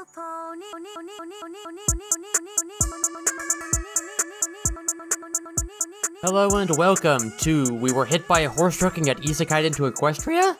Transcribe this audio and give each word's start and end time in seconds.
Little 0.00 0.14
pony. 0.14 0.64
Hello 6.22 6.56
and 6.56 6.70
welcome 6.78 7.32
to 7.40 7.74
We 7.74 7.92
Were 7.92 8.06
Hit 8.06 8.26
by 8.26 8.40
a 8.40 8.48
Horse 8.48 8.78
Truck 8.78 8.96
and 8.96 9.04
Got 9.04 9.18
Isekai 9.18 9.66
into 9.66 9.90
Equestria? 9.90 10.56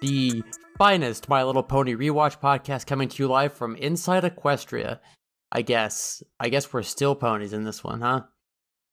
The 0.00 0.42
finest 0.78 1.28
My 1.28 1.42
Little 1.44 1.62
Pony 1.62 1.94
rewatch 1.94 2.40
podcast 2.40 2.86
coming 2.86 3.10
to 3.10 3.22
you 3.22 3.28
live 3.28 3.52
from 3.52 3.76
inside 3.76 4.24
Equestria. 4.24 5.00
I 5.50 5.60
guess. 5.60 6.22
I 6.40 6.48
guess 6.48 6.72
we're 6.72 6.82
still 6.82 7.14
ponies 7.14 7.52
in 7.52 7.64
this 7.64 7.84
one, 7.84 8.00
huh? 8.00 8.22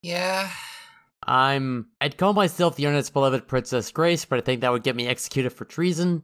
Yeah. 0.02 0.50
I'm. 1.26 1.88
I'd 2.02 2.18
call 2.18 2.34
myself 2.34 2.76
the 2.76 2.84
internet's 2.84 3.12
beloved 3.12 3.48
Princess 3.48 3.92
Grace, 3.92 4.26
but 4.26 4.40
I 4.40 4.42
think 4.42 4.60
that 4.60 4.74
would 4.74 4.84
get 4.84 4.98
me 4.98 5.08
executed 5.08 5.52
for 5.52 5.64
treason. 5.64 6.24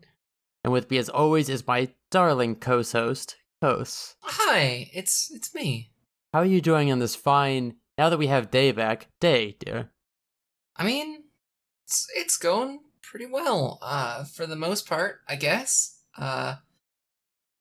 And 0.66 0.74
with 0.74 0.90
me, 0.92 0.98
as 0.98 1.08
always, 1.10 1.48
is 1.48 1.66
my 1.66 1.90
darling 2.10 2.56
co-host, 2.56 3.38
Kos. 3.62 4.16
Hi, 4.22 4.90
it's 4.94 5.32
it's 5.34 5.54
me. 5.56 5.92
How 6.34 6.40
are 6.42 6.46
you 6.46 6.62
doing 6.62 6.92
on 6.92 7.00
this 7.00 7.16
fine, 7.16 7.76
now 7.98 8.10
that 8.10 8.18
we 8.20 8.28
have 8.28 8.52
Day 8.52 8.72
back, 8.72 9.08
day, 9.20 9.56
dear? 9.60 9.92
I 10.76 10.86
mean, 10.86 11.24
it's 11.86 12.08
it's 12.16 12.38
going 12.38 12.82
pretty 13.02 13.26
well. 13.26 13.80
Uh 13.82 14.26
for 14.26 14.46
the 14.46 14.56
most 14.56 14.88
part, 14.88 15.22
I 15.28 15.36
guess. 15.36 16.02
Uh 16.18 16.56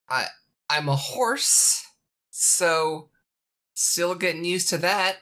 I 0.09 0.27
I'm 0.69 0.89
a 0.89 0.97
horse, 0.97 1.84
so 2.31 3.11
still 3.75 4.15
getting 4.15 4.45
used 4.45 4.69
to 4.70 4.79
that. 4.79 5.19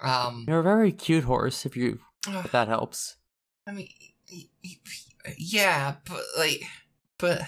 Um 0.00 0.44
You're 0.46 0.60
a 0.60 0.62
very 0.62 0.92
cute 0.92 1.24
horse, 1.24 1.64
if 1.64 1.76
you 1.76 2.00
if 2.26 2.52
that 2.52 2.68
helps. 2.68 3.16
I 3.66 3.72
mean 3.72 3.88
yeah, 5.38 5.96
but 6.04 6.22
like 6.36 6.62
but 7.18 7.42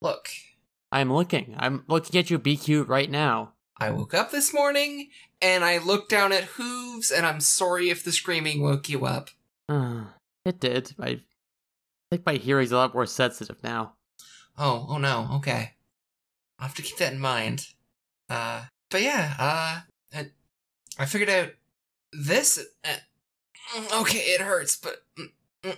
look, 0.00 0.28
I'm 0.94 1.12
looking. 1.12 1.56
I'm 1.58 1.82
looking 1.88 2.20
at 2.20 2.30
you 2.30 2.38
cute 2.38 2.86
right 2.86 3.10
now. 3.10 3.54
I 3.76 3.90
woke 3.90 4.14
up 4.14 4.30
this 4.30 4.54
morning 4.54 5.08
and 5.42 5.64
I 5.64 5.78
looked 5.78 6.08
down 6.08 6.30
at 6.30 6.44
hooves 6.44 7.10
and 7.10 7.26
I'm 7.26 7.40
sorry 7.40 7.90
if 7.90 8.04
the 8.04 8.12
screaming 8.12 8.62
woke 8.62 8.88
you 8.88 9.04
up. 9.04 9.30
Uh, 9.68 10.04
it 10.44 10.60
did. 10.60 10.94
I 11.00 11.22
think 12.12 12.24
my 12.24 12.34
hearing's 12.34 12.70
a 12.70 12.76
lot 12.76 12.94
more 12.94 13.06
sensitive 13.06 13.60
now. 13.64 13.94
Oh, 14.56 14.86
oh 14.88 14.98
no, 14.98 15.28
okay. 15.32 15.72
I'll 16.60 16.68
have 16.68 16.76
to 16.76 16.82
keep 16.82 16.96
that 16.98 17.12
in 17.12 17.18
mind. 17.18 17.66
Uh, 18.30 18.66
but 18.88 19.02
yeah, 19.02 19.34
uh, 19.36 19.80
I, 20.16 20.30
I 20.96 21.06
figured 21.06 21.28
out 21.28 21.48
this. 22.12 22.64
Uh, 22.84 24.00
okay, 24.00 24.18
it 24.18 24.40
hurts, 24.42 24.76
but. 24.76 25.02
mm, 25.18 25.76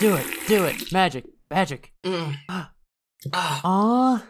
Do 0.00 0.16
it, 0.16 0.26
do 0.48 0.64
it. 0.64 0.90
Magic, 0.90 1.24
magic. 1.52 1.92
mm, 2.04 2.34
ah, 3.32 3.60
Aw, 3.64 4.26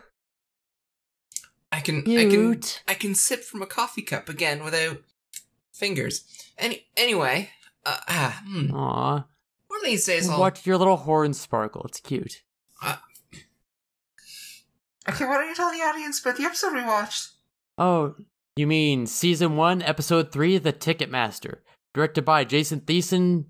I 1.71 1.81
can, 1.81 1.99
I 1.99 2.29
can. 2.29 2.61
I 2.87 2.95
can 2.95 3.15
sip 3.15 3.45
from 3.45 3.63
a 3.63 3.67
coffee 3.67 4.03
cup 4.03 4.29
again 4.29 4.65
without 4.65 5.03
fingers. 5.73 6.25
Any, 6.57 6.87
anyway, 6.97 7.51
uh, 7.85 7.99
ah, 8.09 8.43
hmm. 8.47 8.75
Aw. 8.75 9.25
one 9.69 9.81
of 9.81 9.85
these 9.85 10.07
days 10.07 10.29
I'll. 10.29 10.41
Watch 10.41 10.67
your 10.67 10.77
little 10.77 10.97
horn 10.97 11.35
sparkle. 11.35 11.85
It's 11.89 12.01
cute. 12.01 12.43
Okay, 15.09 15.25
why 15.25 15.39
don't 15.39 15.49
you 15.49 15.55
tell 15.55 15.71
the 15.71 15.79
audience 15.79 16.21
about 16.21 16.37
the 16.37 16.45
episode 16.45 16.75
we 16.75 16.85
watched? 16.85 17.31
Oh, 17.79 18.15
you 18.57 18.67
mean 18.67 19.07
season 19.07 19.57
one, 19.57 19.81
episode 19.81 20.31
three, 20.33 20.59
The 20.59 20.73
Ticketmaster, 20.73 21.61
directed 21.95 22.27
by 22.27 22.45
Jason 22.45 22.81
Thiessen 22.81 23.47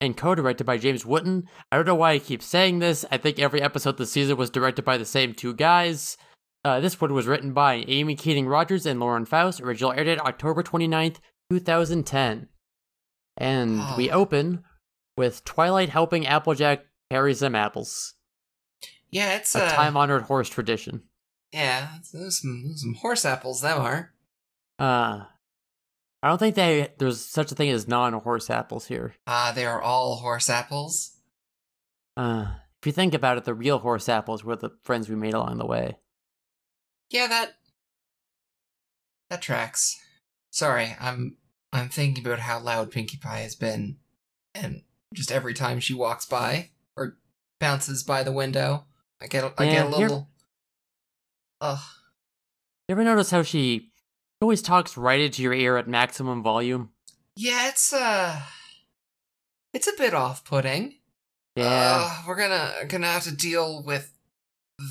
and 0.00 0.16
co-directed 0.16 0.64
by 0.64 0.78
James 0.78 1.04
Wooten. 1.04 1.48
I 1.70 1.76
don't 1.76 1.86
know 1.86 1.94
why 1.94 2.12
I 2.12 2.18
keep 2.18 2.42
saying 2.42 2.78
this. 2.78 3.04
I 3.10 3.18
think 3.18 3.38
every 3.38 3.60
episode 3.62 3.98
this 3.98 4.12
season 4.12 4.36
was 4.36 4.50
directed 4.50 4.84
by 4.84 4.96
the 4.96 5.04
same 5.04 5.34
two 5.34 5.54
guys. 5.54 6.16
Uh, 6.64 6.80
this 6.80 7.00
one 7.00 7.14
was 7.14 7.26
written 7.26 7.52
by 7.52 7.84
Amy 7.88 8.14
Keating 8.14 8.46
Rogers 8.46 8.86
and 8.86 9.00
Lauren 9.00 9.24
Faust. 9.24 9.60
Original 9.60 9.92
aired 9.92 10.04
date 10.04 10.20
October 10.20 10.62
29th, 10.62 11.16
2010. 11.50 12.48
And 13.36 13.82
we 13.96 14.10
open 14.10 14.64
with 15.16 15.44
Twilight 15.44 15.88
helping 15.88 16.26
Applejack 16.26 16.84
carry 17.10 17.34
some 17.34 17.54
apples. 17.54 18.14
Yeah, 19.10 19.36
it's 19.36 19.54
A 19.54 19.64
uh, 19.64 19.70
time-honored 19.70 20.22
horse 20.22 20.48
tradition. 20.48 21.02
Yeah, 21.52 21.88
some, 22.02 22.30
some 22.30 22.94
horse 23.00 23.24
apples. 23.24 23.62
Them 23.62 23.80
are. 23.80 24.12
Uh, 24.78 25.24
I 26.22 26.28
don't 26.28 26.38
think 26.38 26.56
they 26.56 26.88
there's 26.98 27.24
such 27.24 27.52
a 27.52 27.54
thing 27.54 27.70
as 27.70 27.86
non-horse 27.86 28.50
apples 28.50 28.86
here. 28.86 29.14
Ah, 29.26 29.52
they 29.54 29.64
are 29.64 29.80
all 29.80 30.16
horse 30.16 30.50
apples. 30.50 31.16
Uh, 32.16 32.46
if 32.80 32.86
you 32.86 32.92
think 32.92 33.14
about 33.14 33.38
it, 33.38 33.44
the 33.44 33.54
real 33.54 33.78
horse 33.78 34.08
apples 34.08 34.42
were 34.42 34.56
the 34.56 34.70
friends 34.82 35.08
we 35.08 35.14
made 35.14 35.34
along 35.34 35.58
the 35.58 35.66
way. 35.66 35.96
Yeah, 37.10 37.28
that 37.28 37.52
that 39.30 39.42
tracks. 39.42 39.96
Sorry, 40.50 40.96
I'm 41.00 41.36
I'm 41.72 41.88
thinking 41.88 42.26
about 42.26 42.40
how 42.40 42.58
loud 42.58 42.90
Pinkie 42.90 43.18
Pie 43.18 43.40
has 43.40 43.54
been, 43.54 43.98
and 44.54 44.82
just 45.14 45.30
every 45.30 45.54
time 45.54 45.78
she 45.78 45.94
walks 45.94 46.26
by 46.26 46.70
or 46.96 47.16
bounces 47.60 48.02
by 48.02 48.24
the 48.24 48.32
window, 48.32 48.86
I 49.22 49.28
get 49.28 49.44
I 49.56 49.64
Yeah, 49.64 49.70
get 49.72 49.86
a 49.86 49.96
little. 49.96 50.28
Ugh. 51.60 51.78
You 52.88 52.94
ever 52.94 53.04
notice 53.04 53.30
how 53.30 53.42
she 53.42 53.87
always 54.40 54.62
talks 54.62 54.96
right 54.96 55.20
into 55.20 55.42
your 55.42 55.52
ear 55.54 55.76
at 55.76 55.88
maximum 55.88 56.42
volume? 56.42 56.90
Yeah, 57.36 57.68
it's 57.68 57.92
uh, 57.92 58.40
it's 59.72 59.86
a 59.86 59.92
bit 59.96 60.14
off-putting. 60.14 60.94
Yeah, 61.56 62.08
Uh, 62.08 62.22
we're 62.26 62.36
gonna 62.36 62.72
gonna 62.88 63.06
have 63.06 63.24
to 63.24 63.34
deal 63.34 63.82
with 63.82 64.12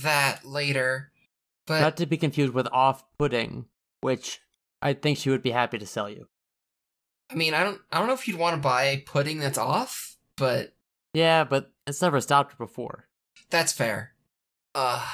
that 0.03 0.45
later. 0.45 1.11
But 1.65 1.81
not 1.81 1.97
to 1.97 2.05
be 2.05 2.17
confused 2.17 2.53
with 2.53 2.67
off-putting, 2.71 3.65
which 4.01 4.39
I 4.81 4.93
think 4.93 5.17
she 5.17 5.29
would 5.29 5.43
be 5.43 5.51
happy 5.51 5.77
to 5.77 5.85
sell 5.87 6.09
you. 6.09 6.27
I 7.29 7.35
mean, 7.35 7.53
I 7.53 7.63
don't 7.63 7.81
I 7.91 7.99
don't 7.99 8.07
know 8.07 8.13
if 8.13 8.27
you'd 8.27 8.39
want 8.39 8.55
to 8.55 8.61
buy 8.61 8.83
a 8.85 8.97
pudding 9.01 9.39
that's 9.39 9.57
off, 9.57 10.17
but 10.37 10.73
Yeah, 11.13 11.43
but 11.43 11.71
it's 11.85 12.01
never 12.01 12.21
stopped 12.21 12.57
before. 12.57 13.07
That's 13.49 13.73
fair. 13.73 14.13
Uh 14.75 15.05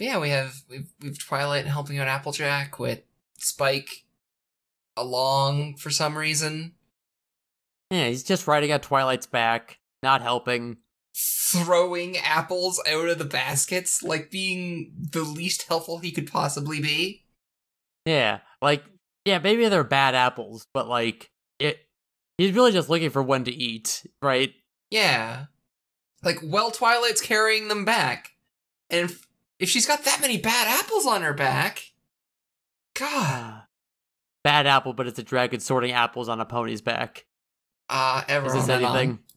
but 0.00 0.06
yeah, 0.06 0.18
we 0.18 0.30
have 0.30 0.62
we've 0.70 0.90
we've 1.02 1.18
Twilight 1.18 1.66
helping 1.66 1.98
out 1.98 2.08
Applejack 2.08 2.78
with 2.78 3.02
Spike 3.36 4.06
along 4.96 5.76
for 5.76 5.90
some 5.90 6.16
reason, 6.16 6.72
Yeah, 7.90 8.08
he's 8.08 8.22
just 8.22 8.46
riding 8.46 8.70
at 8.70 8.82
Twilight's 8.82 9.26
back, 9.26 9.78
not 10.02 10.22
helping. 10.22 10.78
throwing 11.14 12.16
apples 12.16 12.80
out 12.88 13.10
of 13.10 13.18
the 13.18 13.26
baskets, 13.26 14.02
like 14.02 14.30
being 14.30 14.92
the 14.98 15.22
least 15.22 15.68
helpful 15.68 15.98
he 15.98 16.12
could 16.12 16.32
possibly 16.32 16.80
be. 16.80 17.26
Yeah, 18.06 18.38
like 18.62 18.82
yeah, 19.26 19.38
maybe 19.38 19.68
they're 19.68 19.84
bad 19.84 20.14
apples, 20.14 20.66
but 20.72 20.88
like 20.88 21.30
it. 21.58 21.78
He's 22.38 22.54
really 22.54 22.72
just 22.72 22.88
looking 22.88 23.10
for 23.10 23.22
one 23.22 23.44
to 23.44 23.52
eat, 23.52 24.06
right? 24.22 24.54
Yeah. 24.90 25.44
Like, 26.22 26.38
well, 26.42 26.70
Twilight's 26.70 27.20
carrying 27.20 27.68
them 27.68 27.84
back. 27.84 28.30
And 28.88 29.14
if, 29.60 29.68
she's 29.68 29.86
got 29.86 30.04
that 30.04 30.20
many 30.20 30.38
bad 30.38 30.66
apples 30.66 31.06
on 31.06 31.22
her 31.22 31.32
back, 31.32 31.92
God. 32.98 33.08
Ah. 33.12 33.66
Bad 34.42 34.66
apple, 34.66 34.94
but 34.94 35.06
it's 35.06 35.18
a 35.18 35.22
dragon 35.22 35.60
sorting 35.60 35.92
apples 35.92 36.30
on 36.30 36.40
a 36.40 36.46
pony's 36.46 36.80
back. 36.80 37.26
Uh, 37.90 38.22
Is 38.26 38.30
everyone. 38.30 38.58
this 38.58 38.68
anything? 38.70 39.18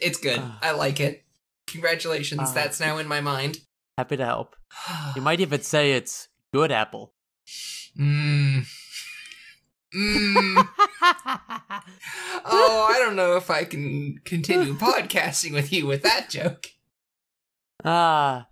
It's 0.00 0.18
good. 0.18 0.38
Ah. 0.40 0.58
I 0.62 0.70
like 0.72 1.00
it. 1.00 1.24
Congratulations. 1.66 2.40
Ah. 2.42 2.52
That's 2.54 2.80
now 2.80 2.96
in 2.98 3.06
my 3.06 3.20
mind. 3.20 3.60
Happy 3.98 4.16
to 4.16 4.24
help. 4.24 4.56
You 5.16 5.20
might 5.22 5.40
even 5.40 5.60
say 5.60 5.92
it's 5.92 6.28
good 6.54 6.72
apple. 6.72 7.12
Mmm. 7.98 8.66
Mmm. 9.94 10.68
oh, 12.44 12.88
I 12.90 12.98
don't 12.98 13.16
know 13.16 13.36
if 13.36 13.50
I 13.50 13.64
can 13.64 14.18
continue 14.24 14.74
podcasting 14.74 15.52
with 15.52 15.72
you 15.72 15.86
with 15.86 16.02
that 16.02 16.28
joke. 16.30 16.68
Ah, 17.84 18.48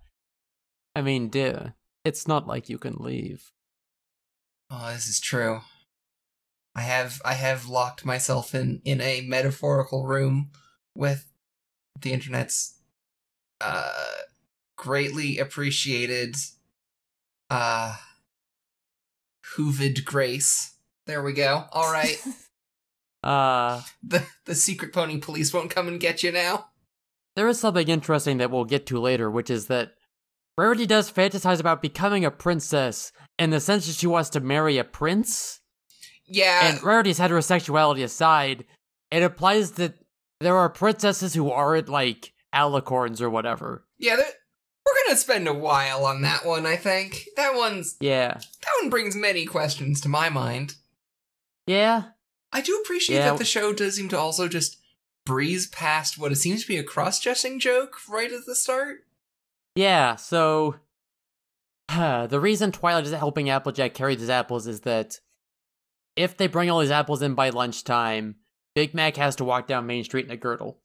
I 0.95 1.01
mean, 1.01 1.29
dear, 1.29 1.73
it's 2.03 2.27
not 2.27 2.47
like 2.47 2.69
you 2.69 2.77
can 2.77 2.95
leave. 2.99 3.51
Oh, 4.71 4.91
this 4.93 5.07
is 5.07 5.19
true. 5.19 5.61
I 6.75 6.81
have 6.81 7.21
I 7.23 7.33
have 7.33 7.67
locked 7.67 8.05
myself 8.05 8.53
in 8.55 8.81
in 8.83 9.01
a 9.01 9.21
metaphorical 9.21 10.05
room 10.05 10.51
with 10.95 11.31
the 12.01 12.11
internet's 12.11 12.77
uh 13.61 13.93
greatly 14.77 15.37
appreciated 15.37 16.35
uh 17.49 17.95
hoovid 19.55 20.03
grace. 20.05 20.73
There 21.05 21.23
we 21.23 21.33
go. 21.33 21.65
All 21.71 21.91
right. 21.91 22.17
Uh, 23.23 23.81
the 24.03 24.23
the 24.45 24.53
secret 24.53 24.93
pony 24.93 25.17
police 25.17 25.51
won't 25.51 25.71
come 25.71 25.87
and 25.87 25.99
get 25.99 26.21
you 26.21 26.31
now. 26.31 26.67
there 27.35 27.47
is 27.47 27.59
something 27.59 27.87
interesting 27.87 28.37
that 28.37 28.51
we'll 28.51 28.65
get 28.65 28.85
to 28.85 28.99
later, 28.99 29.31
which 29.31 29.49
is 29.49 29.65
that 29.65 29.93
Rarity 30.57 30.85
does 30.85 31.11
fantasize 31.11 31.59
about 31.59 31.81
becoming 31.81 32.23
a 32.23 32.31
princess 32.31 33.11
in 33.37 33.49
the 33.49 33.59
sense 33.59 33.87
that 33.87 33.95
she 33.95 34.07
wants 34.07 34.29
to 34.31 34.39
marry 34.39 34.77
a 34.77 34.83
prince. 34.83 35.59
Yeah. 36.27 36.67
and 36.69 36.81
Rarity's 36.83 37.19
heterosexuality 37.19 38.03
aside, 38.03 38.65
it 39.11 39.21
implies 39.21 39.71
that 39.73 39.93
there 40.39 40.55
are 40.57 40.69
princesses 40.69 41.33
who 41.35 41.51
aren't 41.51 41.87
like 41.89 42.33
alicorns 42.53 43.21
or 43.21 43.29
whatever. 43.29 43.85
yeah, 43.99 44.15
we're 44.17 45.03
gonna 45.05 45.17
spend 45.17 45.47
a 45.47 45.53
while 45.53 46.05
on 46.05 46.21
that 46.23 46.45
one. 46.45 46.65
I 46.65 46.77
think 46.77 47.25
that 47.35 47.53
one's 47.55 47.95
Yeah. 47.99 48.33
that 48.35 48.71
one 48.81 48.89
brings 48.89 49.15
many 49.15 49.45
questions 49.45 49.99
to 50.01 50.09
my 50.09 50.29
mind. 50.29 50.75
Yeah. 51.67 52.03
I 52.51 52.61
do 52.61 52.79
appreciate 52.83 53.17
Yeah. 53.17 53.31
that 53.31 53.37
the 53.39 53.45
show 53.45 53.73
does 53.73 53.95
seem 53.95 54.09
to 54.09 54.17
also 54.17 54.47
just 54.47 54.77
breeze 55.25 55.67
past 55.67 56.17
what 56.17 56.31
it 56.31 56.35
seems 56.37 56.61
to 56.61 56.67
be 56.67 56.77
a 56.77 56.83
cross-dressing 56.83 57.59
joke 57.59 57.97
right 58.07 58.31
at 58.31 58.45
the 58.45 58.55
start. 58.55 59.05
Yeah, 59.75 60.15
so 60.15 60.75
the 61.89 62.39
reason 62.39 62.71
Twilight 62.71 63.05
is 63.05 63.11
helping 63.11 63.49
Applejack 63.49 63.93
carry 63.93 64.15
these 64.15 64.29
apples 64.29 64.67
is 64.67 64.81
that 64.81 65.19
if 66.15 66.37
they 66.37 66.47
bring 66.47 66.69
all 66.69 66.79
these 66.79 66.91
apples 66.91 67.21
in 67.21 67.35
by 67.35 67.49
lunchtime, 67.49 68.35
Big 68.73 68.93
Mac 68.93 69.17
has 69.17 69.35
to 69.37 69.43
walk 69.45 69.67
down 69.67 69.85
Main 69.85 70.03
Street 70.03 70.25
in 70.25 70.31
a 70.31 70.37
girdle. 70.37 70.79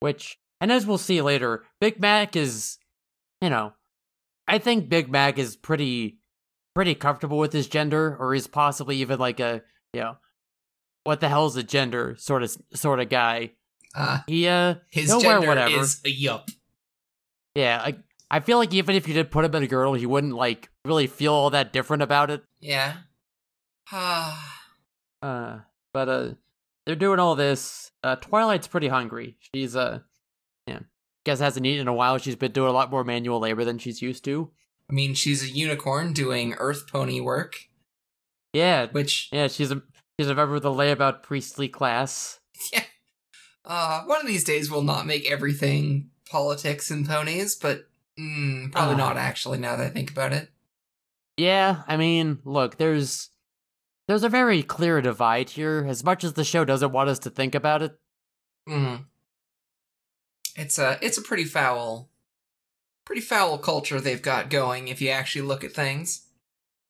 Which, 0.00 0.38
and 0.60 0.70
as 0.72 0.86
we'll 0.86 0.98
see 0.98 1.22
later, 1.22 1.64
Big 1.80 2.00
Mac 2.00 2.36
is, 2.36 2.78
you 3.40 3.50
know, 3.50 3.72
I 4.46 4.58
think 4.58 4.88
Big 4.88 5.10
Mac 5.10 5.38
is 5.38 5.56
pretty, 5.56 6.18
pretty 6.74 6.94
comfortable 6.94 7.38
with 7.38 7.52
his 7.52 7.68
gender, 7.68 8.16
or 8.18 8.34
he's 8.34 8.46
possibly 8.46 8.96
even 8.96 9.18
like 9.18 9.40
a, 9.40 9.62
you 9.92 10.00
know, 10.00 10.16
what 11.04 11.20
the 11.20 11.28
hell's 11.28 11.56
a 11.56 11.62
gender 11.62 12.16
sort 12.18 12.42
of 12.42 12.56
sort 12.74 13.00
of 13.00 13.08
guy. 13.08 13.52
Uh, 13.94 14.20
He 14.26 14.48
uh, 14.48 14.76
his 14.90 15.08
gender 15.22 15.46
whatever. 15.46 15.76
is 15.80 16.00
a 16.04 16.10
yup. 16.10 16.48
Yeah, 17.54 17.80
I, 17.82 17.96
I 18.30 18.40
feel 18.40 18.58
like 18.58 18.72
even 18.74 18.94
if 18.96 19.06
you 19.06 19.14
did 19.14 19.30
put 19.30 19.44
him 19.44 19.54
in 19.54 19.62
a 19.62 19.66
girdle, 19.66 19.94
he 19.94 20.06
wouldn't 20.06 20.34
like 20.34 20.70
really 20.84 21.06
feel 21.06 21.32
all 21.32 21.50
that 21.50 21.72
different 21.72 22.02
about 22.02 22.30
it. 22.30 22.42
Yeah. 22.60 22.94
Ah. 23.92 24.60
Uh, 25.22 25.60
but 25.94 26.06
uh, 26.06 26.28
they're 26.84 26.94
doing 26.94 27.18
all 27.18 27.34
this. 27.34 27.90
Uh, 28.02 28.14
Twilight's 28.16 28.66
pretty 28.68 28.88
hungry. 28.88 29.38
She's 29.54 29.74
uh, 29.74 30.00
yeah, 30.66 30.80
guess 31.24 31.40
hasn't 31.40 31.64
eaten 31.64 31.80
in 31.80 31.88
a 31.88 31.94
while. 31.94 32.18
She's 32.18 32.36
been 32.36 32.52
doing 32.52 32.68
a 32.68 32.74
lot 32.74 32.90
more 32.90 33.04
manual 33.04 33.40
labor 33.40 33.64
than 33.64 33.78
she's 33.78 34.02
used 34.02 34.22
to. 34.26 34.50
I 34.90 34.92
mean, 34.92 35.14
she's 35.14 35.42
a 35.42 35.48
unicorn 35.48 36.12
doing 36.12 36.52
Earth 36.58 36.86
Pony 36.92 37.22
work, 37.22 37.56
Yeah, 38.52 38.88
which 38.92 39.30
yeah, 39.32 39.48
she's 39.48 39.70
a 39.70 39.80
she's 40.20 40.28
a 40.28 40.34
member 40.34 40.56
of 40.56 40.62
the 40.62 40.68
layabout 40.68 41.22
priestly 41.22 41.68
class. 41.68 42.40
yeah. 42.72 42.84
Uh, 43.64 44.02
one 44.04 44.20
of 44.20 44.26
these 44.26 44.44
days 44.44 44.70
we'll 44.70 44.82
not 44.82 45.06
make 45.06 45.24
everything 45.30 46.10
politics 46.28 46.90
and 46.90 47.06
ponies, 47.08 47.56
but 47.56 47.88
mm, 48.18 48.72
probably 48.72 48.94
Ah. 48.94 48.98
not 48.98 49.16
actually. 49.16 49.58
Now 49.58 49.76
that 49.76 49.86
I 49.86 49.90
think 49.90 50.10
about 50.10 50.32
it. 50.32 50.50
Yeah, 51.36 51.82
I 51.88 51.96
mean, 51.96 52.38
look, 52.44 52.76
there's 52.76 53.30
there's 54.06 54.22
a 54.22 54.28
very 54.28 54.62
clear 54.62 55.00
divide 55.00 55.50
here. 55.50 55.84
As 55.88 56.04
much 56.04 56.22
as 56.24 56.34
the 56.34 56.44
show 56.44 56.64
doesn't 56.64 56.92
want 56.92 57.08
us 57.08 57.18
to 57.20 57.30
think 57.30 57.54
about 57.54 57.82
it, 57.82 57.98
Mm. 58.68 59.04
It's 60.56 60.78
a 60.78 60.98
it's 61.02 61.18
a 61.18 61.22
pretty 61.22 61.44
foul, 61.44 62.10
pretty 63.04 63.20
foul 63.20 63.58
culture 63.58 64.00
they've 64.00 64.22
got 64.22 64.50
going. 64.50 64.88
If 64.88 65.00
you 65.02 65.10
actually 65.10 65.42
look 65.42 65.64
at 65.64 65.72
things. 65.72 66.28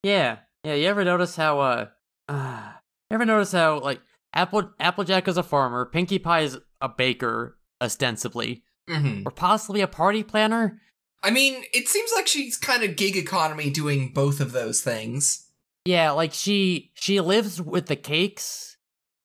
Yeah, 0.02 0.38
yeah. 0.62 0.74
You 0.74 0.86
ever 0.88 1.04
notice 1.04 1.36
how 1.36 1.60
uh, 1.60 1.86
uh 2.28 2.72
you 3.10 3.14
ever 3.14 3.24
notice 3.24 3.52
how 3.52 3.78
like 3.80 4.00
Apple 4.34 4.70
Applejack 4.78 5.26
is 5.28 5.36
a 5.38 5.42
farmer, 5.42 5.86
Pinkie 5.86 6.18
Pie 6.18 6.40
is 6.42 6.58
a 6.80 6.88
baker, 6.88 7.56
ostensibly, 7.80 8.62
hmm 8.88 9.22
or 9.24 9.30
possibly 9.30 9.80
a 9.80 9.88
party 9.88 10.22
planner? 10.22 10.80
I 11.24 11.30
mean, 11.30 11.64
it 11.72 11.88
seems 11.88 12.10
like 12.14 12.26
she's 12.28 12.56
kind 12.56 12.82
of 12.84 12.96
gig 12.96 13.16
economy 13.16 13.70
doing 13.70 14.12
both 14.12 14.40
of 14.40 14.52
those 14.52 14.82
things. 14.82 15.48
Yeah, 15.86 16.10
like 16.12 16.32
she 16.32 16.92
she 16.94 17.20
lives 17.20 17.60
with 17.60 17.86
the 17.86 17.96
cakes 17.96 18.76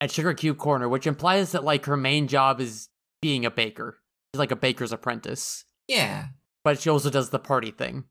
at 0.01 0.11
Sugar 0.11 0.33
Cube 0.33 0.57
Corner, 0.57 0.87
which 0.89 1.05
implies 1.05 1.51
that 1.51 1.63
like 1.63 1.85
her 1.85 1.97
main 1.97 2.27
job 2.27 2.59
is 2.61 2.87
being 3.21 3.45
a 3.45 3.51
baker. 3.51 3.99
She's 4.33 4.39
like 4.39 4.51
a 4.51 4.55
baker's 4.55 4.91
apprentice, 4.93 5.65
Yeah. 5.87 6.27
but 6.63 6.79
she 6.79 6.89
also 6.89 7.09
does 7.09 7.29
the 7.31 7.39
party 7.39 7.71
thing. 7.71 8.05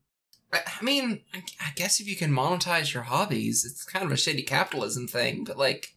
I 0.53 0.61
mean, 0.83 1.21
I 1.33 1.43
I 1.59 1.71
guess 1.75 1.99
if 1.99 2.07
you 2.07 2.15
can 2.15 2.31
monetize 2.31 2.93
your 2.93 3.03
hobbies, 3.03 3.65
it's 3.65 3.83
kind 3.83 4.05
of 4.05 4.11
a 4.11 4.15
shitty 4.15 4.45
capitalism 4.47 5.07
thing, 5.07 5.43
but 5.43 5.57
like, 5.57 5.95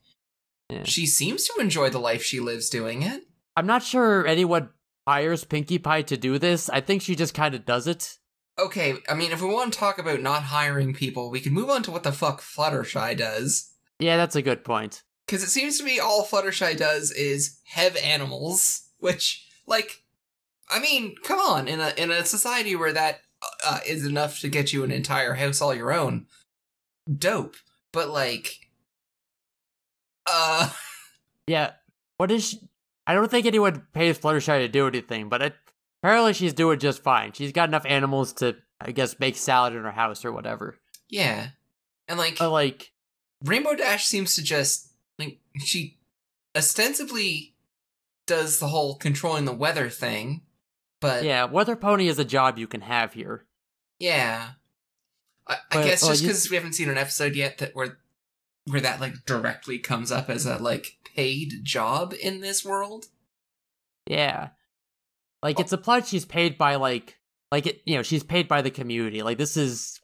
Yeah. 0.70 0.84
she 0.84 1.06
seems 1.06 1.44
to 1.48 1.60
enjoy 1.60 1.90
the 1.90 1.98
life 1.98 2.22
she 2.22 2.40
lives 2.40 2.68
doing 2.70 3.02
it. 3.02 3.26
I'm 3.56 3.66
not 3.66 3.82
sure 3.82 4.26
anyone 4.26 4.70
hires 5.06 5.44
Pinkie 5.44 5.78
Pie 5.78 6.02
to 6.02 6.16
do 6.16 6.38
this. 6.38 6.68
I 6.68 6.80
think 6.80 7.02
she 7.02 7.14
just 7.14 7.34
kind 7.34 7.54
of 7.54 7.64
does 7.64 7.86
it. 7.86 8.18
Okay, 8.58 8.96
I 9.08 9.14
mean, 9.14 9.32
if 9.32 9.40
we 9.40 9.48
want 9.48 9.72
to 9.72 9.78
talk 9.78 9.98
about 9.98 10.20
not 10.20 10.44
hiring 10.44 10.94
people, 10.94 11.30
we 11.30 11.40
can 11.40 11.52
move 11.54 11.70
on 11.70 11.82
to 11.84 11.90
what 11.90 12.02
the 12.02 12.12
fuck 12.12 12.40
Fluttershy 12.40 13.16
does. 13.16 13.72
Yeah, 13.98 14.16
that's 14.16 14.36
a 14.36 14.42
good 14.42 14.64
point. 14.64 15.02
Because 15.26 15.42
it 15.42 15.48
seems 15.48 15.78
to 15.78 15.84
me 15.84 15.98
all 15.98 16.24
Fluttershy 16.26 16.76
does 16.76 17.10
is 17.12 17.58
have 17.64 17.96
animals, 17.96 18.88
which, 18.98 19.46
like, 19.66 20.02
I 20.68 20.80
mean, 20.80 21.14
come 21.24 21.38
on, 21.38 21.66
in 21.66 21.80
a 21.80 21.92
in 21.96 22.10
a 22.10 22.24
society 22.24 22.76
where 22.76 22.92
that 22.92 23.20
uh, 23.64 23.80
is 23.86 24.04
enough 24.04 24.40
to 24.40 24.48
get 24.48 24.72
you 24.72 24.84
an 24.84 24.90
entire 24.90 25.34
house 25.34 25.62
all 25.62 25.74
your 25.74 25.92
own, 25.92 26.26
dope. 27.18 27.56
But 27.92 28.10
like, 28.10 28.68
uh, 30.26 30.70
Yeah. 31.46 31.72
What 32.16 32.30
is 32.30 32.48
she? 32.48 32.60
I 33.06 33.14
don't 33.14 33.30
think 33.30 33.46
anyone 33.46 33.86
pays 33.92 34.18
Fluttershy 34.18 34.58
to 34.58 34.68
do 34.68 34.86
anything, 34.86 35.28
but 35.28 35.42
it, 35.42 35.54
apparently 36.02 36.32
she's 36.32 36.52
doing 36.52 36.78
just 36.78 37.02
fine. 37.02 37.32
She's 37.32 37.52
got 37.52 37.68
enough 37.68 37.84
animals 37.86 38.32
to, 38.34 38.56
I 38.80 38.92
guess, 38.92 39.18
make 39.18 39.36
salad 39.36 39.74
in 39.74 39.82
her 39.82 39.90
house 39.90 40.24
or 40.24 40.32
whatever. 40.32 40.76
yeah, 41.08 41.48
and 42.08 42.18
like, 42.18 42.38
But 42.38 42.50
like, 42.50 42.92
Rainbow 43.44 43.74
Dash 43.74 44.06
seems 44.06 44.36
to 44.36 44.42
just 44.42 44.92
like 45.18 45.38
she 45.58 45.98
ostensibly 46.56 47.54
does 48.26 48.58
the 48.58 48.68
whole 48.68 48.94
controlling 48.96 49.44
the 49.46 49.52
weather 49.52 49.88
thing, 49.88 50.42
but 51.00 51.24
yeah, 51.24 51.44
weather 51.44 51.74
pony 51.76 52.06
is 52.08 52.18
a 52.20 52.24
job 52.24 52.58
you 52.58 52.66
can 52.68 52.82
have 52.82 53.14
here. 53.14 53.44
Yeah. 53.98 54.50
I, 55.46 55.54
I 55.54 55.58
But, 55.72 55.84
guess 55.84 56.06
just 56.06 56.22
because 56.22 56.48
we 56.50 56.56
haven't 56.56 56.74
seen 56.74 56.88
an 56.88 56.98
episode 56.98 57.34
yet 57.34 57.58
that 57.58 57.74
where 57.74 57.98
where 58.66 58.80
that 58.80 59.00
like 59.00 59.14
directly 59.26 59.78
comes 59.78 60.12
up 60.12 60.28
as 60.30 60.46
a 60.46 60.58
like 60.58 60.98
paid 61.14 61.64
job 61.64 62.14
in 62.20 62.40
this 62.40 62.64
world. 62.64 63.06
Yeah. 64.06 64.50
Like 65.42 65.58
Oh. 65.58 65.62
it's 65.62 65.72
implied 65.72 66.06
she's 66.06 66.24
paid 66.24 66.56
by 66.58 66.76
like 66.76 67.18
like 67.50 67.66
it 67.66 67.82
you 67.84 67.96
know, 67.96 68.02
she's 68.02 68.22
paid 68.22 68.48
by 68.48 68.62
the 68.62 68.70
community. 68.70 69.22
Like 69.22 69.38
this 69.38 69.56
is 69.56 70.00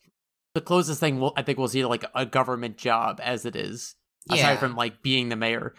the 0.54 0.60
closest 0.60 0.98
thing 1.00 1.20
we'll, 1.20 1.32
I 1.36 1.42
think 1.42 1.58
we'll 1.58 1.68
see 1.68 1.82
to 1.82 1.88
like 1.88 2.04
a 2.14 2.26
government 2.26 2.76
job 2.78 3.20
as 3.22 3.44
it 3.44 3.54
is. 3.56 3.94
Aside 4.30 4.38
Yeah. 4.38 4.56
from 4.56 4.74
like 4.76 5.02
being 5.02 5.28
the 5.28 5.36
mayor. 5.36 5.74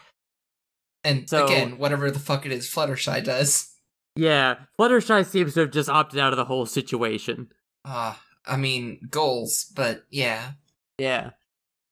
And 1.04 1.30
So- 1.30 1.46
again, 1.46 1.78
whatever 1.78 2.10
the 2.12 2.20
fuck 2.20 2.46
it 2.46 2.52
is 2.52 2.70
Fluttershy 2.70 3.24
does. 3.24 3.74
Yeah. 4.16 4.56
Fluttershy 4.80 5.26
seems 5.26 5.54
to 5.54 5.62
have 5.62 5.72
just 5.72 5.90
opted 5.90 6.20
out 6.20 6.34
of 6.34 6.38
the 6.38 6.46
whole 6.46 6.66
situation. 6.66 7.50
Ah, 7.86 8.22
I 8.46 8.58
mean 8.58 9.00
goals, 9.10 9.72
but 9.76 10.04
yeah. 10.10 10.54
Yeah. 10.98 11.32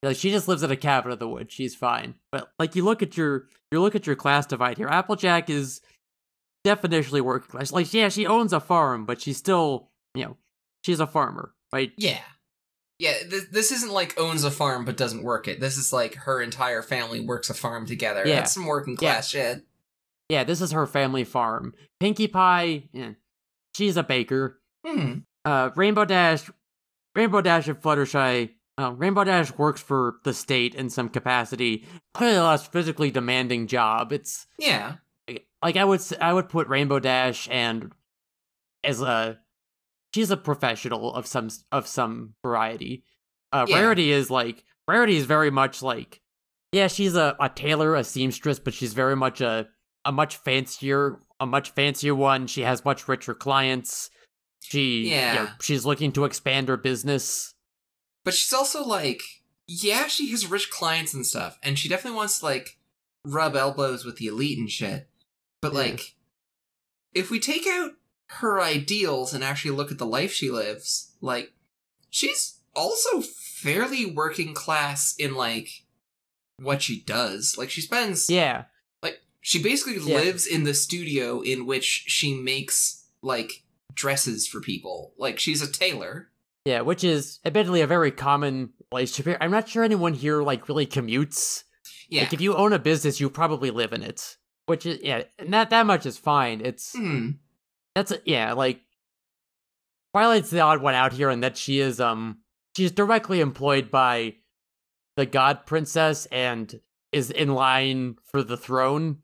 Like 0.03 0.17
she 0.17 0.31
just 0.31 0.47
lives 0.47 0.63
in 0.63 0.71
a 0.71 0.75
cabin 0.75 1.11
in 1.11 1.19
the 1.19 1.27
woods. 1.27 1.53
She's 1.53 1.75
fine. 1.75 2.15
But 2.31 2.51
like 2.59 2.75
you 2.75 2.83
look 2.83 3.01
at 3.01 3.17
your 3.17 3.47
you 3.71 3.81
look 3.81 3.95
at 3.95 4.05
your 4.05 4.15
class 4.15 4.45
divide 4.45 4.77
here. 4.77 4.87
Applejack 4.87 5.49
is 5.49 5.81
definitionally 6.65 7.21
working 7.21 7.49
class. 7.49 7.71
Like 7.71 7.91
yeah, 7.93 8.09
she 8.09 8.25
owns 8.25 8.53
a 8.53 8.59
farm, 8.59 9.05
but 9.05 9.21
she's 9.21 9.37
still 9.37 9.89
you 10.13 10.23
know 10.25 10.37
she's 10.83 10.99
a 10.99 11.07
farmer, 11.07 11.53
right? 11.73 11.91
Yeah. 11.97 12.19
Yeah, 12.99 13.13
th- 13.29 13.49
this 13.51 13.71
isn't 13.71 13.91
like 13.91 14.19
owns 14.19 14.43
a 14.43 14.49
farm 14.49 14.83
but 14.83 14.97
doesn't 14.97 15.23
work 15.23 15.47
it. 15.47 15.59
This 15.59 15.77
is 15.77 15.93
like 15.93 16.15
her 16.15 16.41
entire 16.41 16.81
family 16.81 17.19
works 17.19 17.49
a 17.49 17.53
farm 17.53 17.85
together. 17.85 18.23
Yeah. 18.25 18.37
That's 18.37 18.53
some 18.53 18.65
working 18.65 18.95
class 18.95 19.29
shit. 19.29 19.63
Yeah, 20.29 20.43
this 20.43 20.61
is 20.61 20.71
her 20.71 20.87
family 20.87 21.23
farm. 21.23 21.73
Pinkie 21.99 22.27
Pie, 22.27 22.89
yeah, 22.91 23.11
she's 23.75 23.97
a 23.97 24.03
baker. 24.03 24.59
Hmm. 24.85 25.19
Uh, 25.45 25.69
Rainbow 25.75 26.05
Dash, 26.05 26.49
Rainbow 27.15 27.41
Dash 27.41 27.67
and 27.67 27.79
Fluttershy. 27.81 28.51
Uh, 28.79 28.91
Rainbow 28.93 29.23
Dash 29.23 29.51
works 29.57 29.81
for 29.81 30.17
the 30.23 30.33
state 30.33 30.75
in 30.75 30.89
some 30.89 31.09
capacity. 31.09 31.85
Probably 32.13 32.35
a 32.35 32.43
less 32.43 32.67
physically 32.67 33.09
demanding 33.09 33.65
job. 33.67 34.11
It's 34.11 34.45
Yeah. 34.59 34.97
like 35.63 35.75
I 35.77 35.83
would 35.83 36.01
I 36.21 36.31
would 36.33 36.49
put 36.49 36.67
Rainbow 36.67 36.99
Dash 36.99 37.47
and 37.49 37.91
as 38.83 39.01
a 39.01 39.39
she's 40.13 40.29
a 40.29 40.37
professional 40.37 41.13
of 41.13 41.25
some 41.25 41.49
of 41.71 41.87
some 41.87 42.35
variety. 42.43 43.03
Uh, 43.51 43.65
Yeah. 43.67 43.77
Rarity 43.79 44.11
is 44.11 44.29
like 44.29 44.63
Rarity 44.87 45.17
is 45.17 45.25
very 45.25 45.49
much 45.49 45.81
like 45.81 46.21
yeah 46.71 46.87
she's 46.87 47.15
a, 47.15 47.35
a 47.39 47.49
tailor 47.49 47.95
a 47.95 48.03
seamstress 48.03 48.59
but 48.59 48.73
she's 48.75 48.93
very 48.93 49.15
much 49.15 49.41
a 49.41 49.67
a 50.05 50.11
much 50.11 50.37
fancier 50.37 51.19
a 51.39 51.47
much 51.47 51.71
fancier 51.71 52.13
one. 52.13 52.45
She 52.45 52.61
has 52.61 52.85
much 52.85 53.07
richer 53.07 53.33
clients. 53.33 54.11
She 54.61 55.05
you 55.05 55.15
know, 55.15 55.17
Yeah. 55.33 55.49
she's 55.61 55.85
looking 55.85 56.11
to 56.13 56.25
expand 56.25 56.67
her 56.67 56.77
business. 56.77 57.55
But 58.27 58.33
she's 58.33 58.51
also 58.51 58.83
like, 58.83 59.21
yeah, 59.67 60.07
she 60.07 60.31
has 60.31 60.45
rich 60.51 60.69
clients 60.69 61.13
and 61.13 61.25
stuff, 61.25 61.57
and 61.63 61.79
she 61.79 61.87
definitely 61.87 62.17
wants 62.17 62.39
to 62.39 62.45
like 62.45 62.77
rub 63.23 63.55
elbows 63.55 64.03
with 64.03 64.17
the 64.17 64.27
elite 64.27 64.57
and 64.59 64.69
shit. 64.69 65.07
But 65.61 65.71
Yeah. 65.71 65.79
like, 65.79 66.15
if 67.13 67.29
we 67.31 67.39
take 67.39 67.65
out 67.65 67.91
her 68.31 68.61
ideals 68.61 69.33
and 69.33 69.45
actually 69.45 69.71
look 69.71 69.91
at 69.93 69.97
the 69.97 70.05
life 70.05 70.33
she 70.33 70.51
lives, 70.51 71.13
like, 71.21 71.53
she's 72.09 72.55
also 72.75 73.21
fairly 73.21 74.05
working 74.05 74.53
class 74.53 75.15
in 75.15 75.33
like 75.35 75.85
what 76.57 76.81
she 76.81 76.99
does. 76.99 77.57
Like, 77.57 77.69
she 77.69 77.79
spends 77.79 78.29
Yeah, 78.29 78.65
like 79.01 79.21
she 79.39 79.63
basically 79.63 79.99
Yeah. 80.05 80.17
lives 80.19 80.45
in 80.45 80.65
the 80.65 80.73
studio 80.73 81.39
in 81.39 81.65
which 81.65 82.03
she 82.07 82.33
makes 82.33 83.05
like 83.21 83.63
dresses 83.93 84.45
for 84.49 84.59
people. 84.59 85.13
Like 85.17 85.39
she's 85.39 85.61
a 85.61 85.71
tailor. 85.71 86.29
Yeah, 86.67 86.81
which 86.81 87.05
is 87.05 87.39
admittedly 87.45 87.79
a 87.79 87.87
very 87.87 88.11
common 88.11 88.71
relationship 88.91 89.25
here. 89.25 89.37
I'm 89.39 89.51
not 89.51 89.69
sure 89.69 89.85
anyone 89.85 90.13
here 90.13 90.41
like 90.41 90.67
really 90.67 90.85
commutes. 90.85 91.63
Yeah. 92.09 92.23
Like 92.23 92.33
if 92.33 92.41
you 92.41 92.55
own 92.55 92.73
a 92.73 92.79
business, 92.79 93.21
you 93.21 93.29
probably 93.29 93.71
live 93.71 93.93
in 93.93 94.03
it. 94.03 94.35
Which 94.65 94.85
is 94.85 94.99
yeah, 95.01 95.23
not 95.47 95.69
that 95.69 95.85
much 95.85 96.05
is 96.05 96.17
fine. 96.17 96.59
It's 96.59 96.91
Hmm. 96.91 97.29
that's 97.95 98.11
yeah, 98.25 98.51
like 98.51 98.81
Twilight's 100.13 100.49
the 100.49 100.59
odd 100.59 100.81
one 100.81 100.93
out 100.93 101.13
here 101.13 101.29
in 101.29 101.39
that 101.39 101.55
she 101.55 101.79
is 101.79 102.01
um 102.01 102.39
she's 102.75 102.91
directly 102.91 103.39
employed 103.39 103.89
by 103.89 104.35
the 105.15 105.25
God 105.25 105.65
Princess 105.65 106.25
and 106.33 106.81
is 107.13 107.31
in 107.31 107.53
line 107.55 108.17
for 108.29 108.43
the 108.43 108.57
throne. 108.57 109.19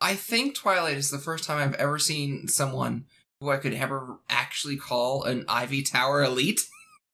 I 0.00 0.14
think 0.14 0.54
Twilight 0.54 0.96
is 0.96 1.10
the 1.10 1.18
first 1.18 1.44
time 1.44 1.58
I've 1.58 1.74
ever 1.74 1.98
seen 1.98 2.48
someone 2.48 3.04
who 3.42 3.50
I 3.50 3.58
could 3.58 3.74
ever 3.74 4.20
actually 4.30 4.78
call 4.78 5.24
an 5.24 5.44
Ivy 5.48 5.82
Tower 5.82 6.22
elite. 6.22 6.62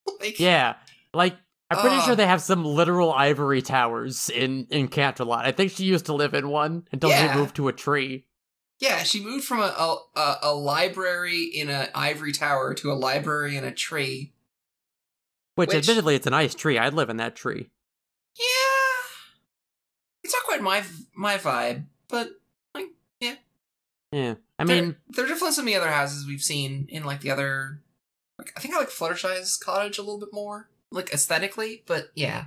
like, 0.20 0.38
Yeah, 0.40 0.74
like 1.12 1.36
I'm 1.70 1.78
pretty 1.78 2.00
sure 2.02 2.14
they 2.14 2.26
have 2.26 2.42
some 2.42 2.64
literal 2.64 3.12
ivory 3.12 3.62
towers 3.62 4.28
in 4.30 4.66
in 4.70 4.88
Canterlot. 4.88 5.44
I 5.44 5.52
think 5.52 5.72
she 5.72 5.84
used 5.84 6.06
to 6.06 6.12
live 6.14 6.34
in 6.34 6.48
one 6.48 6.86
until 6.92 7.10
Yeah. 7.10 7.32
she 7.32 7.38
moved 7.38 7.56
to 7.56 7.68
a 7.68 7.72
tree. 7.72 8.26
Yeah, 8.80 9.02
she 9.04 9.24
moved 9.24 9.44
from 9.44 9.60
a, 9.60 9.98
a 10.16 10.36
a 10.42 10.54
library 10.54 11.44
in 11.44 11.70
an 11.70 11.88
ivory 11.94 12.32
tower 12.32 12.74
to 12.74 12.92
a 12.92 12.94
library 12.94 13.56
in 13.56 13.64
a 13.64 13.72
tree. 13.72 14.32
Which, 15.54 15.68
Which- 15.68 15.76
admittedly, 15.78 16.16
it's 16.16 16.26
a 16.26 16.30
nice 16.30 16.54
tree. 16.54 16.78
I'd 16.78 16.94
live 16.94 17.08
in 17.10 17.16
that 17.18 17.36
tree. 17.36 17.70
Yeah, 18.36 19.08
it's 20.24 20.34
not 20.34 20.42
quite 20.44 20.60
my 20.60 20.82
my 21.16 21.38
vibe, 21.38 21.84
but 22.08 22.30
like, 22.74 22.88
Yeah, 23.20 23.36
yeah. 24.10 24.34
I 24.58 24.64
mean, 24.64 24.96
there 25.08 25.24
are 25.24 25.28
definitely 25.28 25.52
some 25.52 25.62
of 25.64 25.72
the 25.72 25.76
other 25.76 25.90
houses 25.90 26.26
we've 26.26 26.42
seen 26.42 26.86
in 26.88 27.04
like 27.04 27.20
the 27.20 27.30
other. 27.30 27.80
Like, 28.44 28.52
I 28.56 28.60
think 28.60 28.74
I 28.74 28.78
like 28.78 28.90
Fluttershy's 28.90 29.56
cottage 29.56 29.98
a 29.98 30.02
little 30.02 30.20
bit 30.20 30.28
more, 30.32 30.68
like 30.90 31.12
aesthetically. 31.12 31.82
But 31.86 32.08
yeah. 32.14 32.46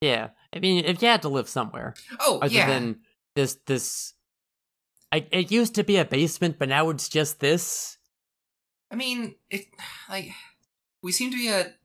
yeah, 0.00 0.30
I 0.54 0.58
mean, 0.58 0.84
if 0.84 1.02
you 1.02 1.08
had 1.08 1.22
to 1.22 1.28
live 1.28 1.48
somewhere 1.48 1.94
Oh 2.20 2.38
other 2.40 2.52
yeah. 2.54 2.66
than 2.66 3.00
this, 3.34 3.58
this, 3.66 4.14
I, 5.10 5.26
it 5.30 5.50
used 5.50 5.74
to 5.74 5.84
be 5.84 5.96
a 5.98 6.04
basement, 6.04 6.58
but 6.58 6.68
now 6.68 6.88
it's 6.90 7.08
just 7.08 7.40
this. 7.40 7.98
I 8.90 8.94
mean, 8.96 9.34
it 9.50 9.66
like 10.08 10.30
we 11.02 11.12
seem 11.12 11.30
to 11.30 11.36
be 11.36 11.48
at 11.48 11.76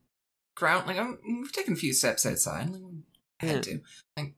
ground. 0.55 0.87
Like 0.87 0.97
I'm, 0.97 1.17
we've 1.25 1.51
taken 1.51 1.73
a 1.73 1.77
few 1.77 1.93
steps 1.93 2.25
outside. 2.25 2.69
Like, 2.69 2.81
we 2.81 3.47
had 3.47 3.55
Yeah. 3.55 3.61
to. 3.73 3.81
Like 4.15 4.33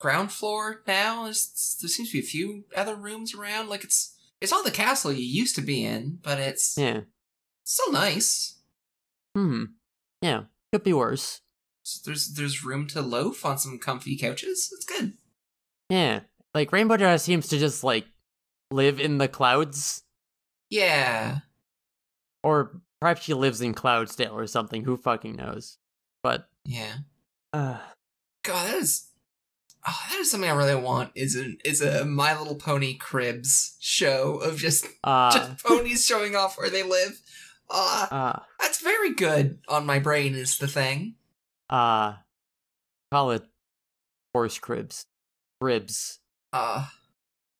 ground 0.00 0.32
floor 0.32 0.82
now. 0.86 1.24
There's, 1.24 1.78
there 1.80 1.88
seems 1.88 2.10
to 2.10 2.14
be 2.14 2.18
a 2.18 2.28
few 2.28 2.64
other 2.76 2.94
rooms 2.94 3.34
around. 3.34 3.68
Like 3.68 3.84
it's 3.84 4.16
it's 4.40 4.52
not 4.52 4.64
the 4.64 4.70
castle 4.70 5.12
you 5.12 5.24
used 5.24 5.54
to 5.56 5.62
be 5.62 5.84
in, 5.84 6.18
but 6.22 6.38
it's 6.38 6.76
Yeah. 6.76 7.02
Still 7.64 7.92
nice. 7.92 8.60
Hmm. 9.34 9.64
Yeah. 10.22 10.44
Could 10.72 10.84
be 10.84 10.92
worse. 10.92 11.40
So 11.82 12.00
there's 12.04 12.32
there's 12.34 12.64
room 12.64 12.86
to 12.88 13.02
loaf 13.02 13.44
on 13.44 13.58
some 13.58 13.78
comfy 13.78 14.16
couches. 14.16 14.70
It's 14.74 14.84
good. 14.86 15.14
Yeah. 15.90 16.20
Like 16.54 16.72
Rainbow 16.72 16.96
Dash 16.96 17.22
seems 17.22 17.48
to 17.48 17.58
just 17.58 17.82
like 17.84 18.06
live 18.70 19.00
in 19.00 19.18
the 19.18 19.28
clouds, 19.28 20.02
Yeah. 20.70 21.40
or 22.42 22.80
perhaps 23.00 23.22
she 23.22 23.34
lives 23.34 23.60
in 23.60 23.74
Cloudsdale 23.74 24.32
or 24.32 24.46
something. 24.46 24.84
Who 24.84 24.96
fucking 24.96 25.36
knows? 25.36 25.78
But 26.22 26.48
Yeah. 26.64 26.94
uh, 27.52 27.78
God, 28.44 28.66
that 28.68 28.76
is. 28.78 29.08
Oh, 29.86 30.02
that 30.10 30.18
is 30.20 30.30
something 30.30 30.48
I 30.48 30.54
really 30.54 30.74
want. 30.80 31.10
Is 31.14 31.36
a 31.36 31.52
is 31.68 31.82
a 31.82 32.04
My 32.06 32.36
Little 32.38 32.54
Pony 32.56 32.94
Cribs 32.94 33.76
show 33.80 34.36
of 34.36 34.56
just 34.56 34.86
uh, 35.04 35.30
just 35.32 35.62
ponies 35.64 36.06
showing 36.06 36.34
off 36.34 36.56
where 36.56 36.70
they 36.70 36.82
live. 36.82 37.20
Uh, 37.70 38.06
uh, 38.10 38.38
that's 38.60 38.80
very 38.82 39.14
good 39.14 39.58
on 39.68 39.86
my 39.86 39.98
brain. 39.98 40.34
Is 40.34 40.58
the 40.58 40.68
thing. 40.68 41.14
uh, 41.70 42.14
call 43.12 43.30
it 43.32 43.44
horse 44.34 44.58
cribs, 44.58 45.06
ribs. 45.60 46.20
Uh, 46.52 46.86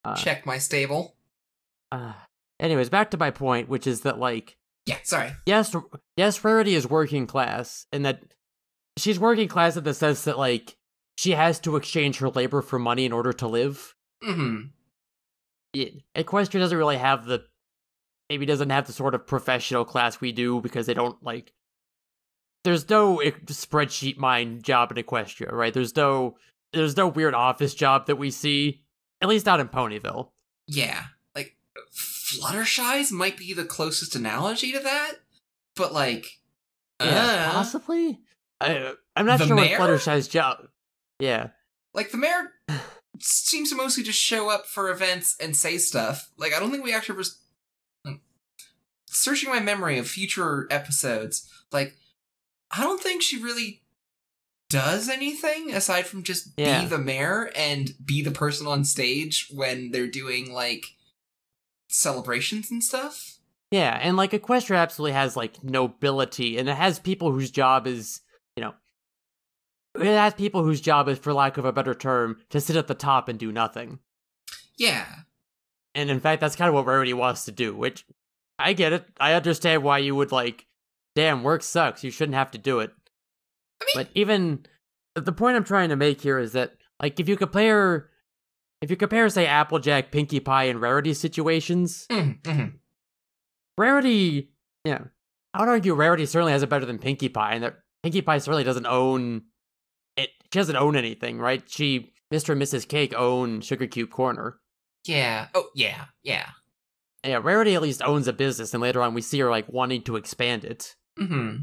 Uh, 0.05 0.15
check 0.17 0.45
my 0.45 0.59
stable. 0.59 1.17
Uh, 1.91 2.13
anyways, 2.61 2.91
back 2.91 3.11
to 3.11 3.17
my 3.17 3.31
point, 3.31 3.69
which 3.69 3.87
is 3.87 4.03
that 4.03 4.19
like 4.19 4.57
Yeah, 4.87 4.99
sorry. 5.03 5.33
yes, 5.47 5.75
yes, 6.17 6.45
Rarity 6.45 6.75
is 6.75 6.87
working 6.89 7.27
class, 7.27 7.87
and 7.93 8.05
that 8.05 8.21
she's 8.99 9.19
working 9.19 9.49
class 9.49 9.77
in 9.77 9.85
the 9.85 9.95
sense 9.95 10.25
that 10.25 10.37
like 10.39 10.77
she 11.17 11.31
has 11.33 11.59
to 11.61 11.77
exchange 11.77 12.19
her 12.19 12.29
labor 12.29 12.61
for 12.61 12.79
money 12.79 13.05
in 13.07 13.13
order 13.13 13.33
to 13.33 13.47
live. 13.49 13.95
Mm-hmm. 14.23 14.67
Equestria 16.17 16.61
doesn't 16.61 16.79
really 16.79 16.99
have 16.99 17.25
the 17.25 17.45
maybe 18.29 18.47
doesn't 18.47 18.71
have 18.71 18.87
the 18.87 18.93
sort 18.93 19.15
of 19.15 19.27
professional 19.27 19.85
class 19.85 20.21
we 20.21 20.33
do 20.33 20.61
because 20.61 20.87
they 20.87 20.95
don't 20.95 21.23
like. 21.23 21.53
There's 22.65 22.89
no 22.89 23.19
spreadsheet 23.47 24.17
mind 24.17 24.63
job 24.65 24.91
in 24.91 25.03
Equestria, 25.03 25.53
right? 25.53 25.75
There's 25.75 25.95
no 25.97 26.37
there's 26.73 26.97
no 26.97 27.09
weird 27.09 27.35
office 27.35 27.75
job 27.75 28.07
that 28.07 28.17
we 28.17 28.31
see, 28.31 28.83
at 29.21 29.29
least 29.29 29.47
not 29.47 29.61
in 29.61 29.69
Ponyville. 29.69 30.31
Yeah, 30.67 31.05
like 31.35 31.57
Fluttershy's 31.95 33.13
might 33.13 33.37
be 33.37 33.53
the 33.53 33.65
closest 33.65 34.17
analogy 34.17 34.73
to 34.73 34.81
that, 34.81 35.13
but 35.77 35.93
like, 35.93 36.27
Yeah, 37.01 37.49
uh, 37.49 37.53
possibly. 37.53 38.21
I, 38.61 38.95
I'm 39.15 39.27
not 39.27 39.41
sure 39.41 39.55
mayor? 39.55 39.79
what 39.79 39.91
Fluttershy's 39.91 40.27
job. 40.29 40.69
Yeah, 41.19 41.49
like 41.93 42.11
the 42.11 42.17
mayor 42.17 42.53
seems 43.21 43.71
to 43.71 43.77
mostly 43.77 44.03
just 44.03 44.19
show 44.21 44.49
up 44.49 44.65
for 44.67 44.91
events 44.91 45.37
and 45.39 45.55
say 45.55 45.77
stuff. 45.77 46.31
Like, 46.39 46.55
I 46.55 46.61
don't 46.61 46.71
think 46.71 46.83
we 46.83 46.95
actually 46.95 47.17
searching 49.15 49.49
my 49.49 49.61
memory 49.61 49.97
of 49.99 50.09
future 50.09 50.67
episodes. 50.71 51.49
Like, 51.73 51.97
I 52.77 52.83
don't 52.83 53.01
think 53.03 53.23
she 53.23 53.41
really 53.43 53.83
does 54.69 55.09
anything 55.09 55.73
aside 55.73 56.07
from 56.07 56.23
just 56.25 56.49
Yeah. 56.57 56.83
be 56.83 56.87
the 56.89 56.99
mayor 56.99 57.51
and 57.55 57.95
be 58.05 58.23
the 58.23 58.31
person 58.33 58.67
on 58.67 58.85
stage 58.85 59.49
when 59.51 59.91
they're 59.93 60.09
doing 60.09 60.53
like 60.53 60.87
celebrations 61.89 62.71
and 62.71 62.83
stuff. 62.83 63.39
yeah, 63.71 63.99
and 64.01 64.17
like 64.17 64.31
Equestria 64.33 64.77
absolutely 64.79 65.13
has 65.13 65.37
like 65.37 65.63
nobility, 65.65 66.59
and 66.59 66.69
it 66.69 66.77
has 66.77 66.99
people 66.99 67.33
whose 67.33 67.51
job 67.51 67.87
is, 67.87 68.21
you 68.57 68.63
know, 68.63 68.75
it 69.97 70.07
has 70.07 70.35
people 70.35 70.63
whose 70.65 70.81
job 70.81 71.09
is, 71.09 71.19
for 71.19 71.33
lack 71.33 71.57
of 71.57 71.65
a 71.65 71.73
better 71.73 71.95
term, 71.95 72.41
to 72.51 72.61
sit 72.61 72.77
at 72.77 72.87
the 72.89 72.95
top 72.95 73.29
and 73.29 73.39
do 73.39 73.51
nothing. 73.53 73.99
Yeah. 74.77 75.07
And 75.95 76.11
in 76.11 76.19
fact, 76.21 76.41
that's 76.41 76.57
kind 76.57 76.69
of 76.69 76.75
what 76.75 76.87
Rarity 76.87 77.13
wants 77.15 77.45
to 77.45 77.53
do, 77.53 77.75
which 77.77 78.05
I 78.59 78.73
get 78.73 78.93
it. 78.93 79.05
I 79.19 79.33
understand 79.35 79.83
why 79.83 79.99
you 79.99 80.15
would 80.15 80.33
like, 80.33 80.67
damn, 81.17 81.43
work 81.43 81.63
sucks. 81.63 82.05
You 82.05 82.11
shouldn't 82.11 82.37
have 82.37 82.51
to 82.53 82.59
do 82.59 82.81
it. 82.81 82.91
I 83.81 83.85
mean- 83.85 83.93
but 84.07 84.09
even 84.15 84.67
the 85.15 85.33
point 85.33 85.57
I'm 85.57 85.65
trying 85.65 85.89
to 85.91 85.97
make 85.97 86.21
here 86.21 86.39
is 86.39 86.53
that, 86.53 86.73
like, 87.03 87.19
if 87.21 87.29
you 87.29 87.37
compare, 87.37 88.11
if 88.81 88.91
you 88.91 88.97
compare, 88.97 89.29
say, 89.29 89.47
Applejack, 89.47 90.11
Pinkie 90.13 90.41
Pie, 90.41 90.65
and 90.65 90.81
Rarity 90.81 91.15
situations, 91.15 92.07
Mm-hmm. 92.11 92.77
Rarity, 93.77 94.51
yeah, 94.85 95.05
I 95.53 95.61
would 95.61 95.69
argue 95.69 95.95
Rarity 95.95 96.27
certainly 96.27 96.53
has 96.53 96.63
it 96.63 96.69
better 96.69 96.87
than 96.87 96.99
Pinkie 96.99 97.29
Pie, 97.29 97.55
and 97.55 97.65
that 97.65 97.81
Pinkie 98.03 98.23
Pie 98.23 98.39
certainly 98.39 98.65
doesn't 98.65 98.87
own 98.87 99.43
it. 100.17 100.31
She 100.53 100.59
doesn't 100.61 100.77
own 100.77 100.95
anything, 100.97 101.39
right? 101.39 101.63
She, 101.69 102.13
Mr. 102.33 102.51
and 102.51 102.63
Mrs. 102.63 102.87
Cake 102.87 103.15
own 103.15 103.61
Sugar 103.61 103.87
Cube 103.89 104.11
Corner. 104.11 104.61
Yeah. 105.07 105.49
Oh, 105.55 105.69
yeah. 105.75 106.05
Yeah. 106.23 106.49
Yeah, 107.25 107.41
Rarity 107.43 107.75
at 107.75 107.83
least 107.83 108.03
owns 108.03 108.29
a 108.29 108.33
business, 108.33 108.75
and 108.75 108.83
later 108.83 109.01
on 109.03 109.15
we 109.15 109.23
see 109.23 109.39
her 109.41 109.51
like 109.51 109.67
wanting 109.73 110.03
to 110.03 110.17
expand 110.17 110.65
it. 110.65 110.95
Mm-hmm. 111.19 111.63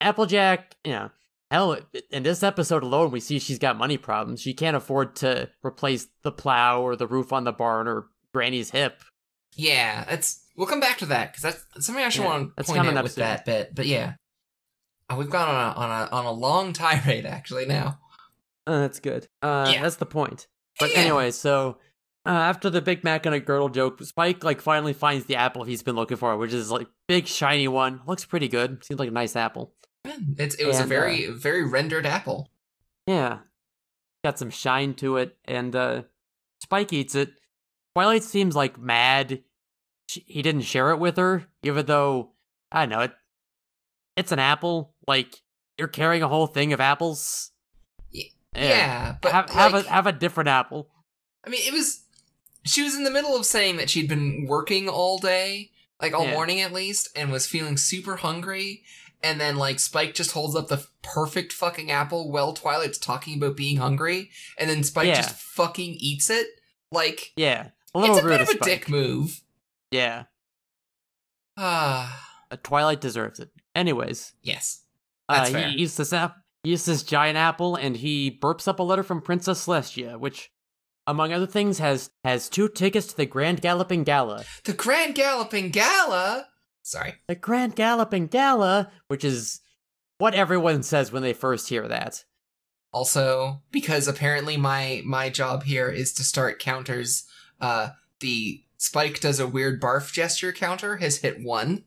Applejack, 0.00 0.76
you 0.84 0.92
know, 0.92 1.10
hell, 1.50 1.76
in 2.10 2.22
this 2.24 2.42
episode 2.42 2.82
alone, 2.82 3.10
we 3.12 3.20
see 3.20 3.38
she's 3.38 3.58
got 3.58 3.78
money 3.78 3.96
problems. 3.96 4.40
She 4.40 4.52
can't 4.52 4.76
afford 4.76 5.14
to 5.16 5.48
replace 5.64 6.08
the 6.22 6.32
plow 6.32 6.82
or 6.82 6.96
the 6.96 7.06
roof 7.06 7.32
on 7.32 7.44
the 7.44 7.52
barn 7.52 7.86
or 7.86 8.06
Granny's 8.34 8.70
hip. 8.70 9.00
Yeah, 9.54 10.04
that's 10.08 10.44
we'll 10.56 10.66
come 10.66 10.80
back 10.80 10.98
to 10.98 11.06
that 11.06 11.32
because 11.32 11.42
that's, 11.42 11.86
something 11.86 12.02
I 12.02 12.06
actually 12.06 12.24
Yeah, 12.24 12.30
want 12.30 12.56
to 12.56 12.64
point 12.64 12.86
out 12.86 13.02
with 13.02 13.12
soon. 13.12 13.22
that 13.22 13.44
bit. 13.44 13.74
But 13.74 13.86
yeah, 13.86 14.14
oh, 15.08 15.16
we've 15.16 15.30
gone 15.30 15.48
on 15.48 15.54
a 15.54 15.78
on 15.78 15.90
a 15.90 16.10
on 16.10 16.24
a 16.26 16.32
long 16.32 16.72
tirade 16.74 17.26
actually 17.26 17.66
now. 17.66 17.98
Uh, 18.66 18.80
that's 18.80 18.98
good. 19.00 19.28
Uh, 19.42 19.70
Yeah. 19.72 19.82
that's 19.82 19.96
the 19.96 20.06
point. 20.06 20.46
But 20.80 20.92
Yeah. 20.92 20.98
anyway, 21.00 21.30
so 21.32 21.78
uh, 22.24 22.30
after 22.30 22.70
the 22.70 22.80
Big 22.82 23.02
Mac 23.04 23.26
and 23.26 23.34
a 23.34 23.40
girdle 23.40 23.68
joke, 23.68 24.02
Spike 24.02 24.44
like 24.44 24.60
finally 24.60 24.92
finds 24.92 25.26
the 25.26 25.36
apple 25.36 25.64
he's 25.64 25.82
been 25.82 25.96
looking 25.96 26.16
for, 26.16 26.36
which 26.36 26.52
is 26.52 26.70
like 26.70 26.88
big 27.08 27.26
shiny 27.26 27.68
one. 27.68 28.00
Looks 28.06 28.24
pretty 28.24 28.48
good. 28.48 28.84
Seems 28.84 29.00
like 29.00 29.08
a 29.08 29.12
nice 29.12 29.36
apple. 29.36 29.74
It's 30.38 30.54
it 30.56 30.64
was 30.66 30.78
a 30.78 30.80
And, 30.80 30.88
very 30.88 31.26
very 31.28 31.64
rendered 31.64 32.06
apple. 32.06 32.50
Yeah. 33.06 33.38
Got 34.24 34.38
some 34.38 34.50
shine 34.50 34.94
to 34.94 35.16
it, 35.16 35.36
and 35.44 35.74
uh 35.74 36.02
Spike 36.62 36.92
eats 36.92 37.14
it. 37.14 37.30
Twilight 37.94 38.22
seems 38.22 38.54
like 38.56 38.78
mad 38.78 39.42
she, 40.08 40.24
he 40.26 40.42
didn't 40.42 40.62
share 40.62 40.90
it 40.90 40.98
with 40.98 41.16
her, 41.16 41.44
even 41.62 41.86
though 41.86 42.32
I 42.70 42.80
don't 42.86 42.90
know 42.90 43.00
it. 43.04 43.12
It's 44.16 44.32
an 44.32 44.38
apple. 44.38 44.94
Like 45.08 45.36
you're 45.78 45.88
carrying 45.88 46.22
a 46.22 46.28
whole 46.28 46.46
thing 46.46 46.72
of 46.72 46.80
apples. 46.80 47.50
Y- 48.14 48.30
Yeah, 48.54 49.16
but 49.20 49.32
have 49.32 49.50
have 49.50 49.74
a 49.74 49.82
have 49.88 50.06
a 50.06 50.12
different 50.12 50.48
apple. 50.48 50.88
I 51.44 51.50
mean, 51.50 51.60
it 51.66 51.72
was 51.72 52.04
she 52.64 52.82
was 52.82 52.94
in 52.94 53.04
the 53.04 53.10
middle 53.10 53.36
of 53.36 53.46
saying 53.46 53.76
that 53.76 53.90
she'd 53.90 54.08
been 54.08 54.46
working 54.46 54.88
all 54.88 55.18
day, 55.18 55.70
like 56.00 56.12
all 56.14 56.24
Yeah. 56.26 56.32
morning 56.32 56.60
at 56.60 56.72
least, 56.72 57.08
and 57.16 57.30
was 57.32 57.46
feeling 57.46 57.76
super 57.76 58.16
hungry. 58.16 58.82
And 59.24 59.40
then 59.40 59.56
like 59.56 59.78
Spike 59.78 60.14
just 60.14 60.32
holds 60.32 60.56
up 60.56 60.68
the 60.68 60.86
perfect 61.02 61.52
fucking 61.52 61.90
apple 61.90 62.30
while 62.32 62.52
Twilight's 62.52 62.98
talking 62.98 63.36
about 63.36 63.56
being 63.56 63.76
hungry, 63.76 64.30
and 64.58 64.68
then 64.68 64.82
Spike 64.82 65.06
Yeah. 65.08 65.22
just 65.22 65.36
fucking 65.36 65.94
eats 66.00 66.28
it. 66.30 66.46
Like 66.90 67.32
Yeah, 67.36 67.68
a 67.94 67.98
little 68.00 68.16
it's 68.16 68.24
a 68.24 68.28
bit 68.28 68.40
of 68.40 68.48
a 68.48 68.52
Spike. 68.52 68.62
dick 68.62 68.88
move. 68.88 69.42
Yeah, 69.92 70.24
Ah, 71.56 72.28
uh, 72.50 72.56
Twilight 72.62 73.00
deserves 73.00 73.38
it. 73.40 73.50
Anyways, 73.74 74.32
yes. 74.42 74.82
uh, 75.28 75.46
he 75.48 75.82
eats 75.82 75.96
this 75.96 76.12
app. 76.12 76.36
He 76.64 76.72
eats 76.72 76.84
this 76.84 77.02
giant 77.02 77.36
apple, 77.36 77.76
and 77.76 77.96
he 77.96 78.30
burps 78.42 78.68
up 78.68 78.78
a 78.78 78.82
letter 78.82 79.02
from 79.02 79.20
Princess 79.20 79.66
Celestia, 79.66 80.18
which, 80.18 80.50
among 81.12 81.32
other 81.32 81.46
things, 81.46 81.78
has 81.78 82.10
has 82.24 82.48
two 82.48 82.68
tickets 82.68 83.06
to 83.08 83.16
the 83.16 83.26
Grand 83.26 83.60
Galloping 83.60 84.02
Gala. 84.02 84.44
The 84.64 84.72
Grand 84.72 85.14
Galloping 85.14 85.70
Gala. 85.70 86.48
Sorry. 86.82 87.14
The 87.28 87.36
Grand 87.36 87.76
Galloping 87.76 88.26
Gala, 88.26 88.90
which 89.06 89.24
is 89.24 89.60
what 90.18 90.34
everyone 90.34 90.82
says 90.82 91.12
when 91.12 91.22
they 91.22 91.32
first 91.32 91.68
hear 91.68 91.86
that. 91.86 92.24
Also, 92.92 93.62
because 93.70 94.08
apparently 94.08 94.56
my 94.56 95.02
my 95.04 95.30
job 95.30 95.62
here 95.62 95.88
is 95.88 96.12
to 96.14 96.24
start 96.24 96.58
counters. 96.58 97.24
Uh, 97.60 97.90
the 98.20 98.64
Spike 98.76 99.20
does 99.20 99.38
a 99.38 99.46
weird 99.46 99.80
barf 99.80 100.12
gesture 100.12 100.52
counter 100.52 100.96
has 100.96 101.18
hit 101.18 101.42
one. 101.42 101.84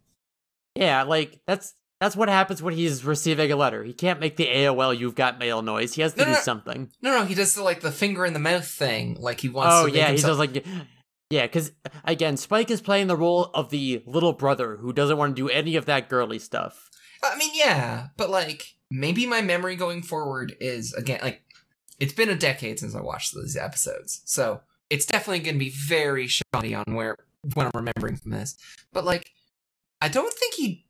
Yeah, 0.75 1.03
like 1.03 1.41
that's 1.45 1.73
that's 1.99 2.15
what 2.15 2.29
happens 2.29 2.61
when 2.61 2.73
he's 2.73 3.05
receiving 3.05 3.51
a 3.51 3.55
letter. 3.55 3.83
He 3.83 3.93
can't 3.93 4.19
make 4.19 4.35
the 4.35 4.47
AOL 4.47 4.97
"You've 4.97 5.15
got 5.15 5.39
mail" 5.39 5.61
noise. 5.61 5.93
He 5.93 6.01
has 6.01 6.13
to 6.13 6.19
No, 6.19 6.25
do 6.25 6.31
no, 6.31 6.37
something. 6.39 6.91
No, 7.01 7.19
no, 7.19 7.25
he 7.25 7.35
does 7.35 7.55
the 7.55 7.63
like 7.63 7.81
the 7.81 7.91
finger 7.91 8.25
in 8.25 8.33
the 8.33 8.39
mouth 8.39 8.67
thing, 8.67 9.17
like 9.19 9.39
he 9.39 9.49
wants. 9.49 9.73
Oh 9.75 9.81
to 9.81 9.91
make 9.91 9.95
yeah, 9.95 10.11
he 10.11 10.17
does 10.21 10.39
like 10.39 10.65
yeah, 11.29 11.43
because 11.43 11.71
again, 12.03 12.37
Spike 12.37 12.69
is 12.69 12.81
playing 12.81 13.07
the 13.07 13.17
role 13.17 13.49
of 13.53 13.69
the 13.69 14.03
little 14.05 14.33
brother 14.33 14.77
who 14.77 14.93
doesn't 14.93 15.17
want 15.17 15.35
to 15.35 15.41
do 15.41 15.49
any 15.49 15.75
of 15.75 15.85
that 15.85 16.09
girly 16.09 16.39
stuff. 16.39 16.89
I 17.23 17.35
mean, 17.37 17.51
yeah, 17.53 18.07
but 18.17 18.29
like 18.29 18.75
maybe 18.91 19.25
my 19.25 19.41
memory 19.41 19.75
going 19.75 20.03
forward 20.03 20.55
is 20.59 20.93
again 20.93 21.19
like 21.23 21.41
it's 21.99 22.13
been 22.13 22.29
a 22.29 22.35
decade 22.35 22.79
since 22.79 22.93
I 22.93 23.01
watched 23.01 23.33
these 23.33 23.57
episodes, 23.57 24.21
so 24.25 24.61
it's 24.89 25.05
definitely 25.05 25.39
going 25.39 25.55
to 25.55 25.59
be 25.59 25.71
very 25.71 26.27
shoddy 26.27 26.75
on 26.75 26.93
where 26.93 27.17
when 27.53 27.65
I'm 27.67 27.71
remembering 27.73 28.17
from 28.17 28.31
this. 28.31 28.57
But 28.93 29.05
like, 29.05 29.31
I 30.01 30.09
don't 30.09 30.33
think 30.33 30.55
he 30.55 30.85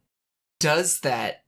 does 0.60 1.00
that 1.02 1.44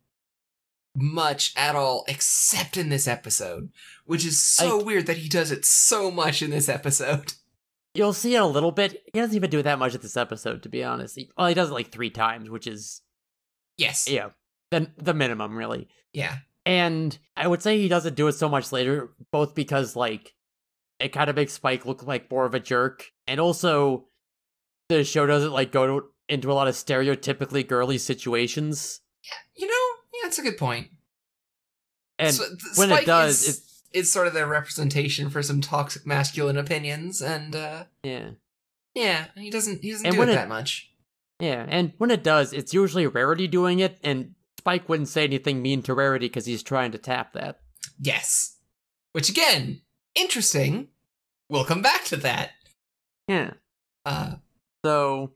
much 0.96 1.54
at 1.56 1.76
all, 1.76 2.04
except 2.08 2.76
in 2.78 2.90
this 2.90 3.08
episode, 3.08 3.70
which 4.06 4.26
is 4.26 4.42
so 4.42 4.78
Like- 4.78 4.86
weird 4.86 5.06
that 5.08 5.18
he 5.18 5.30
does 5.30 5.52
it 5.52 5.64
so 5.66 6.10
much 6.10 6.42
in 6.42 6.50
this 6.50 6.70
episode. 6.70 7.34
You'll 7.94 8.14
see 8.14 8.36
it 8.36 8.40
a 8.42 8.46
little 8.46 8.72
bit. 8.72 9.04
He 9.12 9.20
doesn't 9.20 9.36
even 9.36 9.50
do 9.50 9.60
it 9.60 9.64
that 9.64 9.80
much 9.80 9.96
at 9.96 10.02
this 10.04 10.18
episode, 10.18 10.62
to 10.64 10.70
be 10.70 10.84
honest. 10.84 11.16
He, 11.16 11.32
well, 11.38 11.48
he 11.48 11.54
does 11.56 11.70
it 11.72 11.74
like 11.74 11.90
three 11.92 12.10
times, 12.12 12.50
which 12.50 12.68
is 12.68 13.02
Yes, 13.78 14.08
yeah, 14.08 14.30
the 14.72 14.92
the 14.98 15.14
minimum 15.14 15.56
really. 15.56 15.88
yeah, 16.14 16.38
And 16.66 17.16
I 17.36 17.48
would 17.48 17.62
say 17.62 17.78
he 17.80 17.88
doesn't 17.88 18.16
do 18.16 18.28
it 18.28 18.34
so 18.34 18.50
much 18.50 18.72
later, 18.72 19.12
both 19.32 19.54
because 19.56 19.96
like 19.96 20.34
it 21.00 21.10
kind 21.10 21.30
of 21.30 21.36
makes 21.36 21.54
Spike 21.54 21.86
look 21.86 22.02
like 22.06 22.30
more 22.32 22.46
of 22.46 22.56
a 22.56 22.60
jerk, 22.60 23.06
and 23.28 23.40
also 23.40 24.08
the 24.90 25.04
show 25.04 25.26
doesn't 25.28 25.52
like 25.52 25.72
go 25.72 25.86
to, 26.02 26.08
into 26.30 26.52
a 26.52 26.54
lot 26.54 26.68
of 26.68 26.76
stereotypically 26.76 27.68
girly 27.68 27.98
situations. 27.98 29.02
Yeah, 29.24 29.32
you 29.56 29.68
know, 29.68 29.74
yeah, 30.14 30.20
that's 30.24 30.40
a 30.40 30.42
good 30.44 30.58
point. 30.58 30.88
And 32.20 32.34
So, 32.34 32.44
when 32.76 32.90
it 32.92 32.96
Spike 32.96 33.06
does, 33.06 33.42
is- 33.44 33.58
it's 33.58 33.84
it's 33.94 34.12
sort 34.12 34.28
of 34.28 34.34
their 34.34 34.48
representation 34.48 35.30
for 35.30 35.42
some 35.42 35.62
toxic 35.62 36.06
masculine 36.06 36.58
opinions 36.58 37.22
and 37.22 37.56
uh 37.56 37.86
yeah, 38.04 38.32
yeah 38.94 39.28
he 39.36 39.50
doesn't 39.50 39.82
he 39.82 39.92
doesn't 39.92 40.06
And 40.06 40.16
do 40.16 40.22
it 40.24 40.30
it- 40.30 40.36
that 40.36 40.50
much 40.50 40.92
yeah. 41.40 41.66
And 41.70 41.94
when 42.00 42.10
it 42.10 42.24
does, 42.24 42.52
it's 42.52 42.74
usually 42.74 43.06
Rarity 43.06 43.48
doing 43.48 43.78
it, 43.80 44.00
and 44.04 44.34
Spike 44.58 44.90
wouldn't 44.90 45.08
say 45.08 45.24
anything 45.24 45.62
mean 45.62 45.84
to 45.84 45.94
Rarity 45.94 46.26
because 46.28 46.48
he's 46.48 46.64
trying 46.64 46.92
to 46.94 46.98
tap 46.98 47.34
that. 47.34 47.60
yes 48.00 48.58
which 49.14 49.30
again 49.30 49.82
interesting 50.16 50.88
we'll 51.50 51.64
come 51.66 51.82
back 51.82 52.04
to 52.06 52.18
that 52.18 52.52
Yeah. 53.28 53.52
uh 54.06 54.36
So, 54.84 55.32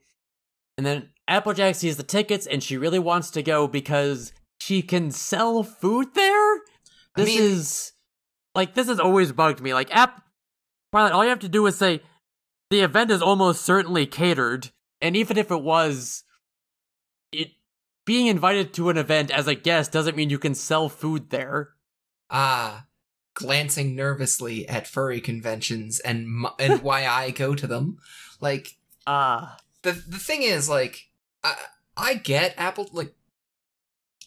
and 0.76 0.86
then 0.86 1.10
Applejack 1.28 1.74
sees 1.74 1.96
the 1.96 2.02
tickets 2.02 2.46
and 2.46 2.62
she 2.62 2.76
really 2.76 2.98
wants 2.98 3.30
to 3.30 3.42
go 3.42 3.66
because 3.68 4.32
she 4.60 4.82
can 4.82 5.10
sell 5.10 5.62
food 5.62 6.08
there. 6.14 6.56
I 6.56 6.60
This 7.16 7.26
mean- 7.26 7.42
is 7.42 7.92
like 8.54 8.74
this 8.74 8.88
has 8.88 9.00
always 9.00 9.32
bugged 9.32 9.60
me. 9.60 9.72
Like 9.74 9.94
app, 9.94 10.22
Violet, 10.92 11.12
all 11.12 11.24
you 11.24 11.30
have 11.30 11.38
to 11.40 11.48
do 11.48 11.66
is 11.66 11.78
say 11.78 12.00
the 12.70 12.80
event 12.80 13.10
is 13.10 13.22
almost 13.22 13.62
certainly 13.64 14.06
catered, 14.06 14.70
and 15.00 15.16
even 15.16 15.36
if 15.38 15.50
it 15.50 15.62
was, 15.62 16.24
it 17.32 17.48
being 18.04 18.26
invited 18.26 18.72
to 18.74 18.88
an 18.90 18.96
event 18.98 19.30
as 19.30 19.46
a 19.46 19.54
guest 19.54 19.92
doesn't 19.92 20.16
mean 20.16 20.30
you 20.30 20.38
can 20.38 20.54
sell 20.54 20.88
food 20.88 21.30
there. 21.30 21.70
ah 22.30 22.86
glancing 23.34 23.96
nervously 23.96 24.68
at 24.68 24.86
furry 24.86 25.18
conventions 25.20 25.98
and 26.00 26.26
and 26.58 26.82
why 26.86 27.06
I 27.06 27.30
go 27.30 27.54
to 27.54 27.66
them 27.66 27.96
like 28.40 28.76
Ah, 29.06 29.56
the 29.82 29.92
the 29.92 30.18
thing 30.18 30.42
is 30.42 30.68
like 30.68 31.08
I 31.44 31.56
I 31.96 32.14
get 32.14 32.54
Apple 32.56 32.88
like 32.92 33.14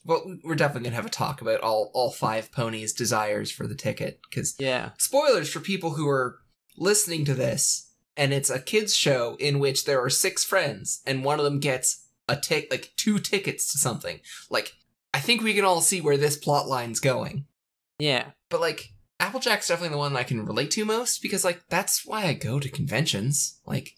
well 0.06 0.38
we're 0.44 0.56
definitely 0.56 0.89
gonna 0.89 0.96
have 0.96 1.06
a 1.06 1.10
talk 1.10 1.41
about 1.41 1.62
all 1.62 1.91
all 1.94 2.12
five 2.12 2.52
ponies 2.52 2.94
desires 2.94 3.52
for 3.52 3.68
the 3.68 3.76
ticket 3.76 4.20
because 4.30 4.56
yeah, 4.60 4.91
spoilers 4.98 5.50
for 5.50 5.60
people 5.60 5.91
who 5.91 6.08
are 6.08 6.39
listening 6.78 7.26
to 7.26 7.34
this 7.34 7.91
and 8.18 8.34
it's 8.34 8.50
a 8.50 8.60
kids 8.60 8.96
show 8.96 9.36
in 9.39 9.60
which 9.60 9.86
there 9.86 10.04
are 10.04 10.10
six 10.10 10.44
friends 10.44 11.02
and 11.06 11.24
one 11.24 11.39
of 11.39 11.46
them 11.46 11.60
gets 11.60 12.08
a 12.28 12.36
tick 12.36 12.68
like 12.70 12.91
two 12.96 13.20
tickets 13.20 13.72
to 13.72 13.78
something. 13.78 14.20
Like 14.50 14.74
i 15.13 15.20
think 15.20 15.41
we 15.41 15.54
can 15.54 15.65
all 15.65 15.82
see 15.82 16.02
where 16.02 16.18
this 16.18 16.38
plot 16.38 16.68
line's 16.68 17.00
going. 17.00 17.46
Yeah, 18.00 18.32
but 18.50 18.62
like 18.62 18.91
applejack's 19.18 19.70
definitely 19.70 19.94
the 19.94 19.98
one 19.98 20.18
i 20.18 20.24
can 20.24 20.46
relate 20.46 20.70
to 20.72 20.84
most 20.84 21.22
because 21.22 21.46
like 21.46 21.63
that's 21.70 22.06
why 22.06 22.26
i 22.26 22.34
go 22.34 22.60
to 22.60 22.70
conventions. 22.70 23.60
Like 23.65 23.96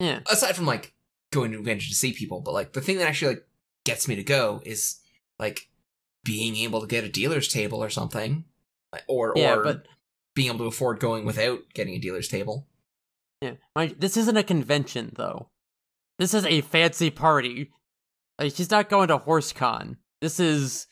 yeah. 0.00 0.20
aside 0.30 0.54
from 0.54 0.66
like 0.66 0.94
going 1.32 1.50
to 1.50 1.56
a 1.56 1.58
convention 1.58 1.90
to 1.90 1.96
see 1.96 2.12
people 2.12 2.40
but 2.40 2.54
like 2.54 2.72
the 2.72 2.80
thing 2.80 2.98
that 2.98 3.08
actually 3.08 3.34
like 3.34 3.46
gets 3.84 4.08
me 4.08 4.14
to 4.14 4.24
go 4.24 4.60
is 4.64 4.96
like 5.38 5.68
being 6.24 6.56
able 6.56 6.80
to 6.80 6.86
get 6.86 7.04
a 7.04 7.08
dealer's 7.08 7.48
table 7.48 7.82
or 7.82 7.90
something 7.90 8.44
or 9.06 9.32
Yeah, 9.36 9.54
or 9.54 9.62
but 9.62 9.86
being 10.34 10.48
able 10.48 10.58
to 10.58 10.64
afford 10.64 11.00
going 11.00 11.24
without 11.24 11.60
getting 11.74 11.94
a 11.94 11.98
dealer's 11.98 12.28
table. 12.28 12.66
Yeah, 13.40 13.54
mind, 13.74 13.96
this 13.98 14.16
isn't 14.16 14.36
a 14.36 14.42
convention 14.42 15.12
though. 15.14 15.50
This 16.18 16.34
is 16.34 16.44
a 16.46 16.62
fancy 16.62 17.10
party. 17.10 17.70
Like 18.38 18.54
she's 18.54 18.70
not 18.70 18.88
going 18.88 19.08
to 19.08 19.18
HorseCon. 19.18 19.96
This 20.20 20.40
is 20.40 20.86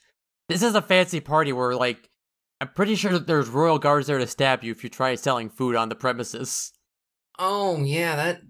this 0.48 0.62
is 0.62 0.74
a 0.74 0.82
fancy 0.82 1.20
party 1.20 1.52
where 1.52 1.74
like 1.74 2.10
I'm 2.60 2.68
pretty 2.68 2.94
sure 2.94 3.12
that 3.12 3.26
there's 3.26 3.48
royal 3.48 3.78
guards 3.78 4.06
there 4.06 4.18
to 4.18 4.26
stab 4.26 4.62
you 4.62 4.72
if 4.72 4.84
you 4.84 4.90
try 4.90 5.14
selling 5.14 5.50
food 5.50 5.76
on 5.76 5.88
the 5.88 5.94
premises. 5.94 6.72
Oh 7.38 7.82
yeah, 7.82 8.16
that 8.16 8.42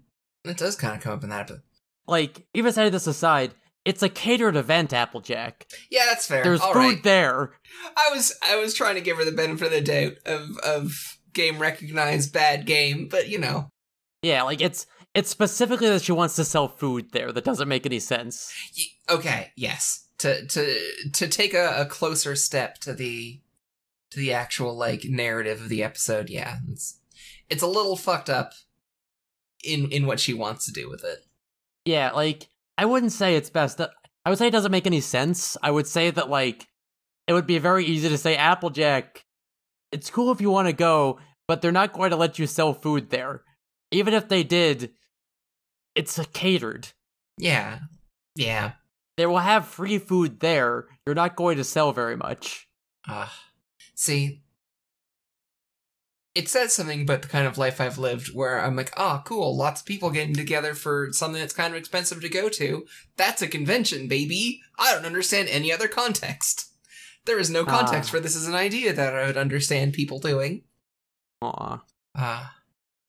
that 0.45 0.57
does 0.57 0.75
kind 0.75 0.95
of 0.95 1.01
come 1.01 1.13
up 1.13 1.23
in 1.23 1.29
that. 1.29 1.47
But 1.47 1.59
Like 2.07 2.45
even 2.53 2.71
setting 2.73 2.91
this 2.91 3.07
aside, 3.07 3.53
it's 3.83 4.01
a 4.03 4.09
catered 4.09 4.55
event, 4.55 4.93
Applejack. 4.93 5.67
yeah, 5.91 6.05
that's 6.07 6.27
fair. 6.27 6.43
There's 6.43 6.61
All 6.61 6.73
food 6.73 6.79
right. 6.79 7.03
there. 7.03 7.53
I 7.95 8.09
was 8.13 8.33
I 8.43 8.55
was 8.57 8.73
trying 8.73 8.95
to 8.95 9.01
give 9.01 9.17
her 9.17 9.25
the 9.25 9.31
benefit 9.31 9.65
of 9.67 9.71
the 9.71 9.81
doubt 9.81 10.13
of 10.25 10.57
of 10.59 11.17
game 11.33 11.59
recognized 11.59 12.33
bad 12.33 12.65
game, 12.65 13.07
but 13.09 13.27
you 13.29 13.37
know, 13.37 13.69
Yeah, 14.21 14.43
like 14.43 14.61
it's 14.61 14.87
it's 15.13 15.29
specifically 15.29 15.87
that 15.89 16.01
she 16.01 16.11
wants 16.11 16.35
to 16.35 16.43
sell 16.45 16.67
food 16.67 17.11
there. 17.11 17.31
That 17.31 17.43
doesn't 17.45 17.67
make 17.69 17.85
any 17.85 17.99
sense. 17.99 18.51
y- 18.77 19.15
okay, 19.15 19.51
yes. 19.55 20.07
To 20.19 20.45
to 20.47 20.79
to 21.13 21.27
take 21.27 21.53
a, 21.53 21.81
a 21.81 21.85
closer 21.85 22.35
step 22.35 22.79
to 22.79 22.93
the 22.93 23.41
to 24.11 24.19
the 24.19 24.33
actual 24.33 24.75
like 24.75 25.03
narrative 25.05 25.61
of 25.61 25.69
the 25.69 25.83
episode, 25.83 26.29
yeah, 26.29 26.57
it's 26.71 26.99
it's 27.49 27.61
a 27.63 27.67
little 27.67 27.97
fucked 27.97 28.29
up 28.29 28.53
in 29.65 29.91
in 29.91 30.05
what 30.05 30.19
she 30.19 30.33
wants 30.33 30.65
to 30.65 30.71
do 30.71 30.89
with 30.89 31.03
it. 31.03 31.25
Yeah, 31.85 32.11
like 32.11 32.49
I 32.77 32.85
wouldn't 32.85 33.11
say 33.11 33.35
it's 33.35 33.49
best. 33.49 33.79
I 33.81 34.29
would 34.29 34.37
say 34.37 34.47
it 34.47 34.51
doesn't 34.51 34.71
make 34.71 34.87
any 34.87 35.01
sense. 35.01 35.57
I 35.61 35.71
would 35.71 35.87
say 35.87 36.11
that 36.11 36.29
like 36.29 36.67
it 37.27 37.33
would 37.33 37.47
be 37.47 37.57
very 37.57 37.85
easy 37.85 38.09
to 38.09 38.17
say 38.17 38.35
Applejack. 38.35 39.25
It's 39.91 40.09
cool 40.09 40.31
if 40.31 40.41
you 40.41 40.49
want 40.49 40.67
to 40.67 40.73
go, 40.73 41.19
but 41.47 41.61
they're 41.61 41.71
not 41.71 41.93
going 41.93 42.09
to 42.11 42.15
let 42.15 42.39
you 42.39 42.47
sell 42.47 42.73
food 42.73 43.09
there. 43.09 43.43
Even 43.91 44.13
if 44.13 44.27
they 44.27 44.43
did, 44.43 44.91
it's 45.93 46.19
a 46.19 46.25
catered. 46.25 46.89
Yeah, 47.37 47.79
yeah. 48.35 48.73
They 49.17 49.25
will 49.25 49.37
have 49.39 49.65
free 49.65 49.97
food 49.97 50.39
there. 50.41 50.87
You're 51.05 51.15
not 51.15 51.35
going 51.35 51.57
to 51.57 51.63
sell 51.63 51.93
very 51.93 52.17
much. 52.17 52.67
Uh, 53.07 53.27
see, 53.93 54.41
it 56.35 56.49
says 56.49 56.73
something 56.75 57.01
about 57.03 57.21
the 57.21 57.27
kind 57.29 57.47
of 57.47 57.57
life 57.57 57.79
I've 57.81 57.97
lived 57.97 58.35
where 58.35 58.59
I'm 58.59 58.75
like, 58.75 58.91
oh, 58.97 59.21
cool, 59.25 59.55
lots 59.55 59.81
of 59.81 59.87
people 59.87 60.09
getting 60.11 60.35
together 60.35 60.73
for 60.75 61.09
something 61.13 61.39
that's 61.39 61.53
kind 61.53 61.73
of 61.73 61.79
expensive 61.79 62.21
to 62.21 62.29
go 62.29 62.49
to. 62.49 62.85
That's 63.15 63.41
a 63.41 63.47
convention, 63.47 64.07
baby. 64.07 64.61
I 64.77 64.93
don't 64.93 65.05
understand 65.05 65.47
any 65.49 65.71
other 65.71 65.87
context. 65.87 66.71
There 67.25 67.39
is 67.39 67.49
no 67.49 67.63
context 67.65 68.09
Ah. 68.09 68.11
for 68.11 68.19
this 68.19 68.35
as 68.35 68.47
an 68.47 68.53
idea 68.53 68.93
that 68.93 69.15
I 69.15 69.25
would 69.25 69.37
understand 69.37 69.93
people 69.93 70.19
doing. 70.19 70.63
Aw. 71.41 71.81
Ah, 72.17 72.55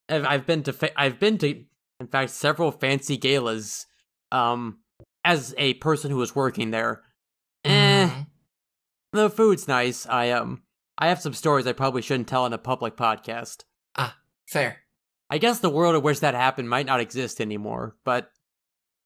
I've, 0.08 0.24
I've 0.24 0.46
been 0.46 0.62
to 0.62 0.72
fa- 0.72 0.98
I've 1.00 1.18
been 1.18 1.36
to 1.38 1.64
in 2.00 2.06
fact 2.06 2.30
several 2.30 2.70
fancy 2.70 3.16
galas 3.16 3.86
Um, 4.32 4.78
as 5.24 5.54
a 5.58 5.74
person 5.74 6.10
who 6.10 6.16
was 6.16 6.34
working 6.34 6.70
there, 6.70 7.02
eh, 7.64 8.08
Mhm. 8.08 8.26
the 9.12 9.28
food's 9.30 9.66
nice. 9.68 10.06
I 10.06 10.30
um, 10.30 10.62
I 10.98 11.08
have 11.08 11.20
some 11.20 11.34
stories 11.34 11.66
I 11.66 11.72
probably 11.72 12.02
shouldn't 12.02 12.28
tell 12.28 12.44
on 12.44 12.52
a 12.52 12.58
public 12.58 12.96
podcast. 12.96 13.64
Ah, 13.96 14.16
fair. 14.46 14.78
I 15.28 15.38
guess 15.38 15.58
the 15.58 15.70
world 15.70 15.96
in 15.96 16.02
which 16.02 16.20
that 16.20 16.34
happened 16.34 16.70
might 16.70 16.86
not 16.86 17.00
exist 17.00 17.40
anymore, 17.40 17.96
but 18.04 18.30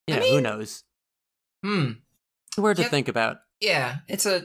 you 0.06 0.14
I 0.14 0.18
know, 0.18 0.26
who 0.30 0.40
knows? 0.40 0.84
Hmm. 1.64 1.90
Weird 2.56 2.76
to 2.76 2.82
yeah. 2.82 2.88
think 2.88 3.08
about. 3.08 3.38
Yeah, 3.60 3.98
it's 4.08 4.26
a. 4.26 4.42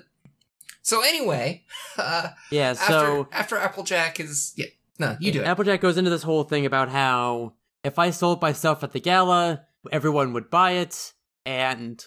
So 0.82 1.02
anyway, 1.02 1.64
uh, 1.98 2.30
Yeah, 2.52 2.72
after 2.72 2.86
so 2.86 3.28
after 3.32 3.58
Applejack 3.58 4.20
is 4.20 4.54
yeah. 4.56 4.68
No, 4.98 5.18
you 5.20 5.32
do 5.32 5.42
it. 5.42 5.46
Applejack 5.46 5.82
goes 5.82 5.98
into 5.98 6.10
this 6.10 6.24
whole 6.24 6.44
thing 6.44 6.66
about 6.66 6.90
how 6.90 7.54
if 7.84 8.00
I 8.00 8.12
sold 8.12 8.42
my 8.42 8.54
stuff 8.54 8.84
at 8.84 8.94
the 8.94 9.00
gala, 9.02 9.66
everyone 9.92 10.32
would 10.34 10.50
buy 10.50 10.72
it, 10.72 11.14
and 11.46 12.06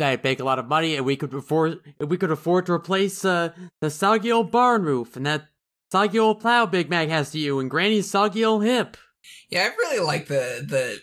I'd 0.00 0.22
make 0.22 0.38
a 0.38 0.44
lot 0.44 0.58
of 0.58 0.68
money, 0.68 0.94
and 0.94 1.04
we 1.04 1.16
could 1.16 1.34
afford 1.34 1.80
we 1.98 2.16
could 2.16 2.30
afford 2.30 2.66
to 2.66 2.72
replace 2.72 3.24
uh, 3.24 3.50
the 3.80 3.90
soggy 3.90 4.30
old 4.30 4.50
barn 4.52 4.82
roof 4.82 5.16
and 5.16 5.26
that 5.26 5.48
soggy 5.90 6.18
old 6.18 6.40
plow 6.40 6.66
Big 6.66 6.88
Mac 6.88 7.08
has 7.08 7.30
to 7.32 7.38
you 7.38 7.58
and 7.58 7.70
Granny's 7.70 8.08
soggy 8.10 8.44
old 8.44 8.62
hip. 8.62 8.96
Yeah, 9.50 9.64
I 9.64 9.76
really 9.76 10.04
like 10.04 10.28
the 10.28 10.64
the 10.66 11.00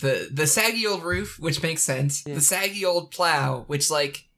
the 0.00 0.28
the 0.32 0.46
saggy 0.46 0.86
old 0.86 1.02
roof, 1.02 1.38
which 1.40 1.62
makes 1.62 1.82
sense. 1.82 2.24
Yeah. 2.26 2.34
The 2.34 2.40
saggy 2.40 2.84
old 2.84 3.10
plow, 3.10 3.64
which 3.66 3.90
like, 3.90 4.28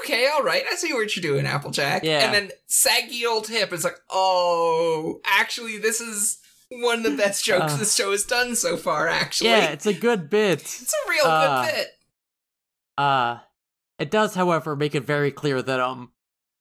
okay, 0.00 0.28
all 0.34 0.42
right, 0.42 0.64
I 0.70 0.74
see 0.74 0.92
what 0.92 1.16
you're 1.16 1.22
doing, 1.22 1.46
Applejack. 1.46 2.04
Yeah. 2.04 2.24
And 2.26 2.34
then 2.34 2.50
saggy 2.66 3.24
old 3.24 3.48
hip 3.48 3.72
is 3.72 3.84
like, 3.84 3.98
oh, 4.10 5.20
actually, 5.24 5.78
this 5.78 6.00
is 6.00 6.38
one 6.68 6.98
of 6.98 7.04
the 7.04 7.16
best 7.16 7.44
jokes 7.44 7.74
Uh. 7.74 7.76
this 7.76 7.94
show 7.94 8.10
has 8.10 8.24
done 8.24 8.56
so 8.56 8.76
far. 8.76 9.08
Actually, 9.08 9.50
Yeah, 9.50 9.66
it's 9.70 9.86
a 9.86 9.94
good 9.94 10.28
bit. 10.28 10.60
it's 10.60 10.92
a 11.06 11.10
real 11.10 11.24
uh, 11.24 11.64
good 11.64 11.72
bit. 11.72 11.88
Uh, 12.98 13.38
it 13.98 14.10
does, 14.10 14.34
however, 14.34 14.76
make 14.76 14.94
it 14.94 15.04
very 15.04 15.30
clear 15.30 15.62
that 15.62 15.80
um, 15.80 16.12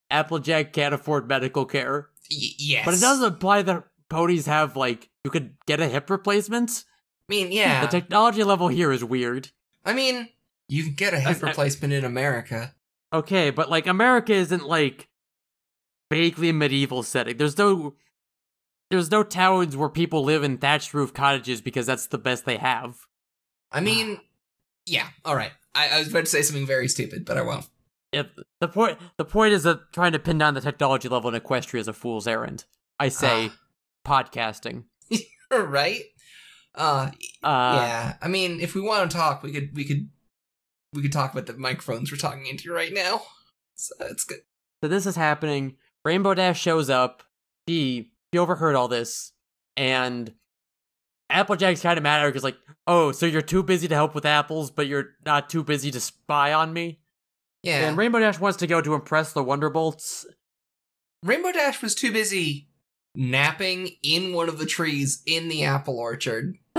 Applejack 0.09 0.73
can't 0.73 0.93
afford 0.93 1.27
medical 1.27 1.65
care. 1.65 2.09
Y- 2.31 2.49
yes, 2.57 2.85
But 2.85 2.93
it 2.95 3.01
does 3.01 3.21
imply 3.23 3.61
that 3.63 3.85
ponies 4.09 4.45
have 4.45 4.75
like 4.75 5.09
you 5.23 5.31
could 5.31 5.55
get 5.65 5.79
a 5.79 5.87
hip 5.87 6.09
replacement. 6.09 6.83
I 7.29 7.33
mean, 7.33 7.51
yeah. 7.51 7.81
The 7.81 7.87
technology 7.87 8.43
level 8.43 8.67
here 8.67 8.91
is 8.91 9.03
weird. 9.03 9.49
I 9.83 9.93
mean, 9.93 10.29
you 10.67 10.83
can 10.83 10.93
get 10.93 11.13
a 11.13 11.19
hip 11.19 11.37
I- 11.37 11.39
I- 11.45 11.49
replacement 11.49 11.93
in 11.93 12.05
America. 12.05 12.73
Okay, 13.13 13.49
but 13.49 13.69
like 13.69 13.87
America 13.87 14.33
isn't 14.33 14.65
like 14.67 15.07
vaguely 16.11 16.49
a 16.49 16.53
medieval 16.53 17.03
setting. 17.03 17.37
There's 17.37 17.57
no 17.57 17.95
there's 18.91 19.09
no 19.11 19.23
towns 19.23 19.75
where 19.75 19.89
people 19.89 20.23
live 20.23 20.43
in 20.43 20.57
thatched 20.57 20.93
roof 20.93 21.13
cottages 21.13 21.61
because 21.61 21.85
that's 21.85 22.07
the 22.07 22.17
best 22.17 22.45
they 22.45 22.57
have. 22.57 22.97
I 23.71 23.79
mean, 23.81 24.19
yeah. 24.85 25.07
All 25.23 25.35
right. 25.35 25.51
I, 25.75 25.89
I 25.89 25.99
was 25.99 26.07
about 26.07 26.21
to 26.21 26.25
say 26.25 26.41
something 26.41 26.65
very 26.65 26.87
stupid, 26.87 27.25
but 27.25 27.37
I 27.37 27.41
won't. 27.41 27.67
If 28.11 28.27
the 28.61 28.67
point 28.67 28.97
the 29.17 29.25
point 29.25 29.53
is 29.53 29.63
that 29.63 29.91
trying 29.91 30.13
to 30.13 30.19
pin 30.19 30.37
down 30.37 30.53
the 30.53 30.61
technology 30.61 31.09
level 31.09 31.33
in 31.33 31.39
Equestria 31.39 31.79
is 31.79 31.87
a 31.87 31.93
fool's 31.93 32.27
errand. 32.27 32.65
I 32.99 33.09
say 33.09 33.51
podcasting. 34.05 34.85
right? 35.51 36.03
Uh, 36.73 37.11
Uh 37.43 37.75
yeah. 37.81 38.13
I 38.21 38.27
mean, 38.27 38.61
if 38.61 38.73
we 38.73 38.81
want 38.81 39.09
to 39.09 39.17
talk, 39.17 39.43
we 39.43 39.51
could 39.51 39.75
we 39.75 39.83
could 39.83 40.09
we 40.93 41.01
could 41.01 41.11
talk 41.11 41.33
about 41.33 41.45
the 41.45 41.57
microphones 41.57 42.11
we're 42.11 42.17
talking 42.17 42.47
into 42.47 42.71
right 42.71 42.93
now. 42.93 43.21
So 43.75 43.93
it's 43.99 44.23
good. 44.23 44.39
So 44.81 44.87
this 44.87 45.05
is 45.05 45.17
happening. 45.17 45.75
Rainbow 46.05 46.33
Dash 46.33 46.61
shows 46.61 46.89
up. 46.89 47.23
She 47.67 48.11
she 48.33 48.39
overheard 48.39 48.75
all 48.75 48.87
this, 48.87 49.33
and 49.75 50.33
Applejack's 51.29 51.81
kind 51.81 51.97
of 51.97 52.03
mad 52.03 52.19
at 52.19 52.23
her 52.23 52.29
because 52.29 52.43
like, 52.43 52.57
oh, 52.87 53.11
so 53.11 53.25
you're 53.25 53.41
too 53.41 53.63
busy 53.63 53.87
to 53.87 53.95
help 53.95 54.13
with 54.15 54.25
apples, 54.25 54.69
but 54.71 54.87
you're 54.87 55.09
not 55.25 55.49
too 55.49 55.63
busy 55.63 55.91
to 55.91 55.99
spy 55.99 56.53
on 56.53 56.71
me. 56.73 56.99
Yeah. 57.63 57.87
And 57.87 57.97
Rainbow 57.97 58.19
Dash 58.19 58.39
wants 58.39 58.57
to 58.59 58.67
go 58.67 58.79
to 58.81 58.93
impress 58.93 59.33
the 59.33 59.43
Wonderbolts. 59.43 60.25
Rainbow 61.23 61.51
Dash 61.51 61.81
was 61.81 61.95
too 61.95 62.11
busy 62.11 62.69
napping 63.15 63.89
in 64.03 64.33
one 64.33 64.49
of 64.49 64.59
the 64.59 64.65
trees 64.65 65.23
in 65.25 65.47
the 65.47 65.63
apple 65.63 65.97
orchard, 65.97 66.57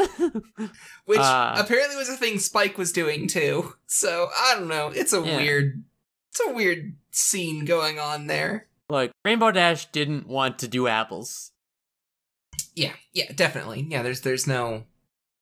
which 1.07 1.19
Uh. 1.19 1.55
apparently 1.59 1.97
was 1.97 2.09
a 2.09 2.17
thing 2.17 2.39
Spike 2.39 2.79
was 2.79 2.93
doing 2.93 3.27
too. 3.27 3.73
So 3.87 4.29
I 4.37 4.55
don't 4.57 4.69
know. 4.69 4.89
It's 4.95 5.13
a 5.13 5.21
Yeah. 5.23 5.37
weird, 5.39 5.83
it's 6.31 6.41
a 6.47 6.53
weird 6.53 6.95
scene 7.11 7.65
going 7.65 7.99
on 7.99 8.27
there. 8.27 8.69
Like 8.89 9.11
Rainbow 9.25 9.51
Dash 9.51 9.87
didn't 9.91 10.29
want 10.29 10.59
to 10.61 10.69
do 10.69 10.87
apples. 10.87 11.51
Yeah, 12.77 12.93
yeah, 13.13 13.33
definitely. 13.35 13.87
Yeah, 13.89 14.03
there's 14.03 14.21
there's 14.21 14.47
no 14.47 14.85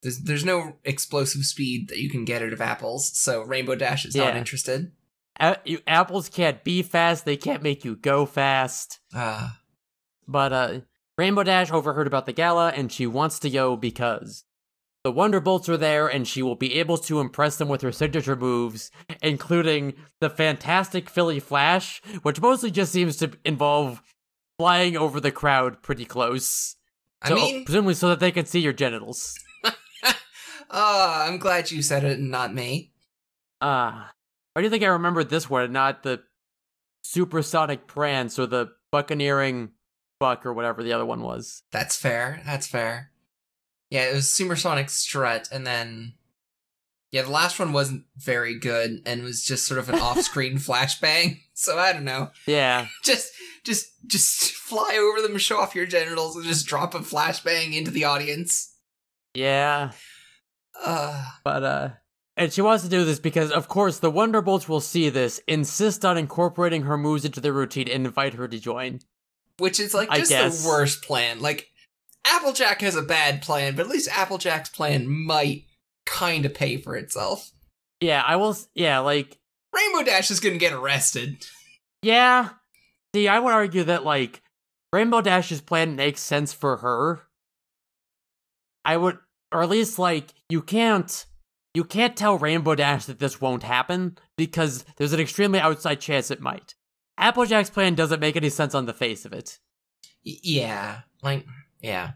there's 0.02 0.20
there's 0.20 0.44
no 0.44 0.76
explosive 0.84 1.44
speed 1.44 1.88
that 1.88 1.98
you 1.98 2.08
can 2.08 2.24
get 2.24 2.40
out 2.42 2.52
of 2.52 2.60
apples, 2.62 3.10
so 3.18 3.42
Rainbow 3.42 3.74
Dash 3.74 4.06
is 4.06 4.14
not 4.14 4.36
interested. 4.36 4.92
A- 5.40 5.58
you, 5.64 5.80
apples 5.86 6.28
can't 6.28 6.62
be 6.62 6.82
fast. 6.82 7.24
They 7.24 7.36
can't 7.36 7.62
make 7.62 7.84
you 7.84 7.96
go 7.96 8.24
fast. 8.24 9.00
Uh 9.14 9.50
But 10.28 10.52
uh 10.52 10.80
Rainbow 11.18 11.42
Dash 11.42 11.70
overheard 11.72 12.06
about 12.06 12.26
the 12.26 12.32
gala 12.32 12.68
and 12.70 12.90
she 12.90 13.06
wants 13.06 13.38
to 13.40 13.50
go 13.50 13.76
because 13.76 14.44
the 15.02 15.12
Wonderbolts 15.12 15.68
are 15.68 15.76
there 15.76 16.06
and 16.08 16.26
she 16.26 16.42
will 16.42 16.56
be 16.56 16.74
able 16.74 16.96
to 16.98 17.20
impress 17.20 17.56
them 17.56 17.68
with 17.68 17.82
her 17.82 17.92
signature 17.92 18.36
moves, 18.36 18.90
including 19.22 19.94
the 20.20 20.30
fantastic 20.30 21.10
Philly 21.10 21.40
Flash, 21.40 22.00
which 22.22 22.40
mostly 22.40 22.70
just 22.70 22.90
seems 22.92 23.16
to 23.18 23.32
involve 23.44 24.02
flying 24.58 24.96
over 24.96 25.20
the 25.20 25.30
crowd 25.32 25.82
pretty 25.82 26.04
close. 26.04 26.76
I 27.24 27.28
So- 27.30 27.34
mean, 27.34 27.64
presumably 27.64 27.94
so 27.94 28.08
that 28.10 28.20
they 28.20 28.30
can 28.30 28.46
see 28.46 28.60
your 28.60 28.72
genitals. 28.72 29.34
uh, 29.64 29.72
I'm 30.70 31.38
glad 31.38 31.70
you 31.70 31.82
said 31.82 32.04
it 32.04 32.18
and 32.18 32.30
not 32.30 32.54
me. 32.54 32.92
Ah, 33.60 34.12
why 34.52 34.60
do 34.62 34.66
you 34.66 34.70
think 34.70 34.84
I 34.84 34.88
remember 34.88 35.24
this 35.24 35.48
one 35.50 35.62
and 35.64 35.72
not 35.72 36.02
the 36.02 36.22
supersonic 37.02 37.86
prance 37.86 38.38
or 38.38 38.46
the 38.46 38.68
buccaneering 38.92 39.70
buck 40.20 40.44
or 40.46 40.52
whatever 40.52 40.82
the 40.82 40.92
other 40.92 41.06
one 41.06 41.22
was? 41.22 41.62
That's 41.72 41.96
fair. 41.96 42.42
That's 42.44 42.66
fair. 42.66 43.10
Yeah, 43.90 44.10
it 44.10 44.14
was 44.14 44.28
Supersonic 44.30 44.90
Strut, 44.90 45.48
and 45.52 45.66
then 45.66 46.14
yeah, 47.12 47.22
the 47.22 47.30
last 47.30 47.58
one 47.60 47.72
wasn't 47.72 48.04
very 48.16 48.58
good 48.58 49.02
and 49.06 49.22
was 49.22 49.44
just 49.44 49.66
sort 49.66 49.78
of 49.78 49.88
an 49.88 49.94
off-screen 50.00 50.58
flashbang. 50.58 51.40
So 51.54 51.78
I 51.78 51.92
don't 51.92 52.04
know. 52.04 52.30
Yeah. 52.46 52.88
Just, 53.04 53.32
just, 53.64 53.86
just 54.06 54.52
fly 54.52 54.98
over 55.00 55.26
them, 55.26 55.38
show 55.38 55.58
off 55.58 55.74
your 55.74 55.86
genitals, 55.86 56.36
and 56.36 56.44
just 56.44 56.66
drop 56.66 56.94
a 56.94 56.98
flashbang 56.98 57.74
into 57.74 57.90
the 57.90 58.04
audience. 58.04 58.74
Yeah. 59.34 59.92
Uh, 60.82 61.24
But 61.44 61.62
uh 61.62 61.88
and 62.36 62.52
she 62.52 62.60
wants 62.62 62.82
to 62.82 62.90
do 62.90 63.04
this 63.04 63.20
because 63.20 63.50
of 63.52 63.68
course 63.68 64.00
the 64.00 64.10
Wonderbolts 64.10 64.68
will 64.68 64.80
see 64.80 65.08
this, 65.08 65.40
insist 65.46 66.04
on 66.04 66.18
incorporating 66.18 66.82
her 66.82 66.98
moves 66.98 67.24
into 67.24 67.40
their 67.40 67.52
routine 67.52 67.88
and 67.88 68.04
invite 68.06 68.34
her 68.34 68.48
to 68.48 68.58
join. 68.58 69.00
which 69.58 69.78
is 69.78 69.94
like 69.94 70.10
just 70.12 70.30
the 70.30 70.68
worst 70.68 71.02
plan. 71.04 71.40
Like 71.40 71.68
Applejack 72.26 72.80
has 72.80 72.96
a 72.96 73.02
bad 73.02 73.40
plan, 73.42 73.76
but 73.76 73.82
at 73.86 73.88
least 73.92 74.08
Applejack's 74.10 74.70
plan 74.70 75.06
might 75.08 75.64
kind 76.04 76.44
of 76.44 76.52
pay 76.54 76.76
for 76.76 76.96
itself. 76.96 77.52
Yeah, 78.00 78.22
I 78.26 78.36
will 78.36 78.56
yeah, 78.74 78.98
like 78.98 79.38
Rainbow 79.74 80.02
Dash 80.04 80.30
is 80.30 80.40
gonna 80.40 80.58
get 80.58 80.72
arrested. 80.72 81.46
yeah. 82.02 82.50
See, 83.14 83.28
I 83.28 83.38
would 83.38 83.52
argue 83.52 83.84
that 83.84 84.04
like 84.04 84.42
Rainbow 84.92 85.20
Dash's 85.20 85.60
plan 85.60 85.94
makes 85.96 86.20
sense 86.20 86.52
for 86.52 86.78
her. 86.78 87.22
I 88.84 88.96
would 88.96 89.18
or 89.52 89.62
at 89.62 89.68
least 89.68 89.98
like 89.98 90.34
you 90.48 90.62
can't 90.62 91.24
you 91.74 91.84
can't 91.84 92.16
tell 92.16 92.38
Rainbow 92.38 92.74
Dash 92.74 93.04
that 93.06 93.18
this 93.18 93.40
won't 93.40 93.62
happen 93.62 94.18
because 94.36 94.84
there's 94.96 95.12
an 95.12 95.20
extremely 95.20 95.58
outside 95.60 96.00
chance 96.00 96.30
it 96.30 96.40
might. 96.40 96.74
Applejack's 97.18 97.70
plan 97.70 97.94
doesn't 97.94 98.20
make 98.20 98.36
any 98.36 98.48
sense 98.50 98.74
on 98.74 98.86
the 98.86 98.92
face 98.92 99.24
of 99.24 99.32
it. 99.32 99.58
Yeah, 100.24 101.00
like 101.22 101.46
yeah, 101.80 102.12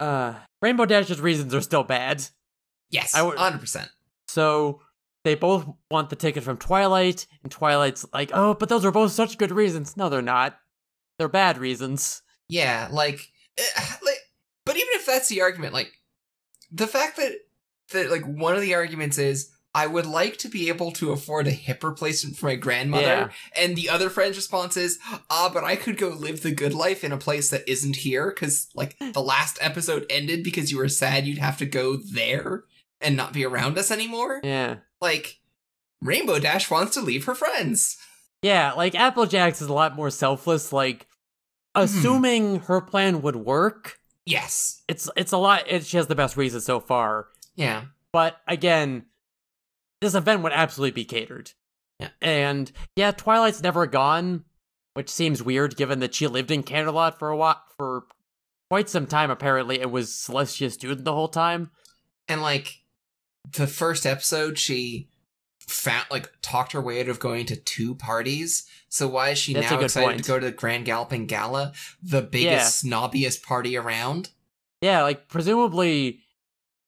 Uh 0.00 0.34
Rainbow 0.60 0.84
Dash's 0.86 1.20
reasons 1.20 1.54
are 1.54 1.60
still 1.60 1.84
bad. 1.84 2.24
yes, 2.90 3.14
I 3.14 3.22
would- 3.22 3.38
hundred 3.38 3.60
percent. 3.60 3.90
So 4.28 4.80
they 5.24 5.34
both 5.34 5.66
want 5.90 6.10
the 6.10 6.16
ticket 6.16 6.42
from 6.42 6.56
Twilight, 6.56 7.26
and 7.42 7.52
Twilight's 7.52 8.04
like, 8.12 8.30
oh, 8.34 8.54
but 8.54 8.68
those 8.68 8.84
are 8.84 8.90
both 8.90 9.12
such 9.12 9.38
good 9.38 9.52
reasons. 9.52 9.96
No, 9.96 10.08
they're 10.08 10.22
not. 10.22 10.58
They're 11.18 11.28
bad 11.28 11.58
reasons. 11.58 12.22
Yeah, 12.48 12.88
like, 12.90 13.30
eh, 13.56 13.62
like, 14.04 14.18
but 14.64 14.76
even 14.76 14.88
if 14.92 15.06
that's 15.06 15.28
the 15.28 15.42
argument, 15.42 15.72
like, 15.72 15.92
the 16.70 16.86
fact 16.86 17.16
that 17.16 17.32
that 17.92 18.10
like 18.10 18.24
one 18.24 18.54
of 18.54 18.62
the 18.62 18.74
arguments 18.74 19.18
is. 19.18 19.50
I 19.74 19.86
would 19.86 20.04
like 20.04 20.36
to 20.36 20.50
be 20.50 20.68
able 20.68 20.92
to 20.92 21.12
afford 21.12 21.46
a 21.46 21.50
hip 21.50 21.82
replacement 21.82 22.36
for 22.36 22.44
my 22.44 22.56
grandmother. 22.56 23.06
Yeah. 23.06 23.28
And 23.56 23.74
the 23.74 23.88
other 23.88 24.10
friend's 24.10 24.36
response 24.36 24.76
is, 24.76 24.98
ah, 25.30 25.50
but 25.50 25.64
I 25.64 25.76
could 25.76 25.96
go 25.96 26.10
live 26.10 26.42
the 26.42 26.50
good 26.50 26.74
life 26.74 27.02
in 27.02 27.10
a 27.10 27.16
place 27.16 27.48
that 27.48 27.66
isn't 27.66 27.96
here 27.96 28.30
because, 28.30 28.68
like, 28.74 28.98
the 29.14 29.22
last 29.22 29.56
episode 29.62 30.04
ended 30.10 30.44
because 30.44 30.70
you 30.70 30.76
were 30.76 30.90
sad 30.90 31.26
you'd 31.26 31.38
have 31.38 31.56
to 31.56 31.64
go 31.64 31.96
there 31.96 32.64
and 33.02 33.16
not 33.16 33.32
be 33.32 33.44
around 33.44 33.78
us 33.78 33.90
anymore. 33.90 34.40
Yeah. 34.42 34.76
Like, 35.00 35.40
Rainbow 36.00 36.38
Dash 36.38 36.70
wants 36.70 36.94
to 36.94 37.00
leave 37.00 37.24
her 37.24 37.34
friends. 37.34 37.96
Yeah, 38.42 38.72
like 38.72 38.94
Applejack's 38.94 39.62
is 39.62 39.68
a 39.68 39.72
lot 39.72 39.94
more 39.94 40.10
selfless. 40.10 40.72
Like, 40.72 41.06
hmm. 41.74 41.82
assuming 41.82 42.60
her 42.60 42.80
plan 42.80 43.22
would 43.22 43.36
work, 43.36 43.98
Yes. 44.26 44.82
it's 44.88 45.08
it's 45.16 45.32
a 45.32 45.38
lot. 45.38 45.64
It, 45.68 45.84
she 45.84 45.96
has 45.96 46.08
the 46.08 46.14
best 46.14 46.36
reasons 46.36 46.64
so 46.64 46.80
far. 46.80 47.28
Yeah. 47.54 47.84
But 48.12 48.36
again, 48.46 49.06
this 50.00 50.14
event 50.14 50.42
would 50.42 50.52
absolutely 50.52 50.92
be 50.92 51.04
catered. 51.04 51.52
Yeah. 51.98 52.08
And 52.20 52.70
yeah, 52.96 53.12
Twilight's 53.12 53.62
never 53.62 53.86
gone, 53.86 54.44
which 54.94 55.08
seems 55.08 55.42
weird 55.42 55.76
given 55.76 56.00
that 56.00 56.14
she 56.14 56.26
lived 56.26 56.50
in 56.50 56.62
Canterlot 56.62 57.18
for 57.18 57.30
a 57.30 57.36
while 57.36 57.62
for 57.76 58.04
quite 58.70 58.88
some 58.88 59.06
time 59.06 59.30
apparently 59.30 59.80
it 59.80 59.90
was 59.90 60.14
Celestia's 60.14 60.74
student 60.74 61.04
the 61.04 61.12
whole 61.12 61.28
time. 61.28 61.70
And 62.28 62.42
like 62.42 62.81
the 63.50 63.66
first 63.66 64.06
episode, 64.06 64.58
she 64.58 65.08
found 65.60 66.06
like 66.10 66.30
talked 66.42 66.72
her 66.72 66.80
way 66.80 67.00
out 67.00 67.08
of 67.08 67.18
going 67.20 67.46
to 67.46 67.56
two 67.56 67.94
parties. 67.94 68.66
So 68.88 69.08
why 69.08 69.30
is 69.30 69.38
she 69.38 69.54
That's 69.54 69.70
now 69.70 69.80
excited 69.80 70.06
point. 70.06 70.24
to 70.24 70.28
go 70.28 70.38
to 70.38 70.46
the 70.46 70.52
Grand 70.52 70.84
Galloping 70.84 71.26
Gala, 71.26 71.72
the 72.02 72.22
biggest 72.22 72.84
snobbiest 72.84 73.42
party 73.42 73.76
around? 73.76 74.30
Yeah, 74.80 75.02
like 75.02 75.28
presumably 75.28 76.20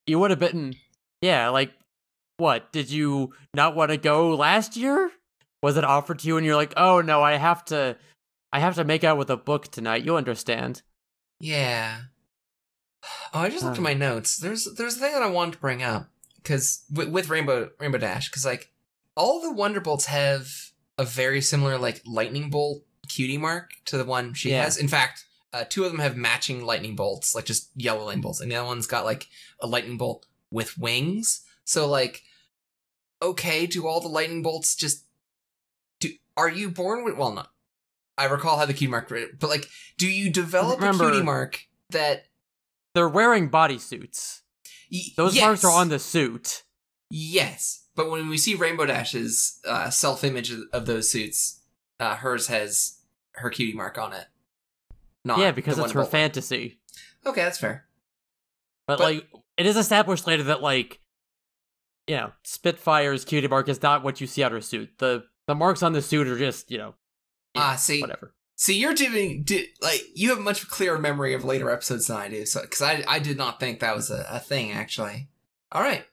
you 0.06 0.18
would 0.18 0.30
have 0.30 0.40
been 0.40 0.74
yeah, 1.22 1.48
like 1.48 1.72
what? 2.36 2.72
Did 2.72 2.90
you 2.90 3.32
not 3.54 3.74
want 3.76 3.90
to 3.90 3.96
go 3.96 4.34
last 4.34 4.76
year? 4.76 5.10
Was 5.62 5.76
it 5.76 5.84
offered 5.84 6.18
to 6.18 6.28
you 6.28 6.36
and 6.36 6.44
you're 6.44 6.56
like, 6.56 6.74
"Oh 6.76 7.00
no, 7.00 7.22
I 7.22 7.36
have 7.36 7.64
to 7.66 7.96
I 8.52 8.58
have 8.60 8.74
to 8.74 8.84
make 8.84 9.02
out 9.04 9.16
with 9.16 9.30
a 9.30 9.36
book 9.36 9.68
tonight." 9.70 10.04
You 10.04 10.16
understand. 10.16 10.82
Yeah. 11.40 12.00
Oh, 13.32 13.40
I 13.40 13.48
just 13.48 13.64
looked 13.64 13.78
Uh. 13.78 13.80
at 13.80 13.84
my 13.84 13.94
notes. 13.94 14.36
There's 14.36 14.64
there's 14.74 14.96
a 14.96 15.00
thing 15.00 15.12
that 15.12 15.22
I 15.22 15.30
wanted 15.30 15.52
to 15.52 15.58
bring 15.58 15.82
up 15.82 16.08
because 16.44 16.84
with, 16.92 17.08
with 17.08 17.28
Rainbow 17.28 17.70
Rainbow 17.80 17.98
Dash, 17.98 18.28
because 18.30 18.44
like 18.44 18.70
all 19.16 19.40
the 19.40 19.60
Wonderbolts 19.60 20.04
have 20.04 20.48
a 20.98 21.04
very 21.04 21.40
similar 21.40 21.76
like 21.78 22.00
lightning 22.06 22.50
bolt 22.50 22.82
cutie 23.08 23.38
mark 23.38 23.72
to 23.86 23.98
the 23.98 24.04
one 24.04 24.32
she 24.34 24.50
Yeah. 24.50 24.62
has. 24.64 24.76
In 24.76 24.86
fact, 24.88 25.24
uh, 25.52 25.64
two 25.68 25.84
of 25.84 25.90
them 25.90 26.00
have 26.00 26.16
matching 26.16 26.64
lightning 26.64 26.94
bolts, 26.96 27.34
like 27.34 27.44
just 27.46 27.70
yellow 27.74 28.04
lightning 28.04 28.22
bolts, 28.22 28.40
and 28.40 28.50
the 28.50 28.56
other 28.56 28.66
one's 28.66 28.86
got 28.86 29.04
like 29.04 29.26
a 29.60 29.66
lightning 29.66 29.96
bolt 29.98 30.26
with 30.52 30.78
wings. 30.78 31.40
So 31.64 31.88
like, 31.88 32.22
okay, 33.22 33.66
do 33.66 33.86
all 33.86 34.00
the 34.00 34.08
lightning 34.08 34.42
bolts 34.42 34.76
just 34.76 35.04
do? 36.00 36.10
Are 36.36 36.48
you 36.48 36.70
born 36.70 37.04
with? 37.04 37.16
Well, 37.16 37.32
not. 37.32 37.50
I 38.16 38.26
recall 38.26 38.58
how 38.58 38.66
the 38.66 38.74
cutie 38.74 38.90
mark, 38.90 39.08
but 39.40 39.50
like, 39.50 39.68
do 39.98 40.06
you 40.08 40.30
develop 40.30 40.78
Remember- 40.78 41.08
a 41.08 41.10
cutie 41.12 41.24
mark 41.24 41.66
that 41.90 42.26
They're 42.94 43.08
wearing 43.08 43.50
bodysuits. 43.50 44.40
Y- 44.90 45.00
Those 45.16 45.34
yes, 45.34 45.44
marks 45.44 45.64
are 45.64 45.70
on 45.72 45.88
the 45.88 45.98
suit. 45.98 46.62
Yes, 47.10 47.86
but 47.94 48.10
when 48.10 48.28
we 48.28 48.38
see 48.38 48.54
Rainbow 48.54 48.86
Dash's 48.86 49.60
uh, 49.66 49.90
self-image 49.90 50.50
of- 50.50 50.62
of 50.72 50.86
those 50.86 51.10
suits, 51.10 51.60
uh, 52.00 52.16
hers 52.16 52.48
has 52.48 52.98
her 53.32 53.50
cutie 53.50 53.72
mark 53.76 53.98
on 53.98 54.12
it. 54.12 54.26
Not 55.24 55.38
yeah, 55.38 55.52
because 55.52 55.78
it's 55.78 55.92
her 55.92 56.04
fantasy. 56.04 56.80
Okay, 57.24 57.42
that's 57.42 57.58
fair. 57.58 57.86
But, 58.86 58.98
But- 58.98 59.04
like 59.04 59.28
it 59.56 59.66
is 59.66 59.76
established 59.76 60.26
later 60.26 60.42
that 60.44 60.60
like 60.62 61.00
you 62.06 62.16
know, 62.16 62.32
Spitfire's 62.44 63.24
cutie 63.24 63.48
mark 63.48 63.66
is 63.68 63.80
not 63.80 64.02
what 64.04 64.20
you 64.20 64.26
see 64.26 64.42
on 64.42 64.52
her 64.52 64.60
suit. 64.60 64.90
The 64.98 65.24
the 65.46 65.54
marks 65.54 65.82
on 65.82 65.92
the 65.94 66.02
suit 66.02 66.26
are 66.26 66.38
just, 66.38 66.70
you 66.70 66.76
know, 66.78 66.94
Ah, 67.54 67.76
see, 67.76 68.00
whatever. 68.00 68.34
See, 68.56 68.78
you're 68.78 68.94
doing 68.94 69.42
di- 69.42 69.70
like 69.80 70.02
you 70.14 70.28
have 70.30 70.38
a 70.38 70.42
much 70.42 70.68
clearer 70.68 70.98
memory 70.98 71.34
of 71.34 71.44
later 71.44 71.70
episodes 71.70 72.06
than 72.06 72.16
I 72.16 72.28
do. 72.28 72.46
So, 72.46 72.62
because 72.62 72.82
I 72.82 73.04
I 73.06 73.18
did 73.18 73.36
not 73.36 73.60
think 73.60 73.80
that 73.80 73.96
was 73.96 74.10
a, 74.10 74.26
a 74.30 74.38
thing 74.40 74.72
actually. 74.72 75.28
All 75.72 75.82
right. 75.82 76.04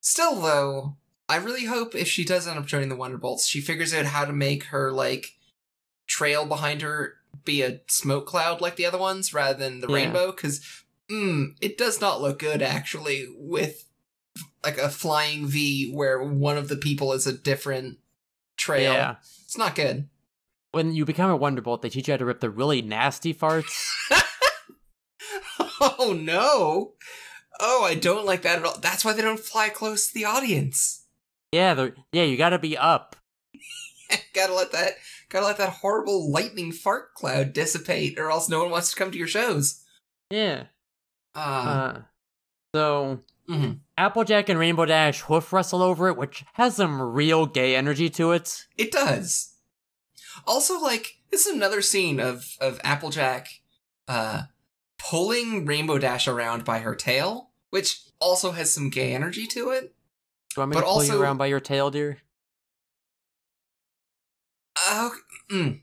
Still 0.00 0.40
though, 0.40 0.96
I 1.28 1.36
really 1.36 1.64
hope 1.66 1.94
if 1.94 2.08
she 2.08 2.24
does 2.24 2.46
end 2.46 2.58
up 2.58 2.66
joining 2.66 2.88
the 2.88 2.96
Wonderbolts, 2.96 3.46
she 3.48 3.60
figures 3.60 3.92
out 3.92 4.06
how 4.06 4.24
to 4.24 4.32
make 4.32 4.64
her 4.64 4.92
like 4.92 5.36
trail 6.06 6.46
behind 6.46 6.82
her 6.82 7.14
be 7.44 7.62
a 7.62 7.80
smoke 7.88 8.26
cloud 8.26 8.60
like 8.60 8.76
the 8.76 8.86
other 8.86 8.98
ones 8.98 9.34
rather 9.34 9.58
than 9.58 9.80
the 9.80 9.88
Yeah. 9.88 9.94
rainbow 9.94 10.30
because 10.32 10.64
mm, 11.10 11.54
it 11.60 11.76
does 11.76 12.00
not 12.00 12.20
look 12.22 12.38
good 12.38 12.62
actually 12.62 13.26
with 13.36 13.84
like 14.64 14.78
a 14.78 14.88
flying 14.88 15.46
V 15.46 15.90
where 15.92 16.22
one 16.22 16.56
of 16.56 16.68
the 16.68 16.76
people 16.76 17.12
is 17.12 17.26
a 17.26 17.32
different 17.32 17.98
trail. 18.56 18.92
Yeah. 18.92 19.16
It's 19.44 19.58
not 19.58 19.74
good. 19.74 20.08
When 20.72 20.92
you 20.94 21.04
become 21.04 21.30
a 21.30 21.38
Wonderbolt, 21.38 21.82
they 21.82 21.88
teach 21.88 22.08
you 22.08 22.12
how 22.12 22.18
to 22.18 22.24
rip 22.24 22.40
the 22.40 22.50
really 22.50 22.82
nasty 22.82 23.32
farts. 23.34 23.90
oh 25.80 26.16
no. 26.18 26.92
Oh, 27.60 27.84
I 27.84 27.94
don't 27.94 28.26
like 28.26 28.42
that 28.42 28.58
at 28.60 28.64
all. 28.64 28.78
That's 28.78 29.04
why 29.04 29.12
they 29.12 29.22
don't 29.22 29.40
fly 29.40 29.68
close 29.68 30.08
to 30.08 30.14
the 30.14 30.24
audience. 30.24 31.04
yeah, 31.52 31.74
they're 31.74 31.94
yeah, 32.12 32.22
you 32.24 32.36
gotta 32.36 32.58
be 32.58 32.76
up. 32.76 33.16
gotta 34.34 34.54
let 34.54 34.72
that 34.72 34.92
gotta 35.28 35.46
let 35.46 35.58
that 35.58 35.70
horrible 35.70 36.30
lightning 36.30 36.72
fart 36.72 37.14
cloud 37.14 37.52
dissipate, 37.52 38.18
or 38.18 38.30
else 38.30 38.48
no 38.48 38.60
one 38.62 38.70
wants 38.70 38.90
to 38.90 38.96
come 38.96 39.10
to 39.10 39.18
your 39.18 39.26
shows. 39.26 39.82
Yeah. 40.30 40.64
Uh, 41.34 41.38
Uh, 41.38 42.00
so 42.74 43.20
mhm. 43.48 43.80
Applejack 43.96 44.48
and 44.48 44.58
Rainbow 44.58 44.84
Dash 44.84 45.22
hoof 45.22 45.52
wrestle 45.52 45.82
over 45.82 46.08
it, 46.08 46.16
which 46.16 46.44
has 46.54 46.76
some 46.76 47.00
real 47.00 47.46
gay 47.46 47.74
energy 47.74 48.08
to 48.10 48.32
it. 48.32 48.66
It 48.76 48.92
does. 48.92 49.47
Also, 50.46 50.78
like 50.80 51.18
this 51.30 51.46
is 51.46 51.54
another 51.54 51.82
scene 51.82 52.20
of 52.20 52.56
of 52.60 52.80
Applejack 52.84 53.48
uh 54.06 54.42
pulling 54.98 55.64
Rainbow 55.66 55.98
Dash 55.98 56.26
around 56.26 56.64
by 56.64 56.78
her 56.80 56.94
tail, 56.94 57.50
which 57.70 58.00
also 58.20 58.52
has 58.52 58.72
some 58.72 58.90
gay 58.90 59.14
energy 59.14 59.46
to 59.48 59.70
it. 59.70 59.94
Do 60.50 60.54
you 60.56 60.60
want 60.62 60.70
me 60.70 60.74
But 60.74 60.80
to 60.80 60.86
pull 60.86 60.94
also- 60.94 61.14
you 61.14 61.22
around 61.22 61.36
by 61.38 61.46
your 61.46 61.60
tail, 61.60 61.90
dear? 61.90 62.18
Oh, 64.76 65.12
mm, 65.50 65.80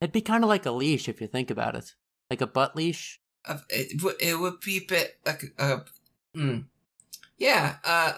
It'd 0.00 0.12
be 0.12 0.20
kind 0.22 0.42
of 0.44 0.48
like 0.48 0.66
a 0.66 0.70
leash 0.70 1.08
if 1.08 1.20
you 1.20 1.26
think 1.26 1.50
about 1.50 1.76
it, 1.76 1.94
like 2.30 2.40
a 2.40 2.46
butt 2.46 2.74
leash. 2.74 3.20
uh, 3.46 3.58
it, 3.68 4.02
would- 4.02 4.20
it 4.20 4.38
would 4.38 4.60
be 4.60 4.78
a 4.78 4.84
bit 4.86 5.18
like 5.26 5.44
uh, 5.58 5.80
mm. 6.34 6.64
yeah. 7.38 7.76
Uh, 7.84 8.14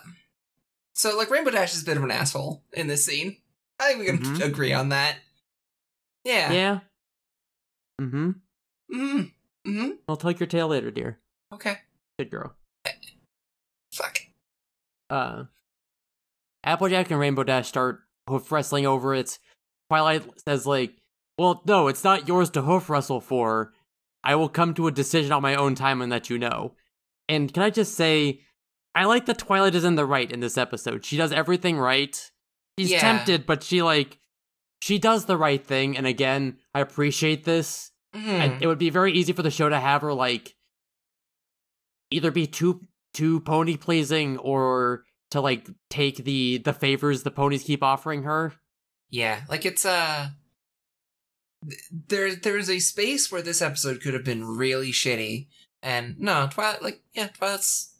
so 0.92 1.16
like 1.16 1.30
Rainbow 1.30 1.50
Dash 1.50 1.74
is 1.74 1.82
a 1.82 1.86
bit 1.86 1.96
of 1.96 2.04
an 2.04 2.10
asshole 2.12 2.62
in 2.72 2.86
this 2.86 3.04
scene. 3.04 3.36
I 3.78 3.88
think 3.92 3.98
we 4.00 4.06
can 4.06 4.18
Mhm. 4.18 4.44
agree 4.44 4.72
on 4.72 4.88
that. 4.90 5.18
Yeah. 6.24 6.52
Yeah. 6.52 6.80
Mm-hmm. 8.00 8.30
Mm. 8.92 9.32
Hmm. 9.66 9.90
I'll 10.08 10.16
take 10.16 10.38
your 10.40 10.46
tail 10.46 10.68
later, 10.68 10.90
dear. 10.90 11.18
Okay. 11.52 11.78
Good 12.18 12.30
girl. 12.30 12.54
Fuck. 13.92 14.18
uh 15.10 15.44
Applejack 16.64 17.10
and 17.10 17.20
Rainbow 17.20 17.44
Dash 17.44 17.68
start 17.68 18.02
hoof 18.28 18.50
wrestling 18.50 18.86
over 18.86 19.14
it. 19.14 19.38
Twilight 19.88 20.24
says 20.46 20.66
like, 20.66 20.96
"Well, 21.38 21.62
no, 21.64 21.86
it's 21.88 22.02
not 22.04 22.26
yours 22.28 22.50
to 22.50 22.62
hoof 22.62 22.90
wrestle 22.90 23.20
for. 23.20 23.72
I 24.24 24.34
will 24.34 24.48
come 24.48 24.74
to 24.74 24.88
a 24.88 24.92
decision 24.92 25.30
on 25.32 25.42
my 25.42 25.54
own 25.54 25.74
time 25.76 26.02
and 26.02 26.10
let 26.10 26.28
you 26.28 26.38
know." 26.38 26.74
And 27.28 27.52
can 27.54 27.62
I 27.62 27.70
just 27.70 27.94
say, 27.94 28.40
I 28.94 29.04
like 29.04 29.26
that 29.26 29.38
Twilight 29.38 29.74
is 29.76 29.84
in 29.84 29.94
the 29.94 30.06
right 30.06 30.30
in 30.30 30.40
this 30.40 30.58
episode. 30.58 31.04
She 31.04 31.16
does 31.16 31.32
everything 31.32 31.78
right. 31.78 32.30
She's 32.78 32.90
Yeah. 32.90 33.00
tempted, 33.00 33.46
but 33.46 33.62
she 33.62 33.82
like 33.82 34.18
she 34.82 34.98
does 34.98 35.24
the 35.24 35.36
right 35.36 35.64
thing. 35.64 35.96
And 35.96 36.06
again, 36.06 36.58
I 36.74 36.80
appreciate 36.80 37.44
this. 37.44 37.90
Mhm. 38.14 38.40
I, 38.40 38.58
it 38.60 38.66
would 38.66 38.78
be 38.78 38.90
very 38.90 39.12
easy 39.12 39.32
for 39.32 39.42
the 39.42 39.50
show 39.50 39.68
to 39.68 39.80
have 39.80 40.02
her 40.02 40.12
like 40.12 40.54
either 42.10 42.30
be 42.30 42.46
too 42.46 42.86
too 43.14 43.40
pony 43.40 43.76
pleasing 43.76 44.36
or 44.38 45.04
to 45.30 45.40
like 45.40 45.66
take 45.90 46.18
the 46.24 46.58
the 46.58 46.72
favors 46.72 47.22
the 47.22 47.30
ponies 47.30 47.64
keep 47.64 47.82
offering 47.82 48.22
her. 48.24 48.52
Yeah, 49.10 49.42
like 49.48 49.64
it's 49.64 49.84
uh 49.86 50.28
there 52.08 52.34
there's 52.36 52.70
a 52.70 52.78
space 52.78 53.32
where 53.32 53.42
this 53.42 53.62
episode 53.62 54.00
could 54.00 54.14
have 54.14 54.24
been 54.24 54.44
really 54.44 54.92
shitty. 54.92 55.48
And 55.82 56.18
no, 56.18 56.48
Twilight 56.50 56.82
like 56.82 57.00
yeah, 57.14 57.28
Twilight's 57.28 57.94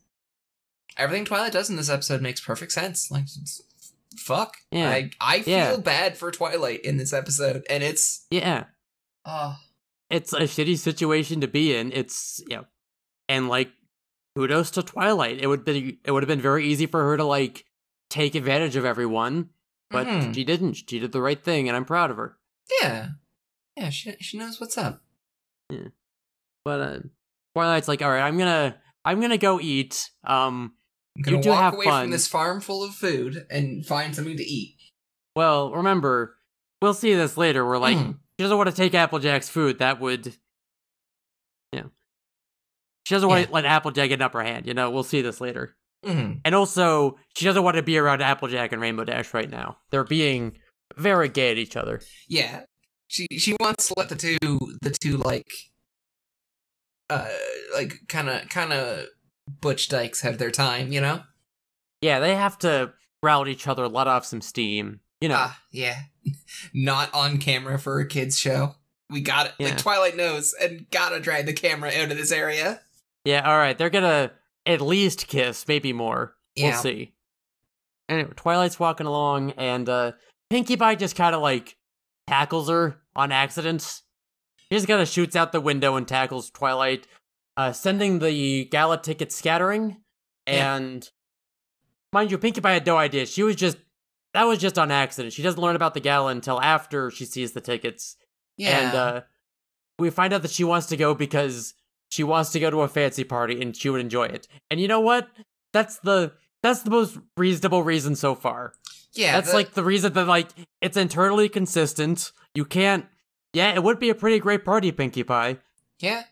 everything 0.97 1.25
Twilight 1.25 1.53
does 1.53 1.71
in 1.71 1.77
this 1.77 1.91
episode 1.91 2.21
makes 2.23 2.41
perfect 2.41 2.73
sense. 2.73 3.11
Like 3.11 3.25
it's, 3.25 3.63
fuck. 4.19 4.57
Yeah. 4.71 4.89
I 4.91 5.11
I 5.21 5.43
feel 5.43 5.53
Yeah. 5.55 5.77
bad 5.77 6.17
for 6.17 6.31
Twilight 6.31 6.81
in 6.85 6.97
this 6.97 7.13
episode 7.13 7.65
and 7.71 7.83
it's 7.83 8.27
Yeah, 8.31 8.65
uh 9.25 9.57
it's 10.11 10.33
a 10.33 10.41
shitty 10.43 10.79
situation 10.79 11.41
to 11.41 11.49
be 11.49 11.75
in. 11.75 11.93
It's 11.93 12.41
you 12.49 12.57
know, 12.57 12.65
and 13.29 13.49
like 13.49 13.71
kudos 14.37 14.71
to 14.73 14.83
Twilight. 14.83 15.41
It 15.41 15.47
would 15.49 15.65
be 15.65 15.99
it 16.05 16.11
would 16.13 16.23
have 16.23 16.29
been 16.29 16.41
very 16.41 16.67
easy 16.67 16.87
for 16.87 17.03
her 17.05 17.17
to 17.17 17.25
like 17.25 17.65
take 18.11 18.35
advantage 18.37 18.77
of 18.77 18.85
everyone, 18.85 19.51
but 19.91 20.07
Mhm. 20.07 20.35
she 20.35 20.45
didn't. 20.45 20.75
She 20.75 21.01
did 21.01 21.11
the 21.13 21.21
right 21.21 21.43
thing, 21.43 21.69
and 21.69 21.77
I'm 21.77 21.85
proud 21.85 22.11
of 22.11 22.17
her. 22.19 22.39
yeah. 22.81 23.09
Yeah, 23.77 23.91
she 23.91 24.15
she 24.21 24.39
knows 24.39 24.61
what's 24.61 24.79
up. 24.79 25.03
Yeah. 25.71 25.89
But 26.65 26.81
uh, 26.81 26.99
Twilight's 27.55 27.89
like, 27.89 28.01
all 28.03 28.11
right, 28.11 28.23
I'm 28.23 28.39
gonna 28.39 28.81
I'm 29.05 29.21
gonna 29.21 29.39
go 29.39 29.61
eat. 29.61 30.11
Um, 30.25 30.75
I'm 31.17 31.23
gonna 31.23 31.37
You 31.39 31.43
do 31.43 31.49
walk 31.51 31.61
have 31.61 31.75
away 31.75 31.85
fun. 31.87 32.05
from 32.05 32.11
this 32.11 32.29
farm 32.29 32.61
full 32.61 32.85
of 32.85 32.95
food 32.95 33.47
and 33.51 33.85
find 33.85 34.15
something 34.15 34.37
to 34.37 34.43
eat. 34.45 34.77
Well, 35.35 35.73
remember, 35.73 36.37
we'll 36.83 36.95
see 36.95 37.15
this 37.15 37.37
later. 37.37 37.65
We're 37.67 37.79
like, 37.79 37.97
Mhm. 37.97 38.15
she 38.39 38.43
doesn't 38.45 38.57
want 38.57 38.71
to 38.71 38.77
take 38.77 38.95
Applejack's 38.95 39.49
food. 39.49 39.79
That 39.79 40.01
would, 40.01 40.37
yeah, 41.73 41.85
she 43.05 43.15
doesn't 43.15 43.29
want 43.29 43.41
Yeah. 43.41 43.47
to 43.47 43.53
let 43.53 43.65
Applejack 43.65 44.09
get 44.11 44.17
an 44.17 44.23
upper 44.23 44.43
hand. 44.43 44.67
You 44.67 44.75
know, 44.75 44.91
we'll 44.91 45.03
see 45.03 45.23
this 45.23 45.41
later. 45.41 45.77
Mhm. 46.05 46.41
And 46.45 46.55
also, 46.55 47.19
she 47.37 47.45
doesn't 47.45 47.63
want 47.65 47.77
to 47.77 47.83
be 47.83 47.99
around 47.99 48.23
Applejack 48.23 48.73
and 48.73 48.81
Rainbow 48.81 49.05
Dash 49.05 49.33
right 49.35 49.51
now. 49.51 49.79
They're 49.91 50.05
being 50.05 50.59
very 50.97 51.29
gay 51.29 51.51
at 51.51 51.59
each 51.59 51.77
other. 51.77 52.01
Yeah. 52.29 52.65
She 53.09 53.27
she 53.39 53.57
wants 53.61 53.89
to 53.89 53.95
let 53.97 54.09
the 54.09 54.17
two 54.17 54.39
the 54.83 54.91
two 54.91 55.17
like 55.17 55.47
uh 57.11 57.29
like 57.75 57.95
kind 58.09 58.29
of 58.29 58.49
kind 58.49 58.73
of 58.73 59.07
Butch 59.49 59.89
Dykes 59.89 60.21
have 60.23 60.39
their 60.39 60.51
time, 60.51 60.93
you 60.93 61.01
know? 61.01 61.23
Yeah, 62.01 62.19
they 62.21 62.35
have 62.35 62.59
to 62.61 62.93
route 63.23 63.49
each 63.49 63.67
other, 63.67 63.89
let 63.89 64.07
off 64.07 64.25
some 64.27 64.41
steam. 64.41 65.01
You 65.21 65.29
know, 65.31 65.37
Ah, 65.39 65.61
yeah. 65.73 66.01
Not 66.75 67.13
on 67.15 67.39
camera 67.39 67.79
for 67.79 67.99
a 68.01 68.07
kids 68.07 68.39
show. 68.39 68.75
We 69.09 69.21
got 69.21 69.47
it. 69.47 69.53
Yeah. 69.59 69.69
Like 69.69 69.79
Twilight 69.79 70.17
knows 70.17 70.55
and 70.61 70.91
gotta 70.91 71.21
drag 71.21 71.47
the 71.47 71.53
camera 71.53 71.91
out 71.91 72.11
of 72.11 72.17
this 72.17 72.33
area. 72.33 72.81
yeah, 73.25 73.49
all 73.49 73.57
right, 73.57 73.77
they're 73.79 73.89
gonna 73.91 74.33
at 74.67 74.81
least 74.81 75.29
kiss, 75.29 75.67
maybe 75.69 75.93
more. 75.93 76.35
We'll 76.59 76.73
see. 76.73 77.13
Anyway, 78.09 78.31
Twilight's 78.37 78.79
walking 78.81 79.07
along, 79.07 79.53
and 79.53 79.89
uh, 79.89 80.13
Pinkie 80.51 80.77
Pie 80.77 80.95
just 80.97 81.17
kind 81.17 81.35
of 81.35 81.43
like 81.43 81.77
tackles 82.27 82.69
her 82.69 82.99
on 83.15 83.31
accident. 83.33 84.03
He 84.71 84.77
just 84.77 84.89
kind 84.89 85.01
of 85.01 85.09
shoots 85.09 85.37
out 85.37 85.53
the 85.53 85.61
window 85.61 85.97
and 85.97 86.07
tackles 86.09 86.51
Twilight, 86.51 87.07
uh, 87.57 87.73
sending 87.73 88.19
the 88.19 88.65
gala 88.67 89.01
ticket 89.01 89.33
scattering. 89.33 89.99
Yeah. 90.47 90.77
And 90.77 91.11
mind 92.13 92.31
you, 92.31 92.39
Pinkie 92.39 92.61
Pie 92.61 92.73
had 92.75 92.87
no 92.87 92.97
idea. 92.97 93.27
She 93.27 93.43
was 93.43 93.57
just 93.57 93.77
that 94.35 94.45
was 94.45 94.59
just 94.59 94.79
on 94.79 94.91
accident. 94.91 95.33
She 95.33 95.43
doesn't 95.43 95.61
learn 95.61 95.77
about 95.77 95.95
the 95.95 96.01
gala 96.01 96.31
until 96.31 96.61
after 96.61 97.11
she 97.11 97.25
sees 97.25 97.53
the 97.53 97.61
tickets. 97.61 98.17
Yeah. 98.57 98.79
And 98.81 98.95
uh, 98.97 99.21
we 99.99 100.11
find 100.11 100.33
out 100.33 100.43
that 100.43 100.51
she 100.51 100.65
wants 100.65 100.87
to 100.89 100.97
go 100.97 101.15
because 101.15 101.75
she 102.11 102.23
wants 102.23 102.51
to 102.51 102.61
go 102.61 102.71
to 102.71 102.83
a 102.83 102.89
fancy 102.89 103.25
party 103.25 103.61
and 103.61 103.75
she 103.77 103.89
would 103.91 104.01
enjoy 104.01 104.25
it. 104.25 104.47
And 104.71 104.79
you 104.81 104.89
know 104.89 105.01
what? 105.01 105.29
That's 105.73 105.99
the 106.01 106.33
that's 106.63 106.83
the 106.83 106.91
most 106.91 107.19
reasonable 107.37 107.83
reason 107.83 108.15
so 108.17 108.35
far. 108.35 108.73
yeah. 109.13 109.33
that's 109.33 109.51
the- 109.51 109.57
like 109.57 109.73
the 109.73 109.85
reason 109.85 110.13
that 110.15 110.27
like 110.27 110.49
it's 110.81 110.97
internally 110.97 111.49
consistent. 111.49 112.33
You 112.55 112.65
can't. 112.65 113.07
Yeah, 113.53 113.75
it 113.75 113.83
would 113.83 113.99
be 113.99 114.11
a 114.11 114.15
pretty 114.15 114.39
great 114.39 114.65
party, 114.67 114.93
Pinkie 114.93 115.25
Pie. 115.25 115.59
Yeah. 116.01 116.25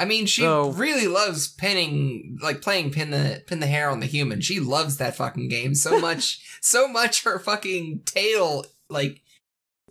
I 0.00 0.06
mean, 0.06 0.24
she 0.24 0.40
So- 0.42 0.70
really 0.70 1.06
loves 1.06 1.46
pinning, 1.48 2.38
like 2.42 2.62
playing 2.62 2.90
pin 2.90 3.10
the 3.10 3.42
pin 3.46 3.60
the 3.60 3.66
hair 3.66 3.90
on 3.90 4.00
the 4.00 4.06
human. 4.06 4.40
She 4.40 4.58
loves 4.58 4.96
that 4.96 5.14
fucking 5.14 5.48
game 5.48 5.74
so 5.74 6.00
much, 6.08 6.40
so 6.62 6.88
much 6.88 7.22
her 7.24 7.38
fucking 7.38 8.02
tail 8.06 8.64
like 8.88 9.20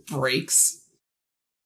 breaks. 0.08 0.84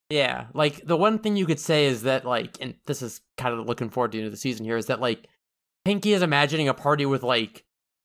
Yeah, 0.09 0.47
like 0.53 0.85
the 0.85 0.97
one 0.97 1.19
thing 1.19 1.37
you 1.37 1.45
could 1.45 1.59
say 1.59 1.85
is 1.85 2.03
that 2.03 2.25
like, 2.25 2.57
and 2.59 2.75
this 2.85 3.01
is 3.01 3.21
kind 3.37 3.57
of 3.57 3.65
looking 3.65 3.89
forward 3.89 4.11
to 4.11 4.17
the 4.17 4.21
end 4.23 4.25
of 4.27 4.33
the 4.33 4.37
season 4.37 4.65
here, 4.65 4.77
is 4.77 4.87
that 4.87 4.99
like 4.99 5.27
Pinkie 5.85 6.13
is 6.13 6.21
imagining 6.21 6.67
a 6.67 6.73
party 6.73 7.05
with 7.05 7.23
like 7.23 7.63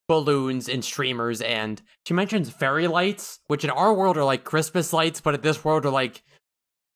balloons 0.08 0.68
and 0.68 0.84
streamers, 0.84 1.40
and 1.42 1.82
she 2.06 2.14
mentions 2.14 2.48
fairy 2.48 2.86
lights, 2.86 3.40
which 3.48 3.64
in 3.64 3.70
our 3.70 3.92
world 3.92 4.16
are 4.16 4.24
like 4.24 4.44
Christmas 4.44 4.92
lights, 4.92 5.20
but 5.20 5.34
in 5.34 5.40
this 5.40 5.64
world 5.64 5.84
are 5.84 5.90
like 5.90 6.22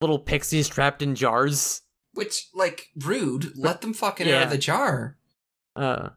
little 0.01 0.19
pixies 0.21 0.69
trapped 0.69 1.03
in 1.03 1.15
jars. 1.17 1.83
Which, 2.15 2.49
like, 2.55 2.91
rude. 2.97 3.57
Let 3.57 3.81
them 3.81 3.95
fucking 3.95 4.31
out 4.31 4.43
of 4.45 4.51
the 4.51 4.59
jar. 4.59 5.17
Uh, 5.75 6.11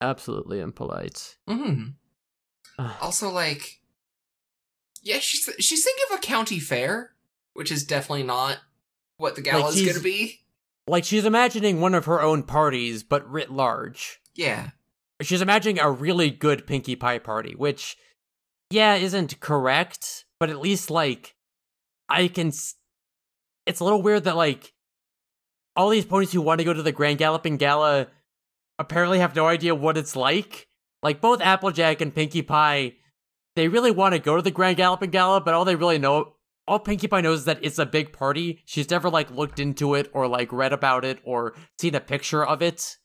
absolutely 0.00 0.60
impolite. 0.60 1.36
Mm. 1.48 1.94
Ugh. 2.78 2.96
Also, 3.00 3.30
like, 3.30 3.80
yeah, 5.02 5.18
she's 5.18 5.48
she's 5.58 5.84
thinking 5.84 6.04
of 6.10 6.18
a 6.18 6.22
county 6.22 6.60
fair, 6.60 7.12
which 7.54 7.72
is 7.72 7.84
definitely 7.84 8.24
not 8.24 8.58
what 9.16 9.34
the 9.36 9.42
gala 9.42 9.68
is 9.70 9.84
gonna 9.86 10.00
be. 10.00 10.40
Like 10.86 11.04
she's 11.04 11.24
imagining 11.24 11.80
one 11.80 11.94
of 11.94 12.04
her 12.06 12.20
own 12.20 12.42
parties, 12.42 13.02
but 13.02 13.28
writ 13.28 13.50
large. 13.50 14.20
Yeah, 14.34 14.70
she's 15.22 15.42
imagining 15.42 15.78
a 15.80 15.90
really 15.90 16.30
good 16.30 16.66
Pinkie 16.66 16.96
Pie 16.96 17.18
party, 17.18 17.54
which, 17.54 17.96
yeah, 18.70 18.94
isn't 18.94 19.40
correct, 19.40 20.24
but 20.38 20.50
at 20.50 20.60
least, 20.60 20.90
like, 20.90 21.34
I 22.08 22.28
can. 22.28 22.48
S- 22.48 22.74
it's 23.66 23.80
a 23.80 23.84
little 23.84 24.02
weird 24.02 24.24
that, 24.24 24.36
like, 24.36 24.72
all 25.78 25.90
these 25.90 26.04
ponies 26.04 26.32
who 26.32 26.42
want 26.42 26.58
to 26.58 26.64
go 26.64 26.74
to 26.74 26.82
the 26.82 26.92
Grand 26.92 27.18
Galloping 27.18 27.56
Gala 27.56 28.08
apparently 28.80 29.20
have 29.20 29.36
no 29.36 29.46
idea 29.46 29.76
what 29.76 29.96
it's 29.96 30.16
like. 30.16 30.66
Like, 31.04 31.20
both 31.20 31.40
Applejack 31.40 32.00
and 32.00 32.12
Pinkie 32.12 32.42
Pie, 32.42 32.94
they 33.54 33.68
really 33.68 33.92
want 33.92 34.12
to 34.12 34.18
go 34.18 34.34
to 34.34 34.42
the 34.42 34.50
Grand 34.50 34.76
Galloping 34.76 35.10
Gala, 35.10 35.40
but 35.40 35.54
all 35.54 35.64
they 35.64 35.76
really 35.76 35.98
know. 35.98 36.34
All 36.66 36.80
Pinkie 36.80 37.06
Pie 37.06 37.20
knows 37.20 37.40
is 37.40 37.44
that 37.44 37.60
it's 37.62 37.78
a 37.78 37.86
big 37.86 38.12
party. 38.12 38.60
She's 38.64 38.90
never 38.90 39.08
like 39.08 39.30
looked 39.30 39.60
into 39.60 39.94
it 39.94 40.10
or 40.12 40.26
like 40.26 40.52
read 40.52 40.72
about 40.72 41.04
it 41.04 41.20
or 41.22 41.54
seen 41.80 41.94
a 41.94 42.00
picture 42.00 42.44
of 42.44 42.60
it. 42.60 42.96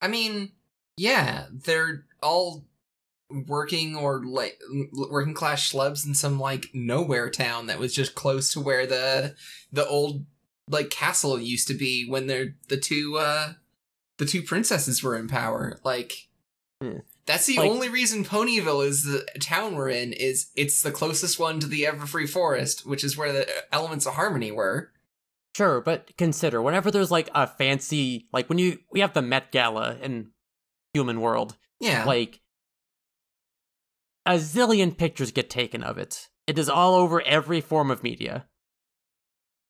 I 0.00 0.08
mean, 0.08 0.52
yeah, 0.96 1.48
they're 1.52 2.06
all 2.22 2.64
working 3.46 3.94
or 3.94 4.24
like 4.24 4.58
working 4.92 5.34
class 5.34 5.70
schlubs 5.70 6.06
in 6.06 6.14
some 6.14 6.40
like 6.40 6.70
nowhere 6.72 7.30
town 7.30 7.66
that 7.66 7.78
was 7.78 7.94
just 7.94 8.14
close 8.14 8.52
to 8.54 8.60
where 8.60 8.86
the 8.86 9.36
the 9.70 9.86
old 9.86 10.24
like 10.70 10.90
castle 10.90 11.38
used 11.40 11.68
to 11.68 11.74
be 11.74 12.06
when 12.08 12.26
they're 12.26 12.54
the 12.68 12.76
two 12.76 13.16
uh 13.18 13.52
the 14.18 14.26
two 14.26 14.42
princesses 14.42 15.02
were 15.02 15.16
in 15.16 15.28
power 15.28 15.78
like 15.84 16.28
Yeah. 16.82 16.98
that's 17.26 17.46
the 17.46 17.56
Like- 17.56 17.70
only 17.70 17.88
reason 17.88 18.24
ponyville 18.24 18.86
is 18.86 19.04
the 19.04 19.26
town 19.40 19.74
we're 19.74 19.88
in 19.90 20.12
is 20.12 20.50
it's 20.56 20.82
the 20.82 20.90
closest 20.92 21.38
one 21.38 21.60
to 21.60 21.66
the 21.66 21.82
everfree 21.84 22.28
forest 22.28 22.86
which 22.86 23.02
is 23.04 23.16
where 23.16 23.32
the 23.32 23.48
elements 23.72 24.06
of 24.06 24.14
harmony 24.14 24.52
were 24.52 24.92
Sure, 25.56 25.80
but 25.80 26.16
consider 26.16 26.62
whenever 26.62 26.92
there's 26.92 27.10
like 27.10 27.28
a 27.34 27.44
fancy, 27.44 28.28
like 28.32 28.48
when 28.48 28.58
you 28.58 28.78
we 28.92 29.00
have 29.00 29.14
the 29.14 29.20
Met 29.20 29.50
Gala 29.50 29.96
in 30.00 30.30
Human 30.94 31.20
World, 31.20 31.56
yeah 31.80 32.04
like 32.04 32.40
a 34.26 34.34
zillion 34.34 34.96
pictures 34.96 35.32
get 35.32 35.50
taken 35.50 35.82
of 35.82 35.98
it. 35.98 36.28
It 36.46 36.56
is 36.58 36.68
all 36.68 36.94
over 36.94 37.20
every 37.22 37.60
form 37.60 37.90
of 37.90 38.02
media. 38.04 38.46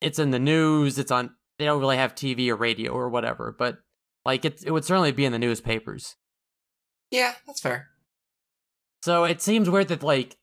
It's 0.00 0.18
in 0.18 0.30
the 0.30 0.38
news. 0.38 0.98
It's 0.98 1.10
on. 1.10 1.34
They 1.58 1.64
don't 1.66 1.80
really 1.80 1.96
have 1.96 2.14
TV 2.14 2.48
or 2.48 2.56
radio 2.56 2.92
or 2.92 3.08
whatever, 3.08 3.54
but 3.56 3.78
like 4.24 4.44
it, 4.44 4.62
it 4.64 4.70
would 4.70 4.84
certainly 4.84 5.12
be 5.12 5.24
in 5.24 5.32
the 5.32 5.38
newspapers. 5.38 6.16
yeah 7.10 7.34
that's 7.46 7.60
fair 7.60 7.88
So 9.02 9.24
it 9.24 9.40
seems 9.42 9.68
weird 9.68 9.88
that 9.88 10.02
like, 10.02 10.36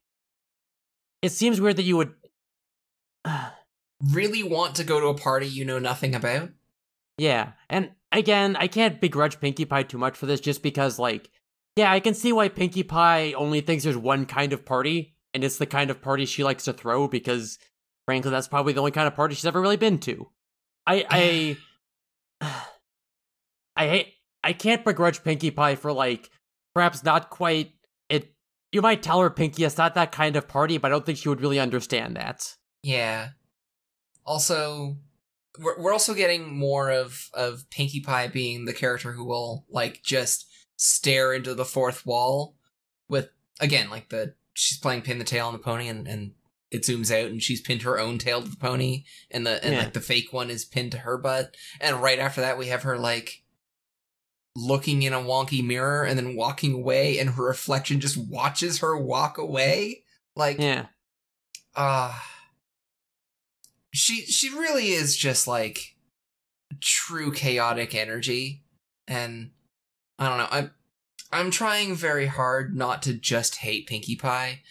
it 1.22 1.30
seems 1.30 1.60
weird 1.62 1.78
that 1.78 1.84
you 1.84 1.98
would. 1.98 2.14
really 4.14 4.44
want 4.44 4.76
to 4.76 4.84
go 4.84 5.00
to 5.00 5.08
a 5.08 5.14
party 5.16 5.48
you 5.48 5.66
know 5.66 5.80
nothing 5.80 6.14
about 6.14 6.50
Yeah, 7.18 7.54
and 7.68 7.92
again, 8.12 8.56
I 8.56 8.68
can't 8.68 9.02
begrudge 9.02 9.40
Pinkie 9.40 9.66
Pie 9.66 9.84
too 9.84 9.98
much 9.98 10.16
for 10.16 10.28
this 10.28 10.40
just 10.40 10.62
because, 10.62 11.00
like, 11.00 11.30
yeah, 11.76 11.92
I 11.92 12.00
can 12.00 12.14
see 12.14 12.32
why 12.32 12.50
Pinkie 12.50 12.84
Pie 12.84 13.34
only 13.34 13.62
thinks 13.62 13.84
there's 13.84 13.98
one 13.98 14.26
kind 14.26 14.54
of 14.54 14.66
party, 14.66 15.16
and 15.34 15.44
it's 15.44 15.58
the 15.58 15.66
kind 15.66 15.90
of 15.90 16.02
party 16.02 16.26
she 16.26 16.44
likes 16.44 16.66
to 16.66 16.74
throw 16.74 17.08
because, 17.08 17.58
frankly, 18.08 18.32
that's 18.32 18.48
probably 18.48 18.74
the 18.74 18.80
only 18.80 18.92
kind 18.92 19.08
of 19.08 19.16
party 19.16 19.36
she's 19.36 19.46
ever 19.46 19.62
really 19.62 19.78
been 19.78 20.00
to. 20.00 20.28
I, 20.88 21.58
I, 22.42 22.58
I 23.76 23.88
hate, 23.88 24.14
I 24.44 24.54
can't 24.54 24.84
begrudge 24.84 25.24
Pinkie 25.24 25.52
Pie 25.52 25.76
for, 25.76 25.92
like, 25.94 26.32
perhaps 26.74 27.04
not 27.04 27.30
quite, 27.30 27.74
it, 28.10 28.34
you 28.72 28.82
might 28.82 29.04
tell 29.04 29.20
her, 29.20 29.30
Pinkie, 29.30 29.66
it's 29.66 29.78
not 29.78 29.94
that 29.96 30.12
kind 30.12 30.36
of 30.36 30.48
party, 30.48 30.80
but 30.80 30.88
I 30.88 30.90
don't 30.90 31.06
think 31.06 31.20
she 31.20 31.30
would 31.30 31.42
really 31.42 31.60
understand 31.60 32.16
that. 32.16 32.56
Yeah. 32.82 33.30
Also, 34.26 34.98
we're 35.60 35.80
we're 35.80 35.94
also 35.94 36.14
getting 36.14 36.56
more 36.56 36.92
of 36.92 37.30
of 37.34 37.70
Pinkie 37.70 38.02
Pie 38.02 38.28
being 38.28 38.66
the 38.66 38.74
character 38.74 39.12
who 39.12 39.26
will 39.26 39.66
like 39.70 40.04
just 40.04 40.46
stare 40.76 41.34
into 41.34 41.56
the 41.56 41.66
fourth 41.66 42.06
wall 42.06 42.56
with 43.10 43.30
again 43.60 43.90
like 43.90 44.10
the 44.10 44.36
she's 44.54 44.78
playing 44.78 45.02
pin 45.02 45.18
the 45.18 45.24
tail 45.24 45.48
on 45.48 45.54
the 45.54 45.60
pony 45.60 45.88
and 45.88 46.08
and 46.08 46.34
it 46.72 46.82
zooms 46.84 47.12
out 47.12 47.30
and 47.32 47.42
she's 47.42 47.62
pinned 47.62 47.84
her 47.84 47.98
own 48.00 48.18
tail 48.18 48.42
to 48.42 48.50
the 48.50 48.58
pony 48.58 49.04
and 49.32 49.46
the 49.48 49.64
and 49.64 49.74
Yeah. 49.74 49.80
like 49.84 49.94
the 49.94 50.02
fake 50.02 50.34
one 50.34 50.50
is 50.50 50.66
pinned 50.66 50.92
to 50.94 51.00
her 51.00 51.18
butt 51.18 51.56
and 51.80 52.02
right 52.04 52.20
after 52.20 52.42
that 52.42 52.58
we 52.58 52.68
have 52.68 52.84
her 52.84 52.98
like 52.98 53.44
looking 54.56 55.04
in 55.04 55.14
a 55.14 55.18
wonky 55.22 55.64
mirror 55.66 56.04
and 56.04 56.18
then 56.18 56.36
walking 56.36 56.74
away 56.74 57.20
and 57.20 57.30
her 57.32 57.44
reflection 57.44 58.00
just 58.00 58.18
watches 58.18 58.80
her 58.80 58.98
walk 58.98 59.38
away 59.38 60.04
like 60.36 60.60
Yeah. 60.60 60.88
uh 61.76 62.20
she 63.94 64.22
she 64.26 64.50
really 64.50 64.90
is 64.90 65.16
just 65.16 65.48
like 65.48 65.96
true 66.82 67.32
chaotic 67.32 67.96
energy 67.96 68.64
and 69.08 69.52
i 70.20 70.28
don't 70.28 70.38
know 70.38 70.48
i'm 70.52 70.72
i'm 71.32 71.52
trying 71.52 71.96
very 71.96 72.26
hard 72.26 72.76
not 72.76 73.02
to 73.04 73.14
just 73.14 73.58
hate 73.58 73.88
pinkie 73.88 74.16
pie 74.16 74.62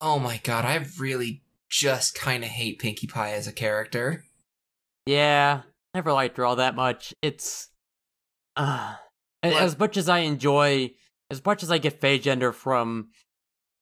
oh 0.00 0.18
my 0.18 0.40
god 0.44 0.64
i 0.64 0.84
really 0.98 1.42
just 1.68 2.14
kind 2.14 2.44
of 2.44 2.50
hate 2.50 2.78
pinkie 2.78 3.06
pie 3.06 3.32
as 3.32 3.46
a 3.46 3.52
character 3.52 4.22
Yeah, 5.06 5.62
never 5.94 6.12
liked 6.12 6.36
her 6.36 6.44
all 6.44 6.56
that 6.56 6.74
much. 6.74 7.14
It's 7.22 7.68
uh 8.56 8.94
What? 9.42 9.62
as 9.62 9.78
much 9.78 9.96
as 9.96 10.08
I 10.08 10.20
enjoy 10.20 10.90
as 11.30 11.44
much 11.44 11.62
as 11.62 11.70
I 11.70 11.78
get 11.78 12.00
Faye 12.00 12.18
Gender 12.18 12.52
from 12.52 13.08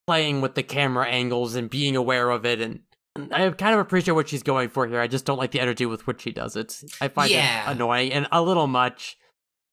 playing 0.07 0.41
with 0.43 0.55
the 0.55 0.63
camera 0.63 1.07
angles 1.07 1.55
and 1.55 1.69
being 1.71 1.97
aware 1.97 2.31
of 2.31 2.45
it 2.47 2.61
and, 2.61 2.81
and 3.17 3.33
I 3.33 3.49
kind 3.51 3.75
of 3.75 3.81
appreciate 3.81 4.15
what 4.15 4.29
she's 4.29 4.43
going 4.43 4.69
for 4.71 4.87
here. 4.87 5.01
I 5.01 5.07
just 5.07 5.25
don't 5.25 5.39
like 5.39 5.51
the 5.53 5.61
energy 5.61 5.87
with 5.87 6.07
which 6.07 6.23
she 6.23 6.33
does 6.33 6.57
it. 6.57 6.83
I 7.01 7.09
find 7.09 7.31
Yeah. 7.31 7.69
it 7.71 7.73
annoying 7.75 8.13
and 8.13 8.27
a 8.33 8.43
little 8.43 8.67
much. 8.67 9.17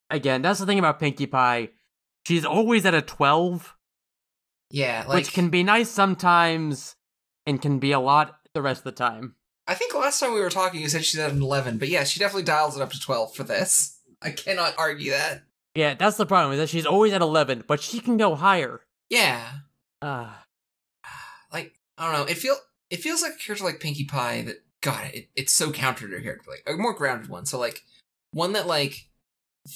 Again, 0.10 0.42
that's 0.42 0.60
the 0.60 0.66
thing 0.66 0.80
about 0.80 1.00
Pinkie 1.00 1.28
Pie. 1.28 1.70
She's 2.28 2.46
always 2.46 2.86
at 2.86 2.94
a 2.94 3.02
12, 3.02 3.76
yeah 4.72 5.04
like 5.08 5.16
which 5.18 5.34
can 5.34 5.50
be 5.50 5.64
nice 5.64 5.90
sometimes 5.90 6.96
and 7.46 7.62
can 7.62 7.80
be 7.80 7.92
a 7.92 8.00
lot 8.00 8.38
the 8.54 8.62
rest 8.62 8.80
of 8.80 8.84
the 8.86 8.92
time. 8.92 9.36
i 9.68 9.74
think 9.74 9.94
last 9.94 10.20
time 10.20 10.34
we 10.34 10.40
were 10.42 10.50
talking 10.50 10.82
you 10.82 10.90
said 10.90 11.04
she's 11.06 11.20
at 11.20 11.32
an 11.32 11.42
11 11.42 11.78
but 11.78 11.88
yeah 11.90 12.04
she 12.04 12.20
definitely 12.20 12.44
dials 12.44 12.76
it 12.76 12.82
up 12.82 12.92
to 12.92 13.00
12 13.00 13.34
for 13.36 13.44
this 13.44 14.00
i 14.22 14.30
cannot 14.32 14.74
argue 14.78 15.12
that 15.12 15.44
Yeah, 15.74 15.94
that's 15.94 16.18
the 16.18 16.26
problem, 16.26 16.52
is 16.54 16.60
that 16.60 16.68
she's 16.70 16.86
always 16.86 17.14
at 17.14 17.22
11, 17.22 17.64
but 17.66 17.80
she 17.82 18.02
can 18.02 18.18
go 18.18 18.36
higher. 18.36 18.82
Yeah, 19.10 19.42
Ah, 20.02 20.44
like 21.54 21.74
I 21.98 22.04
don't 22.12 22.20
know. 22.20 22.26
It 22.32 22.38
feel 22.38 22.56
it 22.90 23.00
feels 23.00 23.22
like 23.22 23.34
a 23.36 23.38
character 23.38 23.64
like 23.64 23.80
Pinkie 23.80 24.04
Pie 24.06 24.42
that 24.42 24.58
God, 24.82 25.12
it, 25.14 25.30
it's 25.36 25.54
so 25.54 25.72
counter 25.72 26.10
to 26.10 26.16
her 26.16 26.22
character, 26.22 26.50
like 26.52 26.64
a 26.68 26.78
more 26.78 26.94
grounded 26.94 27.30
one. 27.30 27.46
So 27.46 27.58
like 27.58 27.84
one 28.34 28.52
that 28.54 28.68
like 28.68 29.08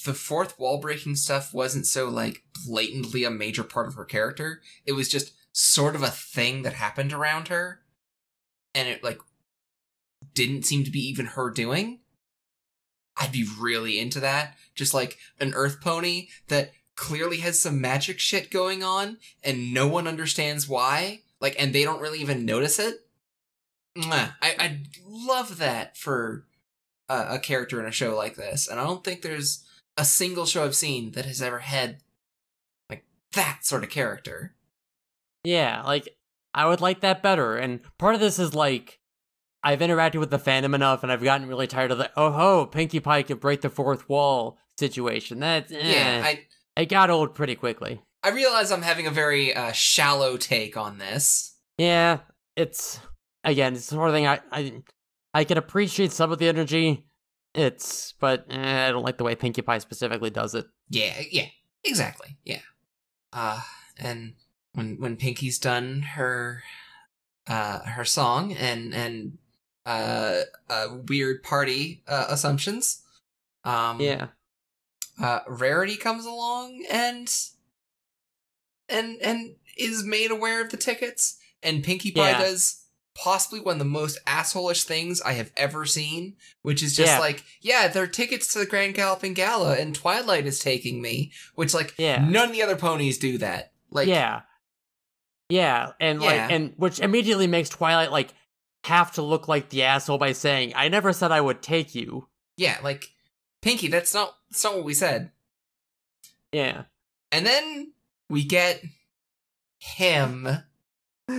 the 0.04 0.14
fourth 0.14 0.58
wall 0.58 0.78
breaking 0.78 1.16
stuff 1.16 1.54
wasn't 1.54 1.86
so 1.86 2.08
like 2.08 2.42
blatantly 2.66 3.24
a 3.24 3.30
major 3.30 3.62
part 3.62 3.86
of 3.86 3.94
her 3.94 4.04
character. 4.04 4.60
It 4.84 4.92
was 4.92 5.08
just 5.08 5.32
sort 5.52 5.94
of 5.94 6.02
a 6.02 6.10
thing 6.10 6.62
that 6.62 6.74
happened 6.74 7.12
around 7.12 7.48
her, 7.48 7.80
and 8.74 8.88
it 8.88 9.04
like 9.04 9.18
didn't 10.34 10.64
seem 10.64 10.84
to 10.84 10.90
be 10.90 11.00
even 11.00 11.26
her 11.26 11.50
doing. 11.50 12.00
I'd 13.16 13.32
be 13.32 13.46
really 13.58 13.98
into 13.98 14.20
that. 14.20 14.56
Just 14.74 14.92
like 14.92 15.18
an 15.40 15.54
Earth 15.54 15.80
pony 15.80 16.28
that 16.48 16.72
clearly 16.96 17.38
has 17.38 17.60
some 17.60 17.80
magic 17.80 18.18
shit 18.18 18.50
going 18.50 18.82
on 18.82 19.18
and 19.42 19.72
no 19.72 19.86
one 19.86 20.06
understands 20.06 20.68
why. 20.68 21.20
Like, 21.40 21.56
and 21.58 21.72
they 21.72 21.84
don't 21.84 22.00
really 22.00 22.20
even 22.20 22.44
notice 22.44 22.78
it. 22.78 23.06
I, 24.42 24.54
I'd 24.58 24.88
love 25.06 25.58
that 25.58 25.96
for 25.96 26.44
a, 27.08 27.34
a 27.34 27.38
character 27.38 27.80
in 27.80 27.86
a 27.86 27.92
show 27.92 28.14
like 28.14 28.36
this. 28.36 28.68
And 28.68 28.78
I 28.78 28.84
don't 28.84 29.04
think 29.04 29.22
there's 29.22 29.64
a 29.96 30.04
single 30.04 30.46
show 30.46 30.64
I've 30.64 30.74
seen 30.76 31.12
that 31.12 31.24
has 31.26 31.40
ever 31.40 31.60
had 31.60 31.98
like 32.90 33.04
that 33.32 33.64
sort 33.64 33.84
of 33.84 33.90
character. 33.90 34.54
yeah, 35.44 35.82
like, 35.82 36.08
I 36.54 36.66
would 36.66 36.80
like 36.80 37.00
that 37.00 37.22
better. 37.22 37.56
And 37.56 37.80
part 37.98 38.14
of 38.14 38.20
this 38.20 38.38
is 38.38 38.54
like, 38.54 38.98
I've 39.62 39.80
interacted 39.80 40.20
with 40.20 40.30
the 40.30 40.38
fandom 40.38 40.74
enough 40.74 41.02
and 41.02 41.10
I've 41.12 41.22
gotten 41.22 41.48
really 41.48 41.66
tired 41.66 41.90
of 41.90 41.98
the, 41.98 42.10
oh 42.16 42.30
ho, 42.30 42.66
Pinkie 42.66 43.00
Pie 43.00 43.22
can 43.22 43.38
break 43.38 43.60
the 43.60 43.70
fourth 43.70 44.08
wall 44.08 44.58
situation. 44.78 45.40
That's, 45.40 45.72
eh, 45.72 45.78
Yeah, 45.82 46.22
I 46.24 46.46
it 46.80 46.86
got 46.86 47.10
old 47.10 47.34
pretty 47.34 47.54
quickly. 47.54 48.00
I 48.22 48.30
realize 48.30 48.70
I'm 48.72 48.82
having 48.82 49.06
a 49.06 49.10
very 49.10 49.54
uh, 49.54 49.72
shallow 49.72 50.36
take 50.36 50.76
on 50.76 50.98
this. 50.98 51.56
Yeah, 51.78 52.18
it's 52.56 53.00
again, 53.44 53.74
it's 53.74 53.88
the 53.88 53.94
sort 53.94 54.08
of 54.08 54.14
thing 54.14 54.26
I 54.26 54.40
I 54.50 54.82
I 55.34 55.44
can 55.44 55.58
appreciate 55.58 56.12
some 56.12 56.32
of 56.32 56.38
the 56.38 56.48
energy. 56.48 57.06
It's 57.56 58.12
but 58.20 58.46
eh, 58.50 58.86
I 58.88 58.90
don't 58.90 59.02
like 59.02 59.18
the 59.18 59.24
way 59.24 59.34
Pinkie 59.34 59.62
Pie 59.62 59.78
specifically 59.78 60.30
does 60.30 60.54
it. 60.54 60.66
Yeah, 60.90 61.14
yeah, 61.30 61.46
exactly. 61.84 62.36
Yeah. 62.44 62.60
Uh 63.32 63.62
and 63.98 64.34
when 64.72 65.00
when 65.00 65.16
Pinkie's 65.16 65.58
done 65.58 66.02
her 66.02 66.62
uh 67.46 67.80
her 67.80 68.04
song 68.04 68.52
and 68.52 68.94
and 68.94 69.38
uh, 69.86 70.42
uh 70.68 70.86
weird 71.08 71.42
party 71.42 72.02
uh, 72.08 72.26
assumptions, 72.28 73.02
um 73.64 74.00
Yeah, 74.00 74.28
uh 75.22 75.40
Rarity 75.48 75.96
comes 75.96 76.26
along 76.26 76.84
and 76.90 77.32
and 78.88 79.18
and 79.22 79.54
is 79.78 80.04
made 80.04 80.30
aware 80.30 80.62
of 80.62 80.70
the 80.70 80.76
tickets 80.76 81.38
and 81.62 81.82
Pinkie 81.84 82.12
Pie 82.12 82.30
Yeah. 82.30 82.38
does 82.38 82.85
possibly 83.22 83.60
one 83.60 83.74
of 83.74 83.78
the 83.78 83.84
most 83.84 84.18
assholish 84.26 84.84
things 84.84 85.20
I 85.22 85.32
have 85.32 85.50
ever 85.56 85.86
seen, 85.86 86.36
which 86.62 86.82
is 86.82 86.94
just 86.96 87.12
Yeah. 87.12 87.18
like, 87.18 87.44
yeah, 87.60 87.88
there 87.88 88.02
are 88.02 88.06
tickets 88.08 88.52
to 88.52 88.58
the 88.58 88.66
Grand 88.66 88.94
Galloping 88.94 89.34
Gala 89.34 89.76
and 89.76 89.94
Twilight 89.94 90.46
is 90.46 90.58
taking 90.60 91.00
me, 91.02 91.32
which 91.54 91.72
like 91.74 91.94
Yeah. 91.98 92.18
none 92.28 92.50
of 92.50 92.52
the 92.54 92.62
other 92.62 92.76
ponies 92.76 93.18
do 93.18 93.38
that. 93.38 93.72
Like 93.90 94.08
yeah, 94.08 94.42
yeah, 95.48 95.92
and 96.00 96.20
Yeah. 96.20 96.26
like 96.26 96.50
and 96.50 96.74
which 96.76 97.00
immediately 97.00 97.46
makes 97.46 97.68
Twilight 97.68 98.10
like 98.12 98.34
have 98.84 99.12
to 99.12 99.22
look 99.22 99.48
like 99.48 99.70
the 99.70 99.82
asshole 99.84 100.18
by 100.18 100.32
saying, 100.32 100.72
"I 100.76 100.88
never 100.88 101.12
said 101.12 101.32
I 101.32 101.40
would 101.40 101.62
take 101.62 101.94
you." 101.94 102.28
yeah, 102.56 102.78
like 102.82 103.12
Pinkie, 103.62 103.88
that's 103.88 104.14
not 104.14 104.36
that's 104.50 104.62
not 104.64 104.74
what 104.76 104.84
we 104.84 104.94
said. 104.94 105.30
Yeah, 106.52 106.84
And 107.32 107.44
then 107.46 107.92
we 108.30 108.44
get 108.44 108.82
him. 109.78 110.48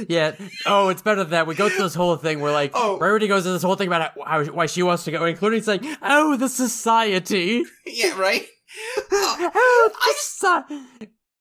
Yeah. 0.08 0.36
Oh, 0.66 0.90
it's 0.90 1.02
better 1.02 1.24
than 1.24 1.32
that. 1.32 1.48
We 1.48 1.56
go 1.56 1.70
through 1.70 1.84
this 1.84 1.96
whole 1.96 2.16
thing 2.18 2.40
where 2.40 2.52
like 2.52 2.72
Oh. 2.74 2.98
Rarity 2.98 3.28
goes 3.28 3.44
through 3.44 3.54
this 3.54 3.64
whole 3.64 3.76
thing 3.76 3.88
about 3.88 4.14
how, 4.26 4.44
why 4.46 4.66
she 4.66 4.84
wants 4.84 5.04
to 5.06 5.12
go, 5.12 5.26
including 5.26 5.62
saying, 5.62 5.96
"Oh, 6.02 6.36
the 6.38 6.50
society." 6.50 7.64
yeah, 7.86 8.18
right? 8.20 8.46
oh, 9.12 9.90
the 9.94 10.00
soci- 10.00 10.66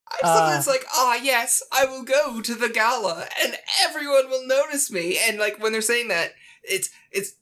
I 0.09 0.19
just 0.21 0.25
love 0.25 0.49
that 0.49 0.55
Uh. 0.55 0.59
it's 0.59 0.67
like, 0.69 0.85
ah, 0.95 1.19
yes, 1.21 1.63
I 1.73 1.85
will 1.87 2.05
go 2.05 2.41
to 2.41 2.55
the 2.55 2.69
gala, 2.69 3.27
and 3.45 3.57
everyone 3.85 4.31
will 4.31 4.47
notice 4.47 4.91
me. 4.91 5.19
And 5.27 5.39
like 5.39 5.61
when 5.61 5.73
they're 5.73 5.81
saying 5.83 6.09
that, 6.09 6.31
it's 6.63 6.91
it's 7.11 7.33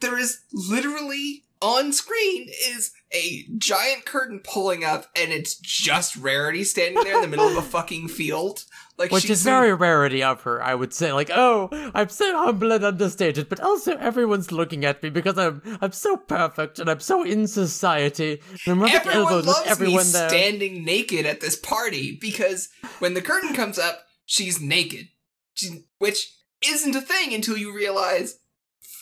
there 0.00 0.18
is 0.18 0.40
literally 0.52 1.44
on 1.62 1.92
screen 1.92 2.48
is 2.70 2.90
a 3.12 3.44
giant 3.58 4.06
curtain 4.06 4.40
pulling 4.42 4.82
up, 4.82 5.06
and 5.14 5.30
it's 5.30 5.54
just 5.56 6.16
Rarity 6.16 6.64
standing 6.64 7.02
there 7.04 7.16
in 7.16 7.20
the 7.22 7.28
middle 7.28 7.46
of 7.48 7.56
a 7.56 7.62
fucking 7.76 8.08
field. 8.08 8.64
Like 9.00 9.10
Which 9.12 9.30
is 9.30 9.42
very 9.42 9.72
rarity 9.72 10.22
of 10.22 10.42
her, 10.42 10.62
I 10.62 10.74
would 10.74 10.92
say. 10.92 11.10
Like, 11.12 11.30
oh, 11.34 11.70
I'm 11.94 12.10
so 12.10 12.36
humble 12.36 12.70
and 12.70 12.84
understated, 12.84 13.48
but 13.48 13.58
also 13.58 13.96
everyone's 13.96 14.52
looking 14.52 14.84
at 14.84 15.02
me 15.02 15.08
because 15.10 15.38
I'm 15.38 15.62
I'm 15.80 15.92
so 15.92 16.18
perfect 16.18 16.78
and 16.78 16.88
I'm 16.90 17.00
so 17.00 17.24
in 17.24 17.46
society. 17.48 18.40
Everyone 18.66 18.90
elbows 19.08 19.46
loves 19.46 19.66
everyone 19.66 20.04
me 20.06 20.12
there. 20.12 20.28
standing 20.28 20.84
naked 20.84 21.24
at 21.26 21.40
this 21.40 21.56
party 21.56 22.18
because 22.20 22.68
when 22.98 23.14
the 23.14 23.22
curtain 23.22 23.54
comes 23.54 23.78
up, 23.78 24.00
she's 24.26 24.60
naked, 24.60 25.08
she, 25.54 25.86
which 25.98 26.36
isn't 26.62 26.94
a 26.94 27.00
thing 27.00 27.32
until 27.32 27.56
you 27.56 27.74
realize 27.74 28.36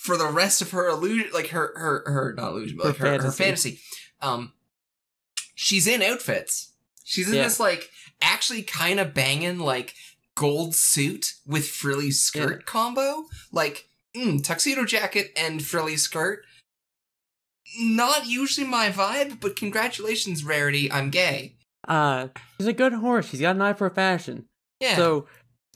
for 0.03 0.17
the 0.17 0.29
rest 0.31 0.63
of 0.63 0.71
her 0.71 0.89
illusion, 0.89 1.29
like 1.35 1.49
her 1.49 1.73
her 1.77 2.03
her 2.07 2.35
not 2.37 2.53
illusion, 2.53 2.79
but 2.81 2.97
Her 2.99 3.13
like 3.13 3.21
her, 3.21 3.27
her 3.27 3.33
fantasy. 3.33 3.43
fantasy, 3.43 3.81
um, 4.23 4.53
she's 5.55 5.87
in 5.89 6.03
outfits. 6.03 6.73
She's 7.05 7.29
in 7.29 7.35
Yeah. 7.35 7.45
this 7.45 7.59
like 7.59 7.91
actually 8.21 8.63
kind 8.63 9.01
of 9.01 9.15
banging 9.15 9.59
like 9.59 9.95
gold 10.35 10.75
suit 10.75 11.35
with 11.47 11.69
frilly 11.69 12.11
skirt 12.11 12.67
combo, 12.67 13.25
like 13.53 13.89
mm, 14.17 14.43
tuxedo 14.43 14.85
jacket 14.85 15.33
and 15.37 15.65
frilly 15.65 15.97
skirt 15.97 16.45
not 17.79 18.27
usually 18.27 18.67
my 18.67 18.91
vibe, 18.91 19.41
but 19.41 19.57
congratulations, 19.57 20.45
Rarity. 20.45 20.91
I'm 20.91 21.11
gay. 21.11 21.57
Uh, 21.87 22.29
she's 22.59 22.67
a 22.67 22.73
good 22.73 22.93
horse. 22.93 23.29
She's 23.29 23.41
got 23.41 23.57
an 23.57 23.63
eye 23.63 23.73
for 23.73 23.89
fashion. 23.91 24.47
Yeah. 24.81 24.97
So, 24.97 25.27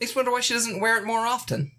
I 0.01 0.05
just 0.05 0.15
wonder 0.15 0.31
why 0.31 0.41
she 0.41 0.53
doesn't 0.53 0.79
wear 0.79 0.97
it 0.97 1.05
more 1.05 1.25
often. 1.25 1.71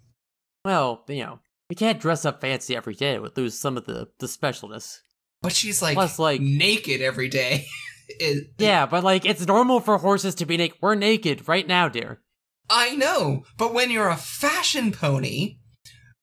well, 0.63 1.03
you 1.07 1.23
know, 1.23 1.39
we 1.69 1.75
can't 1.75 1.99
dress 1.99 2.25
up 2.25 2.41
fancy 2.41 2.75
every 2.75 2.95
day. 2.95 3.13
It 3.13 3.21
would 3.21 3.37
lose 3.37 3.57
some 3.57 3.77
of 3.77 3.85
the 3.85 4.07
the 4.19 4.27
specialness. 4.27 4.99
But 5.41 5.53
she's 5.53 5.81
like, 5.81 5.95
Plus, 5.95 6.17
like- 6.19 6.41
naked 6.41 7.01
every 7.01 7.29
day. 7.29 7.65
It- 8.07 8.47
Yeah, 8.57 8.85
but 8.85 9.03
like, 9.03 9.25
it's 9.25 9.45
normal 9.45 9.79
for 9.79 9.97
horses 9.97 10.35
to 10.35 10.45
be 10.45 10.57
naked. 10.57 10.77
We're 10.81 10.95
naked 10.95 11.47
right 11.47 11.67
now, 11.67 11.89
dear. 11.89 12.21
I 12.69 12.95
know, 12.95 13.43
but 13.57 13.73
when 13.73 13.91
you're 13.91 14.09
a 14.09 14.15
fashion 14.17 14.91
pony 14.91 15.57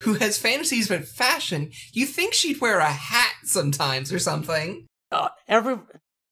who 0.03 0.14
has 0.14 0.39
fantasies 0.39 0.91
about 0.91 1.05
fashion, 1.05 1.70
you 1.93 2.07
think 2.07 2.35
she'd 2.35 2.61
wear 2.61 2.80
a 2.80 2.91
hat 2.91 3.35
sometimes 3.45 4.12
or 4.12 4.18
something. 4.18 4.87
Uh, 5.12 5.28
every 5.47 5.78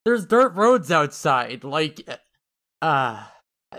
there's 0.04 0.26
dirt 0.26 0.54
roads 0.54 0.90
outside. 0.90 1.62
Like, 1.62 2.00
uh, 2.82 3.24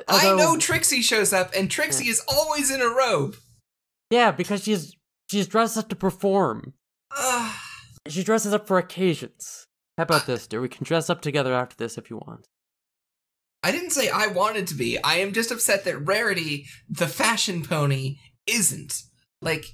I 0.08 0.36
know 0.38 0.56
Trixie 0.58 1.02
shows 1.02 1.34
up, 1.34 1.52
and 1.54 1.70
Trixie 1.70 2.08
is 2.08 2.22
always 2.30 2.72
in 2.72 2.80
a 2.82 2.88
robe. 2.88 3.36
Yeah, 4.10 4.32
because 4.32 4.64
she's 4.64 4.96
she's 5.30 5.48
dressed 5.48 5.78
up 5.78 5.90
to 5.90 5.96
perform. 5.96 6.74
She 8.08 8.24
dresses 8.24 8.54
up 8.54 8.68
for 8.68 8.78
occasions. 8.78 9.68
How 9.98 10.04
about 10.04 10.26
this, 10.26 10.48
dear? 10.48 10.62
We 10.62 10.70
can 10.70 10.84
dress 10.84 11.10
up 11.10 11.22
together 11.22 11.54
after 11.54 11.76
this 11.76 11.98
if 11.98 12.10
you 12.10 12.18
want. 12.18 12.48
I 13.64 13.72
didn't 13.72 13.92
say 13.92 14.10
I 14.10 14.28
wanted 14.28 14.68
to 14.68 14.76
be. 14.76 14.98
I 15.04 15.16
am 15.18 15.34
just 15.34 15.52
upset 15.52 15.84
that 15.86 16.00
Rarity, 16.00 16.66
the 16.90 17.08
fashion 17.08 17.64
pony, 17.64 18.18
isn't. 18.48 19.02
Like, 19.42 19.66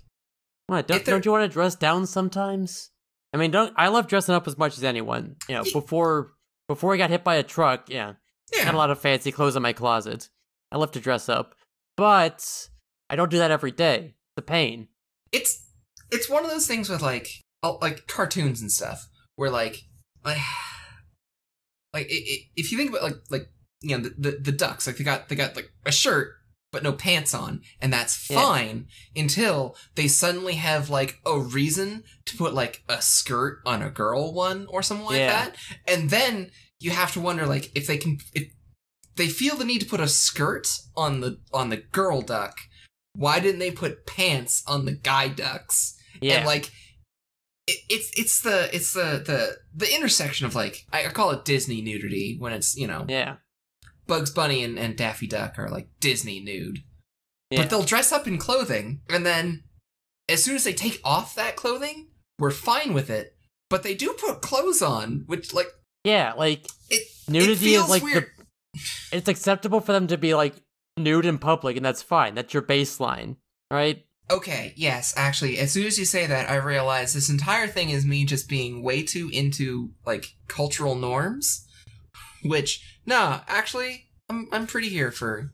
What? 0.68 0.88
Don't, 0.88 1.06
don't 1.06 1.26
you 1.26 1.32
want 1.32 1.44
to 1.50 1.54
dress 1.54 1.76
down 1.76 2.06
sometimes? 2.08 2.92
I 3.34 3.38
mean, 3.38 3.52
don't 3.52 3.74
I 3.78 3.88
love 3.90 4.08
dressing 4.08 4.36
up 4.36 4.48
as 4.48 4.58
much 4.58 4.78
as 4.78 4.84
anyone. 4.84 5.36
You 5.48 5.56
know, 5.56 5.64
Ye- 5.64 5.72
before 5.74 6.34
before 6.68 6.94
I 6.94 6.98
got 6.98 7.10
hit 7.10 7.24
by 7.24 7.36
a 7.36 7.44
truck, 7.44 7.90
yeah, 7.90 8.10
I 8.54 8.58
yeah. 8.58 8.64
had 8.66 8.74
a 8.74 8.78
lot 8.78 8.90
of 8.92 9.00
fancy 9.00 9.32
clothes 9.32 9.56
in 9.56 9.62
my 9.64 9.74
closet. 9.74 10.30
I 10.72 10.78
love 10.78 10.92
to 10.94 11.00
dress 11.00 11.30
up, 11.30 11.56
but 11.96 12.68
I 13.10 13.16
don't 13.16 13.32
do 13.32 13.38
that 13.38 13.52
every 13.52 13.72
day. 13.72 14.16
It's 14.36 14.40
a 14.40 14.42
pain. 14.42 14.88
it's 15.32 15.66
it's 16.12 16.30
one 16.30 16.44
of 16.44 16.50
those 16.52 16.68
things 16.68 16.90
with 16.90 17.02
like 17.02 17.28
like 17.82 18.08
cartoons 18.08 18.62
and 18.62 18.72
stuff 18.72 19.08
where 19.36 19.50
like 19.50 19.82
like 20.28 20.38
like 21.94 22.08
i 22.12 22.16
i 22.16 22.38
if 22.56 22.72
you 22.72 22.78
think 22.78 22.90
about 22.92 23.04
like 23.04 23.18
like 23.30 23.48
you 23.82 23.98
know 23.98 24.04
the, 24.04 24.14
the 24.18 24.38
the 24.40 24.52
ducks 24.52 24.88
like 24.88 24.98
they 24.98 25.04
got 25.04 25.30
they 25.30 25.36
got 25.36 25.56
like 25.56 25.72
a 25.86 25.92
shirt 25.92 26.34
but 26.72 26.84
no 26.84 26.92
pants 26.92 27.34
on 27.34 27.62
and 27.80 27.94
that's 27.94 28.30
Yeah. 28.30 28.42
fine 28.42 28.88
until 29.16 29.76
they 29.96 30.08
suddenly 30.08 30.56
have 30.56 30.90
like 30.90 31.16
a 31.26 31.40
reason 31.40 32.04
to 32.26 32.38
put 32.38 32.54
like 32.54 32.84
a 32.90 33.02
skirt 33.02 33.60
on 33.66 33.82
a 33.82 33.90
girl 33.90 34.34
one 34.34 34.68
or 34.70 34.84
something 34.84 35.06
like 35.06 35.20
Yeah. 35.20 35.32
that 35.46 35.56
and 35.88 36.10
then 36.10 36.52
you 36.80 36.92
have 36.92 37.14
to 37.14 37.20
wonder 37.22 37.46
like 37.46 37.72
if 37.76 37.88
they 37.88 37.98
can 37.98 38.18
if 38.34 38.52
they 39.16 39.28
feel 39.30 39.56
the 39.56 39.66
need 39.66 39.80
to 39.80 39.88
put 39.88 40.00
a 40.00 40.08
skirt 40.08 40.68
on 40.96 41.22
the 41.22 41.40
on 41.54 41.70
the 41.70 41.78
girl 41.78 42.22
duck 42.22 42.58
why 43.16 43.40
didn't 43.40 43.60
they 43.60 43.72
put 43.72 44.06
pants 44.06 44.62
on 44.68 44.86
the 44.86 44.92
guy 44.92 45.28
ducks 45.28 45.98
Yeah, 46.22 46.38
and 46.40 46.46
like 46.46 46.72
it, 47.68 47.80
it's 47.90 48.12
it's 48.18 48.42
the 48.42 48.74
it's 48.76 48.94
the 48.94 49.22
the 49.26 49.58
the 49.76 49.94
intersection 49.96 50.46
of 50.46 50.56
like 50.56 50.86
I 50.92 51.04
call 51.10 51.32
it 51.32 51.46
Disney 51.46 51.82
nudity 51.82 52.38
when 52.40 52.54
it's 52.54 52.76
you 52.78 52.88
know 52.88 53.06
Yeah. 53.08 53.36
Bugs 54.08 54.32
Bunny 54.32 54.64
and, 54.64 54.80
and 54.80 54.96
Daffy 54.96 55.28
Duck 55.28 55.60
are 55.60 55.70
like 55.70 55.90
Disney 56.00 56.40
nude, 56.40 56.80
Yeah. 57.52 57.62
but 57.62 57.70
they'll 57.70 57.84
dress 57.84 58.12
up 58.14 58.26
in 58.26 58.38
clothing 58.38 59.02
and 59.10 59.26
then 59.26 59.64
as 60.30 60.44
soon 60.44 60.56
as 60.56 60.64
they 60.64 60.74
take 60.74 61.00
off 61.06 61.36
that 61.36 61.56
clothing, 61.56 62.08
we're 62.40 62.52
fine 62.52 62.94
with 62.94 63.10
it. 63.10 63.36
But 63.70 63.84
they 63.84 63.96
do 63.96 64.14
put 64.14 64.42
clothes 64.42 64.82
on, 64.82 65.24
which 65.28 65.54
like 65.54 65.68
yeah, 66.06 66.34
like 66.38 66.66
it 66.90 67.04
nudity 67.28 67.76
it 67.76 67.82
is 67.82 67.90
like 67.90 68.04
weird. 68.04 68.28
the 68.74 68.82
it's 69.12 69.28
acceptable 69.28 69.82
for 69.82 69.92
them 69.92 70.08
to 70.08 70.18
be 70.18 70.34
like 70.36 70.56
nude 70.98 71.26
in 71.26 71.38
public 71.38 71.76
and 71.76 71.86
that's 71.86 72.02
fine. 72.02 72.34
That's 72.34 72.54
your 72.54 72.64
baseline, 72.64 73.36
right? 73.70 74.06
Okay, 74.30 74.74
yes, 74.76 75.14
actually, 75.16 75.58
as 75.58 75.72
soon 75.72 75.86
as 75.88 75.98
you 75.98 76.04
say 76.04 76.26
that, 76.26 76.50
I 76.50 76.56
realize 76.56 77.14
this 77.14 77.30
entire 77.30 77.68
thing 77.68 77.90
is 77.92 78.06
me 78.06 78.26
just 78.26 78.50
being 78.50 78.84
way 78.84 79.04
too 79.04 79.30
into 79.32 79.92
like 80.06 80.34
cultural 80.50 80.96
norms. 80.96 81.66
Which, 82.44 82.82
nah, 83.06 83.42
actually, 83.48 84.06
I'm 84.30 84.48
I'm 84.52 84.68
pretty 84.68 84.90
here 84.90 85.12
for. 85.12 85.52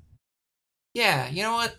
Yeah, 0.94 1.30
you 1.30 1.44
know 1.44 1.54
what? 1.54 1.76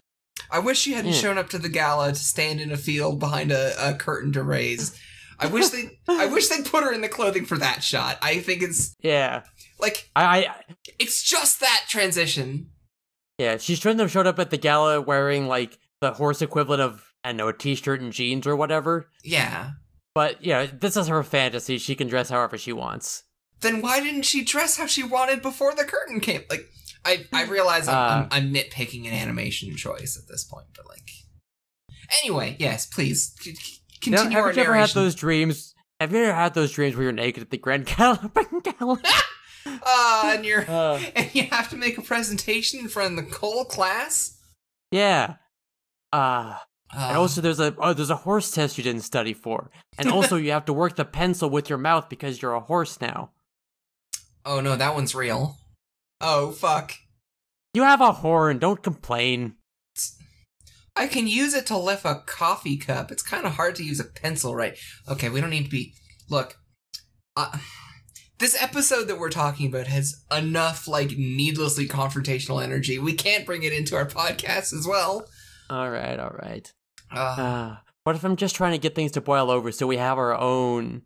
I 0.51 0.59
wish 0.61 0.79
she 0.81 0.93
hadn't 0.93 1.13
Yeah. 1.13 1.19
shown 1.19 1.39
up 1.39 1.49
to 1.51 1.59
the 1.59 1.69
gala 1.69 2.11
to 2.13 2.15
stand 2.19 2.61
in 2.61 2.71
a 2.71 2.77
field 2.77 3.19
behind 3.19 3.51
a, 3.51 3.75
a 3.79 3.95
curtain 3.95 4.33
to 4.33 4.43
raise. 4.43 4.99
I 5.39 5.47
wish 5.47 5.69
they 5.71 5.99
I 6.09 6.27
wish 6.27 6.49
they'd 6.49 6.65
put 6.65 6.85
her 6.85 6.93
in 6.93 7.01
the 7.01 7.09
clothing 7.09 7.45
for 7.45 7.59
that 7.59 7.83
shot. 7.83 8.19
I 8.23 8.39
think 8.39 8.63
it's 8.63 8.95
Yeah. 9.01 9.43
like 9.81 10.11
I, 10.15 10.45
I 10.47 10.55
it's 11.01 11.23
just 11.25 11.59
that 11.61 11.87
transition. 11.89 12.71
yeah, 13.39 13.57
she 13.57 13.75
shouldn't 13.75 14.01
have 14.01 14.13
showed 14.13 14.29
up 14.29 14.39
at 14.39 14.51
the 14.51 14.59
gala 14.59 15.01
wearing 15.01 15.49
like 15.49 15.79
the 16.05 16.13
horse 16.15 16.43
equivalent 16.43 16.83
of 16.83 17.03
I 17.25 17.29
don't 17.31 17.39
know, 17.39 17.49
a 17.49 17.53
t-shirt 17.57 18.01
and 18.03 18.13
jeans 18.13 18.47
or 18.47 18.55
whatever. 18.55 19.09
Yeah. 19.25 19.71
But 20.15 20.45
yeah, 20.45 20.67
this 20.73 20.97
is 20.97 21.09
her 21.09 21.23
fantasy. 21.23 21.79
She 21.79 21.95
can 21.95 22.07
dress 22.09 22.29
however 22.29 22.57
she 22.59 22.73
wants. 22.73 23.23
then 23.61 23.81
why 23.81 24.01
didn't 24.01 24.23
she 24.27 24.45
dress 24.45 24.77
how 24.77 24.87
she 24.87 25.03
wanted 25.03 25.41
before 25.43 25.75
the 25.75 25.85
curtain 25.85 26.21
came? 26.21 26.43
Like, 26.51 26.67
I 27.05 27.25
I 27.33 27.45
realize 27.45 27.89
I'm, 27.89 27.95
Uh. 27.95 28.29
I'm, 28.31 28.45
I'm 28.47 28.55
nitpicking 28.55 29.07
an 29.09 29.15
animation 29.15 29.75
choice 29.77 30.19
at 30.21 30.29
this 30.29 30.45
point, 30.45 30.67
but 30.77 30.87
like, 30.89 31.09
anyway, 32.23 32.57
yes, 32.59 32.87
please 32.87 33.35
c- 33.41 33.55
c- 33.55 33.81
You 34.05 34.13
know, 34.13 34.19
continue 34.19 34.39
our 34.39 34.47
have 34.49 34.57
you 34.57 34.63
ever 34.65 34.75
had 34.75 34.91
those 34.91 35.15
dreams? 35.15 35.75
Have 36.01 36.13
you 36.13 36.19
ever 36.25 36.35
had 36.35 36.53
those 36.55 36.73
dreams 36.73 36.95
where 36.97 37.05
you're 37.05 37.13
naked 37.13 37.43
at 37.43 37.51
the 37.51 37.59
Grand 37.59 37.87
Galloping? 37.97 38.63
Uh, 39.67 40.33
and 40.37 40.45
you're 40.45 40.69
Uh, 40.71 41.01
and 41.17 41.35
you 41.35 41.45
have 41.45 41.71
to 41.71 41.77
make 41.77 41.97
a 41.97 42.03
presentation 42.03 42.81
in 42.81 42.89
front 42.89 43.19
of 43.19 43.25
the 43.31 43.35
whole 43.37 43.65
class. 43.65 44.37
yeah. 44.91 45.37
Uh, 46.15 46.57
Uh, 46.97 47.09
and 47.09 47.17
also 47.17 47.41
there's 47.41 47.59
a 47.59 47.75
oh, 47.79 47.93
there's 47.93 48.11
a 48.11 48.23
horse 48.27 48.51
test 48.53 48.79
you 48.79 48.85
didn't 48.85 49.03
study 49.03 49.35
for. 49.35 49.71
And 49.99 50.09
also 50.17 50.37
you 50.37 50.53
have 50.53 50.65
to 50.67 50.73
work 50.73 50.95
the 50.95 51.05
pencil 51.05 51.51
with 51.51 51.69
your 51.69 51.79
mouth 51.79 52.09
because 52.09 52.41
you're 52.41 52.55
a 52.55 52.61
horse 52.61 53.01
now. 53.01 53.31
oh 54.45 54.61
no, 54.61 54.77
that 54.77 54.95
one's 54.95 55.15
real. 55.15 55.57
Oh 56.21 56.53
fuck! 56.53 56.93
You 57.73 57.83
have 57.83 58.01
a 58.01 58.13
horn, 58.13 58.59
don't 58.59 58.83
complain. 58.83 59.57
I 60.97 61.09
can 61.09 61.27
use 61.27 61.55
it 61.55 61.67
to 61.67 61.77
lift 61.77 62.05
a 62.05 62.23
coffee 62.27 62.77
cup. 62.77 63.11
It's 63.11 63.23
kind 63.23 63.45
of 63.47 63.53
hard 63.55 63.75
to 63.77 63.83
use 63.85 63.99
a 63.99 64.05
pencil, 64.05 64.55
right? 64.55 64.79
Okay, 65.09 65.29
we 65.29 65.41
don't 65.41 65.51
need 65.51 65.65
to 65.65 65.71
be. 65.71 65.95
Look, 66.31 66.59
uh, 67.37 67.59
this 68.39 68.55
episode 68.63 69.09
that 69.09 69.19
we're 69.19 69.31
talking 69.31 69.67
about 69.67 69.89
has 69.89 70.25
enough, 70.31 70.87
like, 70.87 71.11
needlessly 71.19 71.89
confrontational 71.89 72.63
energy. 72.63 73.01
We 73.01 73.15
can't 73.15 73.45
bring 73.45 73.65
it 73.65 73.73
into 73.73 73.97
our 73.97 74.07
podcast 74.07 74.73
as 74.73 74.87
well. 74.87 75.27
Alright, 75.71 76.19
alright. 76.19 76.73
Uh, 77.11 77.19
Uh, 77.19 77.77
what 78.05 78.17
if 78.17 78.25
I'm 78.25 78.37
just 78.37 78.55
trying 78.55 78.73
to 78.73 78.79
get 78.79 78.95
things 78.95 79.13
to 79.13 79.21
boil 79.21 79.51
over 79.51 79.73
so 79.73 79.87
we 79.87 79.97
have 79.97 80.19
our 80.19 80.35
own 80.35 81.03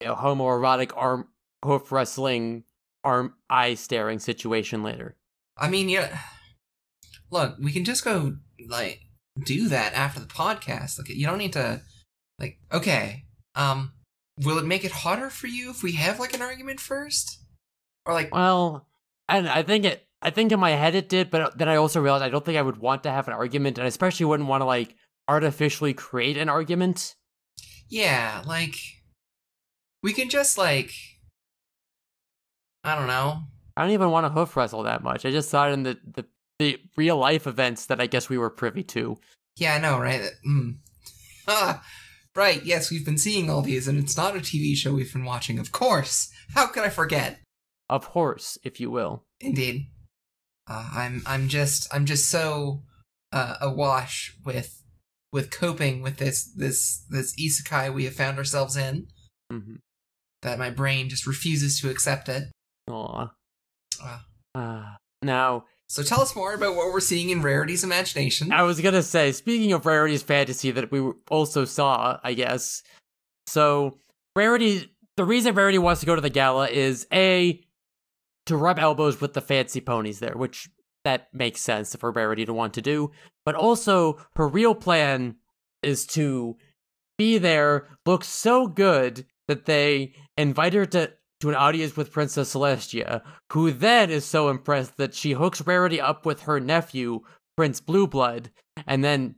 you 0.00 0.08
know, 0.08 0.14
homoerotic 0.14 0.92
arm 0.96 1.28
hoof 1.64 1.90
wrestling 1.90 2.64
arm 3.02 3.34
eye 3.50 3.74
staring 3.74 4.18
situation 4.18 4.82
later? 4.82 5.16
I 5.56 5.68
mean, 5.68 5.88
yeah. 5.88 6.18
Look, 7.30 7.56
we 7.60 7.72
can 7.72 7.84
just 7.84 8.04
go, 8.04 8.36
like, 8.68 9.00
do 9.44 9.68
that 9.68 9.94
after 9.94 10.20
the 10.20 10.26
podcast. 10.26 10.98
Like, 10.98 11.08
you 11.08 11.26
don't 11.26 11.38
need 11.38 11.52
to, 11.54 11.80
like, 12.38 12.58
okay. 12.72 13.24
Um, 13.56 13.92
will 14.42 14.58
it 14.58 14.66
make 14.66 14.84
it 14.84 14.92
hotter 14.92 15.30
for 15.30 15.46
you 15.46 15.70
if 15.70 15.82
we 15.82 15.92
have, 15.92 16.20
like, 16.20 16.34
an 16.34 16.42
argument 16.42 16.80
first? 16.80 17.40
Or, 18.06 18.14
like, 18.14 18.32
Well, 18.32 18.86
and 19.28 19.48
I 19.48 19.62
think 19.62 19.84
it. 19.84 20.03
I 20.24 20.30
think 20.30 20.50
in 20.52 20.58
my 20.58 20.70
head 20.70 20.94
it 20.94 21.10
did, 21.10 21.30
but 21.30 21.56
then 21.58 21.68
I 21.68 21.76
also 21.76 22.00
realized 22.00 22.24
I 22.24 22.30
don't 22.30 22.44
think 22.44 22.56
I 22.56 22.62
would 22.62 22.78
want 22.78 23.02
to 23.02 23.10
have 23.10 23.28
an 23.28 23.34
argument, 23.34 23.76
and 23.76 23.84
I 23.84 23.88
especially 23.88 24.24
wouldn't 24.24 24.48
want 24.48 24.62
to 24.62 24.64
like 24.64 24.96
artificially 25.28 25.92
create 25.92 26.38
an 26.38 26.48
argument. 26.48 27.14
Yeah, 27.90 28.42
like 28.46 28.74
we 30.02 30.14
can 30.14 30.30
just 30.30 30.56
like 30.56 30.92
I 32.82 32.94
don't 32.96 33.06
know. 33.06 33.42
I 33.76 33.82
don't 33.82 33.92
even 33.92 34.10
want 34.10 34.24
to 34.24 34.30
hoof 34.30 34.56
wrestle 34.56 34.82
that 34.84 35.02
much. 35.02 35.26
I 35.26 35.30
just 35.30 35.50
thought 35.50 35.72
in 35.72 35.82
the 35.82 35.98
the, 36.04 36.24
the 36.58 36.80
real 36.96 37.18
life 37.18 37.46
events 37.46 37.86
that 37.86 38.00
I 38.00 38.06
guess 38.06 38.30
we 38.30 38.38
were 38.38 38.50
privy 38.50 38.82
to. 38.84 39.18
Yeah, 39.56 39.74
I 39.74 39.78
know, 39.78 39.98
right? 39.98 40.22
Mm. 40.46 40.78
Ah, 41.46 41.84
right. 42.34 42.64
Yes, 42.64 42.90
we've 42.90 43.04
been 43.04 43.18
seeing 43.18 43.50
all 43.50 43.60
these, 43.60 43.86
and 43.86 43.98
it's 43.98 44.16
not 44.16 44.36
a 44.36 44.40
TV 44.40 44.74
show 44.74 44.94
we've 44.94 45.12
been 45.12 45.26
watching. 45.26 45.58
Of 45.58 45.72
course. 45.72 46.30
How 46.54 46.66
could 46.66 46.84
I 46.84 46.88
forget? 46.88 47.40
Of 47.90 48.08
course, 48.08 48.56
if 48.64 48.80
you 48.80 48.90
will. 48.90 49.24
Indeed. 49.40 49.88
Uh, 50.66 50.88
I'm 50.94 51.22
I'm 51.26 51.48
just 51.48 51.92
I'm 51.92 52.06
just 52.06 52.30
so 52.30 52.82
uh, 53.32 53.56
awash 53.60 54.36
with 54.44 54.82
with 55.32 55.50
coping 55.50 56.00
with 56.00 56.18
this 56.18 56.44
this 56.44 57.04
this 57.10 57.34
isekai 57.36 57.92
we 57.92 58.04
have 58.04 58.14
found 58.14 58.38
ourselves 58.38 58.76
in 58.76 59.08
hmm 59.50 59.76
that 60.42 60.58
my 60.58 60.68
brain 60.70 61.08
just 61.08 61.26
refuses 61.26 61.80
to 61.80 61.88
accept 61.88 62.28
it. 62.28 62.44
Aw. 62.90 63.30
Ah. 64.02 64.24
Uh, 64.54 64.84
now, 65.22 65.64
So 65.88 66.02
tell 66.02 66.20
us 66.20 66.36
more 66.36 66.52
about 66.52 66.76
what 66.76 66.92
we're 66.92 67.00
seeing 67.00 67.30
in 67.30 67.40
Rarity's 67.40 67.82
imagination. 67.82 68.52
I 68.52 68.62
was 68.62 68.78
gonna 68.78 69.02
say, 69.02 69.32
speaking 69.32 69.72
of 69.72 69.86
Rarity's 69.86 70.22
fantasy 70.22 70.70
that 70.70 70.92
we 70.92 71.00
also 71.30 71.64
saw, 71.64 72.18
I 72.22 72.34
guess. 72.34 72.82
So, 73.46 73.98
Rarity, 74.36 74.92
the 75.16 75.24
reason 75.24 75.54
Rarity 75.54 75.78
wants 75.78 76.00
to 76.00 76.06
go 76.06 76.14
to 76.14 76.20
the 76.20 76.28
gala 76.28 76.68
is 76.68 77.06
A, 77.10 77.63
to 78.46 78.56
rub 78.56 78.78
elbows 78.78 79.20
with 79.20 79.32
the 79.32 79.40
fancy 79.40 79.80
ponies 79.80 80.18
there, 80.18 80.34
which 80.36 80.68
that 81.04 81.28
makes 81.32 81.60
sense 81.60 81.94
for 81.94 82.10
Rarity 82.10 82.44
to 82.44 82.52
want 82.52 82.74
to 82.74 82.82
do. 82.82 83.10
But 83.44 83.54
also, 83.54 84.18
her 84.36 84.48
real 84.48 84.74
plan 84.74 85.36
is 85.82 86.06
to 86.08 86.56
be 87.18 87.38
there, 87.38 87.88
look 88.06 88.24
so 88.24 88.66
good 88.66 89.26
that 89.46 89.66
they 89.66 90.14
invite 90.36 90.74
her 90.74 90.86
to, 90.86 91.12
to 91.40 91.48
an 91.48 91.54
audience 91.54 91.96
with 91.96 92.12
Princess 92.12 92.54
Celestia, 92.54 93.22
who 93.52 93.70
then 93.70 94.10
is 94.10 94.24
so 94.24 94.48
impressed 94.48 94.96
that 94.96 95.14
she 95.14 95.32
hooks 95.32 95.60
Rarity 95.60 96.00
up 96.00 96.26
with 96.26 96.42
her 96.42 96.58
nephew, 96.58 97.20
Prince 97.56 97.80
Blueblood, 97.80 98.50
and 98.86 99.04
then 99.04 99.36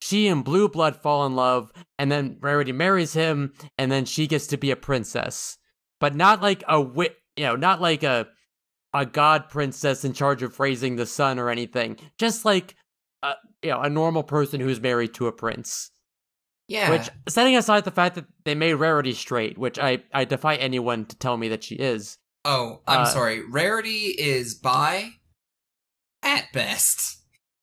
she 0.00 0.28
and 0.28 0.44
Blueblood 0.44 0.96
fall 0.96 1.26
in 1.26 1.34
love, 1.34 1.72
and 1.98 2.12
then 2.12 2.36
Rarity 2.40 2.72
marries 2.72 3.14
him, 3.14 3.54
and 3.78 3.90
then 3.90 4.04
she 4.04 4.26
gets 4.26 4.46
to 4.48 4.58
be 4.58 4.70
a 4.70 4.76
princess. 4.76 5.56
But 5.98 6.14
not 6.14 6.42
like 6.42 6.62
a 6.68 6.80
wit, 6.80 7.16
you 7.36 7.44
know, 7.44 7.56
not 7.56 7.80
like 7.80 8.02
a 8.02 8.28
a 9.00 9.06
god 9.06 9.48
princess 9.48 10.04
in 10.04 10.12
charge 10.12 10.42
of 10.42 10.58
raising 10.58 10.96
the 10.96 11.06
sun 11.06 11.38
or 11.38 11.50
anything. 11.50 11.96
Just 12.18 12.44
like 12.44 12.74
a, 13.22 13.34
you 13.62 13.70
know, 13.70 13.80
a 13.82 13.90
normal 13.90 14.22
person 14.22 14.60
who's 14.60 14.80
married 14.80 15.14
to 15.14 15.26
a 15.26 15.32
prince. 15.32 15.90
yeah. 16.68 16.90
Which, 16.90 17.08
setting 17.28 17.56
aside 17.56 17.84
the 17.84 17.90
fact 17.90 18.14
that 18.16 18.24
they 18.44 18.54
made 18.54 18.74
Rarity 18.74 19.12
straight, 19.12 19.58
which 19.58 19.78
I, 19.78 20.02
I 20.14 20.24
defy 20.24 20.56
anyone 20.56 21.04
to 21.06 21.16
tell 21.16 21.36
me 21.36 21.48
that 21.48 21.62
she 21.64 21.74
is. 21.76 22.16
Oh, 22.44 22.80
I'm 22.86 23.02
Uh, 23.02 23.04
sorry. 23.06 23.42
Rarity 23.48 24.14
is 24.18 24.54
by 24.54 25.10
at 26.22 26.52
best 26.52 27.18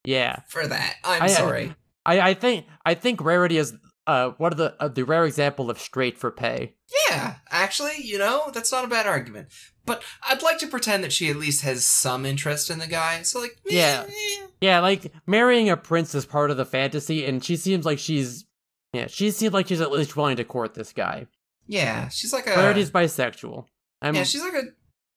Yeah, 0.06 0.40
for 0.50 0.68
that. 0.68 0.96
I'm 1.04 1.22
I- 1.24 1.26
I- 1.26 1.28
sorry. 1.30 1.76
I, 2.06 2.20
I 2.32 2.34
think 2.34 2.66
I 2.86 2.96
think 2.96 3.22
Rarity 3.24 3.58
is 3.58 3.74
uh 4.08 4.32
one 4.38 4.52
of 4.52 4.58
the 4.58 4.76
uh, 4.80 4.88
the 4.88 5.04
rare 5.04 5.26
example 5.26 5.70
of 5.70 5.80
straight 5.80 6.18
for 6.18 6.32
pay. 6.32 6.76
yeah, 7.10 7.36
actually, 7.50 7.94
you 8.02 8.18
know, 8.18 8.50
that's 8.54 8.72
not 8.72 8.86
a 8.86 8.88
bad 8.88 9.08
argument. 9.08 9.48
But 9.86 10.02
I'd 10.28 10.42
like 10.42 10.60
to 10.60 10.68
pretend 10.68 11.04
that 11.04 11.12
she 11.12 11.30
at 11.30 11.36
least 11.36 11.62
has 11.64 11.86
some 11.86 12.26
interest 12.26 12.70
in 12.70 12.80
the 12.80 12.88
guy. 12.88 13.22
So 13.24 13.42
like, 13.42 13.58
Yeah. 13.66 14.06
eh. 14.08 14.48
Yeah, 14.62 14.80
like 14.80 15.12
marrying 15.28 15.70
a 15.70 15.76
prince 15.76 16.16
is 16.16 16.26
part 16.26 16.52
of 16.52 16.58
the 16.58 16.66
fantasy, 16.66 17.26
and 17.26 17.44
she 17.44 17.56
seems 17.58 17.86
like 17.86 18.00
she's 18.00 18.46
yeah 18.94 19.08
she 19.08 19.32
seems 19.32 19.54
like 19.54 19.68
she's 19.68 19.82
at 19.82 19.92
least 19.92 20.16
willing 20.16 20.38
to 20.38 20.44
court 20.44 20.74
this 20.74 20.94
guy. 20.94 21.28
yeah, 21.68 22.08
she's 22.10 22.32
like 22.34 22.48
a 22.48 22.52
Rarity's 22.56 22.92
bisexual. 22.92 23.66
I'm, 24.02 24.16
yeah, 24.16 24.24
she's 24.24 24.42
like 24.42 24.54
a 24.54 24.64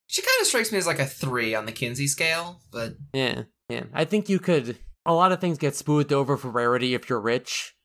she 0.08 0.22
kind 0.22 0.40
of 0.40 0.46
strikes 0.46 0.70
me 0.72 0.78
as 0.78 0.86
like 0.86 0.98
a 1.00 1.06
three 1.06 1.54
on 1.54 1.66
the 1.66 1.72
Kinsey 1.72 2.06
scale, 2.06 2.60
but 2.72 2.94
yeah 3.12 3.42
yeah. 3.68 3.84
I 3.92 4.04
think 4.04 4.28
you 4.28 4.38
could. 4.38 4.78
A 5.04 5.12
lot 5.14 5.30
of 5.30 5.40
things 5.40 5.58
get 5.58 5.76
smoothed 5.76 6.12
over 6.12 6.36
for 6.36 6.48
Rarity 6.50 6.94
if 6.94 7.08
you're 7.08 7.20
rich. 7.20 7.75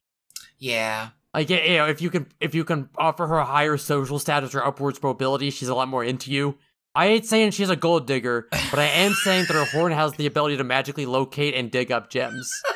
Yeah, 0.62 1.10
Like 1.34 1.50
yeah, 1.50 1.64
you 1.64 1.78
know, 1.78 1.88
if 1.88 2.04
you 2.04 2.12
can 2.12 2.28
if 2.40 2.54
you 2.54 2.64
can 2.64 2.88
offer 2.96 3.26
her 3.26 3.38
a 3.38 3.46
higher 3.46 3.78
social 3.78 4.20
status 4.20 4.54
or 4.54 4.64
upwards 4.64 5.02
mobility, 5.02 5.50
she's 5.50 5.70
a 5.70 5.76
lot 5.76 5.88
more 5.88 6.04
into 6.04 6.32
you. 6.32 6.56
I 6.94 7.08
ain't 7.08 7.26
saying 7.26 7.52
she's 7.52 7.72
a 7.72 7.76
gold 7.76 8.06
digger, 8.06 8.48
but 8.52 8.78
I 8.78 8.86
am 8.86 9.14
saying 9.14 9.46
that 9.48 9.56
her 9.56 9.66
horn 9.66 9.92
has 9.92 10.14
the 10.14 10.28
ability 10.28 10.58
to 10.58 10.64
magically 10.64 11.08
locate 11.08 11.56
and 11.56 11.72
dig 11.72 11.92
up 11.92 12.12
gems. 12.12 12.52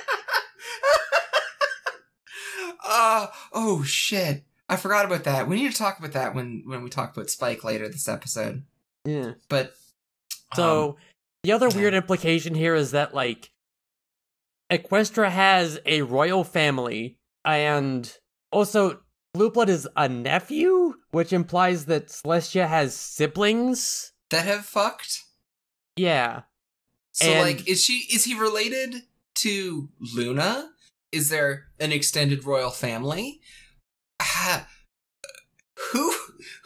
uh, 2.87 3.27
oh 3.53 3.83
shit. 3.83 4.45
I 4.67 4.77
forgot 4.77 5.05
about 5.05 5.25
that. 5.25 5.47
We 5.47 5.57
need 5.57 5.71
to 5.71 5.77
talk 5.77 5.99
about 5.99 6.13
that 6.13 6.33
when 6.33 6.63
when 6.65 6.81
we 6.81 6.89
talk 6.89 7.15
about 7.15 7.29
Spike 7.29 7.63
later 7.63 7.87
this 7.87 8.07
episode. 8.07 8.63
Yeah. 9.03 9.33
But 9.47 9.75
So 10.55 10.89
um, 10.89 10.95
the 11.43 11.51
other 11.51 11.69
weird 11.69 11.93
implication 11.93 12.55
here 12.55 12.73
is 12.73 12.91
that 12.91 13.13
like 13.13 13.51
Equestria 14.71 15.29
has 15.29 15.79
a 15.85 16.01
royal 16.01 16.43
family 16.43 17.19
and 17.45 18.11
also 18.51 19.01
Blue 19.33 19.51
Blood 19.51 19.69
is 19.69 19.87
a 19.95 20.07
nephew, 20.09 20.95
which 21.11 21.33
implies 21.33 21.85
that 21.85 22.07
Celestia 22.07 22.67
has 22.67 22.95
siblings. 22.95 24.11
that 24.31 24.45
have 24.45 24.65
fucked. 24.65 25.21
Yeah. 25.95 26.41
So 27.13 27.27
And- 27.27 27.41
like, 27.41 27.67
is 27.67 27.83
she 27.83 28.07
is 28.13 28.23
he 28.25 28.37
related 28.37 29.03
to 29.35 29.89
Luna? 30.15 30.71
Is 31.11 31.29
there 31.29 31.67
an 31.79 31.91
extended 31.91 32.43
royal 32.45 32.71
family? 32.71 33.39
Ah, 34.19 34.67
who 35.91 36.13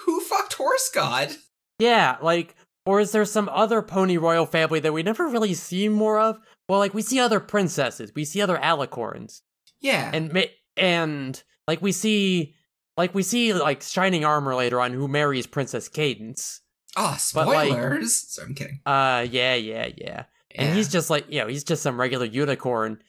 who 0.05 0.21
fucked 0.21 0.53
Horse 0.53 0.89
God? 0.93 1.35
Yeah, 1.79 2.17
like 2.21 2.55
or 2.85 2.99
is 2.99 3.11
there 3.11 3.25
some 3.25 3.49
other 3.49 3.81
pony 3.81 4.17
royal 4.17 4.45
family 4.45 4.79
that 4.79 4.93
we 4.93 5.03
never 5.03 5.27
really 5.27 5.53
see 5.53 5.89
more 5.89 6.19
of? 6.19 6.39
Well, 6.67 6.79
like 6.79 6.93
we 6.93 7.01
see 7.01 7.19
other 7.19 7.39
princesses, 7.39 8.11
we 8.15 8.25
see 8.25 8.41
other 8.41 8.57
alicorns. 8.57 9.41
Yeah, 9.81 10.09
and 10.13 10.33
ma- 10.33 10.41
and 10.79 11.41
like 11.67 11.81
we 11.81 11.91
see 11.91 12.55
like 12.97 13.13
we 13.13 13.23
see 13.23 13.53
like 13.53 13.81
shining 13.81 14.25
armor 14.25 14.55
later 14.55 14.79
on 14.79 14.93
who 14.93 15.07
marries 15.07 15.47
princess 15.47 15.89
Cadance. 15.89 16.59
Oh 16.97 17.17
but, 17.33 17.47
like- 17.47 17.69
spoilers. 17.69 18.15
Sorry, 18.15 18.47
I'm 18.47 18.55
kidding. 18.55 18.79
uh 18.85 19.25
yeah 19.29 19.55
yeah 19.55 19.89
yeah. 19.97 20.23
And 20.55 20.75
he's 20.75 20.89
just 20.89 21.09
like 21.09 21.25
you 21.29 21.39
know 21.39 21.47
he's 21.47 21.63
just 21.63 21.83
some 21.83 21.99
regular 21.99 22.25
unicorn. 22.25 23.01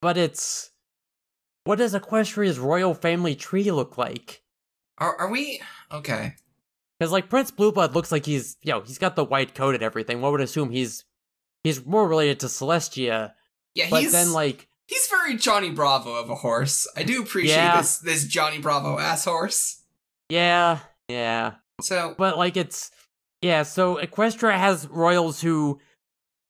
But 0.00 0.16
it's 0.16 0.70
what 1.64 1.76
does 1.78 1.94
equestria's 1.94 2.58
royal 2.58 2.94
family 2.94 3.34
tree 3.34 3.70
look 3.70 3.98
like? 3.98 4.42
Are 4.98 5.14
are 5.16 5.30
we 5.30 5.60
okay? 5.92 6.34
because 6.98 7.12
like 7.12 7.28
prince 7.28 7.50
blueblood 7.50 7.94
looks 7.94 8.10
like 8.10 8.24
he's 8.24 8.56
you 8.62 8.72
know 8.72 8.80
he's 8.80 8.98
got 8.98 9.16
the 9.16 9.24
white 9.24 9.54
coat 9.54 9.74
and 9.74 9.84
everything. 9.84 10.20
One 10.20 10.32
would 10.32 10.40
assume 10.40 10.70
he's 10.70 11.04
he's 11.64 11.84
more 11.84 12.08
related 12.08 12.40
to 12.40 12.46
celestia. 12.46 13.32
Yeah, 13.74 13.88
but 13.90 14.10
then 14.10 14.32
like 14.32 14.68
he's 14.86 15.06
very 15.08 15.36
Johnny 15.36 15.70
Bravo 15.70 16.14
of 16.14 16.30
a 16.30 16.34
horse. 16.36 16.86
I 16.96 17.02
do 17.02 17.22
appreciate 17.22 17.54
Yeah. 17.56 17.76
this 17.78 17.98
this 17.98 18.24
Johnny 18.24 18.58
Bravo 18.58 18.98
ass 18.98 19.24
horse. 19.24 19.82
yeah 20.28 20.78
yeah 21.08 21.54
So 21.80 22.14
but 22.18 22.36
like 22.36 22.56
it's 22.56 22.90
yeah 23.42 23.62
so 23.62 23.96
equestria 23.96 24.58
has 24.58 24.88
royals 24.88 25.40
who 25.40 25.78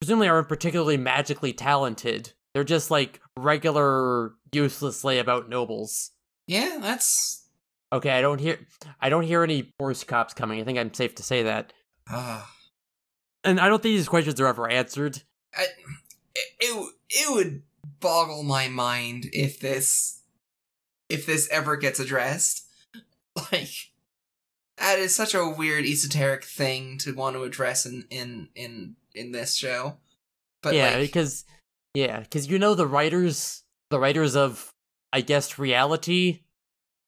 presumably 0.01 0.28
aren't 0.28 0.49
particularly 0.49 0.97
magically 0.97 1.53
talented 1.53 2.32
they're 2.55 2.64
just 2.64 2.91
like 2.91 3.20
regular 3.39 4.32
useless 4.53 5.03
layabout 5.03 5.49
nobles 5.49 6.12
yeah, 6.47 6.78
that's 6.80 7.45
okay 7.93 8.11
i 8.12 8.20
don't 8.22 8.41
hear 8.41 8.59
i 9.01 9.09
don't 9.11 9.24
hear 9.24 9.43
any 9.43 9.74
horse 9.78 10.05
cops 10.05 10.32
coming 10.32 10.59
i 10.61 10.64
think 10.64 10.78
i'm 10.78 10.95
safe 10.95 11.14
to 11.14 11.22
say 11.22 11.43
that 11.43 11.72
ah. 12.09 12.51
and 13.45 13.61
i 13.61 13.68
don't 13.68 13.82
think 13.82 13.95
these 13.97 14.09
questions 14.09 14.41
are 14.41 14.47
ever 14.47 14.68
answered 14.70 15.22
I, 15.55 15.64
it, 16.34 16.47
it 16.61 16.93
it 17.11 17.34
would 17.34 17.62
boggle 18.01 18.42
my 18.42 18.68
mind 18.68 19.26
if 19.32 19.61
this 19.61 20.22
if 21.09 21.26
this 21.26 21.49
ever 21.51 21.76
gets 21.76 22.01
addressed. 22.01 22.64
Like 23.53 23.68
that 24.78 24.99
is 24.99 25.14
such 25.14 25.34
a 25.34 25.47
weird 25.47 25.84
esoteric 25.84 26.42
thing 26.42 26.97
to 26.99 27.12
want 27.12 27.36
to 27.36 27.42
address 27.42 27.84
in 27.84 28.07
in 28.09 28.49
in 28.55 28.97
in 29.14 29.32
this 29.32 29.55
show. 29.55 29.99
But 30.62 30.74
yeah 30.74 30.92
like, 30.92 31.01
because 31.01 31.44
yeah 31.92 32.20
because 32.20 32.49
you 32.49 32.59
know 32.59 32.74
the 32.74 32.86
writers 32.86 33.62
the 33.90 34.01
writers 34.01 34.36
of 34.36 34.72
i 35.12 35.20
guess 35.20 35.59
reality 35.59 36.44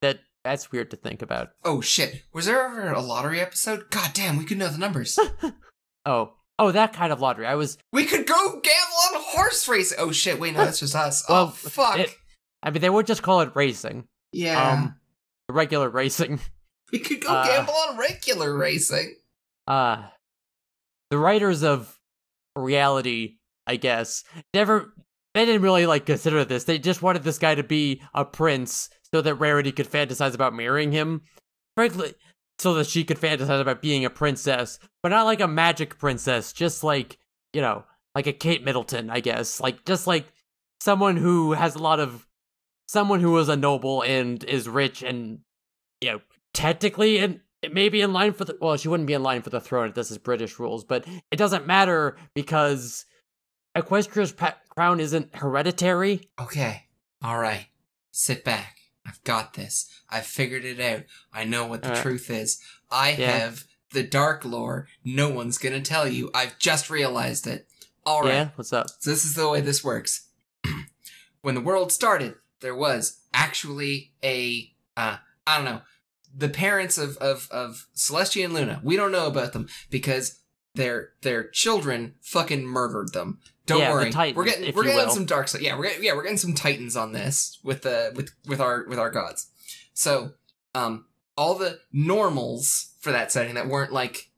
that 0.01 0.21
that's 0.45 0.71
weird 0.71 0.91
to 0.91 0.97
think 0.97 1.23
about 1.23 1.53
oh 1.65 1.81
shit, 1.81 2.25
was 2.33 2.47
there 2.47 2.63
ever 2.63 2.93
a 2.93 3.01
lottery 3.01 3.41
episode? 3.41 3.91
God 3.91 4.11
damn, 4.13 4.37
we 4.37 4.45
could 4.45 4.59
know 4.59 4.69
the 4.69 4.77
numbers. 4.77 5.19
oh 6.05 6.35
oh 6.59 6.71
that 6.73 6.93
kind 6.93 7.13
of 7.13 7.21
lottery 7.21 7.47
i 7.47 7.55
was 7.55 7.79
we 7.93 8.05
could 8.05 8.27
go 8.27 8.37
gamble 8.61 9.17
on 9.17 9.23
horse 9.23 9.69
racing. 9.69 9.99
Oh 10.01 10.11
shit, 10.13 10.39
wait, 10.41 10.55
no, 10.55 10.65
that's 10.65 10.81
just 10.81 10.95
us. 10.95 11.25
Well, 11.29 11.45
oh 11.45 11.49
fuck. 11.51 11.99
it- 11.99 12.15
I 12.63 12.71
mean, 12.71 12.83
they 12.83 12.91
would 12.91 13.07
just 13.07 13.23
call 13.23 13.41
it 13.43 13.55
racing. 13.55 14.05
yeah, 14.33 14.73
Um, 14.73 14.97
regular 15.49 15.89
racing. 15.89 16.41
we 16.93 16.99
could 16.99 17.21
go 17.21 17.29
uh, 17.29 17.47
gamble 17.47 17.73
on 17.75 17.97
regular 17.97 18.57
racing. 18.57 19.15
Uh, 19.69 20.03
the 21.11 21.19
writers 21.19 21.63
of 21.63 21.97
reality, 22.57 23.37
I 23.67 23.77
guess, 23.77 24.25
never. 24.55 24.93
They 25.35 25.45
didn't 25.45 25.63
really 25.63 25.87
like 25.87 26.07
consider 26.07 26.45
this. 26.45 26.65
They 26.65 26.79
just 26.79 27.01
wanted 27.03 27.23
this 27.23 27.39
guy 27.39 27.55
to 27.55 27.63
be 27.63 28.03
a 28.13 28.25
prince 28.25 28.89
so 29.15 29.21
that 29.21 29.35
Rarity 29.37 29.71
could 29.71 29.89
fantasize 29.89 30.35
about 30.35 30.53
marrying 30.55 30.91
him. 30.91 31.23
Frankly, 31.77 32.15
so 32.59 32.75
that 32.75 32.87
she 32.87 33.05
could 33.05 33.19
fantasize 33.19 33.61
about 33.61 33.83
being 33.83 34.05
a 34.05 34.11
princess, 34.11 34.79
but 35.03 35.11
not 35.11 35.27
like 35.27 35.41
a 35.41 35.49
magic 35.49 35.99
princess, 35.99 36.53
just 36.53 36.83
like, 36.83 37.19
you 37.53 37.61
know, 37.61 37.85
like 38.15 38.27
a 38.27 38.33
Kate 38.33 38.65
Middleton, 38.65 39.11
I 39.11 39.21
guess. 39.21 39.61
Like, 39.61 39.85
just 39.85 40.07
like 40.07 40.27
someone 40.81 41.17
who 41.17 41.53
has 41.53 41.75
a 41.75 41.83
lot 41.83 42.01
of. 42.01 42.27
Someone 42.91 43.21
who 43.21 43.37
is 43.37 43.51
a 43.51 43.57
noble 43.57 44.01
and 44.01 44.43
is 44.45 44.67
rich 44.67 45.03
and, 45.03 45.41
you 46.01 46.11
know, 46.11 46.21
technically 46.55 47.19
and 47.19 47.41
maybe 47.71 48.01
in 48.01 48.15
line 48.15 48.33
for 48.33 48.47
the. 48.47 48.57
Well, 48.63 48.79
she 48.79 48.89
wouldn't 48.89 49.07
be 49.07 49.13
in 49.13 49.23
line 49.23 49.43
for 49.43 49.51
the 49.51 49.61
throne 49.61 49.91
if 49.91 49.95
this 49.95 50.11
is 50.11 50.17
British 50.17 50.59
rules, 50.59 50.85
but 50.85 51.07
it 51.31 51.37
doesn't 51.37 51.67
matter 51.67 52.17
because 52.33 53.05
Equestria's 53.75 54.33
pa- 54.33 54.57
crown 54.71 55.01
isn't 55.01 55.37
hereditary. 55.37 56.31
Okay. 56.41 56.85
All 57.23 57.39
right. 57.39 57.67
Sit 58.11 58.43
back. 58.43 58.78
I've 59.09 59.25
got 59.25 59.55
this. 59.55 59.91
I've 60.11 60.27
figured 60.27 60.65
it 60.67 60.79
out. 60.79 61.05
I 61.33 61.45
know 61.45 61.67
what 61.67 61.81
the 61.83 61.89
Alright. 61.89 62.03
truth 62.03 62.31
is. 62.31 62.61
I 62.91 63.13
Yeah. 63.13 63.31
have 63.39 63.65
the 63.93 64.03
dark 64.03 64.45
lore. 64.45 64.87
No 65.03 65.31
one's 65.31 65.57
going 65.57 65.75
to 65.75 65.81
tell 65.89 66.07
you. 66.07 66.31
I've 66.35 66.59
just 66.59 66.91
realized 66.91 67.47
it. 67.47 67.67
All 68.05 68.21
right. 68.23 68.29
Yeah, 68.35 68.49
what's 68.57 68.73
up? 68.73 68.89
So 69.01 69.11
this 69.11 69.25
is 69.25 69.35
the 69.35 69.49
way 69.49 69.61
this 69.63 69.83
works. 69.83 70.29
when 71.41 71.55
the 71.55 71.61
world 71.61 71.91
started, 71.93 72.35
there 72.61 72.75
was 72.75 73.21
actually 73.33 74.13
a 74.23 74.73
uh 74.97 75.17
I 75.47 75.57
don't 75.57 75.65
know. 75.65 75.81
The 76.37 76.49
parents 76.49 76.99
of 76.99 77.17
of 77.19 77.49
of 77.51 77.87
Celestia 77.97 78.45
and 78.45 78.53
Luna. 78.55 78.81
We 78.83 78.97
don't 78.97 79.13
know 79.13 79.27
about 79.27 79.53
them 79.55 79.69
because 79.91 80.41
their 80.75 81.11
their 81.23 81.49
children 81.49 82.15
fucking 82.21 82.67
murdered 82.67 83.13
them. 83.13 83.39
Don't 83.69 83.81
Yeah, 83.81 83.93
worry. 83.93 84.11
Titans, 84.11 84.37
we're 84.37 84.45
getting 84.45 84.75
we're 84.75 84.83
getting 84.83 84.99
will. 85.07 85.11
some 85.15 85.25
dark 85.27 85.47
side. 85.47 85.61
Yeah, 85.63 85.77
we're 85.79 85.85
getting, 85.85 86.03
yeah, 86.05 86.15
we're 86.15 86.23
getting 86.23 86.39
some 86.39 86.55
titans 86.55 86.97
on 86.97 87.13
this 87.13 87.59
with 87.63 87.83
the 87.83 88.13
with 88.17 88.31
with 88.47 88.61
our 88.61 88.85
with 88.89 88.99
our 88.99 89.11
gods. 89.11 89.47
So, 89.95 90.33
um 90.75 91.05
all 91.37 91.55
the 91.55 91.79
normals 91.93 92.95
for 92.99 93.13
that 93.13 93.31
setting 93.31 93.55
that 93.55 93.69
weren't 93.69 93.93
like 93.93 94.31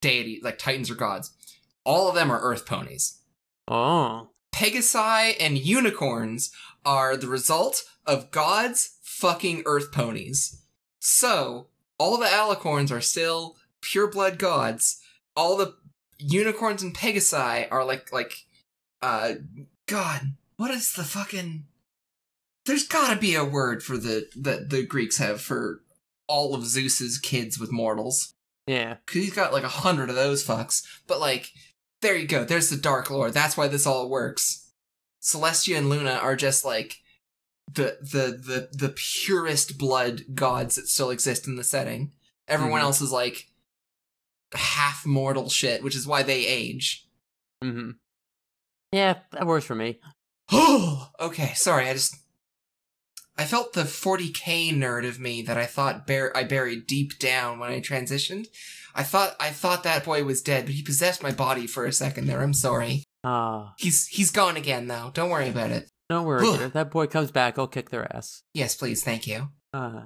deity 0.00 0.40
like 0.42 0.58
titans 0.58 0.90
or 0.90 0.94
gods. 0.94 1.32
All 1.84 2.08
of 2.08 2.14
them 2.14 2.30
are 2.30 2.40
earth 2.40 2.64
ponies. 2.64 3.18
Oh, 3.68 4.30
Pegasi 4.54 5.34
and 5.38 5.58
unicorns 5.58 6.50
are 6.84 7.16
the 7.16 7.28
result 7.28 7.84
of 8.06 8.30
God's 8.30 8.96
fucking 9.02 9.62
earth 9.66 9.92
ponies. 9.92 10.62
So, 10.98 11.66
all 11.98 12.16
the 12.16 12.26
alicorns 12.26 12.90
are 12.90 13.00
still 13.00 13.56
pure 13.80 14.06
blood 14.10 14.38
gods. 14.38 15.00
All 15.36 15.56
the 15.56 15.74
unicorns 16.18 16.82
and 16.82 16.96
Pegasi 16.96 17.66
are 17.70 17.84
like, 17.84 18.12
like, 18.12 18.45
uh, 19.02 19.34
God, 19.86 20.34
what 20.56 20.70
is 20.70 20.92
the 20.92 21.04
fucking. 21.04 21.64
There's 22.64 22.86
gotta 22.86 23.18
be 23.20 23.34
a 23.34 23.44
word 23.44 23.82
for 23.82 23.96
the, 23.96 24.28
that 24.36 24.70
the 24.70 24.84
Greeks 24.84 25.18
have 25.18 25.40
for 25.40 25.82
all 26.26 26.54
of 26.54 26.64
Zeus's 26.66 27.18
kids 27.18 27.60
with 27.60 27.70
mortals 27.70 28.34
yeah. 28.66 28.96
because 29.06 29.22
he's 29.22 29.34
got 29.34 29.52
like 29.52 29.62
a 29.62 29.68
hundred 29.68 30.10
of 30.10 30.16
those 30.16 30.44
fucks. 30.44 30.84
But 31.06 31.20
like, 31.20 31.52
there 32.02 32.16
you 32.16 32.26
go. 32.26 32.44
There's 32.44 32.68
the 32.70 32.76
Dark 32.76 33.08
Lord. 33.08 33.32
That's 33.32 33.56
why 33.56 33.68
this 33.68 33.86
all 33.86 34.08
works. 34.08 34.72
Celestia 35.22 35.78
and 35.78 35.88
Luna 35.88 36.14
are 36.14 36.34
just 36.36 36.64
like 36.64 36.96
the 37.72 37.98
the 38.00 38.36
the 38.36 38.68
the 38.72 38.94
purest 38.96 39.78
blood 39.78 40.22
gods 40.34 40.74
that 40.76 40.88
still 40.88 41.10
exist 41.10 41.46
in 41.46 41.54
the 41.56 41.64
setting. 41.64 42.12
Everyone 42.48 42.80
Mhm. 42.80 42.84
else 42.84 43.00
is 43.00 43.12
like 43.12 43.46
half 44.54 45.04
mortal 45.06 45.48
shit, 45.48 45.82
which 45.82 45.96
is 45.96 46.06
why 46.06 46.22
they 46.22 46.46
age. 46.46 47.06
Mm-hmm. 47.62 47.90
Yeah, 48.96 49.18
that 49.32 49.46
works 49.46 49.66
for 49.66 49.74
me. 49.74 49.98
okay, 51.20 51.52
sorry. 51.54 51.88
I 51.88 51.92
just 51.92 52.16
I 53.36 53.44
felt 53.44 53.74
the 53.74 53.82
40k 53.82 54.72
nerd 54.74 55.06
of 55.06 55.20
me 55.20 55.42
that 55.42 55.58
I 55.58 55.66
thought 55.66 56.06
bur- 56.06 56.32
I 56.34 56.44
buried 56.44 56.86
deep 56.86 57.18
down 57.18 57.58
when 57.58 57.70
I 57.70 57.80
transitioned. 57.80 58.46
I 58.94 59.02
thought 59.02 59.36
I 59.38 59.50
thought 59.50 59.82
that 59.82 60.04
boy 60.04 60.24
was 60.24 60.40
dead, 60.40 60.64
but 60.64 60.74
he 60.74 60.82
possessed 60.82 61.22
my 61.22 61.30
body 61.30 61.66
for 61.66 61.84
a 61.84 61.92
second 61.92 62.26
there. 62.26 62.42
I'm 62.42 62.54
sorry. 62.54 63.04
Ah, 63.22 63.74
He's 63.78 64.06
he's 64.06 64.30
gone 64.30 64.56
again 64.56 64.86
though. 64.86 65.10
Don't 65.12 65.28
worry 65.30 65.48
about 65.50 65.70
it. 65.70 65.90
don't 66.08 66.24
worry. 66.24 66.46
If 66.48 66.72
that 66.72 66.90
boy 66.90 67.06
comes 67.06 67.30
back, 67.30 67.58
I'll 67.58 67.66
kick 67.66 67.90
their 67.90 68.10
ass. 68.16 68.42
Yes, 68.54 68.74
please, 68.76 69.02
thank 69.04 69.26
you. 69.26 69.48
Ah. 69.74 70.04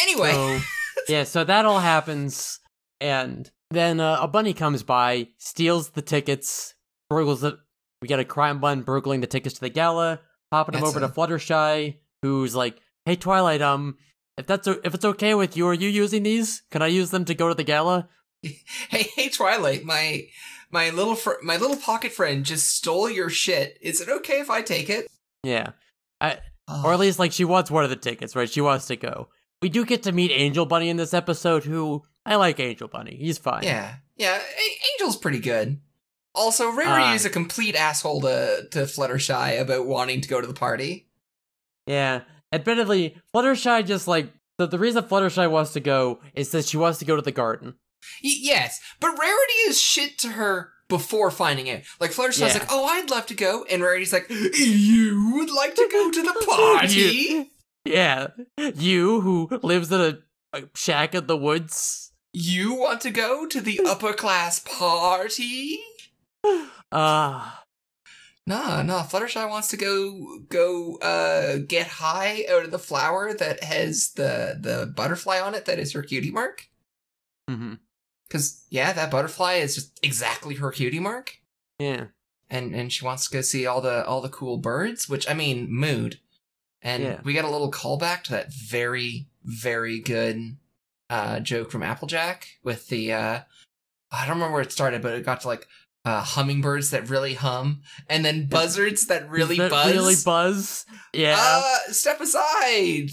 Anyway, 0.00 0.30
So, 0.32 0.60
yeah, 1.08 1.24
so 1.24 1.42
that 1.44 1.64
all 1.64 1.80
happens, 1.80 2.60
and 3.00 3.50
then 3.70 3.98
uh, 4.00 4.18
a 4.20 4.28
bunny 4.28 4.52
comes 4.52 4.82
by, 4.82 5.28
steals 5.38 5.90
the 5.90 6.02
tickets, 6.02 6.74
burgles 7.10 7.42
it. 7.42 7.54
We 8.02 8.08
get 8.08 8.20
a 8.20 8.24
crime 8.24 8.60
bun 8.60 8.82
burgling 8.82 9.20
the 9.20 9.26
tickets 9.26 9.56
to 9.56 9.60
the 9.60 9.68
gala, 9.70 10.20
popping 10.50 10.74
them 10.74 10.84
over 10.84 10.98
a- 10.98 11.02
to 11.02 11.08
Fluttershy, 11.08 11.96
who's 12.22 12.54
like, 12.54 12.78
"Hey, 13.04 13.16
Twilight, 13.16 13.60
um, 13.62 13.96
if 14.36 14.46
that's 14.46 14.68
o- 14.68 14.80
if 14.84 14.94
it's 14.94 15.04
okay 15.04 15.34
with 15.34 15.56
you, 15.56 15.66
are 15.66 15.74
you 15.74 15.88
using 15.88 16.22
these? 16.22 16.62
Can 16.70 16.80
I 16.82 16.86
use 16.86 17.10
them 17.10 17.24
to 17.24 17.34
go 17.34 17.48
to 17.48 17.54
the 17.54 17.64
gala? 17.64 18.08
Hey, 18.42 19.08
hey, 19.16 19.28
Twilight, 19.30 19.84
my 19.84 20.26
my 20.70 20.90
little 20.90 21.16
fr- 21.16 21.42
my 21.42 21.56
little 21.56 21.76
pocket 21.76 22.12
friend 22.12 22.44
just 22.44 22.68
stole 22.68 23.10
your 23.10 23.28
shit. 23.30 23.76
Is 23.80 24.00
it 24.00 24.08
okay 24.08 24.38
if 24.40 24.48
I 24.50 24.62
take 24.62 24.88
it? 24.88 25.08
Yeah, 25.42 25.70
i 26.20 26.38
or 26.84 26.92
at 26.92 27.00
least 27.00 27.18
like 27.18 27.32
she 27.32 27.44
wants 27.44 27.70
one 27.70 27.82
of 27.82 27.90
the 27.90 27.96
tickets, 27.96 28.36
right? 28.36 28.48
She 28.48 28.60
wants 28.60 28.86
to 28.86 28.96
go. 28.96 29.28
We 29.62 29.68
do 29.70 29.84
get 29.84 30.04
to 30.04 30.12
meet 30.12 30.30
Angel 30.30 30.66
Bunny 30.66 30.88
in 30.88 30.98
this 30.98 31.14
episode, 31.14 31.64
who 31.64 32.04
I 32.24 32.36
like 32.36 32.60
Angel 32.60 32.86
Bunny. 32.86 33.16
He's 33.16 33.38
fine. 33.38 33.64
yeah, 33.64 33.96
yeah. 34.16 34.36
A- 34.38 34.78
Angel's 34.92 35.16
pretty 35.16 35.40
good. 35.40 35.80
Also, 36.38 36.70
Rarity 36.70 37.10
Uh, 37.10 37.14
is 37.14 37.24
a 37.24 37.30
complete 37.30 37.74
asshole 37.74 38.20
to 38.22 38.68
to 38.70 38.78
Fluttershy 38.86 39.60
about 39.60 39.86
wanting 39.86 40.20
to 40.20 40.28
go 40.28 40.40
to 40.40 40.46
the 40.46 40.54
party. 40.54 41.08
Yeah. 41.86 42.22
Admittedly, 42.52 43.16
Fluttershy 43.34 43.84
just 43.84 44.06
like 44.08 44.32
the, 44.56 44.66
the 44.66 44.78
reason 44.78 45.04
Fluttershy 45.04 45.50
wants 45.50 45.72
to 45.74 45.80
go 45.80 46.20
is 46.34 46.50
that 46.50 46.64
she 46.64 46.76
wants 46.76 46.98
to 47.00 47.04
go 47.04 47.16
to 47.16 47.22
the 47.22 47.32
garden. 47.32 47.74
Y- 48.24 48.30
yes, 48.40 48.80
but 49.00 49.18
Rarity 49.18 49.52
is 49.66 49.80
shit 49.80 50.18
to 50.18 50.28
her 50.28 50.70
before 50.88 51.30
finding 51.30 51.68
out. 51.68 51.80
Like 52.00 52.12
Fluttershy's 52.12 52.54
Yeah. 52.54 52.60
like, 52.60 52.68
"Oh, 52.70 52.86
I'd 52.86 53.10
love 53.10 53.26
to 53.26 53.34
go," 53.34 53.64
and 53.70 53.82
Rarity's 53.82 54.12
like, 54.12 54.26
"You 54.30 55.32
would 55.34 55.50
like 55.50 55.74
to 55.74 55.88
go 55.92 56.10
to 56.10 56.22
the 56.22 56.46
party?" 56.56 56.94
You- 56.94 57.46
Yeah. 57.84 58.28
You 58.74 59.20
who 59.20 59.48
lives 59.62 59.90
in 59.92 60.00
a, 60.00 60.18
a 60.56 60.62
shack 60.74 61.14
in 61.14 61.26
the 61.26 61.36
woods. 61.36 62.12
You 62.32 62.74
want 62.74 63.00
to 63.02 63.10
go 63.10 63.46
to 63.46 63.60
the 63.60 63.80
upper 63.86 64.12
class 64.12 64.60
party? 64.60 65.78
Uh 66.92 67.52
Nah, 68.46 68.82
nah. 68.82 69.02
Fluttershy 69.02 69.46
wants 69.46 69.68
to 69.68 69.76
go 69.76 70.38
go 70.48 70.96
uh 70.98 71.58
get 71.66 71.86
high 71.86 72.46
out 72.50 72.64
of 72.64 72.70
the 72.70 72.78
flower 72.78 73.34
that 73.34 73.62
has 73.62 74.12
the 74.12 74.56
the 74.58 74.90
butterfly 74.96 75.38
on 75.38 75.54
it 75.54 75.66
that 75.66 75.78
is 75.78 75.92
her 75.92 76.02
cutie 76.02 76.30
mark. 76.30 76.68
Mm 77.50 77.58
mhm. 77.58 77.78
Cause 78.30 78.64
yeah, 78.70 78.92
that 78.94 79.10
butterfly 79.10 79.54
is 79.54 79.74
just 79.74 79.98
exactly 80.02 80.54
her 80.56 80.70
cutie 80.70 81.00
mark. 81.00 81.36
Yeah. 81.78 82.06
And 82.48 82.74
and 82.74 82.90
she 82.90 83.04
wants 83.04 83.28
to 83.28 83.34
go 83.36 83.42
see 83.42 83.66
all 83.66 83.82
the 83.82 84.04
all 84.06 84.22
the 84.22 84.28
cool 84.30 84.56
birds, 84.56 85.08
which 85.10 85.28
I 85.28 85.34
mean 85.34 85.70
mood. 85.70 86.18
And 86.80 87.02
Yeah. 87.02 87.20
we 87.24 87.34
got 87.34 87.44
a 87.44 87.50
little 87.50 87.70
callback 87.70 88.22
to 88.24 88.30
that 88.32 88.52
very, 88.52 89.28
very 89.44 90.00
good 90.00 90.56
uh 91.10 91.40
joke 91.40 91.70
from 91.70 91.82
Applejack 91.82 92.48
with 92.62 92.88
the 92.88 93.12
uh 93.12 93.40
I 94.10 94.20
don't 94.26 94.36
remember 94.36 94.54
where 94.54 94.62
it 94.62 94.72
started, 94.72 95.02
but 95.02 95.12
it 95.12 95.24
got 95.26 95.42
to 95.42 95.48
like 95.48 95.66
uh 96.08 96.22
hummingbirds 96.22 96.90
that 96.90 97.08
really 97.10 97.34
hum 97.34 97.82
and 98.08 98.24
then 98.24 98.46
buzzards 98.46 99.06
that 99.06 99.28
really 99.28 99.56
That 99.58 99.70
buzz. 99.70 99.92
Really 99.92 100.14
buzz. 100.24 100.86
Yeah. 101.12 101.36
Uh, 101.38 101.92
step 101.92 102.20
aside, 102.20 103.10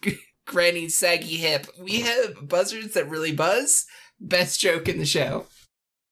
Granny 0.46 0.88
saggy 0.88 1.36
hip. 1.36 1.66
We 1.80 2.00
have 2.02 2.48
buzzards 2.48 2.94
that 2.94 3.08
really 3.10 3.32
buzz. 3.32 3.86
Best 4.20 4.60
joke 4.60 4.88
in 4.88 4.98
the 4.98 5.06
show. 5.06 5.46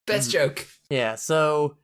Best 0.07 0.29
Mhm. 0.29 0.33
joke. 0.33 0.67
Yeah, 0.91 1.15
so 1.15 1.77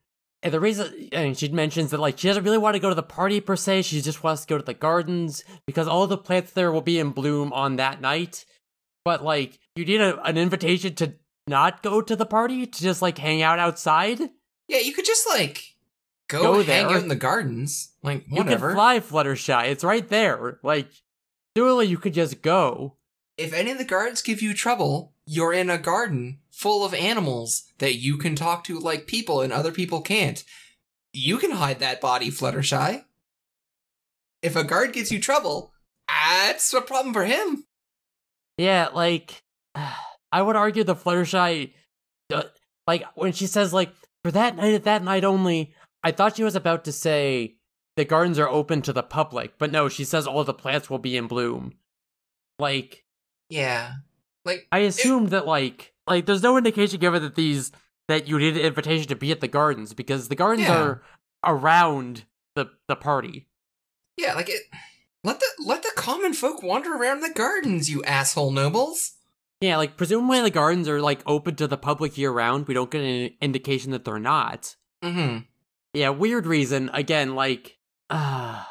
and 0.42 0.53
the 0.53 0.61
reason 0.61 1.09
I 1.12 1.24
mean, 1.24 1.34
she 1.34 1.48
mentions 1.48 1.90
that 1.90 2.01
like 2.01 2.18
she 2.18 2.26
doesn't 2.28 2.44
really 2.44 2.59
want 2.59 2.74
to 2.74 2.80
go 2.80 2.88
to 2.88 2.94
the 2.94 3.03
party 3.03 3.40
per 3.40 3.57
se, 3.57 3.82
she 3.82 4.01
just 4.01 4.22
wants 4.24 4.42
to 4.42 4.48
go 4.48 4.59
to 4.59 4.64
the 4.64 4.74
gardens 4.74 5.44
because 5.66 5.86
all 5.86 6.07
the 6.07 6.18
plants 6.18 6.53
there 6.53 6.72
will 6.72 6.80
be 6.82 6.98
in 6.98 7.11
bloom 7.11 7.53
on 7.53 7.76
that 7.76 8.01
night. 8.01 8.44
But 9.05 9.22
like 9.22 9.59
you 9.76 9.84
need 9.84 10.01
a, 10.01 10.20
an 10.22 10.36
invitation 10.36 10.94
to 10.96 11.14
not 11.46 11.82
go 11.82 12.01
to 12.03 12.16
the 12.16 12.26
party, 12.26 12.66
to 12.66 12.82
just 12.82 13.01
like 13.03 13.18
hang 13.18 13.42
out 13.42 13.59
outside. 13.59 14.20
Yeah, 14.71 14.79
you 14.79 14.93
could 14.95 15.05
just 15.05 15.29
like 15.29 15.75
go, 16.29 16.43
Go 16.43 16.55
hang 16.62 16.87
there. 16.87 16.97
out 16.97 17.03
in 17.03 17.09
the 17.09 17.16
gardens. 17.16 17.93
Like 18.03 18.25
You 18.29 18.37
whatever. 18.37 18.68
can 18.68 18.77
fly 18.77 19.01
Fluttershy, 19.01 19.66
it's 19.68 19.83
right 19.85 20.09
there. 20.09 20.59
Like 20.62 20.89
surely 21.57 21.87
you 21.87 21.99
could 21.99 22.14
just 22.14 22.41
go. 22.41 22.97
if 23.37 23.53
any 23.53 23.71
of 23.73 23.79
the 23.79 23.85
guards 23.85 24.23
give 24.23 24.41
you 24.41 24.55
trouble, 24.55 25.12
you're 25.27 25.53
in 25.53 25.68
a 25.71 25.79
garden 25.79 26.39
full 26.53 26.85
of 26.85 26.95
animals 26.95 27.64
that 27.79 27.95
you 27.97 28.16
can 28.16 28.37
talk 28.37 28.62
to 28.64 28.79
like 28.79 29.07
people 29.07 29.41
and 29.41 29.53
other 29.53 29.73
people 29.73 30.01
can't. 30.03 30.45
You 31.12 31.39
can 31.39 31.51
hide 31.53 31.81
that 31.81 32.01
body, 32.01 32.31
Fluttershy. 32.31 33.05
If 34.43 34.57
a 34.57 34.62
guard 34.64 34.93
gives 34.93 35.11
you 35.11 35.18
trouble, 35.21 35.73
that's 36.09 36.73
a 36.73 36.81
problem 36.81 37.12
for 37.12 37.25
him. 37.25 37.64
Yeah, 38.59 38.89
like 38.95 39.43
I 40.33 40.43
would 40.43 40.57
argue 40.57 40.85
the 40.85 40.95
Fluttershy, 40.95 41.73
uh, 42.33 42.45
like 42.87 43.05
when 43.16 43.33
she 43.33 43.47
says 43.47 43.73
like 43.73 43.93
for 44.25 44.31
that 44.31 44.57
night 44.57 44.75
at 44.75 44.85
that 44.85 45.03
night 45.03 45.25
only, 45.25 45.73
I 46.03 46.11
thought 46.12 46.37
she 46.37 46.45
was 46.45 46.57
about 46.57 46.85
to 46.85 46.93
say 46.93 47.57
the 47.97 48.05
gardens 48.05 48.39
are 48.39 48.49
open 48.49 48.83
to 48.83 48.93
the 48.93 49.03
public, 49.03 49.59
but 49.59 49.71
no, 49.73 49.89
she 49.89 50.05
says 50.05 50.27
all 50.27 50.45
the 50.45 50.55
plants 50.55 50.89
will 50.89 50.99
be 50.99 51.16
in 51.16 51.27
bloom. 51.27 51.75
Like 52.59 53.05
Yeah. 53.49 53.95
Like, 54.45 54.66
I 54.73 54.79
assumed 54.81 55.29
that 55.31 55.47
like 55.47 55.93
like 56.07 56.27
there's 56.27 56.43
no 56.43 56.57
indication 56.57 56.99
given 57.01 57.23
that 57.23 57.35
these 57.35 57.73
that 58.09 58.27
you 58.27 58.39
need 58.39 58.57
an 58.57 58.62
invitation 58.62 59.07
to 59.09 59.16
be 59.16 59.31
at 59.33 59.41
the 59.41 59.49
gardens 59.49 59.93
because 59.95 60.29
the 60.29 60.35
gardens 60.35 60.66
Yeah. 60.68 60.77
are 60.83 61.03
around 61.45 62.25
the 62.57 62.71
the 62.89 62.97
party. 62.97 63.47
yeah, 64.16 64.35
like 64.35 64.49
it. 64.49 64.62
Let 65.23 65.39
the 65.41 65.47
let 65.64 65.83
the 65.83 65.93
common 65.97 66.33
folk 66.33 66.62
wander 66.62 66.95
around 66.95 67.21
the 67.21 67.31
gardens, 67.35 67.91
you 67.91 68.03
asshole 68.05 68.51
nobles. 68.51 69.12
Yeah, 69.61 69.76
like 69.76 69.96
presumably 69.96 70.40
the 70.40 70.50
gardens 70.50 70.88
are 70.88 71.02
like 71.02 71.22
open 71.26 71.54
to 71.56 71.66
the 71.66 71.76
public 71.76 72.16
year 72.16 72.30
round. 72.30 72.66
We 72.66 72.74
don't 72.74 72.90
get 72.90 73.02
an 73.02 73.30
indication 73.42 73.90
that 73.92 74.04
they're 74.04 74.18
not. 74.18 74.74
Mm-hmm. 75.04 75.38
Yeah, 75.92 76.11
weird 76.11 76.46
reason. 76.46 76.90
Again, 76.92 77.34
like, 77.34 77.78
uh, 78.08 78.64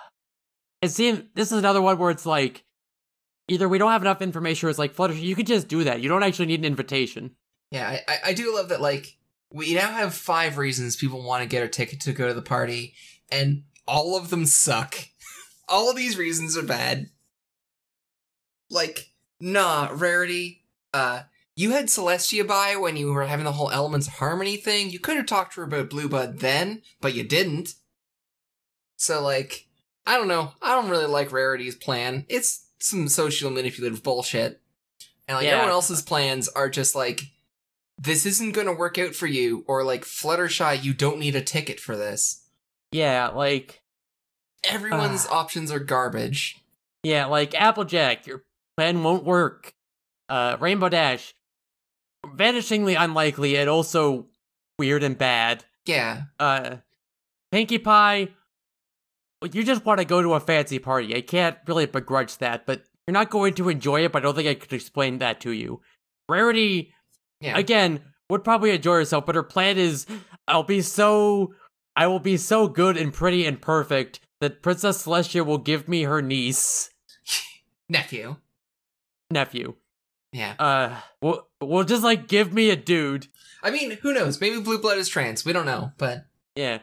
it 0.81 0.89
seems 0.89 1.23
this 1.35 1.51
is 1.51 1.59
another 1.59 1.81
one 1.81 1.97
where 1.97 2.11
it's 2.11 2.25
like, 2.25 2.63
either 3.47 3.67
we 3.67 3.77
don't 3.77 3.91
have 3.91 4.01
enough 4.01 4.21
information, 4.21 4.67
or 4.67 4.69
it's 4.69 4.79
like 4.79 4.95
Fluttershy, 4.95 5.21
you 5.21 5.35
could 5.35 5.47
just 5.47 5.67
do 5.67 5.83
that. 5.83 6.01
You 6.01 6.09
don't 6.09 6.23
actually 6.23 6.45
need 6.47 6.59
an 6.59 6.65
invitation. 6.65 7.35
Yeah, 7.71 7.87
I, 7.87 8.01
I, 8.07 8.17
I 8.25 8.33
do 8.33 8.55
love 8.55 8.69
that. 8.69 8.81
Like, 8.81 9.17
we 9.51 9.73
now 9.73 9.91
have 9.91 10.13
five 10.13 10.57
reasons 10.57 10.95
people 10.95 11.23
want 11.23 11.43
to 11.43 11.49
get 11.49 11.63
a 11.63 11.67
ticket 11.67 12.01
to 12.01 12.13
go 12.13 12.27
to 12.27 12.33
the 12.33 12.41
party, 12.41 12.93
and 13.31 13.63
all 13.87 14.17
of 14.17 14.29
them 14.29 14.45
suck. 14.45 14.95
all 15.69 15.89
of 15.89 15.95
these 15.95 16.17
reasons 16.17 16.57
are 16.57 16.63
bad. 16.63 17.09
Like, 18.69 19.11
nah, 19.39 19.89
Rarity. 19.91 20.58
Uh, 20.93 21.23
you 21.55 21.71
had 21.71 21.85
Celestia 21.85 22.47
by 22.47 22.75
when 22.75 22.95
you 22.97 23.11
were 23.11 23.25
having 23.25 23.45
the 23.45 23.51
whole 23.51 23.69
Elements 23.71 24.07
Harmony 24.07 24.55
thing. 24.57 24.89
You 24.89 24.99
could 24.99 25.17
have 25.17 25.25
talked 25.25 25.53
to 25.55 25.61
her 25.61 25.67
about 25.67 25.89
Blueblood 25.89 26.39
then, 26.39 26.81
but 27.01 27.13
you 27.13 27.23
didn't. 27.23 27.75
So, 28.97 29.21
like, 29.21 29.67
I 30.05 30.15
don't 30.17 30.27
know. 30.27 30.53
I 30.61 30.73
don't 30.75 30.89
really 30.89 31.05
like 31.05 31.31
Rarity's 31.31 31.75
plan. 31.75 32.25
It's 32.29 32.65
some 32.79 33.07
social 33.07 33.51
manipulative 33.51 34.03
bullshit. 34.03 34.61
And 35.27 35.35
like 35.35 35.45
Yeah. 35.45 35.51
everyone 35.51 35.71
else's 35.71 36.01
plans 36.01 36.47
are 36.49 36.69
just 36.69 36.95
like, 36.95 37.21
this 37.97 38.25
isn't 38.25 38.53
gonna 38.53 38.73
work 38.73 38.97
out 38.97 39.13
for 39.13 39.27
you, 39.27 39.63
or 39.67 39.83
like 39.83 40.03
Fluttershy, 40.05 40.81
you 40.83 40.93
don't 40.93 41.19
need 41.19 41.35
a 41.35 41.41
ticket 41.41 41.79
for 41.79 41.95
this. 41.97 42.45
Yeah, 42.91 43.27
like, 43.27 43.81
Everyone's 44.63 45.25
Ah. 45.29 45.39
options 45.39 45.71
are 45.71 45.79
garbage. 45.79 46.57
yeah, 47.03 47.25
like 47.25 47.53
Applejack, 47.53 48.25
your 48.27 48.43
plan 48.77 49.03
won't 49.03 49.23
work. 49.23 49.73
Uh, 50.29 50.55
Rainbow 50.59 50.89
Dash, 50.89 51.33
vanishingly 52.25 52.95
unlikely 52.97 53.57
and 53.57 53.69
also 53.69 54.27
weird 54.77 55.03
and 55.03 55.17
bad. 55.17 55.65
Yeah. 55.85 56.23
uh 56.39 56.77
Pinkie 57.51 57.79
Pie, 57.79 58.27
you 59.51 59.63
just 59.63 59.83
want 59.85 59.99
to 59.99 60.05
go 60.05 60.21
to 60.21 60.33
a 60.35 60.39
fancy 60.39 60.77
party. 60.79 61.15
I 61.15 61.21
can't 61.21 61.57
really 61.67 61.87
begrudge 61.87 62.37
that, 62.37 62.65
but 62.67 62.83
you're 63.07 63.13
not 63.13 63.31
going 63.31 63.55
to 63.55 63.69
enjoy 63.69 64.05
it. 64.05 64.11
But 64.11 64.21
I 64.21 64.23
don't 64.23 64.35
think 64.35 64.47
I 64.47 64.53
could 64.53 64.73
explain 64.73 65.17
that 65.17 65.39
to 65.41 65.51
you. 65.51 65.81
Rarity, 66.29 66.93
Yeah. 67.41 67.57
again, 67.57 68.01
would 68.29 68.43
probably 68.43 68.69
enjoy 68.69 68.95
herself, 68.95 69.25
but 69.25 69.33
her 69.33 69.41
plan 69.41 69.79
is, 69.79 70.05
I'll 70.47 70.61
be 70.61 70.81
so, 70.81 71.55
I 71.95 72.05
will 72.05 72.19
be 72.19 72.37
so 72.37 72.67
good 72.67 72.95
and 72.97 73.11
pretty 73.11 73.47
and 73.47 73.59
perfect 73.59 74.19
that 74.41 74.61
Princess 74.61 75.03
Celestia 75.07 75.43
will 75.43 75.57
give 75.57 75.87
me 75.87 76.03
her 76.03 76.21
niece, 76.21 76.91
Nephew. 77.89 78.35
nephew. 79.31 79.73
Yeah. 80.31 80.53
Uh, 80.59 80.95
will 81.21 81.47
will 81.61 81.83
just 81.83 82.03
like 82.03 82.27
give 82.27 82.53
me 82.53 82.69
a 82.69 82.75
dude. 82.75 83.27
I 83.63 83.71
mean, 83.71 83.91
who 84.01 84.13
knows? 84.13 84.39
Maybe 84.39 84.61
Blue 84.61 84.79
Blood 84.79 84.97
is 84.97 85.09
trans. 85.09 85.43
We 85.43 85.53
don't 85.53 85.65
know. 85.65 85.91
But 85.97 86.25
Yeah. 86.55 86.79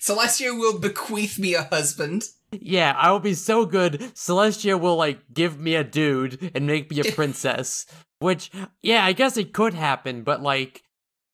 Celestia 0.00 0.56
will 0.58 0.78
bequeath 0.78 1.38
me 1.38 1.54
a 1.54 1.64
husband. 1.64 2.24
Yeah, 2.52 2.94
I 2.96 3.10
will 3.12 3.20
be 3.20 3.34
so 3.34 3.64
good. 3.66 4.00
Celestia 4.14 4.78
will 4.78 4.96
like 4.96 5.20
give 5.32 5.58
me 5.58 5.74
a 5.74 5.84
dude 5.84 6.50
and 6.54 6.66
make 6.66 6.90
me 6.90 7.00
a 7.00 7.12
princess. 7.12 7.86
Which, 8.18 8.50
yeah, 8.82 9.04
I 9.04 9.12
guess 9.12 9.36
it 9.36 9.52
could 9.54 9.72
happen, 9.74 10.22
but 10.22 10.42
like, 10.42 10.82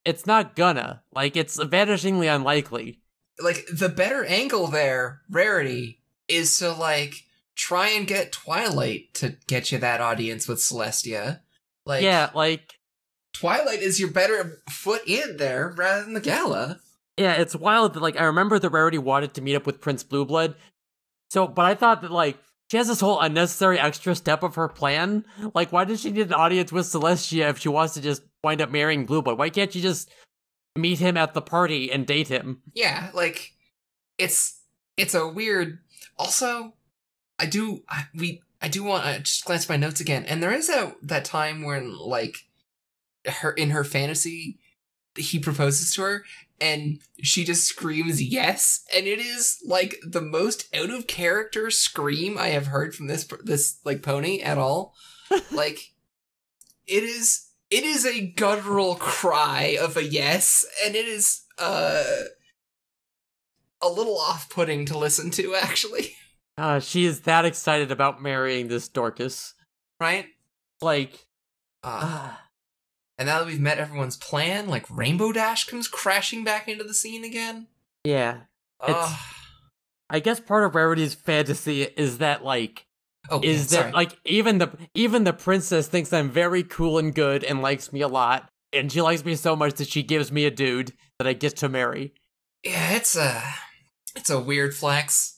it's 0.04 0.24
not 0.26 0.54
gonna. 0.54 1.02
Like, 1.12 1.36
it's 1.36 1.58
vanishingly 1.58 2.32
unlikely. 2.32 3.00
Like, 3.40 3.66
the 3.72 3.88
better 3.88 4.24
angle 4.24 4.68
there, 4.68 5.22
Rarity, 5.28 6.00
is 6.28 6.56
to, 6.58 6.72
like, 6.72 7.24
try 7.56 7.88
and 7.88 8.06
get 8.06 8.32
Twilight 8.32 9.14
to 9.14 9.36
get 9.46 9.72
you 9.72 9.78
that 9.78 10.00
audience 10.00 10.46
with 10.46 10.58
Celestia. 10.58 11.40
Like, 11.84 12.02
yeah, 12.02 12.30
like, 12.34 12.74
Twilight 13.32 13.80
is 13.80 13.98
your 13.98 14.10
better 14.10 14.62
foot 14.70 15.02
in 15.06 15.36
there 15.38 15.74
rather 15.76 16.04
than 16.04 16.14
the 16.14 16.20
gala. 16.20 16.78
yeah, 17.16 17.32
it's 17.34 17.56
wild 17.56 17.94
that 17.94 18.02
like 18.02 18.18
I 18.20 18.24
remember 18.24 18.58
that 18.58 18.70
Rarity 18.70 18.98
wanted 18.98 19.34
to 19.34 19.42
meet 19.42 19.56
up 19.56 19.66
with 19.66 19.80
Prince 19.80 20.02
Blueblood. 20.04 20.54
So, 21.30 21.46
but 21.46 21.64
I 21.64 21.74
thought 21.74 22.02
that 22.02 22.10
like 22.12 22.38
she 22.70 22.76
has 22.76 22.88
this 22.88 23.00
whole 23.00 23.20
unnecessary 23.20 23.78
extra 23.78 24.14
step 24.14 24.42
of 24.42 24.56
her 24.56 24.68
plan. 24.68 25.24
Like, 25.54 25.72
why 25.72 25.84
does 25.84 26.00
she 26.00 26.10
need 26.10 26.26
an 26.26 26.34
audience 26.34 26.72
with 26.72 26.86
Celestia 26.86 27.50
if 27.50 27.58
she 27.58 27.68
wants 27.68 27.94
to 27.94 28.00
just 28.00 28.22
wind 28.42 28.60
up 28.60 28.70
marrying 28.70 29.06
Blueblood? 29.06 29.38
Why 29.38 29.50
can't 29.50 29.72
she 29.72 29.80
just 29.80 30.10
meet 30.76 30.98
him 30.98 31.16
at 31.16 31.32
the 31.34 31.42
party 31.42 31.92
and 31.92 32.06
date 32.06 32.28
him? 32.28 32.62
Yeah, 32.74 33.10
like 33.14 33.52
it's 34.18 34.60
it's 34.96 35.14
a 35.14 35.28
weird. 35.28 35.78
Also, 36.18 36.72
I 37.38 37.46
do 37.46 37.82
I, 37.88 38.06
we 38.14 38.42
I 38.60 38.68
do 38.68 38.82
want 38.82 39.04
to 39.04 39.20
just 39.20 39.44
glance 39.44 39.64
at 39.64 39.68
my 39.68 39.76
notes 39.76 40.00
again, 40.00 40.24
and 40.24 40.42
there 40.42 40.52
is 40.52 40.68
that 40.68 40.96
that 41.02 41.24
time 41.24 41.62
when 41.62 41.96
like 41.96 42.38
her 43.26 43.52
in 43.52 43.70
her 43.70 43.84
fantasy 43.84 44.58
he 45.16 45.38
proposes 45.38 45.94
to 45.94 46.02
her 46.02 46.24
and 46.60 47.00
she 47.22 47.44
just 47.44 47.66
screams 47.66 48.22
yes 48.22 48.84
and 48.94 49.06
it 49.06 49.18
is 49.18 49.58
like 49.66 49.96
the 50.06 50.20
most 50.20 50.74
out 50.74 50.90
of 50.90 51.06
character 51.06 51.70
scream 51.70 52.38
i 52.38 52.48
have 52.48 52.66
heard 52.66 52.94
from 52.94 53.06
this 53.06 53.26
this 53.42 53.78
like 53.84 54.02
pony 54.02 54.40
at 54.40 54.58
all. 54.58 54.94
Like 55.50 55.92
it 56.86 57.02
is 57.02 57.48
it 57.68 57.82
is 57.82 58.06
a 58.06 58.28
guttural 58.28 58.94
cry 58.94 59.76
of 59.80 59.96
a 59.96 60.04
yes 60.04 60.64
and 60.84 60.94
it 60.94 61.04
is 61.04 61.42
uh 61.58 62.04
a 63.82 63.88
little 63.88 64.18
off-putting 64.18 64.86
to 64.86 64.96
listen 64.96 65.32
to 65.32 65.54
actually 65.60 66.14
Uh, 66.58 66.80
she 66.80 67.04
is 67.04 67.20
that 67.20 67.44
excited 67.44 67.90
about 67.90 68.22
marrying 68.22 68.68
this 68.68 68.88
Dorcas. 68.88 69.54
right 70.00 70.26
Like, 70.80 71.26
uh, 71.84 72.00
ah, 72.02 72.42
and 73.18 73.26
now 73.26 73.38
that 73.38 73.46
we've 73.46 73.60
met 73.60 73.78
everyone's 73.78 74.16
plan 74.16 74.68
like 74.68 74.86
rainbow 74.90 75.32
dash 75.32 75.64
comes 75.64 75.88
crashing 75.88 76.44
back 76.44 76.68
into 76.68 76.84
the 76.84 76.94
scene 76.94 77.24
again 77.24 77.66
yeah. 78.04 78.40
It's- 78.86 79.14
I 80.08 80.20
guess 80.20 80.38
part 80.38 80.62
of 80.64 80.76
Rarity's 80.76 81.14
fantasy 81.14 81.82
is 81.82 82.18
that 82.18 82.44
like 82.44 82.86
oh 83.28 83.40
yeah, 83.42 83.50
is 83.50 83.70
that 83.70 83.92
like 83.92 84.16
even 84.24 84.58
the 84.58 84.70
even 84.94 85.24
the 85.24 85.32
princess 85.32 85.88
thinks 85.88 86.12
I'm 86.12 86.30
very 86.30 86.62
cool 86.62 86.98
and 86.98 87.12
good 87.12 87.42
and 87.42 87.60
likes 87.60 87.92
me 87.92 88.02
a 88.02 88.08
lot, 88.08 88.48
and 88.72 88.92
she 88.92 89.02
likes 89.02 89.24
me 89.24 89.34
so 89.34 89.56
much 89.56 89.74
that 89.74 89.88
she 89.88 90.04
gives 90.04 90.30
me 90.30 90.44
a 90.44 90.50
dude 90.52 90.92
that 91.18 91.26
I 91.26 91.32
get 91.32 91.56
to 91.56 91.68
marry. 91.68 92.14
yeah 92.62 92.92
it's 92.92 93.16
a 93.16 93.42
it's 94.14 94.30
a 94.30 94.38
weird 94.38 94.74
flex 94.74 95.35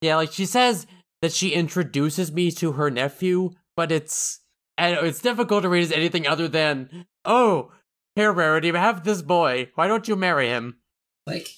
Yeah, 0.00 0.16
like 0.16 0.32
she 0.32 0.46
says 0.46 0.86
that 1.22 1.32
she 1.32 1.50
introduces 1.50 2.32
me 2.32 2.50
to 2.52 2.72
her 2.72 2.90
nephew, 2.90 3.50
but 3.76 3.90
it's 3.90 4.40
it's 4.78 5.20
difficult 5.20 5.62
to 5.62 5.68
read 5.68 5.84
as 5.84 5.92
anything 5.92 6.26
other 6.26 6.48
than 6.48 7.06
oh, 7.24 7.72
here 8.14 8.32
Rarity, 8.32 8.70
I 8.72 8.78
have 8.78 9.04
this 9.04 9.22
boy. 9.22 9.70
Why 9.74 9.88
don't 9.88 10.08
you 10.08 10.16
marry 10.16 10.48
him? 10.48 10.78
Like, 11.26 11.48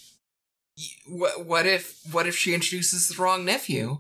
what? 1.07 1.47
What 1.47 1.67
if? 1.67 2.01
What 2.11 2.27
if 2.27 2.37
she 2.37 2.55
introduces 2.55 3.09
the 3.09 3.23
wrong 3.23 3.45
nephew? 3.45 3.99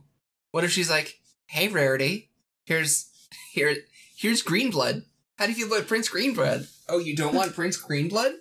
What 0.52 0.64
if 0.64 0.70
she's 0.70 0.90
like, 0.90 1.18
"Hey, 1.46 1.68
Rarity, 1.68 2.30
here's 2.66 3.10
here 3.52 3.74
here's 4.16 4.42
Greenblood. 4.42 5.04
How 5.36 5.46
do 5.46 5.52
you 5.52 5.66
feel 5.66 5.76
about 5.76 5.88
Prince 5.88 6.08
Greenblood? 6.10 6.68
Oh, 6.88 6.98
you 6.98 7.14
don't 7.14 7.34
want 7.34 7.54
Prince 7.54 7.80
Greenblood? 7.80 8.34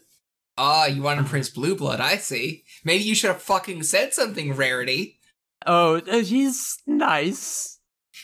Ah, 0.57 0.87
you 0.87 1.03
wanted 1.03 1.27
Prince 1.27 1.49
Blueblood. 1.49 1.99
I 1.99 2.17
see. 2.17 2.63
Maybe 2.83 3.03
you 3.03 3.13
should 3.13 3.29
have 3.29 3.41
fucking 3.41 3.83
said 3.83 4.15
something, 4.15 4.53
Rarity. 4.53 5.16
Oh, 5.65 5.95
uh, 5.97 6.19
he's 6.19 6.77
nice. 6.85 7.79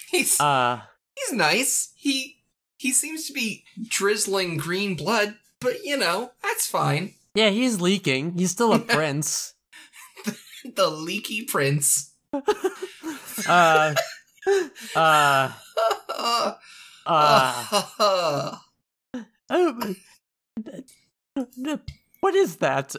He's 0.09 0.39
Uh, 0.39 0.81
he's 1.15 1.34
nice. 1.34 1.91
He 1.95 2.38
he 2.77 2.91
seems 2.93 3.27
to 3.27 3.34
be 3.34 3.63
drizzling 3.88 4.57
green 4.57 4.95
blood, 4.95 5.36
but 5.59 5.84
you 5.84 5.97
know 5.97 6.31
that's 6.43 6.67
fine. 6.67 7.13
yeah, 7.36 7.49
he's 7.49 7.81
leaking. 7.81 8.38
He's 8.38 8.51
still 8.51 8.73
a 8.73 8.79
prince. 8.95 9.53
The 10.75 10.89
leaky 10.89 11.43
prince. 11.45 12.11
Uh, 13.47 13.95
uh, 14.95 15.51
uh. 17.05 18.57
Oh, 19.49 19.95
what 22.21 22.36
is 22.36 22.57
that? 22.57 22.95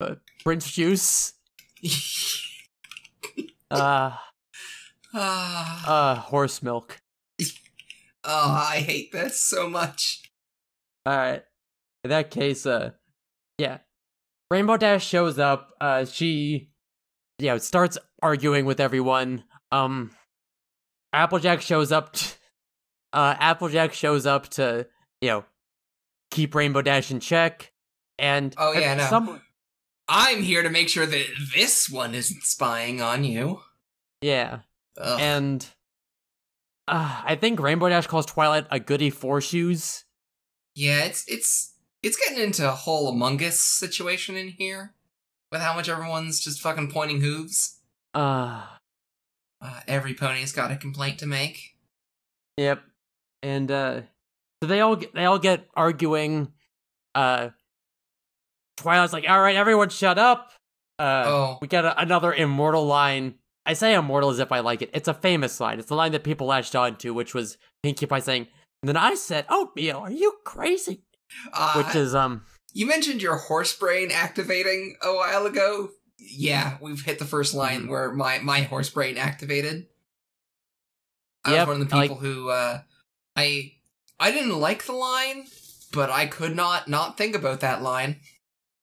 Uh, 0.00 0.14
Prince 0.42 0.70
juice? 0.72 1.32
Uh, 3.70 4.10
Ah. 5.14 5.86
uh, 5.86 6.14
horse 6.16 6.60
milk. 6.62 7.00
Oh, 8.24 8.50
I 8.52 8.80
hate 8.80 9.12
this 9.12 9.40
so 9.40 9.68
much. 9.68 10.22
Alright. 11.08 11.44
In 12.04 12.10
that 12.10 12.30
case, 12.32 12.66
uh, 12.66 12.90
yeah. 13.58 13.78
Rainbow 14.50 14.76
Dash 14.76 15.06
shows 15.06 15.38
up. 15.38 15.70
Uh, 15.80 16.04
she, 16.04 16.70
you 17.38 17.46
know, 17.46 17.58
starts 17.58 17.96
arguing 18.22 18.64
with 18.66 18.80
everyone. 18.80 19.44
Um, 19.70 20.10
Applejack 21.12 21.60
shows 21.60 21.92
up. 21.92 22.12
T- 22.14 22.34
uh, 23.12 23.36
Applejack 23.38 23.92
shows 23.92 24.26
up 24.26 24.48
to, 24.50 24.86
you 25.20 25.28
know, 25.28 25.44
keep 26.32 26.54
Rainbow 26.56 26.82
Dash 26.82 27.10
in 27.12 27.20
check. 27.20 27.72
And 28.18 28.52
Oh, 28.58 28.72
yeah, 28.72 28.94
no. 28.94 29.06
some, 29.06 29.40
I'm 30.12 30.42
here 30.42 30.62
to 30.64 30.70
make 30.70 30.88
sure 30.88 31.06
that 31.06 31.26
this 31.54 31.88
one 31.88 32.14
isn't 32.16 32.42
spying 32.42 33.00
on 33.00 33.22
you. 33.22 33.60
yeah, 34.20 34.60
Ugh. 34.98 35.20
and 35.20 35.66
uh, 36.88 37.22
I 37.24 37.36
think 37.36 37.60
Rainbow 37.60 37.88
Dash 37.88 38.08
calls 38.08 38.26
Twilight 38.26 38.66
a 38.70 38.80
goody 38.80 39.10
four 39.10 39.40
shoes. 39.40 40.04
yeah, 40.74 41.04
it's 41.04 41.24
it's 41.28 41.74
it's 42.02 42.16
getting 42.16 42.42
into 42.42 42.66
a 42.68 42.72
whole 42.72 43.08
Among 43.08 43.40
Us 43.44 43.60
situation 43.60 44.34
in 44.36 44.48
here, 44.48 44.94
with 45.52 45.60
how 45.60 45.74
much 45.74 45.88
everyone's 45.88 46.40
just 46.40 46.60
fucking 46.60 46.90
pointing 46.90 47.20
hooves. 47.20 47.78
Uh, 48.12 48.66
Uh, 49.62 49.80
every 49.86 50.14
pony's 50.14 50.52
got 50.52 50.70
a 50.72 50.76
complaint 50.76 51.18
to 51.20 51.26
make. 51.26 51.76
Yep. 52.56 52.82
And 53.42 53.70
uh 53.70 54.00
so 54.62 54.66
they 54.66 54.80
all 54.80 54.96
get, 54.96 55.14
they 55.14 55.24
all 55.24 55.38
get 55.38 55.68
arguing. 55.74 56.52
Uh 57.14 57.50
Twilight's 58.80 59.12
like, 59.12 59.28
"All 59.28 59.40
right, 59.40 59.56
everyone 59.56 59.88
shut 59.90 60.18
up." 60.18 60.50
Uh 60.98 61.24
oh, 61.26 61.58
we 61.62 61.68
got 61.68 61.84
a, 61.84 62.00
another 62.00 62.32
immortal 62.32 62.84
line. 62.86 63.34
I 63.66 63.74
say 63.74 63.94
immortal 63.94 64.30
as 64.30 64.38
if 64.38 64.50
I 64.52 64.60
like 64.60 64.82
it. 64.82 64.90
It's 64.92 65.08
a 65.08 65.14
famous 65.14 65.60
line. 65.60 65.78
It's 65.78 65.88
the 65.88 65.94
line 65.94 66.12
that 66.12 66.24
people 66.24 66.46
latched 66.46 66.74
on 66.74 66.96
to, 66.98 67.12
which 67.14 67.34
was 67.34 67.56
Pinkie 67.82 68.06
Pie 68.06 68.20
saying, 68.20 68.46
and 68.82 68.88
then 68.88 68.96
I 68.96 69.14
said, 69.14 69.44
"Oh, 69.48 69.66
"Oatmeal, 69.68 69.98
are 69.98 70.10
you 70.10 70.34
crazy?" 70.44 71.02
uh, 71.52 71.74
Which 71.82 71.94
is 71.94 72.14
um 72.14 72.42
you 72.72 72.86
mentioned 72.86 73.22
your 73.22 73.36
horse 73.36 73.76
brain 73.76 74.10
activating 74.12 74.96
a 75.02 75.14
while 75.14 75.46
ago. 75.46 75.90
Yeah, 76.18 76.76
we've 76.80 77.02
hit 77.02 77.18
the 77.18 77.24
first 77.24 77.54
line 77.54 77.82
Mhm. 77.84 77.88
where 77.88 78.12
my 78.12 78.38
my 78.40 78.62
horse 78.62 78.90
brain 78.90 79.16
activated. 79.16 79.86
I 81.44 81.52
Yep, 81.52 81.68
was 81.68 81.74
one 81.74 81.82
of 81.82 81.88
the 81.90 81.96
like- 81.96 82.10
people 82.10 82.22
who 82.22 82.50
uh, 82.50 82.80
I 83.36 83.72
I 84.18 84.30
didn't 84.32 84.58
like 84.60 84.84
the 84.84 84.92
line, 84.92 85.46
but 85.92 86.10
I 86.10 86.26
could 86.26 86.54
not 86.54 86.88
not 86.88 87.16
think 87.16 87.34
about 87.34 87.60
that 87.60 87.80
line. 87.82 88.20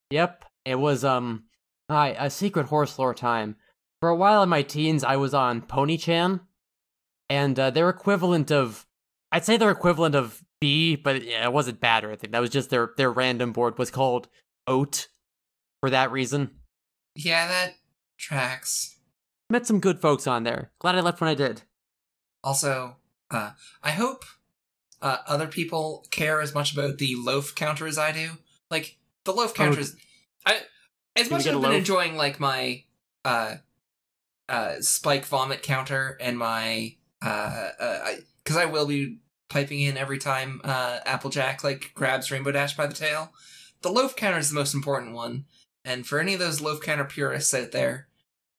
Yep, 0.10 0.46
it 0.66 0.76
was 0.76 1.04
um 1.04 1.44
hi, 1.90 2.16
a 2.20 2.30
secret 2.30 2.68
horse 2.68 2.98
lore 2.98 3.14
time. 3.14 3.56
For 4.00 4.10
a 4.10 4.16
while 4.16 4.44
in 4.44 4.50
my 4.50 4.62
teens, 4.62 5.04
I 5.04 5.16
was 5.16 5.34
on 5.34 5.62
Pony-chan, 5.62 6.42
and 7.30 7.60
uh, 7.60 7.72
their 7.72 7.90
equivalent 7.90 8.52
of, 8.52 8.86
I'd 9.32 9.44
say 9.44 9.58
their 9.58 9.72
equivalent 9.72 10.14
of 10.14 10.44
B, 10.62 10.96
but 10.96 11.24
yeah, 11.24 11.46
it 11.46 11.54
wasn't 11.54 11.80
bad 11.80 12.04
or 12.04 12.10
anything. 12.10 12.32
That 12.32 12.42
was 12.42 12.52
just 12.52 12.70
their 12.70 12.92
their 12.98 13.12
random 13.12 13.54
board 13.54 13.78
was 13.78 13.92
called 13.92 14.28
Oat, 14.68 15.08
for 15.82 15.90
that 15.90 16.12
reason. 16.12 16.52
Yeah, 17.16 17.48
that 17.48 17.76
tracks. 18.18 18.98
Met 19.50 19.66
some 19.66 19.80
good 19.80 20.00
folks 20.00 20.28
on 20.28 20.44
there. 20.44 20.72
Glad 20.80 20.96
I 20.96 21.02
left 21.02 21.22
when 21.22 21.30
I 21.30 21.36
did. 21.36 21.64
Also, 22.44 22.98
uh, 23.32 23.52
I 23.82 23.92
hope 23.92 24.26
uh, 25.02 25.18
other 25.26 25.48
people 25.48 26.06
care 26.12 26.42
as 26.42 26.54
much 26.54 26.74
about 26.74 26.98
the 26.98 27.16
loaf 27.16 27.56
counter 27.56 27.88
as 27.88 27.98
I 27.98 28.12
do. 28.12 28.32
Like 28.70 28.97
the 29.28 29.34
loaf 29.34 29.54
counter 29.54 29.80
is, 29.80 29.96
I 30.46 30.62
as 31.16 31.30
much 31.30 31.46
as 31.46 31.56
I've 31.56 31.62
been 31.62 31.74
enjoying 31.74 32.16
like 32.16 32.40
my 32.40 32.84
uh, 33.24 33.56
uh, 34.50 34.76
spike 34.80 35.26
vomit 35.26 35.62
counter 35.62 36.18
and 36.20 36.38
my 36.38 36.96
uh, 37.22 37.70
uh, 37.80 38.12
because 38.44 38.58
I, 38.58 38.66
will 38.66 38.88
be 38.88 39.20
piping 39.50 39.82
in 39.82 39.98
every 39.98 40.18
time 40.18 40.62
uh, 40.64 41.00
Applejack 41.06 41.64
like 41.64 41.92
grabs 41.94 42.32
Rainbow 42.32 42.52
Dash 42.52 42.76
by 42.76 42.88
the 42.88 42.94
tail. 42.94 43.32
The 43.82 43.92
loaf 43.92 44.16
counter 44.16 44.40
is 44.40 44.50
the 44.50 44.56
most 44.56 44.74
important 44.74 45.14
one, 45.14 45.46
and 45.84 46.08
for 46.08 46.20
any 46.20 46.34
of 46.34 46.40
those 46.40 46.62
loaf 46.62 46.82
counter 46.82 47.06
purists 47.06 47.54
out 47.54 47.72
there, 47.72 48.08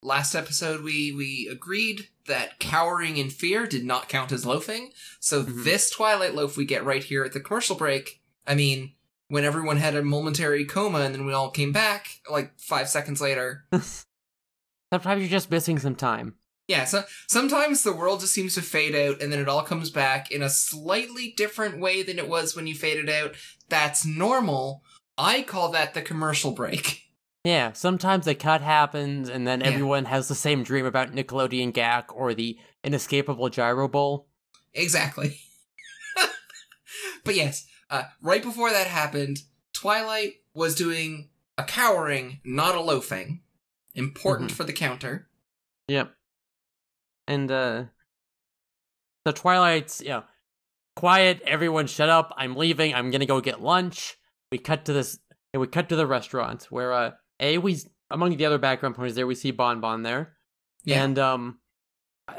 last 0.02 0.34
episode 0.34 0.82
we 0.82 1.12
we 1.12 1.48
agreed 1.50 2.08
that 2.26 2.58
cowering 2.58 3.16
in 3.16 3.30
fear 3.30 3.66
did 3.66 3.84
not 3.84 4.08
count 4.10 4.32
as 4.32 4.44
loafing. 4.44 4.92
So 5.18 5.44
Mhm. 5.44 5.64
this 5.64 5.88
Twilight 5.88 6.34
loaf 6.34 6.58
we 6.58 6.66
get 6.66 6.84
right 6.84 7.02
here 7.02 7.24
at 7.24 7.32
the 7.32 7.40
commercial 7.40 7.74
break. 7.74 8.20
I 8.46 8.54
mean, 8.54 8.92
when 9.28 9.44
everyone 9.44 9.76
had 9.76 9.94
a 9.94 10.02
momentary 10.02 10.64
coma 10.64 11.00
and 11.00 11.14
then 11.14 11.26
we 11.26 11.32
all 11.32 11.50
came 11.50 11.72
back 11.72 12.20
like 12.30 12.58
five 12.58 12.88
seconds 12.88 13.20
later. 13.20 13.64
Sometimes 14.92 15.20
you're 15.20 15.28
just 15.30 15.50
missing 15.50 15.78
some 15.78 15.94
time. 15.94 16.34
Yeah, 16.66 16.84
so 16.84 17.04
sometimes 17.28 17.82
the 17.82 17.94
world 17.94 18.20
just 18.20 18.34
seems 18.34 18.54
to 18.54 18.62
fade 18.62 18.94
out 18.94 19.22
and 19.22 19.32
then 19.32 19.38
it 19.38 19.48
all 19.48 19.62
comes 19.62 19.90
back 19.90 20.30
in 20.30 20.42
a 20.42 20.50
slightly 20.50 21.32
different 21.34 21.78
way 21.80 22.02
than 22.02 22.18
it 22.18 22.28
was 22.28 22.54
when 22.54 22.66
you 22.66 22.74
faded 22.74 23.08
out. 23.08 23.34
That's 23.70 24.04
normal. 24.04 24.82
I 25.16 25.42
call 25.42 25.70
that 25.72 25.94
the 25.94 26.02
commercial 26.02 26.52
break. 26.52 27.04
Yeah, 27.44 27.72
sometimes 27.72 28.26
a 28.26 28.34
cut 28.34 28.60
happens 28.60 29.30
and 29.30 29.46
then 29.46 29.60
Yeah. 29.60 29.68
everyone 29.68 30.04
has 30.06 30.28
the 30.28 30.34
same 30.34 30.62
dream 30.62 30.84
about 30.84 31.12
Nickelodeon 31.12 31.72
Gak 31.72 32.14
or 32.14 32.34
the 32.34 32.58
inescapable 32.84 33.48
Gyro 33.48 33.88
Bowl. 33.88 34.28
Exactly. 34.74 35.40
but 37.24 37.34
yes, 37.34 37.66
uh, 37.90 38.04
right 38.20 38.42
before 38.42 38.70
that 38.70 38.86
happened, 38.86 39.42
Twilight 39.72 40.34
was 40.54 40.74
doing 40.74 41.30
a 41.56 41.64
cowering, 41.64 42.40
not 42.44 42.74
a 42.74 42.80
loafing. 42.80 43.42
Important 43.94 44.50
Mhm. 44.50 44.54
for 44.54 44.64
the 44.64 44.72
counter. 44.72 45.28
Yep. 45.88 46.14
And 47.26 47.50
uh 47.50 47.84
the 49.24 49.32
Twilight's, 49.32 50.00
you 50.00 50.08
know, 50.10 50.24
quiet, 50.96 51.40
everyone 51.44 51.86
shut 51.86 52.08
up, 52.08 52.32
I'm 52.36 52.56
leaving, 52.56 52.94
I'm 52.94 53.10
gonna 53.10 53.26
go 53.26 53.40
get 53.40 53.60
lunch. 53.60 54.16
We 54.52 54.58
cut 54.58 54.84
to 54.86 54.92
this 54.92 55.18
and 55.52 55.60
we 55.60 55.66
cut 55.66 55.88
to 55.88 55.96
the 55.96 56.06
restaurant 56.06 56.64
where 56.70 56.92
uh 56.92 57.10
A 57.40 57.58
we 57.58 57.78
among 58.10 58.36
the 58.36 58.46
other 58.46 58.58
background 58.58 58.94
ponies 58.94 59.14
there 59.16 59.26
we 59.26 59.34
see 59.34 59.50
Bon 59.50 59.80
Bon 59.80 60.02
there. 60.02 60.36
Yeah. 60.84 61.02
And 61.02 61.18
um 61.18 61.60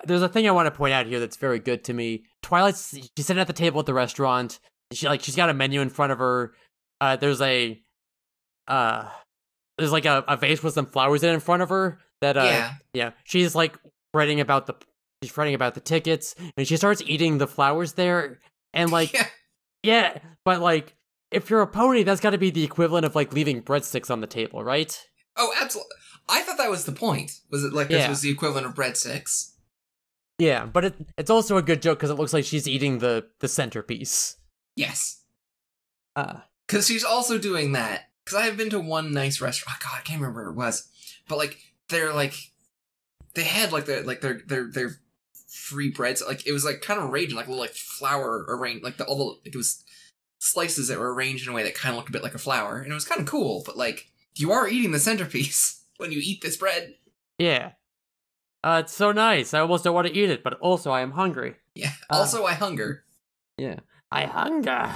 there's 0.05 0.21
a 0.21 0.29
thing 0.29 0.47
I 0.47 0.51
want 0.51 0.67
to 0.67 0.71
point 0.77 0.93
out 0.93 1.07
here 1.07 1.19
that's 1.19 1.37
very 1.37 1.59
good 1.59 1.83
to 1.85 1.93
me. 1.93 2.25
Twilight's 2.41 2.95
she's 3.17 3.25
sitting 3.25 3.41
at 3.41 3.47
the 3.47 3.53
table 3.53 3.79
at 3.79 3.85
the 3.85 3.93
restaurant. 3.93 4.59
She 4.93 5.07
like 5.07 5.21
she's 5.21 5.35
got 5.35 5.49
a 5.49 5.53
menu 5.53 5.81
in 5.81 5.89
front 5.89 6.11
of 6.11 6.19
her. 6.19 6.53
Uh 6.99 7.15
there's 7.15 7.41
a 7.41 7.81
uh 8.67 9.09
there's 9.77 9.91
like 9.91 10.05
a, 10.05 10.23
a 10.27 10.37
vase 10.37 10.61
with 10.63 10.73
some 10.73 10.85
flowers 10.85 11.23
in 11.23 11.33
in 11.33 11.39
front 11.39 11.61
of 11.61 11.69
her 11.69 11.99
that 12.21 12.37
uh 12.37 12.43
yeah. 12.43 12.73
yeah, 12.93 13.11
she's 13.23 13.55
like 13.55 13.77
writing 14.13 14.39
about 14.39 14.65
the 14.67 14.73
she's 15.23 15.35
writing 15.37 15.53
about 15.53 15.75
the 15.75 15.81
tickets 15.81 16.35
and 16.57 16.67
she 16.67 16.77
starts 16.77 17.01
eating 17.05 17.37
the 17.37 17.47
flowers 17.47 17.93
there 17.93 18.39
and 18.73 18.91
like 18.91 19.13
yeah. 19.13 19.27
yeah, 19.83 20.17
but 20.43 20.61
like 20.61 20.95
if 21.31 21.49
you're 21.49 21.61
a 21.61 21.67
pony 21.67 22.03
that's 22.03 22.21
got 22.21 22.31
to 22.31 22.37
be 22.37 22.49
the 22.49 22.63
equivalent 22.63 23.05
of 23.05 23.15
like 23.15 23.33
leaving 23.33 23.61
breadsticks 23.61 24.09
on 24.09 24.21
the 24.21 24.27
table, 24.27 24.63
right? 24.63 25.07
Oh, 25.37 25.53
absolutely. 25.59 25.91
I 26.27 26.41
thought 26.41 26.57
that 26.57 26.69
was 26.69 26.85
the 26.85 26.91
point. 26.91 27.31
Was 27.51 27.63
it 27.63 27.73
like 27.73 27.89
this 27.89 28.07
was 28.07 28.21
the 28.21 28.29
equivalent 28.29 28.65
of 28.65 28.73
breadsticks? 28.73 29.53
Yeah, 30.37 30.65
but 30.65 30.85
it 30.85 30.95
it's 31.17 31.29
also 31.29 31.57
a 31.57 31.61
good 31.61 31.81
joke 31.81 31.99
cuz 31.99 32.09
it 32.09 32.15
looks 32.15 32.33
like 32.33 32.45
she's 32.45 32.67
eating 32.67 32.99
the 32.99 33.27
the 33.39 33.47
centerpiece. 33.47 34.37
Yes. 34.79 35.23
Uh 36.15 36.39
Because 36.65 36.87
she's 36.87 37.03
also 37.03 37.37
doing 37.37 37.73
that. 37.73 38.09
Because 38.23 38.39
I 38.39 38.45
have 38.45 38.57
been 38.57 38.69
to 38.69 38.79
one 38.79 39.11
nice 39.11 39.41
restaurant. 39.41 39.77
Oh, 39.81 39.85
God, 39.89 39.97
I 39.99 40.01
can't 40.01 40.21
remember 40.21 40.41
where 40.41 40.49
it 40.51 40.55
was. 40.55 40.87
But 41.27 41.37
like, 41.37 41.57
they're 41.89 42.13
like, 42.13 42.35
they 43.33 43.43
had 43.43 43.71
like 43.71 43.85
their 43.85 44.03
like 44.03 44.21
their 44.21 44.41
their 44.45 44.71
their 44.71 44.91
free 45.49 45.89
breads. 45.89 46.23
Like 46.25 46.47
it 46.47 46.53
was 46.53 46.63
like 46.63 46.81
kind 46.81 46.99
of 46.99 47.09
arranged 47.09 47.35
like 47.35 47.47
little 47.47 47.61
like 47.61 47.71
flower 47.73 48.45
arranged 48.47 48.83
like 48.83 48.97
the 48.97 49.05
all 49.05 49.17
the 49.17 49.23
like 49.23 49.53
it 49.53 49.55
was 49.55 49.83
slices 50.39 50.87
that 50.87 50.97
were 50.99 51.13
arranged 51.13 51.45
in 51.45 51.51
a 51.51 51.55
way 51.55 51.63
that 51.63 51.75
kind 51.75 51.91
of 51.91 51.97
looked 51.97 52.09
a 52.09 52.13
bit 52.13 52.23
like 52.23 52.35
a 52.35 52.39
flower, 52.39 52.79
and 52.79 52.91
it 52.91 52.95
was 52.95 53.05
kind 53.05 53.19
of 53.19 53.27
cool. 53.27 53.63
But 53.65 53.77
like, 53.77 54.07
you 54.35 54.51
are 54.51 54.67
eating 54.69 54.91
the 54.91 54.99
centerpiece 54.99 55.83
when 55.97 56.11
you 56.13 56.21
eat 56.23 56.41
this 56.41 56.57
bread. 56.57 56.95
yeah. 57.37 57.71
Uh 58.63 58.81
it's 58.83 58.93
so 58.93 59.11
nice. 59.11 59.53
I 59.53 59.59
almost 59.59 59.83
don't 59.83 59.93
want 59.95 60.07
to 60.07 60.13
eat 60.13 60.29
it, 60.29 60.43
but 60.43 60.59
also 60.59 60.91
I 60.91 61.01
am 61.01 61.11
hungry. 61.11 61.55
Yeah. 61.75 61.91
Ah. 62.09 62.19
Also, 62.19 62.45
I 62.45 62.53
hunger. 62.53 63.03
Yeah. 63.57 63.79
I 64.11 64.25
hunger. 64.25 64.91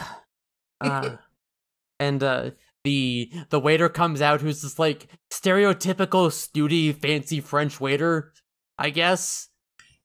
Uh, 0.82 1.18
and 2.00 2.24
uh 2.24 2.52
the 2.84 3.32
the 3.50 3.60
waiter 3.60 3.90
comes 3.90 4.22
out 4.22 4.42
who's 4.42 4.62
this 4.62 4.78
like 4.78 5.08
stereotypical 5.32 6.32
snooty 6.32 6.92
fancy 6.92 7.40
French 7.40 7.80
waiter, 7.80 8.34
I 8.78 8.90
guess. 8.90 9.50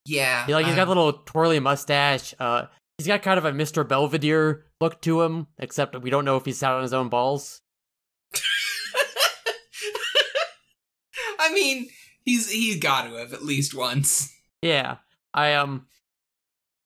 Yeah. 0.04 0.46
He, 0.46 0.54
like 0.54 0.66
he's 0.66 0.76
got 0.76 0.86
a 0.86 0.90
little 0.90 1.12
twirly 1.12 1.60
mustache. 1.60 2.34
Uh 2.38 2.66
he's 2.96 3.06
got 3.06 3.22
kind 3.22 3.38
of 3.38 3.44
a 3.44 3.52
Mr. 3.52 3.86
Belvedere 3.86 4.66
look 4.80 5.00
to 5.02 5.22
him, 5.22 5.48
except 5.58 6.00
we 6.00 6.10
don't 6.10 6.24
know 6.24 6.36
if 6.36 6.44
he's 6.44 6.58
sat 6.58 6.72
on 6.72 6.82
his 6.82 6.94
own 6.94 7.08
balls. 7.08 7.62
I 11.40 11.52
mean, 11.52 11.88
he's 12.24 12.50
he's 12.50 12.78
got 12.78 13.08
to 13.08 13.16
have 13.16 13.32
at 13.32 13.44
least 13.44 13.74
once. 13.74 14.32
Yeah. 14.62 14.96
I 15.34 15.54
um 15.54 15.86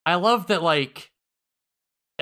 I 0.05 0.17
love 0.17 0.49
that 0.49 0.63
like 0.63 1.12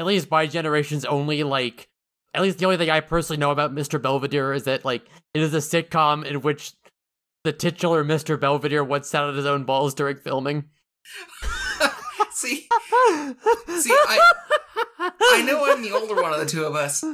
at 0.01 0.07
least 0.07 0.31
my 0.31 0.47
generation's 0.47 1.05
only 1.05 1.43
like 1.45 1.89
at 2.33 2.43
least 2.43 2.59
the 2.59 2.65
only 2.65 2.77
thing 2.79 2.91
I 2.91 3.01
personally 3.01 3.39
know 3.39 3.51
about 3.51 3.75
Mr. 3.75 4.01
Belvedere 4.01 4.53
is 4.55 4.65
that 4.65 4.85
like 4.85 5.03
it 5.35 5.43
is 5.43 5.53
a 5.53 5.59
sitcom 5.59 6.25
in 6.25 6.41
which 6.41 6.73
the 7.45 7.53
titular 7.53 8.03
Mr. 8.05 8.41
Belvedere 8.41 8.83
once 8.83 9.09
sat 9.09 9.25
on 9.25 9.37
his 9.37 9.47
own 9.47 9.65
balls 9.65 9.95
during 9.95 10.17
filming. 10.17 10.65
See, 12.33 12.67
See, 13.69 13.93
I- 13.93 14.31
I 15.33 15.43
know 15.43 15.65
I'm 15.71 15.83
the 15.83 15.93
older 15.93 16.15
one 16.21 16.33
of 16.33 16.41
the 16.41 16.47
two 16.47 16.65
of 16.65 16.75
us. 16.75 17.05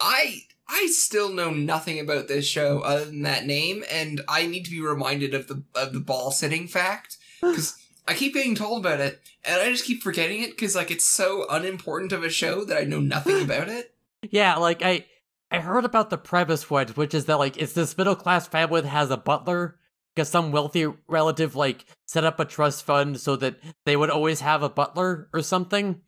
I 0.00 0.42
I 0.68 0.86
still 0.86 1.32
know 1.32 1.50
nothing 1.50 2.00
about 2.00 2.28
this 2.28 2.46
show 2.46 2.80
other 2.80 3.04
than 3.04 3.22
that 3.22 3.44
name, 3.46 3.84
and 3.90 4.20
I 4.28 4.46
need 4.46 4.64
to 4.64 4.70
be 4.70 4.80
reminded 4.80 5.34
of 5.34 5.46
the 5.48 5.62
of 5.74 5.92
the 5.92 6.00
ball 6.00 6.30
sitting 6.30 6.66
fact 6.66 7.18
because 7.40 7.76
I 8.12 8.14
keep 8.14 8.34
getting 8.34 8.54
told 8.54 8.84
about 8.84 9.00
it, 9.00 9.22
and 9.42 9.58
I 9.58 9.70
just 9.70 9.86
keep 9.86 10.02
forgetting 10.02 10.42
it 10.42 10.50
because 10.50 10.76
like 10.76 10.90
it's 10.90 11.06
so 11.06 11.46
unimportant 11.48 12.12
of 12.12 12.22
a 12.22 12.28
show 12.28 12.62
that 12.66 12.76
I 12.76 12.84
know 12.84 13.00
nothing 13.00 13.42
about 13.44 13.70
it. 13.70 13.94
Yeah, 14.30 14.56
like 14.56 14.82
I 14.82 15.06
I 15.50 15.60
heard 15.60 15.86
about 15.86 16.10
the 16.10 16.18
premise 16.18 16.62
for 16.62 16.82
it, 16.82 16.94
which 16.94 17.14
is 17.14 17.24
that 17.24 17.38
like 17.38 17.56
it's 17.56 17.72
this 17.72 17.96
middle 17.96 18.14
class 18.14 18.46
family 18.46 18.82
that 18.82 18.88
has 18.88 19.10
a 19.10 19.16
butler 19.16 19.78
because 20.14 20.28
some 20.28 20.52
wealthy 20.52 20.88
relative 21.08 21.56
like 21.56 21.86
set 22.06 22.24
up 22.24 22.38
a 22.38 22.44
trust 22.44 22.84
fund 22.84 23.18
so 23.18 23.34
that 23.36 23.56
they 23.86 23.96
would 23.96 24.10
always 24.10 24.40
have 24.40 24.62
a 24.62 24.68
butler 24.68 25.30
or 25.32 25.40
something. 25.40 26.02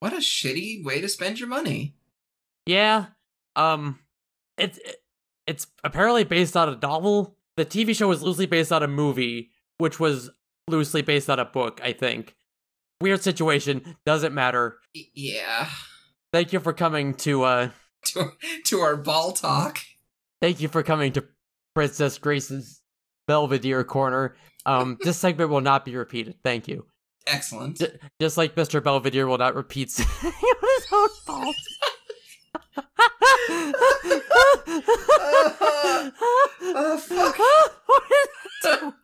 What 0.00 0.14
a 0.14 0.20
shitty 0.20 0.82
way 0.82 1.02
to 1.02 1.08
spend 1.10 1.40
your 1.40 1.48
money. 1.50 1.94
Yeah. 2.64 3.08
Um 3.54 3.98
it's 4.56 4.78
it's 5.46 5.66
apparently 5.84 6.24
based 6.24 6.56
on 6.56 6.70
a 6.70 6.78
novel. 6.80 7.36
The 7.58 7.66
TV 7.66 7.94
show 7.94 8.08
was 8.08 8.22
loosely 8.22 8.46
based 8.46 8.72
on 8.72 8.82
a 8.82 8.88
movie, 8.88 9.50
which 9.76 10.00
was 10.00 10.30
loosely 10.68 11.02
based 11.02 11.28
on 11.30 11.38
a 11.38 11.44
book, 11.44 11.80
I 11.82 11.92
think. 11.92 12.34
Weird 13.00 13.22
situation, 13.22 13.96
doesn't 14.06 14.34
matter. 14.34 14.78
Yeah. 15.14 15.68
Thank 16.32 16.52
you 16.52 16.60
for 16.60 16.72
coming 16.72 17.14
to 17.14 17.42
uh 17.44 17.70
To 18.14 18.30
to 18.66 18.80
our 18.80 18.96
ball 18.96 19.32
talk. 19.32 19.78
thank 20.40 20.60
you 20.60 20.68
for 20.68 20.82
coming 20.82 21.12
to 21.12 21.24
Princess 21.74 22.18
Grace's 22.18 22.80
Belvedere 23.26 23.84
corner. 23.84 24.36
Um 24.66 24.96
this 25.04 25.18
segment 25.18 25.50
will 25.50 25.60
not 25.60 25.84
be 25.84 25.96
repeated. 25.96 26.36
Thank 26.42 26.68
you. 26.68 26.86
Excellent. 27.26 27.78
J- 27.78 27.98
just 28.20 28.36
like 28.36 28.54
Mr. 28.54 28.82
Belvedere 28.82 29.26
will 29.26 29.38
not 29.38 29.54
repeat 29.54 29.90
his 29.96 30.86
own 30.92 31.08
balls. 31.26 31.56
Oh 36.76 36.98
fuck. 37.02 37.38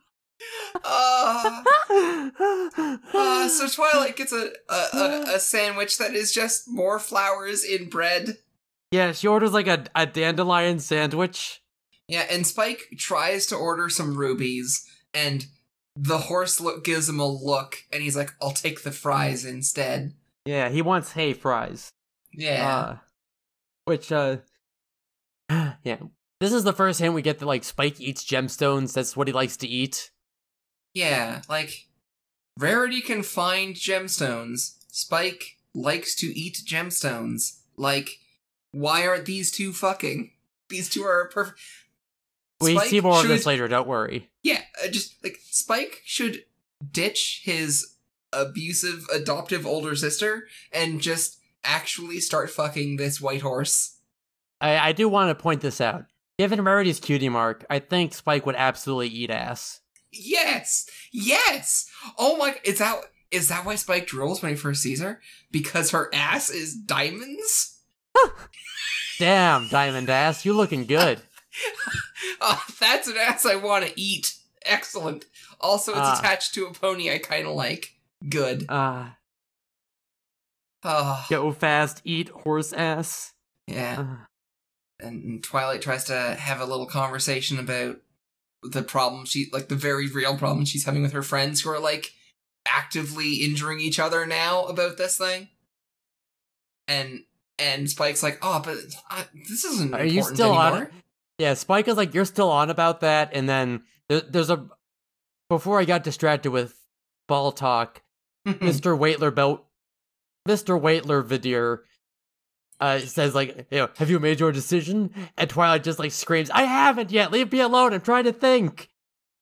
Uh, 0.83 1.61
uh, 3.13 3.47
so 3.47 3.67
Twilight 3.67 4.15
gets 4.15 4.31
a, 4.31 4.51
a, 4.69 4.73
a, 4.93 5.23
a 5.35 5.39
sandwich 5.39 5.97
that 5.97 6.13
is 6.13 6.31
just 6.31 6.63
more 6.67 6.99
flowers 6.99 7.63
in 7.63 7.89
bread. 7.89 8.37
yeah, 8.91 9.11
she 9.11 9.27
orders 9.27 9.53
like 9.53 9.67
a, 9.67 9.85
a 9.95 10.05
dandelion 10.05 10.79
sandwich. 10.79 11.61
Yeah, 12.07 12.25
and 12.29 12.45
Spike 12.45 12.89
tries 12.97 13.45
to 13.47 13.55
order 13.55 13.87
some 13.89 14.17
rubies, 14.17 14.85
and 15.13 15.45
the 15.95 16.17
horse 16.17 16.59
look 16.59 16.83
gives 16.83 17.07
him 17.07 17.19
a 17.19 17.27
look, 17.27 17.77
and 17.91 18.03
he's 18.03 18.17
like, 18.17 18.31
"I'll 18.41 18.51
take 18.51 18.83
the 18.83 18.91
fries 18.91 19.45
instead." 19.45 20.13
Yeah, 20.45 20.69
he 20.69 20.81
wants 20.81 21.13
hay 21.13 21.33
fries. 21.33 21.89
Yeah, 22.33 22.75
Uh, 22.75 22.97
which, 23.85 24.11
uh, 24.11 24.37
yeah. 25.49 25.97
This 26.39 26.53
is 26.53 26.63
the 26.63 26.73
first 26.73 26.99
hint 26.99 27.13
we 27.13 27.21
get 27.21 27.37
that, 27.39 27.45
like, 27.45 27.63
Spike 27.63 28.01
eats 28.01 28.25
gemstones. 28.25 28.93
That's 28.93 29.15
what 29.15 29.27
he 29.27 29.33
likes 29.33 29.57
to 29.57 29.67
eat. 29.67 30.09
Yeah, 30.93 31.41
like 31.49 31.87
Rarity 32.57 33.01
can 33.01 33.23
find 33.23 33.75
gemstones. 33.75 34.75
Spike 34.91 35.57
likes 35.73 36.15
to 36.15 36.27
eat 36.27 36.61
gemstones. 36.65 37.59
Like, 37.77 38.19
why 38.71 39.07
aren't 39.07 39.25
these 39.25 39.51
two 39.51 39.73
fucking? 39.73 40.31
These 40.69 40.89
two 40.89 41.03
are 41.03 41.29
perfect. 41.29 41.59
We 42.59 42.75
Spike 42.75 42.89
see 42.89 43.01
more 43.01 43.15
of 43.15 43.21
should- 43.21 43.31
this 43.31 43.45
later, 43.45 43.67
don't 43.67 43.87
worry. 43.87 44.29
Yeah, 44.43 44.61
uh, 44.83 44.87
just 44.89 45.23
like 45.23 45.39
Spike 45.43 46.01
should 46.05 46.43
ditch 46.91 47.41
his 47.43 47.95
abusive 48.33 49.05
adoptive 49.13 49.65
older 49.65 49.95
sister 49.95 50.47
and 50.71 51.01
just 51.01 51.37
actually 51.63 52.19
start 52.19 52.49
fucking 52.49 52.97
this 52.97 53.19
white 53.19 53.41
horse. 53.41 53.97
I, 54.61 54.77
I 54.77 54.91
do 54.93 55.09
want 55.09 55.29
to 55.29 55.41
point 55.41 55.61
this 55.61 55.81
out. 55.81 56.05
Given 56.39 56.63
Rarity's 56.63 56.99
cutie 56.99 57.29
mark, 57.29 57.65
I 57.69 57.79
think 57.79 58.13
Spike 58.13 58.45
would 58.45 58.55
absolutely 58.55 59.09
eat 59.09 59.29
ass. 59.29 59.81
Yes, 60.11 60.87
yes. 61.11 61.89
Oh 62.17 62.37
my! 62.37 62.55
Is 62.63 62.79
that 62.79 62.97
is 63.31 63.47
that 63.49 63.65
why 63.65 63.75
Spike 63.75 64.07
drools 64.07 64.41
when 64.41 64.51
he 64.51 64.57
first 64.57 64.81
sees 64.81 65.01
her? 65.01 65.21
Because 65.51 65.91
her 65.91 66.09
ass 66.13 66.49
is 66.49 66.75
diamonds. 66.75 67.79
Damn, 69.19 69.67
Diamond 69.69 70.09
Ass, 70.09 70.45
you 70.45 70.53
looking 70.53 70.85
good. 70.85 71.21
Oh, 72.43 72.63
that's 72.79 73.07
an 73.07 73.17
ass 73.17 73.45
I 73.45 73.55
want 73.55 73.85
to 73.85 73.99
eat. 73.99 74.35
Excellent. 74.65 75.25
Also, 75.59 75.91
it's 75.91 75.99
Ah. 76.01 76.17
attached 76.19 76.53
to 76.55 76.65
a 76.65 76.73
pony 76.73 77.11
I 77.11 77.19
kind 77.19 77.45
of 77.47 77.53
like. 77.55 77.93
Good. 78.27 78.65
Uh, 78.69 79.09
Oh, 80.83 81.25
go 81.29 81.51
fast, 81.51 82.01
eat 82.03 82.29
horse 82.29 82.73
ass. 82.73 83.33
yeah. 83.67 83.99
Uh, 83.99 85.05
and 85.05 85.43
Twilight 85.43 85.81
tries 85.83 86.05
to 86.05 86.15
have 86.39 86.59
a 86.61 86.65
little 86.65 86.87
conversation 86.87 87.59
about 87.59 87.97
the 88.63 88.83
problem 88.83 89.25
she 89.25 89.49
like 89.51 89.69
the 89.69 89.75
very 89.75 90.07
real 90.07 90.37
problem 90.37 90.65
she's 90.65 90.85
having 90.85 91.01
with 91.01 91.13
her 91.13 91.23
friends 91.23 91.61
who 91.61 91.69
are 91.69 91.79
like 91.79 92.11
actively 92.67 93.35
injuring 93.35 93.79
each 93.79 93.99
other 93.99 94.25
now 94.25 94.65
about 94.65 94.97
this 94.97 95.17
thing. 95.17 95.49
And 96.87 97.23
and 97.57 97.89
Spike's 97.89 98.23
like, 98.23 98.39
"Oh, 98.41 98.61
but 98.63 98.77
uh, 99.09 99.23
this 99.47 99.63
isn't 99.63 99.93
Are 99.93 100.03
you 100.03 100.19
important 100.19 100.37
still 100.37 100.61
anymore." 100.61 100.83
it? 100.83 100.91
Yeah, 101.37 101.53
Spike 101.53 101.87
is 101.87 101.97
like, 101.97 102.13
you're 102.13 102.25
still 102.25 102.51
on 102.51 102.69
about 102.69 102.99
that, 103.01 103.31
and 103.33 103.47
then 103.47 103.83
there, 104.09 104.21
there's 104.21 104.49
a. 104.49 104.67
Before 105.49 105.79
I 105.79 105.85
got 105.85 106.03
distracted 106.03 106.51
with 106.51 106.75
ball 107.27 107.51
talk, 107.51 108.01
Mr. 108.47 108.97
Waitler 108.97 109.33
belt, 109.33 109.65
Mr. 110.47 110.79
Waitler 110.79 111.23
Vidier, 111.23 111.79
uh, 112.81 112.99
says 112.99 113.33
like, 113.33 113.67
you 113.71 113.77
know, 113.77 113.89
have 113.97 114.09
you 114.09 114.19
made 114.19 114.39
your 114.41 114.51
decision? 114.51 115.13
And 115.37 115.49
Twilight 115.49 115.83
just 115.83 115.99
like 115.99 116.11
screams, 116.11 116.49
I 116.49 116.63
haven't 116.63 117.11
yet. 117.11 117.31
Leave 117.31 117.51
me 117.51 117.61
alone. 117.61 117.93
I'm 117.93 118.01
trying 118.01 118.25
to 118.25 118.33
think. 118.33 118.89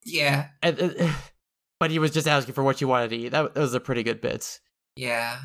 yeah, 0.05 0.49
And, 0.61 0.79
uh, 0.79 1.11
but 1.79 1.89
he 1.89 1.97
was 1.97 2.11
just 2.11 2.27
asking 2.27 2.53
for 2.53 2.63
what 2.63 2.81
you 2.81 2.87
wanted 2.87 3.09
to 3.11 3.15
eat. 3.17 3.29
That, 3.29 3.53
that 3.55 3.59
was 3.61 3.73
a 3.73 3.79
pretty 3.79 4.03
good 4.03 4.21
bit. 4.21 4.59
yeah. 4.95 5.39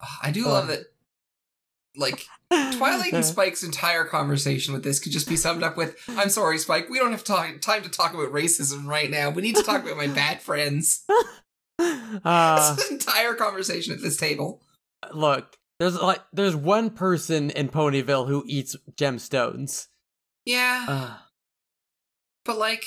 Ah, 0.00 0.18
I 0.24 0.30
do 0.32 0.46
love 0.46 0.68
it. 0.70 0.86
Like 1.94 2.24
Twilight 2.50 3.12
and 3.12 3.24
Spike's 3.24 3.62
entire 3.62 4.04
conversation 4.04 4.72
with 4.74 4.82
this 4.82 4.98
could 4.98 5.12
just 5.12 5.28
be 5.28 5.36
summed 5.36 5.62
up 5.62 5.76
with, 5.76 5.94
"I'm 6.08 6.30
sorry, 6.30 6.56
Spike. 6.58 6.88
We 6.88 6.98
don't 6.98 7.12
have 7.12 7.22
talk- 7.22 7.60
time 7.60 7.82
to 7.82 7.88
talk 7.90 8.14
about 8.14 8.32
racism 8.32 8.86
right 8.86 9.10
now. 9.10 9.28
We 9.30 9.42
need 9.42 9.56
to 9.56 9.62
talk 9.62 9.84
about 9.84 9.96
my 9.98 10.06
bad 10.22 10.40
friends." 10.42 11.04
uh, 11.78 12.18
That's 12.24 12.82
his 12.82 12.90
entire 12.92 13.34
conversation 13.34 13.92
at 13.94 14.00
this 14.00 14.16
table. 14.16 14.62
look, 15.12 15.56
there's 15.82 16.00
like 16.00 16.22
there's 16.32 16.54
one 16.54 16.90
person 16.90 17.50
in 17.50 17.68
Ponyville 17.68 18.28
who 18.28 18.44
eats 18.46 18.76
gemstones. 18.96 19.88
Yeah, 20.44 20.86
Uh, 20.88 21.16
but 22.44 22.56
like, 22.58 22.84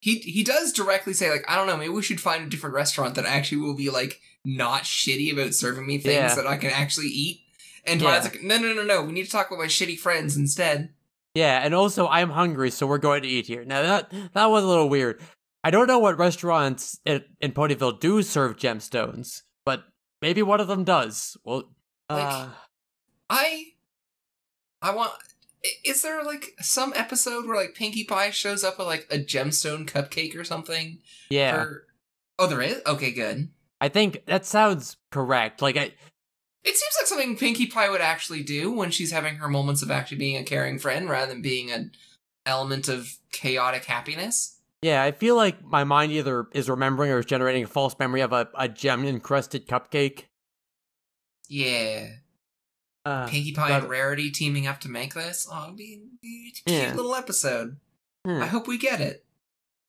he 0.00 0.18
he 0.18 0.44
does 0.44 0.72
directly 0.72 1.12
say 1.12 1.30
like, 1.30 1.44
"I 1.48 1.56
don't 1.56 1.66
know. 1.66 1.76
Maybe 1.76 1.90
we 1.90 2.02
should 2.02 2.20
find 2.20 2.44
a 2.44 2.48
different 2.48 2.74
restaurant 2.74 3.14
that 3.16 3.24
actually 3.26 3.58
will 3.58 3.74
be 3.76 3.90
like 3.90 4.20
not 4.44 4.82
shitty 4.82 5.32
about 5.32 5.54
serving 5.54 5.86
me 5.86 5.98
things 5.98 6.14
Yeah. 6.14 6.34
that 6.34 6.46
I 6.46 6.56
can 6.56 6.70
actually 6.70 7.08
eat." 7.08 7.40
And 7.84 8.00
Yeah. 8.00 8.08
Twilight's 8.08 8.26
like, 8.34 8.42
"No, 8.42 8.58
no, 8.58 8.72
no, 8.74 8.84
no. 8.84 9.02
We 9.02 9.12
need 9.12 9.24
to 9.24 9.30
talk 9.30 9.48
about 9.48 9.58
my 9.58 9.66
shitty 9.66 9.98
friends 9.98 10.36
instead." 10.36 10.90
yeah, 11.34 11.60
and 11.62 11.74
also 11.74 12.06
I'm 12.08 12.30
hungry, 12.30 12.70
so 12.70 12.86
we're 12.86 12.98
going 12.98 13.22
to 13.22 13.28
eat 13.28 13.46
here. 13.46 13.64
Now 13.64 13.82
that 13.82 14.12
that 14.34 14.46
was 14.46 14.64
a 14.64 14.68
little 14.68 14.88
weird. 14.88 15.20
I 15.64 15.70
don't 15.70 15.88
know 15.88 15.98
what 15.98 16.16
restaurants 16.18 17.00
in, 17.04 17.24
in 17.40 17.50
Ponyville 17.52 17.98
do 17.98 18.22
serve 18.22 18.56
gemstones, 18.56 19.42
maybe 20.22 20.42
one 20.42 20.60
of 20.60 20.68
them 20.68 20.84
does. 20.84 21.36
Well, 21.44 21.64
Like, 22.10 22.24
uh, 22.24 22.48
I 23.30 23.64
I 24.82 24.94
want 24.94 25.12
is 25.84 26.02
there 26.02 26.22
like 26.22 26.54
some 26.60 26.92
episode 26.94 27.46
where 27.46 27.56
like 27.56 27.74
Pinkie 27.74 28.04
Pie 28.04 28.30
shows 28.30 28.62
up 28.62 28.78
with 28.78 28.86
like 28.86 29.06
a 29.10 29.18
gemstone 29.18 29.86
cupcake 29.86 30.36
or 30.36 30.44
something? 30.44 30.98
yeah, 31.28 31.56
For... 31.64 31.86
Oh, 32.38 32.46
there 32.46 32.62
is? 32.62 32.80
Okay, 32.86 33.12
good. 33.12 33.48
I 33.80 33.88
think 33.88 34.24
that 34.26 34.46
sounds 34.46 34.96
correct. 35.10 35.62
Like 35.62 35.76
I, 35.76 35.92
It 36.64 36.76
seems 36.76 36.94
like 37.00 37.06
something 37.06 37.36
Pinkie 37.36 37.66
Pie 37.66 37.90
would 37.90 38.00
actually 38.00 38.42
do 38.42 38.72
when 38.72 38.90
she's 38.90 39.12
having 39.12 39.36
her 39.36 39.48
moments 39.48 39.82
of 39.82 39.90
actually 39.90 40.18
being 40.18 40.36
a 40.36 40.44
caring 40.44 40.78
friend 40.78 41.08
rather 41.08 41.32
than 41.32 41.42
being 41.42 41.70
an 41.70 41.92
element 42.44 42.88
of 42.88 43.18
chaotic 43.32 43.84
happiness. 43.84 44.55
Yeah, 44.86 45.02
I 45.02 45.10
feel 45.10 45.34
like 45.34 45.64
my 45.64 45.82
mind 45.82 46.12
either 46.12 46.46
is 46.52 46.70
remembering 46.70 47.10
or 47.10 47.18
is 47.18 47.26
generating 47.26 47.64
a 47.64 47.66
false 47.66 47.96
memory 47.98 48.20
of 48.20 48.32
a, 48.32 48.48
a 48.56 48.68
gem 48.68 49.04
encrusted 49.04 49.66
cupcake. 49.66 50.26
Yeah. 51.48 52.08
Uh, 53.04 53.26
Pinkie 53.26 53.52
Pie 53.52 53.70
and 53.78 53.88
Rarity 53.88 54.30
teaming 54.30 54.66
up 54.68 54.78
to 54.80 54.88
make 54.88 55.14
this? 55.14 55.48
Oh, 55.50 55.64
it'd 55.64 55.76
be, 55.76 56.02
be 56.22 56.52
a 56.52 56.70
cute 56.70 56.80
Yeah. 56.82 56.94
little 56.94 57.14
episode. 57.16 57.78
hmm, 58.24 58.40
I 58.42 58.46
hope 58.46 58.68
we 58.68 58.78
get 58.78 59.00
it. 59.00 59.24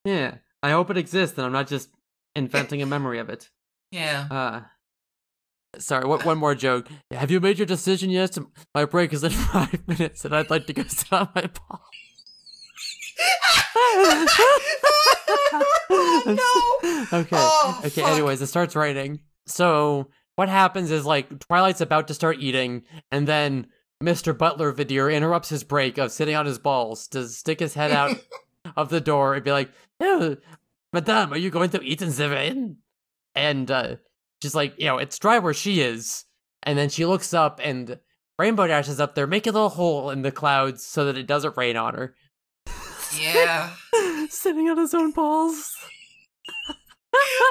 yeah, 0.03 0.35
I 0.63 0.71
hope 0.71 0.89
it 0.89 0.97
exists, 0.97 1.37
and 1.37 1.45
I'm 1.45 1.51
not 1.53 1.67
just 1.67 1.89
inventing 2.35 2.81
a 2.81 2.85
memory 2.95 3.19
of 3.19 3.29
it. 3.29 3.49
Yeah. 3.91 4.27
Uh, 4.29 4.61
sorry, 5.79 6.05
what, 6.07 6.25
one 6.25 6.37
more 6.39 6.55
joke. 6.55 6.87
Have 7.11 7.31
you 7.31 7.39
made 7.39 7.57
your 7.59 7.65
decision 7.67 8.09
yet? 8.09 8.37
My 8.75 8.85
break 8.85 9.13
is 9.13 9.23
in 9.23 9.31
five 9.53 9.87
minutes, 9.87 10.25
and 10.25 10.35
I'd 10.35 10.49
like 10.49 10.65
to 10.67 10.73
go 10.73 10.83
sit 10.83 11.11
on 11.13 11.29
my 11.35 11.49
ball. 11.69 11.81
Oh, 13.75 14.27
okay. 17.13 17.35
Oh, 17.37 17.81
okay. 17.83 18.01
fuck. 18.01 18.11
Anyways, 18.11 18.41
it 18.41 18.47
starts 18.47 18.75
raining. 18.75 19.21
So 19.45 20.09
what 20.35 20.49
happens 20.49 20.91
is 20.91 21.05
like 21.05 21.39
Twilight's 21.39 21.81
about 21.81 22.07
to 22.07 22.13
start 22.13 22.37
eating, 22.39 22.83
and 23.11 23.27
then 23.27 23.67
Mr. 24.03 24.37
Butler 24.37 24.71
Vidier 24.73 25.13
interrupts 25.13 25.49
his 25.49 25.63
break 25.63 25.97
of 25.97 26.11
sitting 26.11 26.35
on 26.35 26.45
his 26.45 26.59
balls 26.59 27.07
to 27.09 27.27
stick 27.27 27.59
his 27.59 27.73
head 27.73 27.91
out 27.91 28.17
of 28.77 28.89
the 28.89 29.01
door 29.01 29.33
and 29.33 29.43
be 29.43 29.51
like, 29.51 29.71
"Yeah, 29.99 30.35
Madame, 30.93 31.33
are 31.33 31.37
you 31.37 31.49
going 31.49 31.71
to 31.71 31.83
eat 31.83 32.01
in 32.01 32.11
the 32.11 32.29
rain?" 32.29 32.77
And 33.35 33.69
uh, 33.71 33.95
she's 34.41 34.55
like, 34.55 34.75
"You 34.77 34.85
know, 34.87 34.97
it's 34.97 35.19
dry 35.19 35.39
where 35.39 35.53
she 35.53 35.81
is." 35.81 36.25
And 36.63 36.77
then 36.77 36.89
she 36.89 37.05
looks 37.05 37.33
up, 37.33 37.59
and 37.63 37.99
Rainbow 38.37 38.67
Dash 38.67 38.89
is 38.89 38.99
up 38.99 39.15
there, 39.15 39.25
making 39.25 39.51
a 39.51 39.53
little 39.53 39.69
hole 39.69 40.09
in 40.09 40.21
the 40.21 40.31
clouds 40.31 40.85
so 40.85 41.05
that 41.05 41.17
it 41.17 41.27
doesn't 41.27 41.57
rain 41.57 41.77
on 41.77 41.95
her. 41.95 42.15
Yeah. 43.15 43.71
sitting 44.29 44.69
on 44.69 44.77
his 44.77 44.93
own 44.93 45.11
balls. 45.11 45.73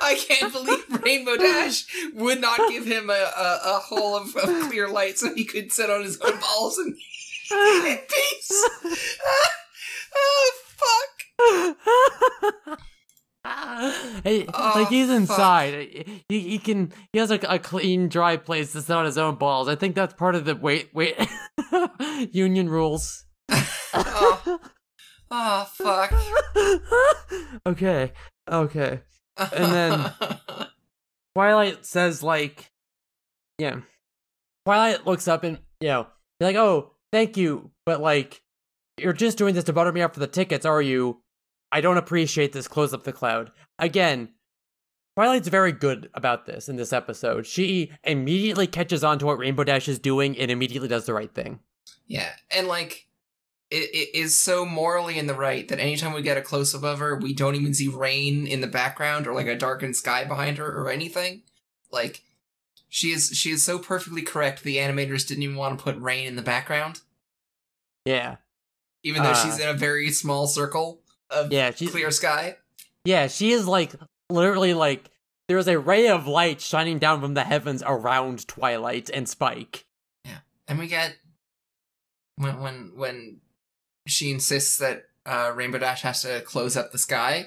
I 0.02 0.14
can't 0.28 0.52
believe 0.52 1.02
Rainbow 1.02 1.36
Dash 1.38 1.84
would 2.14 2.40
not 2.40 2.60
give 2.68 2.86
him 2.86 3.10
a, 3.10 3.14
a, 3.14 3.60
a 3.64 3.78
hole 3.80 4.16
of, 4.16 4.36
of 4.36 4.68
clear 4.68 4.88
light 4.88 5.18
so 5.18 5.34
he 5.34 5.44
could 5.44 5.72
sit 5.72 5.90
on 5.90 6.02
his 6.02 6.20
own 6.20 6.38
balls 6.38 6.78
and 6.78 6.94
in 7.86 7.98
peace. 8.08 8.68
oh, 10.14 10.52
fuck. 10.76 11.76
Hey, 14.24 14.46
Oh, 14.52 14.72
like 14.74 14.88
he's 14.88 15.08
inside. 15.10 16.04
He, 16.28 16.40
he 16.40 16.58
can 16.58 16.92
he 17.12 17.18
has 17.18 17.30
like 17.30 17.44
a 17.48 17.58
clean, 17.58 18.08
dry 18.08 18.36
place 18.36 18.72
to 18.72 18.84
not 18.88 19.06
his 19.06 19.18
own 19.18 19.36
balls. 19.36 19.68
I 19.68 19.76
think 19.76 19.94
that's 19.94 20.14
part 20.14 20.34
of 20.34 20.44
the 20.44 20.56
wait 20.56 20.90
wait 20.92 21.16
union 22.32 22.68
rules. 22.68 23.24
Oh, 23.94 24.58
oh 25.30 25.64
fuck. 25.72 26.12
okay, 27.66 28.12
okay. 28.50 29.00
And 29.36 29.72
then- 29.72 30.12
Twilight 31.34 31.84
says 31.84 32.22
like, 32.22 32.70
yeah. 33.58 33.80
Twilight 34.64 35.06
looks 35.06 35.28
up 35.28 35.44
and 35.44 35.58
you 35.80 35.88
know, 35.88 36.06
be 36.40 36.46
like, 36.46 36.56
oh, 36.56 36.92
thank 37.12 37.36
you, 37.36 37.70
but 37.84 38.00
like, 38.00 38.42
you're 38.98 39.12
just 39.12 39.36
doing 39.36 39.54
this 39.54 39.64
to 39.64 39.72
butter 39.74 39.92
me 39.92 40.00
up 40.00 40.14
for 40.14 40.20
the 40.20 40.26
tickets, 40.26 40.64
are 40.64 40.80
you? 40.80 41.20
I 41.70 41.82
don't 41.82 41.98
appreciate 41.98 42.52
this. 42.52 42.68
Close 42.68 42.94
up 42.94 43.04
the 43.04 43.12
cloud 43.12 43.52
again. 43.78 44.30
Twilight's 45.16 45.48
very 45.48 45.72
good 45.72 46.08
about 46.14 46.46
this 46.46 46.68
in 46.68 46.76
this 46.76 46.92
episode. 46.92 47.46
She 47.46 47.90
immediately 48.04 48.66
catches 48.66 49.02
on 49.04 49.18
to 49.18 49.26
what 49.26 49.38
Rainbow 49.38 49.64
Dash 49.64 49.88
is 49.88 49.98
doing 49.98 50.38
and 50.38 50.50
immediately 50.50 50.88
does 50.88 51.06
the 51.06 51.14
right 51.14 51.34
thing. 51.34 51.60
Yeah, 52.06 52.30
and 52.50 52.68
like 52.68 53.05
it, 53.70 53.90
it 53.92 54.14
is 54.16 54.38
so 54.38 54.64
morally 54.64 55.18
in 55.18 55.26
the 55.26 55.34
right 55.34 55.66
that 55.68 55.80
anytime 55.80 56.12
we 56.12 56.22
get 56.22 56.36
a 56.36 56.42
close 56.42 56.74
up 56.74 56.84
of 56.84 56.98
her, 57.00 57.16
we 57.16 57.34
don't 57.34 57.56
even 57.56 57.74
see 57.74 57.88
rain 57.88 58.46
in 58.46 58.60
the 58.60 58.66
background 58.66 59.26
or 59.26 59.34
like 59.34 59.46
a 59.48 59.56
darkened 59.56 59.96
sky 59.96 60.24
behind 60.24 60.58
her 60.58 60.66
or 60.66 60.90
anything. 60.90 61.42
Like 61.90 62.22
she 62.88 63.12
is 63.12 63.30
she 63.34 63.50
is 63.50 63.64
so 63.64 63.78
perfectly 63.78 64.22
correct. 64.22 64.62
The 64.62 64.76
animators 64.76 65.26
didn't 65.26 65.42
even 65.42 65.56
want 65.56 65.78
to 65.78 65.82
put 65.82 65.96
rain 66.00 66.26
in 66.26 66.36
the 66.36 66.42
background, 66.42 67.00
Yeah, 68.04 68.36
even 69.02 69.22
though 69.22 69.30
Uh, 69.30 69.34
she's 69.44 69.58
in 69.58 69.68
a 69.68 69.74
very 69.74 70.10
small 70.10 70.46
circle 70.46 71.00
of 71.30 71.52
yeah, 71.52 71.72
she's 71.72 71.90
clear 71.90 72.10
sky. 72.10 72.56
Yeah, 73.04 73.26
she 73.26 73.50
is 73.52 73.66
like 73.66 73.94
literally 74.30 74.74
like 74.74 75.10
there's 75.48 75.68
a 75.68 75.78
ray 75.78 76.08
of 76.08 76.26
light 76.26 76.60
shining 76.60 76.98
down 76.98 77.20
from 77.20 77.34
the 77.34 77.44
heavens 77.44 77.82
around 77.86 78.46
Twilight 78.48 79.10
and 79.12 79.28
Spike. 79.28 79.84
Yeah, 80.24 80.38
and 80.68 80.78
we 80.78 80.86
get 80.86 81.16
when 82.36 82.60
when 82.60 82.92
when 82.96 83.40
she 84.06 84.30
insists 84.30 84.78
that 84.78 85.02
uh, 85.24 85.52
Rainbow 85.54 85.78
Dash 85.78 86.02
has 86.02 86.22
to 86.22 86.40
close 86.42 86.76
up 86.76 86.92
the 86.92 86.98
sky, 86.98 87.46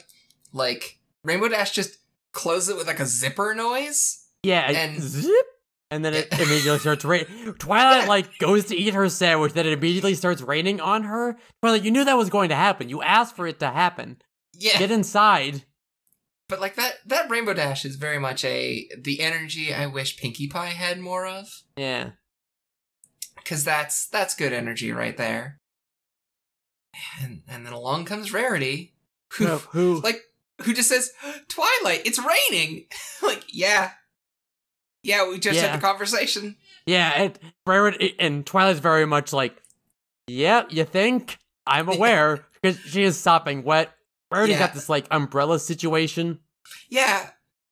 like 0.53 0.99
Rainbow 1.23 1.47
Dash 1.49 1.71
just 1.71 1.97
closes 2.31 2.69
it 2.69 2.77
with 2.77 2.87
like 2.87 2.99
a 2.99 3.05
zipper 3.05 3.53
noise. 3.55 4.25
Yeah, 4.43 4.69
And- 4.69 5.01
zip, 5.01 5.45
and 5.91 6.05
then 6.05 6.13
it 6.13 6.31
immediately 6.33 6.79
starts 6.79 7.03
raining. 7.03 7.53
Twilight 7.55 8.07
like 8.07 8.37
goes 8.37 8.65
to 8.65 8.75
eat 8.75 8.93
her 8.93 9.09
sandwich, 9.09 9.53
then 9.53 9.65
it 9.65 9.73
immediately 9.73 10.13
starts 10.15 10.41
raining 10.41 10.79
on 10.79 11.03
her. 11.03 11.37
Twilight, 11.61 11.83
you 11.83 11.91
knew 11.91 12.05
that 12.05 12.17
was 12.17 12.29
going 12.29 12.49
to 12.49 12.55
happen. 12.55 12.89
You 12.89 13.01
asked 13.01 13.35
for 13.35 13.47
it 13.47 13.59
to 13.59 13.69
happen. 13.69 14.17
Yeah, 14.53 14.77
Get 14.77 14.91
inside. 14.91 15.63
but 16.49 16.59
like 16.59 16.75
that 16.75 16.95
that 17.05 17.29
Rainbow 17.29 17.53
Dash 17.53 17.85
is 17.85 17.95
very 17.95 18.19
much 18.19 18.43
a 18.45 18.87
the 19.01 19.21
energy 19.21 19.73
I 19.73 19.85
wish 19.87 20.17
Pinkie 20.17 20.47
Pie 20.49 20.67
had 20.67 20.99
more 20.99 21.25
of, 21.25 21.47
Yeah, 21.77 22.11
because 23.37 23.63
that's 23.63 24.07
that's 24.09 24.35
good 24.35 24.53
energy 24.53 24.91
right 24.91 25.15
there. 25.17 25.58
And 27.21 27.41
and 27.47 27.65
then 27.65 27.73
along 27.73 28.05
comes 28.05 28.33
Rarity, 28.33 28.93
who 29.33 29.45
who? 29.45 29.57
who 29.95 30.01
like 30.03 30.21
who 30.63 30.73
just 30.73 30.89
says 30.89 31.11
Twilight, 31.47 32.01
it's 32.05 32.19
raining. 32.19 32.85
like 33.23 33.43
yeah, 33.53 33.91
yeah, 35.03 35.27
we 35.29 35.39
just 35.39 35.55
Yeah. 35.55 35.67
had 35.67 35.79
the 35.79 35.85
conversation. 35.85 36.57
Yeah, 36.85 37.11
and 37.15 37.39
Rarity 37.67 38.15
and 38.19 38.45
Twilight's 38.45 38.79
very 38.79 39.05
much 39.05 39.31
like, 39.33 39.55
yeah, 40.27 40.63
you 40.69 40.83
think? 40.85 41.37
I'm 41.67 41.87
aware 41.87 42.45
because 42.61 42.79
she 42.79 43.03
is 43.03 43.17
sopping 43.17 43.63
wet. 43.63 43.93
Rarity's 44.31 44.53
Yeah. 44.55 44.59
got 44.59 44.73
this 44.73 44.89
like 44.89 45.05
umbrella 45.11 45.59
situation. 45.59 46.39
Yeah, 46.89 47.29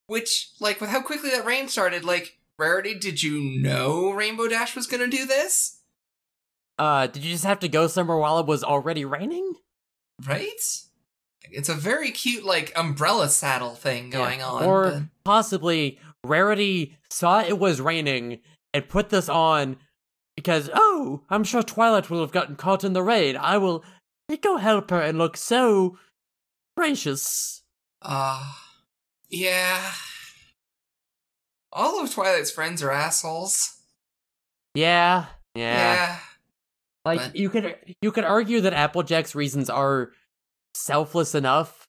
which 0.08 0.52
like 0.60 0.80
with 0.80 0.90
how 0.92 1.02
quickly 1.02 1.32
that 1.32 1.46
rain 1.46 1.68
started, 1.68 2.04
like 2.06 2.38
Rarity, 2.60 2.98
did 2.98 3.22
you 3.24 3.42
know 3.62 4.12
Rainbow 4.12 4.48
Dash 4.48 4.76
was 4.76 4.88
gonna 4.88 5.08
do 5.08 5.26
this? 5.26 5.77
Uh, 6.78 7.08
did 7.08 7.24
you 7.24 7.32
just 7.32 7.46
have 7.46 7.60
to 7.60 7.68
go 7.68 7.88
somewhere 7.88 8.18
while 8.18 8.40
it 8.40 8.46
was 8.46 8.64
already 8.64 9.06
raining? 9.06 9.54
Right? 10.26 10.48
It's 11.50 11.70
a 11.70 11.74
very 11.74 12.12
cute 12.12 12.46
like 12.46 12.72
umbrella 12.76 13.30
saddle 13.30 13.76
thing 13.76 14.10
going 14.10 14.42
on. 14.42 14.64
Or 14.64 14.92
but- 14.92 15.04
possibly 15.24 16.00
Rarity 16.24 16.98
saw 17.10 17.42
it 17.42 17.58
was 17.58 17.82
raining 17.82 18.40
and 18.74 18.90
put 18.90 19.10
this 19.10 19.30
on 19.30 19.78
because, 20.36 20.70
oh, 20.74 21.24
I'm 21.30 21.44
sure 21.44 21.64
Twilight 21.64 22.10
will 22.10 22.22
have 22.22 22.32
gotten 22.32 22.56
caught 22.56 22.84
in 22.84 22.94
the 22.94 23.04
rain. 23.04 23.38
I 23.38 23.58
will 23.58 23.84
go 24.42 24.58
help 24.58 24.92
her 24.92 25.02
and 25.02 25.18
look 25.18 25.38
so 25.38 25.98
gracious. 26.76 27.64
Uh, 28.02 28.54
yeah. 29.30 29.92
All 31.72 32.02
of 32.04 32.14
Twilight's 32.14 32.52
friends 32.52 32.84
are 32.84 32.92
assholes. 32.92 33.78
Yeah, 34.76 35.26
yeah. 35.56 35.94
Yeah. 35.94 36.20
Like 37.08 37.20
but- 37.20 37.36
you 37.36 37.50
could 37.50 37.76
you 38.02 38.12
could 38.12 38.24
argue 38.24 38.62
that 38.62 38.74
Applejack's 38.74 39.34
reasons 39.36 39.70
are 39.70 40.12
selfless 40.76 41.34
enough, 41.36 41.88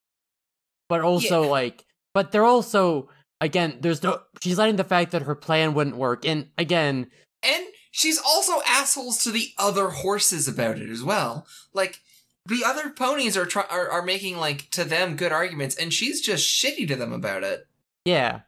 but 0.89 1.01
also 1.03 1.43
Yeah. 1.43 1.49
like, 1.51 1.85
but 2.15 2.33
they're 2.33 2.45
also 2.45 3.09
again. 3.41 3.79
There's 3.81 4.03
no. 4.03 4.21
She's 4.43 4.59
letting 4.59 4.77
the 4.77 4.85
fact 4.85 5.13
that 5.13 5.23
her 5.23 5.35
plan 5.35 5.75
wouldn't 5.75 5.97
work, 5.97 6.25
and 6.27 6.51
again, 6.57 7.11
And 7.43 7.65
she's 7.91 8.19
also 8.19 8.61
assholes 8.67 9.23
to 9.25 9.31
the 9.31 9.51
other 9.59 9.91
horses 9.91 10.49
about 10.49 10.79
it 10.79 10.89
as 10.91 11.03
well. 11.05 11.47
Like 11.73 12.01
the 12.47 12.63
other 12.65 12.91
ponies 12.91 13.37
are 13.37 13.47
try- 13.47 13.67
are, 13.71 13.89
are 13.91 14.03
making 14.03 14.39
like 14.39 14.71
to 14.71 14.85
them 14.85 15.17
good 15.17 15.33
arguments, 15.33 15.77
and 15.77 15.93
she's 15.93 16.21
just 16.21 16.49
shitty 16.49 16.89
to 16.89 16.97
them 16.97 17.13
about 17.13 17.45
it. 17.45 17.67
yeah, 18.05 18.41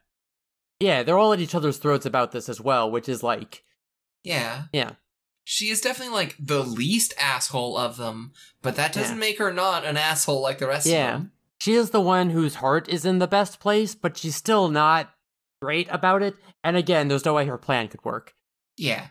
yeah, 0.79 1.03
they're 1.03 1.17
all 1.19 1.33
at 1.33 1.39
each 1.39 1.53
other's 1.55 1.77
throats 1.77 2.05
about 2.05 2.31
this 2.31 2.49
as 2.49 2.59
well, 2.59 2.89
which 2.89 3.07
is 3.07 3.21
like, 3.21 3.63
Yeah. 4.23 4.63
yeah, 4.73 4.91
She 5.43 5.69
is 5.69 5.81
definitely 5.81 6.13
like 6.13 6.35
the 6.39 6.63
least 6.63 7.13
asshole 7.19 7.77
of 7.77 7.97
them, 7.97 8.31
but 8.61 8.75
that 8.75 8.93
doesn't 8.93 9.15
Yeah. 9.15 9.19
make 9.19 9.37
her 9.39 9.51
not 9.51 9.83
an 9.85 9.97
asshole 9.97 10.41
like 10.41 10.59
the 10.59 10.67
rest 10.67 10.85
Yeah. 10.87 11.15
of 11.15 11.19
them. 11.21 11.31
she 11.59 11.73
is 11.73 11.91
the 11.91 12.01
one 12.01 12.31
whose 12.31 12.55
heart 12.55 12.89
is 12.89 13.05
in 13.05 13.19
the 13.19 13.27
best 13.27 13.59
place, 13.59 13.93
but 13.93 14.17
she's 14.17 14.35
still 14.35 14.67
not 14.67 15.13
great 15.61 15.87
about 15.91 16.23
it. 16.23 16.35
And 16.63 16.75
again, 16.75 17.07
there's 17.07 17.23
no 17.25 17.35
way 17.35 17.45
her 17.45 17.57
plan 17.59 17.87
could 17.87 18.03
work. 18.03 18.33
Yeah. 18.77 19.09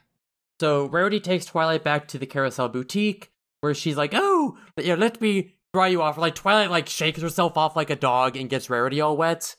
So 0.60 0.86
Rarity 0.86 1.20
takes 1.20 1.44
Twilight 1.46 1.84
back 1.84 2.08
to 2.08 2.18
the 2.18 2.26
Carousel 2.26 2.68
Boutique, 2.68 3.30
where 3.60 3.72
she's 3.72 3.96
like, 3.96 4.10
"Oh, 4.14 4.58
yeah, 4.76 4.96
let 4.96 5.20
me 5.20 5.54
dry 5.72 5.86
you 5.88 6.02
off." 6.02 6.18
Like 6.18 6.34
Twilight, 6.34 6.70
like 6.70 6.88
shakes 6.88 7.22
herself 7.22 7.56
off 7.56 7.76
like 7.76 7.88
a 7.90 7.94
dog 7.96 8.36
and 8.36 8.50
gets 8.50 8.68
Rarity 8.68 9.00
all 9.00 9.16
wet. 9.16 9.54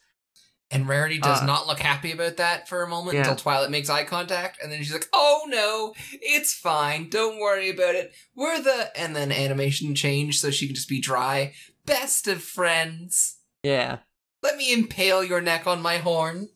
And 0.72 0.88
Rarity 0.88 1.20
does 1.20 1.42
Uh, 1.42 1.46
not 1.46 1.68
look 1.68 1.80
happy 1.80 2.12
about 2.14 2.38
that 2.38 2.70
for 2.70 2.82
a 2.82 2.88
moment 2.88 3.16
Yeah. 3.16 3.22
until 3.22 3.36
Twilight 3.36 3.70
makes 3.72 3.90
eye 3.90 4.06
contact, 4.06 4.58
and 4.64 4.72
then 4.72 4.80
she's 4.82 4.94
like, 4.94 5.10
"Oh 5.14 5.44
no, 5.48 5.94
it's 6.22 6.54
fine. 6.54 7.10
Don't 7.10 7.40
worry 7.40 7.70
about 7.70 7.96
it. 7.96 8.14
We're 8.36 8.62
the..." 8.62 8.90
And 8.98 9.16
then 9.16 9.32
animation 9.32 9.94
change 9.96 10.40
so 10.40 10.50
she 10.50 10.68
can 10.68 10.76
just 10.76 10.88
be 10.90 11.02
dry. 11.02 11.54
Best 11.86 12.28
of 12.28 12.42
friends. 12.42 13.38
Yeah. 13.64 13.98
Let 14.42 14.56
me 14.56 14.72
impale 14.74 15.24
your 15.24 15.42
neck 15.42 15.68
on 15.68 15.82
my 15.82 15.98
horn. 15.98 16.50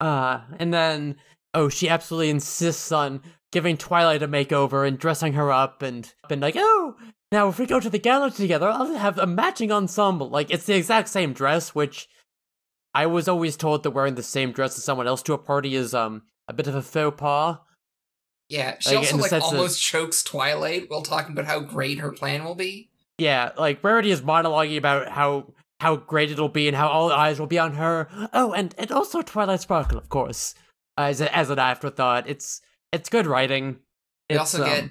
Uh, 0.00 0.40
and 0.58 0.72
then 0.72 1.16
oh, 1.54 1.68
she 1.68 1.88
absolutely 1.88 2.30
insists 2.30 2.90
on 2.92 3.20
giving 3.52 3.76
Twilight 3.76 4.22
a 4.22 4.28
makeover 4.28 4.86
and 4.86 4.98
dressing 4.98 5.32
her 5.34 5.50
up 5.52 5.82
and 5.82 6.12
been 6.28 6.40
like, 6.40 6.54
"Oh, 6.56 6.96
now 7.32 7.48
if 7.48 7.58
we 7.58 7.66
go 7.66 7.80
to 7.80 7.90
the 7.90 7.98
gala 7.98 8.30
together, 8.30 8.68
I'll 8.68 8.94
have 8.94 9.18
a 9.18 9.26
matching 9.26 9.70
ensemble." 9.72 10.30
Like 10.30 10.50
it's 10.50 10.64
the 10.64 10.74
exact 10.76 11.08
same 11.08 11.32
dress, 11.32 11.74
which 11.74 12.08
I 13.02 13.06
was 13.06 13.28
always 13.28 13.56
told 13.56 13.82
that 13.82 13.90
wearing 13.90 14.14
the 14.16 14.22
same 14.22 14.52
dress 14.52 14.76
as 14.78 14.84
someone 14.84 15.06
else 15.06 15.22
to 15.24 15.32
a 15.34 15.38
party 15.38 15.74
is 15.74 15.94
um 15.94 16.22
a 16.48 16.52
bit 16.52 16.66
of 16.66 16.74
a 16.74 16.82
faux 16.82 17.16
pas. 17.20 17.58
Yeah, 18.48 18.76
she 18.80 18.90
Like, 18.90 18.98
also 18.98 19.16
like 19.18 19.30
sense 19.30 19.44
of- 19.44 19.52
almost 19.54 19.82
chokes 19.82 20.22
Twilight 20.22 20.84
while 20.90 21.02
talking 21.02 21.32
about 21.32 21.44
how 21.44 21.60
great 21.60 21.98
her 21.98 22.12
plan 22.12 22.44
will 22.44 22.54
be. 22.54 22.90
Yeah, 23.18 23.52
like 23.58 23.82
Rarity 23.84 24.10
is 24.10 24.22
monologuing 24.22 24.78
about 24.78 25.08
how 25.08 25.52
how 25.80 25.96
great 25.96 26.30
it'll 26.30 26.48
be 26.48 26.66
and 26.68 26.76
how 26.76 26.88
all 26.88 27.12
eyes 27.12 27.38
will 27.38 27.46
be 27.46 27.58
on 27.58 27.74
her. 27.74 28.08
Oh, 28.32 28.52
and 28.52 28.74
and 28.78 28.90
also 28.90 29.22
Twilight 29.22 29.60
Sparkle, 29.60 29.98
of 29.98 30.08
course, 30.08 30.54
as 30.96 31.20
a, 31.20 31.28
as 31.36 31.50
an 31.50 31.58
afterthought. 31.58 32.28
It's 32.28 32.60
it's 32.92 33.08
good 33.08 33.26
writing. 33.26 33.80
We 34.30 34.36
also 34.38 34.62
um, 34.64 34.68
get 34.70 34.90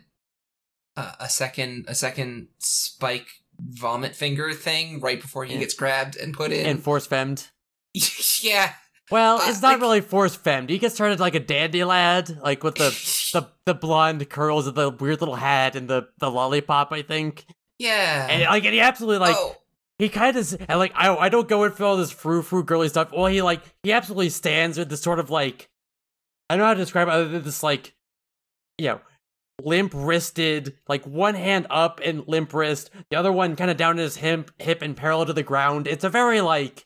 uh, 0.95 1.13
a 1.19 1.29
second 1.29 1.85
a 1.87 1.95
second 1.95 2.47
spike 2.59 3.27
vomit 3.59 4.15
finger 4.15 4.53
thing 4.53 5.01
right 5.01 5.19
before 5.19 5.43
he 5.45 5.53
Yeah. 5.55 5.59
gets 5.61 5.73
grabbed 5.73 6.15
and 6.15 6.33
put 6.33 6.51
in. 6.51 6.65
and 6.65 6.83
force 6.83 7.07
femmed. 7.07 7.47
yeah. 8.41 8.73
Well, 9.09 9.37
Uh, 9.39 9.49
it's 9.49 9.61
not 9.61 9.73
like- 9.73 9.81
really 9.81 10.01
force 10.01 10.35
femmed. 10.35 10.69
He 10.69 10.77
gets 10.79 10.95
started 10.95 11.19
like 11.19 11.35
a 11.35 11.39
dandy 11.39 11.83
lad, 11.83 12.37
like 12.41 12.63
with 12.63 12.75
the 12.75 12.89
the 13.33 13.47
the 13.65 13.73
blonde 13.73 14.29
curls 14.29 14.67
of 14.67 14.75
the 14.75 14.89
weird 14.89 15.21
little 15.21 15.35
hat 15.35 15.75
and 15.75 15.89
the 15.89 16.07
the 16.19 16.29
lollipop. 16.29 16.91
I 16.91 17.01
think, 17.03 17.45
yeah. 17.79 18.27
and 18.29 18.43
like 18.43 18.65
and 18.65 18.73
he 18.73 18.79
absolutely 18.81 19.19
like 19.19 19.35
oh, 19.37 19.55
he 19.97 20.09
kind 20.09 20.35
of 20.35 20.55
and 20.67 20.79
like 20.79 20.91
I 20.95 21.15
I 21.15 21.29
don't 21.29 21.47
go 21.47 21.63
in 21.63 21.71
for 21.71 21.85
all 21.85 21.95
this 21.97 22.11
frou 22.11 22.41
frou 22.41 22.63
girly 22.63 22.89
stuff. 22.89 23.11
Well, 23.13 23.27
he 23.27 23.41
like 23.41 23.61
he 23.83 23.93
absolutely 23.93 24.29
stands 24.29 24.77
with 24.77 24.89
this 24.89 25.01
sort 25.01 25.19
of 25.19 25.29
like 25.29 25.69
I 26.49 26.55
don't 26.55 26.63
know 26.63 26.67
how 26.67 26.73
to 26.73 26.79
describe 26.79 27.07
it 27.07 27.11
other 27.11 27.29
than 27.29 27.43
this 27.43 27.63
like 27.63 27.93
you 28.77 28.87
know 28.87 28.99
limp 29.63 29.91
wristed 29.95 30.75
like 30.87 31.03
one 31.07 31.33
hand 31.33 31.65
up 31.69 32.01
and 32.03 32.27
limp 32.27 32.53
wrist, 32.53 32.89
the 33.09 33.15
other 33.15 33.31
one 33.31 33.55
kind 33.55 33.71
of 33.71 33.77
down 33.77 33.97
at 33.99 34.03
his 34.03 34.17
hip 34.17 34.51
hip 34.59 34.81
and 34.81 34.97
parallel 34.97 35.27
to 35.27 35.33
the 35.33 35.43
ground. 35.43 35.87
It's 35.87 36.03
a 36.03 36.09
very 36.09 36.41
like 36.41 36.85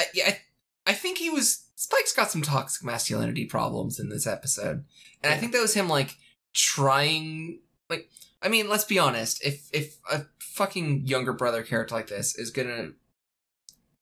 I, 0.00 0.04
yeah, 0.14 0.24
I, 0.28 0.90
I 0.90 0.92
think 0.94 1.18
he 1.18 1.30
was 1.30 1.66
Spike's 1.76 2.12
got 2.12 2.30
some 2.30 2.42
toxic 2.42 2.84
masculinity 2.84 3.46
problems 3.46 3.98
in 3.98 4.08
this 4.08 4.26
episode, 4.26 4.84
and 5.22 5.32
I 5.32 5.36
think 5.36 5.52
that 5.52 5.62
was 5.62 5.74
him 5.74 5.88
like 5.88 6.16
trying. 6.54 7.60
Like, 7.88 8.08
I 8.42 8.48
mean, 8.48 8.68
let's 8.68 8.84
be 8.84 8.98
honest. 8.98 9.44
If 9.44 9.68
if 9.72 9.96
a 10.10 10.26
fucking 10.40 11.06
younger 11.06 11.32
brother 11.32 11.62
character 11.62 11.94
like 11.94 12.08
this 12.08 12.36
is 12.36 12.50
gonna, 12.50 12.90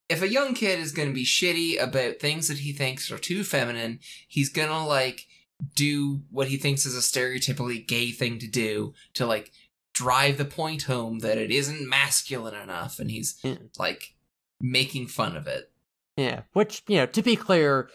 if 0.08 0.22
a 0.22 0.28
young 0.28 0.54
kid 0.54 0.80
is 0.80 0.92
gonna 0.92 1.12
be 1.12 1.24
shitty 1.24 1.80
about 1.80 2.20
things 2.20 2.48
that 2.48 2.58
he 2.58 2.72
thinks 2.72 3.10
are 3.10 3.18
too 3.18 3.44
feminine, 3.44 4.00
he's 4.26 4.48
gonna 4.48 4.86
like 4.86 5.26
do 5.74 6.22
what 6.30 6.48
he 6.48 6.56
thinks 6.56 6.86
is 6.86 6.96
a 6.96 7.00
stereotypically 7.00 7.86
gay 7.86 8.10
thing 8.12 8.38
to 8.38 8.46
do 8.46 8.94
to 9.14 9.26
like 9.26 9.52
drive 9.92 10.38
the 10.38 10.44
point 10.44 10.82
home 10.82 11.18
that 11.20 11.38
it 11.38 11.50
isn't 11.50 11.88
masculine 11.88 12.54
enough, 12.54 12.98
and 12.98 13.10
he's 13.10 13.40
like 13.78 14.14
making 14.60 15.06
fun 15.06 15.36
of 15.36 15.46
it. 15.46 15.70
Yeah, 16.18 16.42
which, 16.52 16.82
you 16.88 16.96
know, 16.96 17.06
to 17.06 17.22
be 17.22 17.36
clear, 17.36 17.88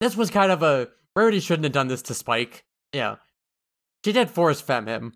this 0.00 0.16
was 0.16 0.30
kind 0.30 0.52
of 0.52 0.62
a. 0.62 0.88
Rarity 1.16 1.40
shouldn't 1.40 1.64
have 1.64 1.72
done 1.72 1.88
this 1.88 2.02
to 2.02 2.14
Spike. 2.14 2.64
Yeah. 2.92 3.16
She 4.04 4.12
did 4.12 4.30
force 4.30 4.60
fem 4.60 4.86
him. 4.86 5.14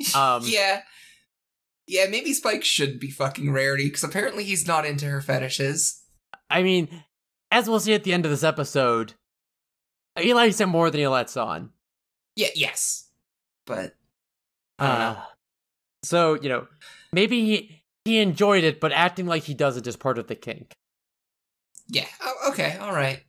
Um, 0.16 0.42
yeah. 0.46 0.80
Yeah, 1.86 2.06
maybe 2.08 2.32
Spike 2.32 2.64
should 2.64 2.98
be 2.98 3.10
fucking 3.10 3.52
Rarity, 3.52 3.84
because 3.84 4.02
apparently 4.02 4.44
he's 4.44 4.66
not 4.66 4.86
into 4.86 5.04
her 5.06 5.20
fetishes. 5.20 6.02
I 6.48 6.62
mean, 6.62 7.04
as 7.50 7.68
we'll 7.68 7.80
see 7.80 7.92
at 7.92 8.04
the 8.04 8.14
end 8.14 8.24
of 8.24 8.30
this 8.30 8.42
episode, 8.42 9.12
he 10.18 10.32
likes 10.32 10.58
it 10.58 10.66
more 10.66 10.90
than 10.90 11.00
he 11.00 11.06
lets 11.06 11.36
on. 11.36 11.70
Yeah, 12.34 12.48
yes. 12.54 13.10
But 13.66 13.94
I 14.78 14.86
don't 14.88 14.98
know. 14.98 15.04
Uh, 15.04 15.24
so, 16.02 16.34
you 16.40 16.48
know, 16.48 16.66
maybe 17.12 17.44
he, 17.44 17.82
he 18.06 18.20
enjoyed 18.20 18.64
it, 18.64 18.80
but 18.80 18.92
acting 18.92 19.26
like 19.26 19.42
he 19.42 19.54
doesn't 19.54 19.86
is 19.86 19.96
part 19.96 20.18
of 20.18 20.28
the 20.28 20.34
kink. 20.34 20.72
Yeah. 21.90 22.06
Oh, 22.22 22.50
okay, 22.50 22.78
alright. 22.80 23.22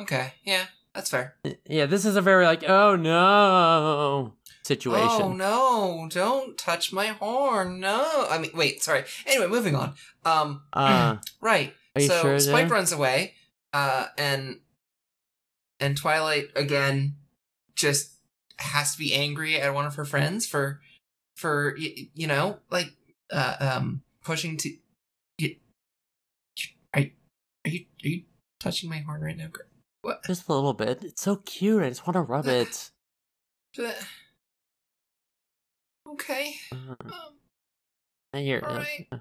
Okay, 0.00 0.32
yeah, 0.44 0.66
that's 0.94 1.10
fair. 1.10 1.34
Yeah, 1.64 1.86
this 1.86 2.04
is 2.04 2.16
a 2.16 2.20
very 2.22 2.44
like, 2.44 2.62
oh 2.68 2.96
no 2.96 4.34
situation. 4.62 5.22
Oh 5.22 5.32
no, 5.32 6.08
don't 6.10 6.58
touch 6.58 6.92
my 6.92 7.06
horn. 7.06 7.80
No. 7.80 8.26
I 8.28 8.38
mean 8.38 8.50
wait, 8.54 8.82
sorry. 8.82 9.04
Anyway, 9.26 9.46
moving 9.46 9.74
on. 9.74 9.94
Um 10.24 10.62
Uh, 10.72 11.16
right. 11.40 11.74
Are 11.94 12.00
you 12.02 12.08
so 12.08 12.20
sure 12.20 12.40
Spike 12.40 12.68
runs 12.70 12.92
away, 12.92 13.34
uh, 13.72 14.06
and 14.18 14.60
and 15.80 15.96
Twilight 15.96 16.48
again 16.54 17.16
just 17.74 18.12
has 18.58 18.92
to 18.92 18.98
be 18.98 19.14
angry 19.14 19.56
at 19.60 19.72
one 19.74 19.86
of 19.86 19.94
her 19.94 20.04
friends 20.04 20.46
for 20.46 20.80
for 21.36 21.74
y- 21.78 22.08
you 22.14 22.26
know 22.26 22.58
like 22.70 22.92
uh, 23.32 23.56
um 23.60 24.02
pushing 24.22 24.56
to. 24.58 24.76
Are 27.66 27.68
you, 27.68 27.84
are 28.04 28.08
you 28.08 28.22
touching 28.60 28.88
my 28.88 28.98
horn 28.98 29.20
right 29.22 29.36
now? 29.36 29.48
What? 30.02 30.22
just 30.24 30.48
a 30.48 30.54
little 30.54 30.72
bit. 30.72 31.02
It's 31.02 31.20
so 31.20 31.36
cute. 31.36 31.82
I 31.82 31.88
just 31.88 32.06
want 32.06 32.14
to 32.14 32.20
rub 32.20 32.46
it. 32.46 32.90
Okay. 36.08 36.54
Uh, 36.72 36.94
Um, 37.04 37.34
right. 38.32 39.08
uh, 39.12 39.18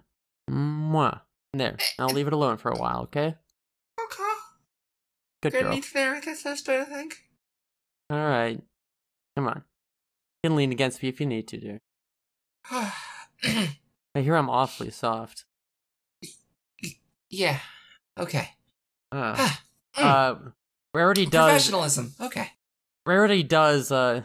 Mwah. 0.50 1.22
There. 1.54 1.78
I'll 1.98 2.10
leave 2.10 2.28
it 2.28 2.34
alone 2.34 2.58
for 2.58 2.70
a 2.70 2.78
while, 2.78 3.02
okay? 3.04 3.36
Okay. 4.00 4.34
Good 5.42 5.54
Gonna 5.54 5.64
girl. 5.66 5.74
need 5.74 5.84
to 5.84 5.98
narrate 5.98 6.26
this 6.26 6.44
sister, 6.44 6.82
I 6.82 6.86
think. 6.86 7.16
All 8.12 8.18
right. 8.18 8.62
Come 9.36 9.48
on. 9.48 9.64
You 10.44 10.50
can 10.50 10.56
lean 10.58 10.72
against 10.72 11.02
me 11.02 11.10
if 11.10 11.20
you 11.20 11.26
need 11.26 11.48
to, 11.48 11.58
dear. 11.58 11.80
I 12.72 12.92
hear 14.16 14.36
I'm 14.36 14.50
awfully 14.50 14.92
soft. 14.92 15.46
yeah. 17.30 17.60
Okay. 18.18 18.50
Uh, 19.12 19.50
Mm. 19.96 20.04
uh, 20.04 20.36
Rarity 20.94 21.26
does. 21.26 21.52
Professionalism. 21.52 22.14
Okay. 22.20 22.50
Rarity 23.06 23.44
does. 23.44 23.92
Uh, 23.92 24.24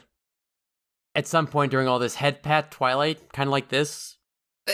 at 1.15 1.27
some 1.27 1.47
point 1.47 1.71
during 1.71 1.89
all 1.89 1.99
this 1.99 2.15
head 2.17 2.43
pat 2.43 2.71
Twilight, 2.71 3.33
kind 3.33 3.47
of 3.49 3.53
like 3.53 3.69
this. 3.69 4.17
Uh, 4.69 4.73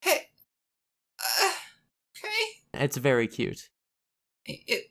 hey. 0.00 0.28
Uh, 1.18 1.52
okay. 2.16 2.84
It's 2.84 2.96
very 2.96 3.26
cute. 3.28 3.68
It. 4.44 4.90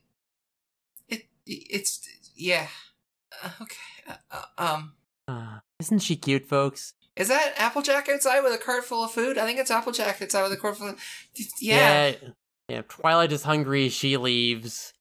It. 1.08 1.28
It's. 1.46 2.08
Yeah. 2.36 2.68
Uh, 3.44 3.50
okay. 3.62 3.76
Uh, 4.10 4.16
uh, 4.32 4.44
um. 4.58 4.94
Uh, 5.28 5.60
isn't 5.80 6.00
she 6.00 6.16
cute, 6.16 6.48
folks? 6.48 6.94
Is 7.16 7.30
that 7.30 7.54
Applejack 7.58 8.10
outside 8.10 8.42
with 8.42 8.54
a 8.54 8.58
cart 8.58 8.84
full 8.84 9.04
of 9.04 9.12
food? 9.12 9.38
I 9.38 9.46
think 9.46 9.60
it's 9.60 9.72
Applejack 9.72 10.22
outside 10.22 10.44
with 10.44 10.52
a 10.52 10.58
cart 10.58 10.78
full 10.78 10.90
of. 10.90 11.00
Yeah. 11.62 12.08
yeah. 12.08 12.30
Yeah. 12.70 12.82
Twilight 12.88 13.32
is 13.32 13.44
hungry. 13.44 13.90
She 13.90 14.18
leaves, 14.18 14.94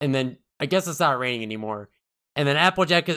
and 0.00 0.14
then 0.14 0.38
I 0.58 0.66
guess 0.66 0.86
it's 0.86 1.00
not 1.00 1.18
raining 1.18 1.42
anymore. 1.42 1.90
And 2.36 2.48
then 2.48 2.56
Applejack 2.56 3.08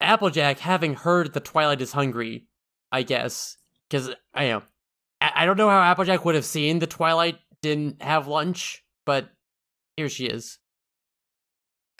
Applejack, 0.00 0.58
having 0.58 0.94
heard 0.94 1.32
the 1.32 1.40
Twilight 1.40 1.80
is 1.80 1.92
hungry, 1.92 2.46
I 2.92 3.02
guess, 3.02 3.56
because 3.88 4.10
I 4.34 4.52
I, 5.20 5.32
I 5.34 5.46
don't 5.46 5.56
know 5.56 5.70
how 5.70 5.82
Applejack 5.82 6.24
would 6.24 6.34
have 6.34 6.44
seen 6.44 6.78
the 6.78 6.86
Twilight 6.86 7.38
didn't 7.62 8.02
have 8.02 8.28
lunch, 8.28 8.84
but 9.04 9.30
here 9.96 10.08
she 10.08 10.26
is. 10.26 10.58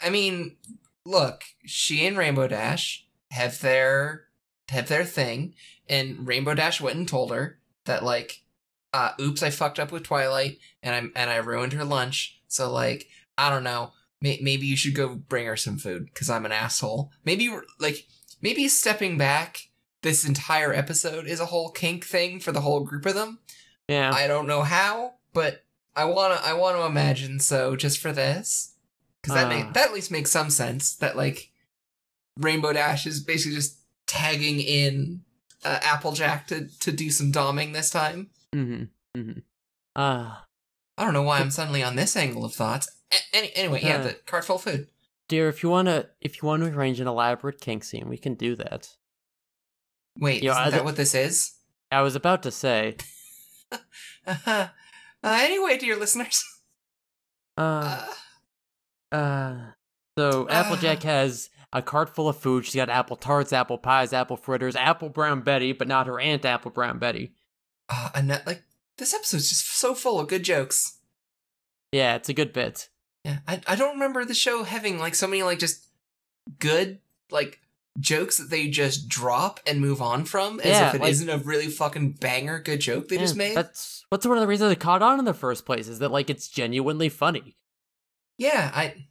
I 0.01 0.09
mean, 0.09 0.57
look, 1.05 1.43
she 1.65 2.05
and 2.05 2.17
Rainbow 2.17 2.47
Dash 2.47 3.05
have 3.31 3.59
their 3.61 4.25
have 4.69 4.87
their 4.87 5.03
thing, 5.03 5.55
and 5.87 6.27
Rainbow 6.27 6.53
Dash 6.53 6.79
went 6.79 6.97
and 6.97 7.07
told 7.07 7.31
her 7.31 7.59
that 7.85 8.03
like, 8.03 8.43
uh, 8.93 9.11
oops, 9.21 9.43
I 9.43 9.49
fucked 9.49 9.79
up 9.79 9.91
with 9.91 10.03
Twilight, 10.03 10.57
and 10.83 10.95
I 10.95 11.19
and 11.19 11.29
I 11.29 11.37
ruined 11.37 11.73
her 11.73 11.85
lunch. 11.85 12.39
So 12.47 12.71
like, 12.71 13.07
I 13.37 13.49
don't 13.49 13.63
know, 13.63 13.91
may- 14.21 14.39
maybe 14.41 14.65
you 14.65 14.75
should 14.75 14.95
go 14.95 15.15
bring 15.15 15.45
her 15.45 15.57
some 15.57 15.77
food 15.77 16.05
because 16.05 16.29
I'm 16.29 16.45
an 16.45 16.51
asshole. 16.51 17.11
Maybe 17.25 17.49
like 17.79 18.07
maybe 18.41 18.67
stepping 18.67 19.17
back 19.17 19.69
this 20.01 20.25
entire 20.27 20.73
episode 20.73 21.27
is 21.27 21.39
a 21.39 21.45
whole 21.47 21.69
kink 21.71 22.05
thing 22.05 22.39
for 22.39 22.51
the 22.51 22.61
whole 22.61 22.79
group 22.81 23.05
of 23.05 23.13
them. 23.15 23.39
Yeah. 23.87 24.11
I 24.13 24.27
don't 24.27 24.47
know 24.47 24.61
how, 24.61 25.15
but 25.33 25.63
I 25.95 26.05
wanna 26.05 26.39
I 26.43 26.53
want 26.53 26.77
to 26.77 26.85
imagine 26.85 27.39
so 27.39 27.75
just 27.75 27.99
for 27.99 28.11
this 28.13 28.75
because 29.21 29.35
that 29.35 29.47
Uh. 29.47 29.49
make, 29.49 29.73
that 29.73 29.87
at 29.87 29.93
least 29.93 30.09
makes 30.11 30.31
some 30.31 30.49
sense 30.49 30.95
that 30.95 31.17
like 31.17 31.51
Rainbow 32.37 32.71
Dash 32.73 33.05
is 33.05 33.19
basically 33.21 33.55
just 33.55 33.77
tagging 34.07 34.59
in 34.59 35.21
uh, 35.63 35.79
Applejack 35.83 36.47
to 36.47 36.67
to 36.79 36.91
do 36.91 37.09
some 37.11 37.31
doming 37.31 37.73
this 37.73 37.89
time. 37.89 38.29
Mm-hmm. 38.55 38.83
Mm-hmm. 39.19 39.39
Uh 39.95 40.35
I 40.97 41.05
don't 41.05 41.13
know 41.13 41.23
why 41.23 41.39
I'm 41.39 41.51
suddenly 41.51 41.81
on 41.81 41.95
this 41.95 42.15
angle 42.17 42.43
of 42.43 42.53
thoughts. 42.53 42.89
A- 43.11 43.35
any, 43.37 43.51
anyway, 43.55 43.81
yeah, 43.83 43.97
Uh. 43.97 44.03
the 44.03 44.13
cart 44.25 44.45
full 44.45 44.57
of 44.57 44.63
food. 44.63 44.87
dear, 45.27 45.47
if 45.49 45.63
you 45.63 45.69
wanna 45.69 46.07
if 46.21 46.41
you 46.41 46.47
want 46.47 46.63
to 46.63 46.69
arrange 46.69 46.99
an 46.99 47.07
elaborate 47.07 47.61
kink 47.61 47.83
scene, 47.83 48.07
we 48.09 48.17
can 48.17 48.35
do 48.35 48.55
that. 48.55 48.89
Wait, 50.17 50.43
yeah, 50.43 50.51
isn't 50.51 50.63
I- 50.63 50.69
that 50.71 50.85
what 50.85 50.95
this 50.97 51.15
is? 51.15 51.53
I 51.91 52.01
was 52.01 52.15
about 52.15 52.43
to 52.43 52.51
say, 52.51 52.97
Uh-huh. 54.27 54.67
Uh, 55.23 55.37
anyway, 55.41 55.77
dear 55.77 55.95
listeners, 55.97 56.43
uh, 57.57 58.05
uh, 59.11 59.15
uh, 59.15 59.57
so 60.17 60.47
Applejack 60.49 61.03
has 61.03 61.49
a 61.73 61.81
cart 61.81 62.13
full 62.15 62.29
of 62.29 62.37
food. 62.37 62.65
She's 62.65 62.75
got 62.75 62.89
apple 62.89 63.15
tarts, 63.15 63.51
apple 63.53 63.77
pies, 63.77 64.13
apple 64.13 64.37
fritters, 64.37 64.75
apple 64.75 65.09
brown 65.09 65.41
Betty, 65.41 65.71
but 65.73 65.87
not 65.87 66.07
her 66.07 66.19
aunt 66.19 66.45
apple 66.45 66.71
brown 66.71 66.99
Betty. 66.99 67.33
Uh, 67.89 68.09
Annette, 68.15 68.45
like 68.47 68.63
this 68.97 69.13
episode's 69.13 69.49
just 69.49 69.67
so 69.67 69.93
full 69.95 70.19
of 70.19 70.27
good 70.27 70.43
jokes. 70.43 70.97
Yeah, 71.91 72.15
it's 72.15 72.29
a 72.29 72.33
good 72.33 72.53
bit. 72.53 72.89
Yeah, 73.25 73.39
I 73.47 73.61
I 73.67 73.75
don't 73.75 73.93
remember 73.93 74.23
the 74.25 74.33
show 74.33 74.63
having 74.63 74.99
like 74.99 75.15
so 75.15 75.27
many 75.27 75.43
like 75.43 75.59
just 75.59 75.87
good 76.59 76.99
like 77.31 77.59
jokes 77.99 78.37
that 78.37 78.49
they 78.49 78.69
just 78.69 79.09
drop 79.09 79.59
and 79.67 79.81
move 79.81 80.01
on 80.01 80.23
from 80.25 80.59
as 80.61 80.67
Yeah, 80.67 80.89
if 80.89 80.95
it 80.95 81.01
like- 81.01 81.19
not 81.27 81.41
a 81.41 81.43
really 81.43 81.67
fucking 81.67 82.13
banger 82.13 82.59
good 82.59 82.79
joke 82.79 83.07
they 83.09 83.15
Yeah, 83.17 83.21
just 83.23 83.35
made. 83.35 83.57
That's 83.57 84.05
what's 84.09 84.25
one 84.25 84.37
of 84.37 84.41
the 84.41 84.47
reasons 84.47 84.71
it 84.71 84.79
caught 84.79 85.01
on 85.01 85.19
in 85.19 85.25
the 85.25 85.33
first 85.33 85.65
place 85.65 85.87
is 85.87 85.99
that 85.99 86.11
like 86.11 86.29
it's 86.29 86.47
genuinely 86.47 87.09
funny. 87.09 87.57
Yeah, 88.37 88.71
I 88.73 89.05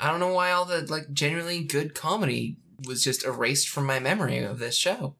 I 0.00 0.10
don't 0.10 0.20
know 0.20 0.32
why 0.32 0.52
all 0.52 0.64
the 0.64 0.82
like 0.90 1.12
genuinely 1.12 1.64
good 1.64 1.94
comedy 1.94 2.58
was 2.86 3.02
just 3.04 3.24
erased 3.24 3.68
from 3.68 3.84
my 3.86 3.98
memory 3.98 4.38
of 4.38 4.58
this 4.58 4.76
show. 4.76 5.16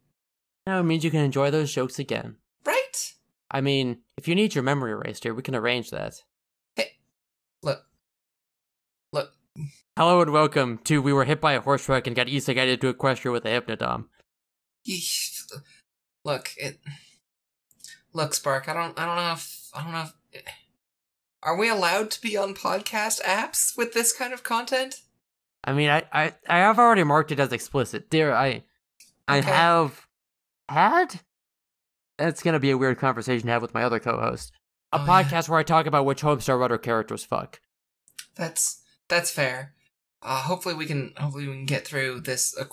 Now 0.67 0.81
it 0.81 0.83
means 0.83 1.05
you 1.05 1.13
can 1.13 1.21
enjoy 1.25 1.51
those 1.53 1.73
jokes 1.73 1.99
again. 2.01 2.37
Right? 2.65 3.15
I 3.51 3.61
mean, 3.61 3.99
if 4.17 4.27
you 4.27 4.35
need 4.35 4.55
your 4.55 4.65
memory 4.65 4.91
erased 4.91 5.23
here, 5.23 5.33
we 5.33 5.43
can 5.43 5.55
arrange 5.55 5.91
that. 5.91 6.15
Hey, 6.75 6.97
look. 7.63 7.85
Look. 9.13 9.31
Hello 9.97 10.21
and 10.21 10.33
welcome 10.33 10.79
to 10.79 11.01
We 11.01 11.13
Were 11.13 11.25
Hit 11.25 11.41
by 11.41 11.53
a 11.53 11.61
Horse 11.61 11.85
Truck 11.85 12.09
and 12.09 12.17
Got 12.17 12.27
Isekai 12.27 12.81
to 12.81 12.93
Equestria 12.93 13.31
with 13.31 13.45
a 13.47 13.51
Hypnodom. 13.51 14.07
Look, 16.25 16.51
it 16.57 16.81
Look, 18.13 18.35
Spark, 18.35 18.69
I 18.69 18.75
don't 18.75 18.99
I 18.99 19.07
don't 19.07 19.17
know 19.17 19.33
if 19.33 19.69
I 19.73 19.83
don't 19.85 19.93
know 19.93 20.07
if 20.33 20.43
Are 21.45 21.57
we 21.57 21.69
allowed 21.69 22.11
to 22.11 22.21
be 22.21 22.37
on 22.37 22.55
podcast 22.55 23.23
apps 23.23 23.77
with 23.77 23.93
this 23.95 24.13
kind 24.13 24.33
of 24.33 24.43
content? 24.43 25.03
I 25.63 25.73
mean, 25.73 25.91
I, 25.91 26.05
I, 26.13 26.35
I 26.49 26.59
have 26.59 26.79
already 26.79 27.05
marked 27.05 27.31
it 27.33 27.41
as 27.41 27.53
explicit. 27.53 28.11
Dear, 28.11 28.33
I 28.35 28.65
I 29.29 29.39
Okay. 29.39 29.51
have 29.51 30.06
had 30.69 31.21
it's 32.19 32.43
gonna 32.43 32.59
be 32.61 32.71
a 32.71 32.79
weird 32.79 32.99
conversation 32.99 33.47
to 33.47 33.53
have 33.53 33.63
with 33.63 33.75
my 33.75 33.83
other 33.85 34.01
co-host. 34.01 34.53
A 34.93 34.99
Oh, 35.01 35.05
yeah. 35.05 35.25
podcast 35.25 35.49
where 35.49 35.59
I 35.59 35.63
talk 35.65 35.87
about 35.87 36.05
which 36.07 36.23
Homestar 36.23 36.59
Runner 36.59 36.79
characters 36.79 37.25
fuck. 37.25 37.61
That's 38.37 38.83
that's 39.09 39.31
fair. 39.31 39.75
Uh, 40.23 40.43
hopefully 40.43 40.75
we 40.75 40.87
can 40.87 41.13
hopefully 41.17 41.47
we 41.47 41.53
can 41.55 41.67
get 41.67 41.87
through 41.87 42.21
this 42.21 42.57
uh, 42.59 42.65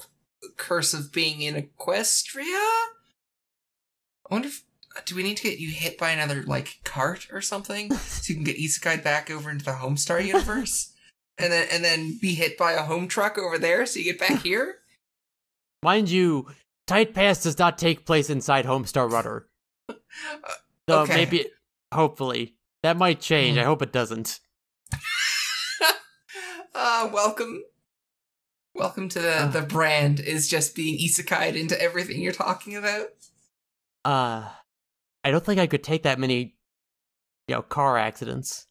curse 0.57 0.93
of 0.93 1.11
being 1.11 1.41
in 1.41 1.55
Equestria. 1.55 2.45
I 2.45 2.89
wonder 4.29 4.47
if 4.47 4.63
do 5.05 5.15
we 5.15 5.23
need 5.23 5.37
to 5.37 5.43
get 5.43 5.59
you 5.59 5.71
hit 5.71 5.97
by 5.97 6.11
another 6.11 6.43
like 6.43 6.79
cart 6.83 7.27
or 7.31 7.41
something 7.41 7.91
so 7.97 8.31
you 8.31 8.35
can 8.35 8.43
get 8.43 8.57
isekai 8.57 9.03
back 9.03 9.29
over 9.31 9.49
into 9.49 9.65
the 9.65 9.71
Homestar 9.71 10.23
universe, 10.25 10.93
and 11.37 11.51
then 11.51 11.67
and 11.71 11.83
then 11.83 12.17
be 12.21 12.35
hit 12.35 12.57
by 12.57 12.73
a 12.73 12.83
home 12.83 13.07
truck 13.07 13.37
over 13.37 13.57
there 13.57 13.85
so 13.85 13.99
you 13.99 14.05
get 14.05 14.19
back 14.19 14.41
here. 14.43 14.75
Mind 15.83 16.09
you, 16.09 16.47
Tight 16.85 17.13
Pass 17.13 17.43
does 17.43 17.57
not 17.57 17.77
take 17.77 18.05
place 18.05 18.29
inside 18.29 18.65
Homestar 18.65 19.09
Runner. 19.09 19.47
So 20.89 20.99
okay. 21.03 21.15
maybe, 21.15 21.45
hopefully, 21.93 22.55
that 22.81 22.97
might 22.97 23.21
change. 23.21 23.55
Hmm. 23.55 23.61
I 23.61 23.63
hope 23.63 23.81
it 23.81 23.93
doesn't. 23.93 24.41
uh, 26.75 27.09
welcome. 27.11 27.63
Welcome 28.75 29.07
to 29.09 29.19
the, 29.21 29.33
Uh. 29.43 29.47
the 29.47 29.61
brand 29.61 30.19
is 30.19 30.49
just 30.49 30.75
being 30.75 30.99
isekai'd 30.99 31.55
into 31.55 31.81
everything 31.81 32.21
you're 32.21 32.33
talking 32.33 32.75
about. 32.75 33.07
Uh, 34.03 34.49
I 35.23 35.31
don't 35.31 35.45
think 35.45 35.59
I 35.61 35.67
could 35.67 35.83
take 35.83 36.03
that 36.03 36.19
many, 36.19 36.57
you 37.47 37.55
know, 37.55 37.61
car 37.61 37.97
accidents. 37.97 38.67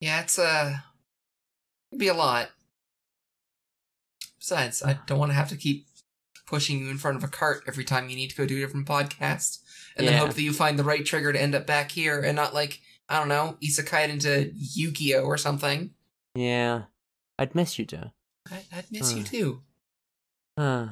Yeah, 0.00 0.20
it's 0.20 0.38
uh 0.38 0.76
it'd 1.90 1.98
be 1.98 2.08
a 2.08 2.14
lot. 2.14 2.50
Besides, 4.38 4.82
I 4.82 4.98
don't 5.06 5.18
want 5.18 5.30
to 5.30 5.36
have 5.36 5.48
to 5.48 5.56
keep 5.56 5.86
pushing 6.46 6.78
you 6.80 6.90
in 6.90 6.98
front 6.98 7.16
of 7.16 7.24
a 7.24 7.28
cart 7.28 7.62
every 7.66 7.84
time 7.84 8.08
you 8.08 8.16
need 8.16 8.30
to 8.30 8.36
go 8.36 8.46
do 8.46 8.56
a 8.56 8.60
different 8.60 8.86
podcast. 8.86 9.58
And 9.96 10.06
then 10.06 10.18
hope 10.18 10.34
that 10.34 10.42
you 10.42 10.52
find 10.52 10.78
the 10.78 10.84
right 10.84 11.04
trigger 11.04 11.32
to 11.32 11.40
end 11.40 11.54
up 11.54 11.66
back 11.66 11.90
here 11.90 12.20
and 12.20 12.36
not 12.36 12.52
like, 12.54 12.80
I 13.08 13.18
don't 13.18 13.28
know, 13.28 13.56
isekai 13.62 14.08
into 14.08 14.52
Yu-Gi-Oh! 14.54 15.22
or 15.24 15.38
something. 15.38 15.90
Yeah, 16.34 16.82
I'd 17.38 17.54
miss 17.54 17.78
you, 17.78 17.84
Joe. 17.86 18.12
I, 18.50 18.62
I'd 18.72 18.92
miss 18.92 19.12
you 19.14 19.22
Uh. 19.22 19.24
too. 19.24 19.62
Uh, 20.58 20.88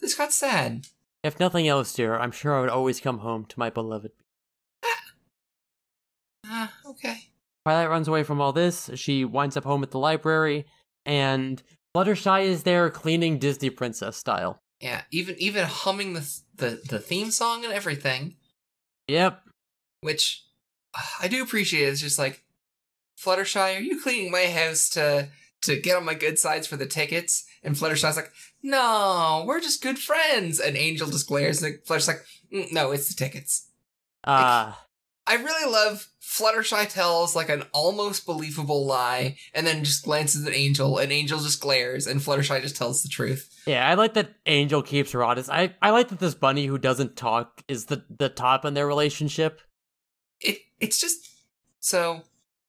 This 0.00 0.14
got 0.14 0.32
sad. 0.32 0.86
if 1.22 1.40
nothing 1.40 1.66
else, 1.68 1.92
dear, 1.94 2.16
I'm 2.16 2.30
sure 2.32 2.56
I 2.56 2.60
would 2.60 2.70
always 2.70 3.00
come 3.00 3.18
home 3.18 3.44
to 3.46 3.58
my 3.58 3.70
beloved. 3.70 4.12
Ah, 6.46 6.72
okay. 6.86 7.28
Twilight 7.64 7.88
runs 7.88 8.08
away 8.08 8.22
from 8.22 8.40
all 8.40 8.52
this. 8.52 8.90
She 8.94 9.24
winds 9.24 9.56
up 9.56 9.64
home 9.64 9.82
at 9.82 9.90
the 9.90 9.98
library, 9.98 10.66
and 11.06 11.62
Fluttershy 11.96 12.44
is 12.44 12.62
there 12.64 12.90
cleaning 12.90 13.38
Disney 13.38 13.70
princess 13.70 14.16
style. 14.16 14.60
Yeah, 14.84 15.00
even 15.10 15.36
even 15.38 15.64
humming 15.64 16.12
the 16.12 16.30
the 16.56 16.80
the 16.86 16.98
theme 16.98 17.30
song 17.30 17.64
and 17.64 17.72
everything, 17.72 18.36
Yep. 19.08 19.40
which 20.02 20.44
uh, 20.94 21.00
I 21.22 21.28
do 21.28 21.42
appreciate. 21.42 21.88
It's 21.88 22.02
just 22.02 22.18
like 22.18 22.44
Fluttershy, 23.18 23.78
are 23.78 23.80
you 23.80 23.98
cleaning 24.02 24.30
my 24.30 24.44
house 24.44 24.90
to 24.90 25.28
to 25.62 25.80
get 25.80 25.96
on 25.96 26.04
my 26.04 26.12
good 26.12 26.38
sides 26.38 26.66
for 26.66 26.76
the 26.76 26.84
tickets? 26.84 27.46
And 27.62 27.74
Fluttershy's 27.74 28.16
like, 28.16 28.30
no, 28.62 29.44
we're 29.46 29.60
just 29.62 29.82
good 29.82 29.98
friends. 29.98 30.60
And 30.60 30.76
Angel 30.76 31.08
just 31.08 31.28
glares, 31.28 31.62
and 31.62 31.78
Fluttershy's 31.86 32.08
like, 32.08 32.26
"Mm, 32.52 32.72
no, 32.72 32.92
it's 32.92 33.08
the 33.08 33.14
tickets. 33.14 33.70
Uh, 34.22 34.74
I 35.26 35.36
really 35.36 35.70
love 35.70 36.08
Fluttershy 36.20 36.88
tells 36.88 37.34
like 37.34 37.48
an 37.48 37.62
almost 37.72 38.26
believable 38.26 38.84
lie 38.84 39.36
and 39.54 39.66
then 39.66 39.84
just 39.84 40.04
glances 40.04 40.46
at 40.46 40.52
Angel 40.52 40.98
and 40.98 41.12
Angel 41.12 41.38
just 41.38 41.60
glares 41.60 42.06
and 42.06 42.20
Fluttershy 42.20 42.60
just 42.60 42.76
tells 42.76 43.02
the 43.02 43.08
truth. 43.08 43.48
Yeah, 43.66 43.88
I 43.88 43.94
like 43.94 44.14
that 44.14 44.34
Angel 44.46 44.82
keeps 44.82 45.12
her 45.12 45.24
honest. 45.24 45.48
I, 45.50 45.74
I 45.80 45.90
like 45.90 46.08
that 46.08 46.18
this 46.18 46.34
bunny 46.34 46.66
who 46.66 46.76
doesn't 46.76 47.16
talk 47.16 47.62
is 47.68 47.86
the, 47.86 48.04
the 48.10 48.28
top 48.28 48.64
in 48.64 48.74
their 48.74 48.86
relationship. 48.86 49.60
It 50.40 50.58
it's 50.80 51.00
just 51.00 51.30
so 51.80 52.22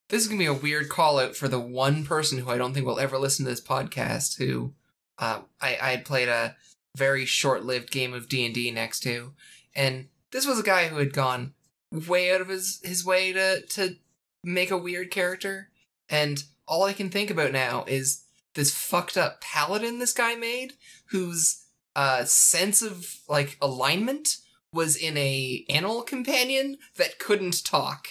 this 0.10 0.22
is 0.22 0.28
gonna 0.28 0.40
be 0.40 0.46
a 0.46 0.54
weird 0.54 0.88
call 0.88 1.20
out 1.20 1.36
for 1.36 1.48
the 1.48 1.60
one 1.60 2.06
person 2.06 2.38
who 2.38 2.50
I 2.50 2.58
don't 2.58 2.74
think 2.74 2.86
will 2.86 3.00
ever 3.00 3.18
listen 3.18 3.44
to 3.46 3.52
this 3.52 3.62
podcast 3.62 4.38
who 4.38 4.74
uh, 5.18 5.42
I 5.60 5.78
I 5.82 5.92
had 5.92 6.06
played 6.06 6.30
a 6.30 6.56
very 6.96 7.26
short 7.26 7.66
lived 7.66 7.92
game 7.92 8.14
of 8.14 8.30
D 8.30 8.46
and 8.46 8.54
D 8.54 8.72
next 8.72 9.02
to, 9.02 9.34
and 9.76 10.08
this 10.32 10.46
was 10.46 10.60
a 10.60 10.64
guy 10.64 10.88
who 10.88 10.98
had 10.98 11.12
gone 11.12 11.54
way 11.96 12.34
out 12.34 12.42
of 12.42 12.50
his 12.50 12.80
his 12.84 13.06
way 13.06 13.32
to 13.34 13.62
to 13.62 13.96
make 14.44 14.72
a 14.72 14.78
weird 14.78 15.12
character, 15.12 15.70
and 16.10 16.44
all 16.68 16.84
I 16.84 16.94
can 16.94 17.10
think 17.10 17.30
about 17.30 17.52
now 17.52 17.86
is 17.88 18.24
this 18.54 18.74
fucked 18.74 19.18
up 19.18 19.42
paladin 19.42 20.00
this 20.00 20.14
guy 20.14 20.36
made, 20.36 20.74
whose 21.08 21.66
uh 21.96 22.26
sense 22.26 22.82
of 22.82 23.20
like 23.28 23.58
alignment 23.62 24.38
was 24.74 24.96
in 24.96 25.18
a 25.18 25.66
animal 25.70 26.02
companion 26.02 26.78
that 26.98 27.20
couldn't 27.20 27.64
talk. 27.64 28.10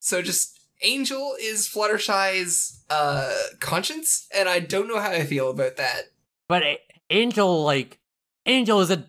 So 0.00 0.20
just 0.22 0.60
Angel 0.82 1.34
is 1.40 1.68
Fluttershy's 1.68 2.84
uh 2.90 3.34
conscience, 3.60 4.26
and 4.34 4.48
I 4.48 4.60
don't 4.60 4.88
know 4.88 5.00
how 5.00 5.10
I 5.10 5.24
feel 5.24 5.50
about 5.50 5.76
that. 5.76 6.10
But 6.48 6.62
Angel, 7.10 7.64
like, 7.64 7.98
Angel 8.46 8.80
is 8.80 8.90
a. 8.90 9.06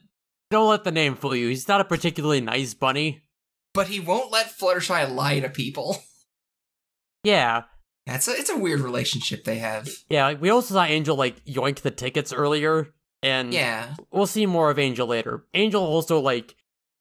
Don't 0.52 0.70
let 0.70 0.84
the 0.84 0.92
name 0.92 1.16
fool 1.16 1.36
you. 1.36 1.50
He's 1.50 1.68
not 1.68 1.82
a 1.82 1.86
particularly 1.86 2.40
nice 2.40 2.74
bunny. 2.74 3.22
But 3.76 3.88
he 3.90 4.00
won't 4.00 4.32
let 4.32 4.58
Fluttershy 4.58 5.14
lie 5.14 5.40
to 5.42 5.50
people. 5.50 6.02
Yeah, 7.24 7.64
That's 8.06 8.28
a 8.28 8.32
it's 8.34 8.50
a 8.52 8.58
weird 8.58 8.82
relationship 8.82 9.44
they 9.46 9.58
have. 9.58 9.90
yeah. 10.10 10.26
Like, 10.26 10.42
we 10.42 10.50
also 10.52 10.76
saw 10.76 10.84
Angel, 10.84 11.16
like, 11.16 11.44
yoink 11.46 11.80
the 11.82 11.90
tickets 11.92 12.32
earlier. 12.32 12.94
And 13.24 13.52
Yeah. 13.54 13.96
we'll 14.12 14.28
see 14.28 14.46
more 14.46 14.70
of 14.70 14.78
Angel 14.78 15.08
later. 15.08 15.46
Angel 15.56 15.82
also, 15.84 16.20
like, 16.20 16.56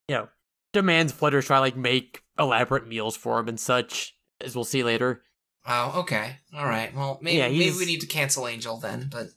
you 0.07 0.15
know, 0.15 0.27
demands 0.73 1.13
Fluttershy, 1.13 1.59
like, 1.59 1.75
make 1.77 2.23
elaborate 2.39 2.87
meals 2.87 3.15
for 3.15 3.39
him 3.39 3.47
and 3.47 3.59
such, 3.59 4.17
as 4.41 4.55
we'll 4.55 4.65
see 4.65 4.81
later. 4.83 5.21
Oh, 5.67 5.99
okay. 6.01 6.37
All 6.55 6.65
right. 6.65 6.93
Well, 6.95 7.19
maybe 7.21 7.37
Yeah, 7.37 7.49
maybe 7.49 7.77
we 7.77 7.85
need 7.85 8.01
to 8.01 8.07
cancel 8.07 8.47
Angel 8.47 8.77
then. 8.77 9.11
But 9.11 9.27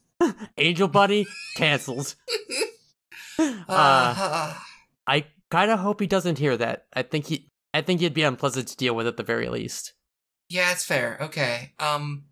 Angel 0.57 0.89
Buddy 0.89 1.27
cancels. 1.57 2.17
uh, 3.39 3.43
uh, 3.69 4.55
I 5.07 5.27
kind 5.51 5.71
of 5.71 5.79
hope 5.81 6.01
he 6.01 6.07
doesn't 6.07 6.39
hear 6.39 6.57
that. 6.57 6.87
I 6.93 7.03
think 7.03 7.27
he, 7.27 7.49
I 7.75 7.81
think 7.83 8.01
he'd 8.01 8.15
be 8.15 8.23
unpleasant 8.23 8.69
to 8.69 8.77
deal 8.77 8.95
with 8.95 9.07
at 9.07 9.17
the 9.17 9.23
very 9.23 9.49
least. 9.49 9.93
yeah, 10.49 10.73
it's 10.73 10.85
fair. 10.85 11.19
Okay. 11.21 11.73
Um, 11.79 12.25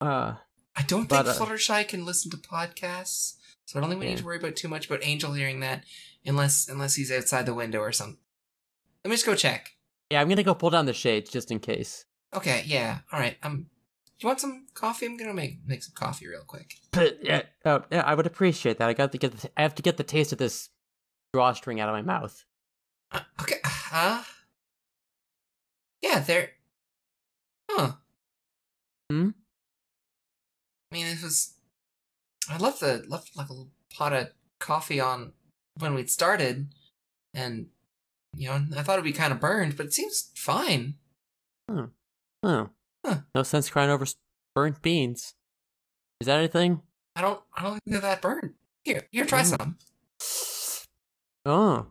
Uh, 0.00 0.34
I 0.76 0.82
don't 0.82 1.08
But, 1.08 1.24
think 1.26 1.40
uh, 1.40 1.44
Fluttershy 1.46 1.86
can 1.88 2.04
listen 2.04 2.30
to 2.32 2.36
podcasts, 2.36 3.34
so 3.64 3.78
I 3.78 3.80
don't 3.80 3.90
think 3.90 4.00
we 4.00 4.06
Yeah. 4.06 4.12
need 4.12 4.18
to 4.18 4.24
worry 4.24 4.36
about 4.38 4.56
too 4.56 4.68
much 4.68 4.86
about 4.86 5.00
Angel 5.04 5.32
hearing 5.32 5.60
that, 5.60 5.84
unless 6.26 6.68
unless 6.68 6.94
he's 6.96 7.10
outside 7.12 7.46
the 7.46 7.54
window 7.54 7.78
or 7.80 7.92
something. 7.92 8.18
Let 9.04 9.10
me 9.10 9.14
just 9.16 9.26
go 9.26 9.34
check. 9.34 9.76
yeah, 10.10 10.20
I'm 10.20 10.28
gonna 10.28 10.42
go 10.42 10.54
pull 10.54 10.70
down 10.70 10.86
the 10.86 10.92
shades 10.92 11.30
just 11.30 11.50
in 11.50 11.58
case. 11.60 12.04
Okay. 12.34 12.62
Yeah. 12.66 13.00
All 13.12 13.18
right. 13.20 13.36
Um, 13.42 13.56
do 14.06 14.10
you 14.20 14.26
want 14.28 14.40
some 14.40 14.66
coffee? 14.74 15.06
I'm 15.06 15.16
gonna 15.16 15.34
make 15.34 15.58
make 15.66 15.82
some 15.82 15.94
coffee 15.94 16.26
real 16.28 16.44
quick. 16.44 16.74
But 16.92 17.18
yeah, 17.24 17.42
oh, 17.64 17.84
yeah, 17.90 18.02
I 18.02 18.14
would 18.14 18.26
appreciate 18.26 18.78
that. 18.78 18.88
I 18.88 18.92
got 18.94 19.12
to 19.12 19.18
get, 19.18 19.32
the, 19.36 19.50
I 19.56 19.62
have 19.62 19.74
to 19.76 19.82
get 19.82 19.96
the 19.96 20.02
taste 20.04 20.32
of 20.32 20.38
this 20.38 20.68
drawstring 21.32 21.80
out 21.80 21.88
of 21.88 21.94
my 21.94 22.02
mouth. 22.02 22.44
Uh, 23.14 23.20
okay. 23.40 23.56
Huh? 23.64 24.22
Yeah. 26.02 26.18
There. 26.20 26.50
Huh. 27.70 27.92
Hmm? 29.10 29.30
I 30.90 30.94
mean, 30.94 31.06
it 31.06 31.22
was. 31.22 31.54
I 32.48 32.58
left 32.58 32.80
the 32.80 33.04
left 33.08 33.36
like 33.36 33.48
a 33.48 33.52
little 33.52 33.70
pot 33.92 34.12
of 34.12 34.28
coffee 34.60 35.00
on 35.00 35.32
when 35.78 35.94
we'd 35.94 36.10
started, 36.10 36.68
and 37.32 37.66
you 38.36 38.48
know, 38.48 38.64
I 38.76 38.82
thought 38.82 38.94
it'd 38.94 39.04
be 39.04 39.12
kind 39.12 39.32
of 39.32 39.40
burned, 39.40 39.76
but 39.76 39.86
it 39.86 39.92
seems 39.94 40.30
fine. 40.36 40.94
Oh, 41.68 41.90
Huh. 42.44 42.66
no 43.34 43.42
sense 43.42 43.70
crying 43.70 43.90
over 43.90 44.06
burnt 44.54 44.82
beans. 44.82 45.34
Is 46.20 46.26
that 46.26 46.38
anything? 46.38 46.82
I 47.16 47.20
don't. 47.22 47.40
I 47.56 47.62
don't 47.62 47.72
think 47.72 47.82
they're 47.86 48.00
that 48.00 48.22
burned. 48.22 48.54
Here, 48.84 49.06
here, 49.10 49.24
try 49.24 49.40
Oh. 49.40 49.44
some. 49.44 49.78
Oh, 51.46 51.86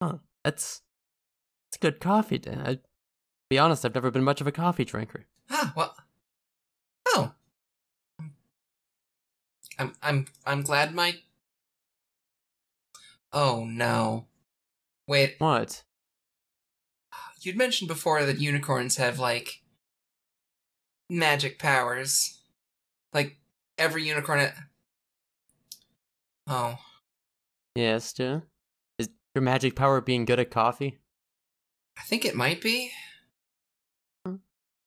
oh, 0.00 0.20
that's 0.44 0.82
that's 1.70 1.78
good 1.80 2.00
coffee. 2.00 2.38
Dan. 2.38 2.60
I, 2.66 2.78
be 3.50 3.58
honest, 3.58 3.84
I've 3.84 3.94
never 3.94 4.10
been 4.10 4.24
much 4.24 4.40
of 4.40 4.46
a 4.46 4.52
coffee 4.52 4.84
drinker. 4.84 5.26
Ah, 5.50 5.72
well. 5.76 5.96
Oh. 7.08 7.32
I'm 9.78 9.92
I'm 10.02 10.26
I'm 10.46 10.62
glad 10.62 10.94
my. 10.94 11.14
Oh 13.32 13.64
no. 13.64 14.26
Wait, 15.06 15.36
What? 15.38 15.84
you'd 17.40 17.56
mentioned 17.56 17.88
before 17.88 18.24
that 18.24 18.40
unicorns 18.40 18.96
have 18.96 19.18
like 19.18 19.60
magic 21.08 21.58
powers. 21.58 22.40
Like 23.14 23.36
every 23.78 24.04
unicorn. 24.06 24.40
ha- 24.40 24.64
Oh, 26.50 26.78
Yes, 27.74 28.06
Stu? 28.06 28.42
Your 29.38 29.44
magic 29.44 29.76
power 29.76 30.00
being 30.00 30.24
good 30.24 30.40
at 30.40 30.50
coffee? 30.50 30.98
I 31.96 32.02
think 32.02 32.24
it 32.24 32.34
might 32.34 32.60
be. 32.60 32.90
Hmm. 34.26 34.34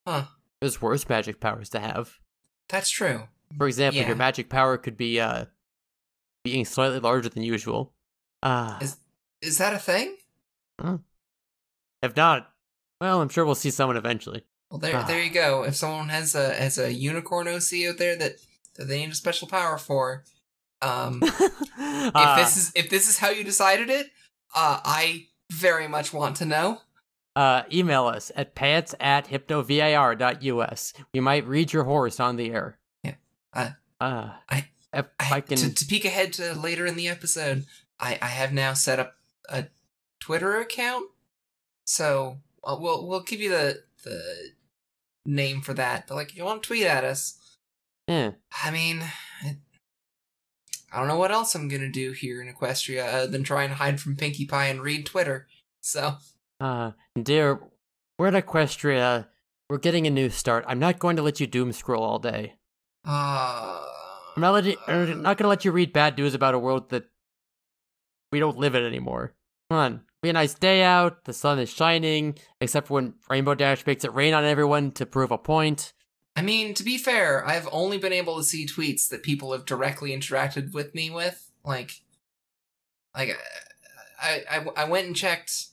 Huh. 0.06 0.26
There's 0.60 0.82
worse 0.82 1.08
magic 1.08 1.40
powers 1.40 1.70
to 1.70 1.80
have. 1.80 2.20
That's 2.68 2.90
true. 2.90 3.30
For 3.58 3.66
example, 3.66 4.02
Yeah. 4.02 4.08
your 4.08 4.18
magic 4.18 4.50
power 4.50 4.78
could 4.78 4.98
be 4.98 5.22
uh 5.22 5.46
being 6.44 6.66
slightly 6.66 7.00
larger 7.00 7.30
than 7.30 7.44
usual. 7.44 7.94
Uh 8.44 8.78
Is- 8.82 8.98
Is 9.42 9.58
that 9.60 9.74
a 9.74 9.80
thing? 9.80 10.18
Huh. 10.82 10.98
if 12.02 12.14
not, 12.18 12.52
well, 13.00 13.22
I'm 13.22 13.30
sure 13.30 13.46
we'll 13.46 13.56
see 13.56 13.72
someone 13.72 13.96
eventually. 13.96 14.44
Well, 14.70 14.80
there, 14.80 14.98
Ah. 14.98 15.04
there 15.04 15.24
you 15.24 15.30
go. 15.32 15.64
If 15.64 15.78
someone 15.78 16.10
has 16.10 16.36
a 16.36 16.54
has 16.56 16.78
a 16.78 16.92
unicorn 16.94 17.48
OC 17.48 17.86
out 17.88 17.98
there 17.98 18.18
that 18.18 18.34
that 18.76 18.90
they 18.90 19.00
need 19.00 19.12
a 19.14 19.16
special 19.16 19.48
power 19.48 19.78
for, 19.78 20.26
um, 20.82 21.22
if 21.24 22.38
this 22.38 22.58
is 22.58 22.72
if 22.76 22.90
this 22.90 23.08
is 23.08 23.18
how 23.20 23.30
you 23.30 23.46
decided 23.46 23.90
it, 23.90 24.12
uh, 24.54 24.80
I 24.84 25.28
very 25.52 25.88
much 25.88 26.14
want 26.14 26.38
to 26.38 26.46
know. 26.46 26.82
uh, 27.36 27.64
email 27.72 28.08
us 28.08 28.32
at 28.36 28.56
pants 28.56 28.94
at 29.00 29.28
hypnovir.us. 29.28 30.94
We 31.14 31.20
might 31.20 31.48
read 31.48 31.74
your 31.74 31.84
horse 31.86 32.20
on 32.20 32.36
the 32.36 32.52
air. 32.52 32.78
Yeah. 33.04 33.16
Uh, 33.54 33.70
uh 34.00 34.30
I- 34.50 34.68
if 34.94 35.06
I, 35.22 35.36
I 35.36 35.42
can 35.42 35.58
to, 35.58 35.74
to 35.74 35.86
peek 35.86 36.04
ahead 36.04 36.34
to 36.34 36.54
later 36.54 36.86
in 36.86 36.98
the 36.98 37.08
episode, 37.08 37.66
I 37.98 38.20
I 38.22 38.28
have 38.28 38.52
now 38.52 38.74
set 38.74 39.00
up 39.00 39.16
a 39.48 39.68
Twitter 40.20 40.60
account, 40.60 41.06
so 41.86 42.40
uh, 42.62 42.76
we'll 42.78 43.08
we'll 43.08 43.22
give 43.24 43.40
you 43.40 43.50
the 43.50 43.84
the 44.04 44.22
name 45.26 45.62
for 45.62 45.74
that. 45.76 46.08
But 46.08 46.16
like, 46.16 46.32
if 46.32 46.36
you 46.38 46.44
want 46.44 46.62
to 46.64 46.68
tweet 46.68 46.86
at 46.86 47.06
us, 47.06 47.40
eh, 48.10 48.32
I 48.62 48.72
mean, 48.72 49.02
I 50.92 51.00
don't 51.00 51.08
know 51.08 51.18
what 51.18 51.32
else 51.32 51.56
I'm 51.56 51.68
gonna 51.70 51.90
do 51.92 52.12
here 52.12 52.42
in 52.42 52.54
Equestria 52.54 53.14
other 53.14 53.28
than 53.28 53.44
try 53.44 53.64
and 53.64 53.74
hide 53.74 54.02
from 54.02 54.16
Pinkie 54.16 54.46
Pie 54.46 54.68
and 54.68 54.82
read 54.82 55.06
Twitter. 55.06 55.48
So, 55.82 56.18
uh 56.60 56.92
dear 57.22 57.60
we're 58.20 58.28
at 58.28 58.46
Equestria. 58.46 59.28
We're 59.70 59.78
getting 59.78 60.06
a 60.06 60.12
new 60.12 60.30
start. 60.30 60.66
I'm 60.68 60.80
not 60.80 61.00
going 61.00 61.16
to 61.16 61.22
let 61.22 61.40
you 61.40 61.48
doom 61.48 61.72
scroll 61.72 62.04
all 62.04 62.20
day. 62.20 62.56
uh, 63.06 63.82
I'm 64.36 64.42
not, 64.42 64.52
letting, 64.52 64.76
I'm 64.88 65.22
not 65.22 65.38
gonna 65.38 65.50
let 65.50 65.66
you 65.66 65.72
read 65.72 65.92
bad 65.94 66.18
news 66.18 66.34
about 66.34 66.54
a 66.54 66.60
world 66.60 66.90
that 66.90 67.06
we 68.32 68.40
don't 68.40 68.58
live 68.58 68.76
in 68.76 68.84
anymore. 68.84 69.34
Come 69.70 69.80
on, 69.80 70.02
be 70.22 70.30
a 70.30 70.34
nice 70.34 70.54
day 70.54 70.84
out. 70.84 71.24
The 71.26 71.34
sun 71.34 71.58
is 71.60 71.70
shining, 71.72 72.38
except 72.60 72.90
when 72.90 73.16
Rainbow 73.30 73.56
Dash 73.56 73.86
makes 73.86 74.04
it 74.04 74.14
rain 74.14 74.34
on 74.34 74.44
everyone 74.44 74.92
to 74.92 75.06
prove 75.06 75.32
a 75.32 75.38
point. 75.38 75.94
I 76.42 76.44
mean, 76.44 76.74
to 76.74 76.84
be 76.84 76.98
fair, 76.98 77.46
I've 77.46 77.70
only 77.72 78.00
been 78.00 78.12
able 78.12 78.36
to 78.38 78.44
see 78.44 78.66
tweets 78.66 79.08
that 79.10 79.22
people 79.22 79.52
have 79.52 79.64
directly 79.64 80.10
interacted 80.10 80.74
with 80.74 80.96
me 80.96 81.12
with. 81.12 81.52
Like, 81.64 82.02
like 83.16 83.38
I, 84.20 84.44
I, 84.50 84.66
I 84.76 84.84
went 84.86 85.06
and 85.06 85.16
checked, 85.16 85.68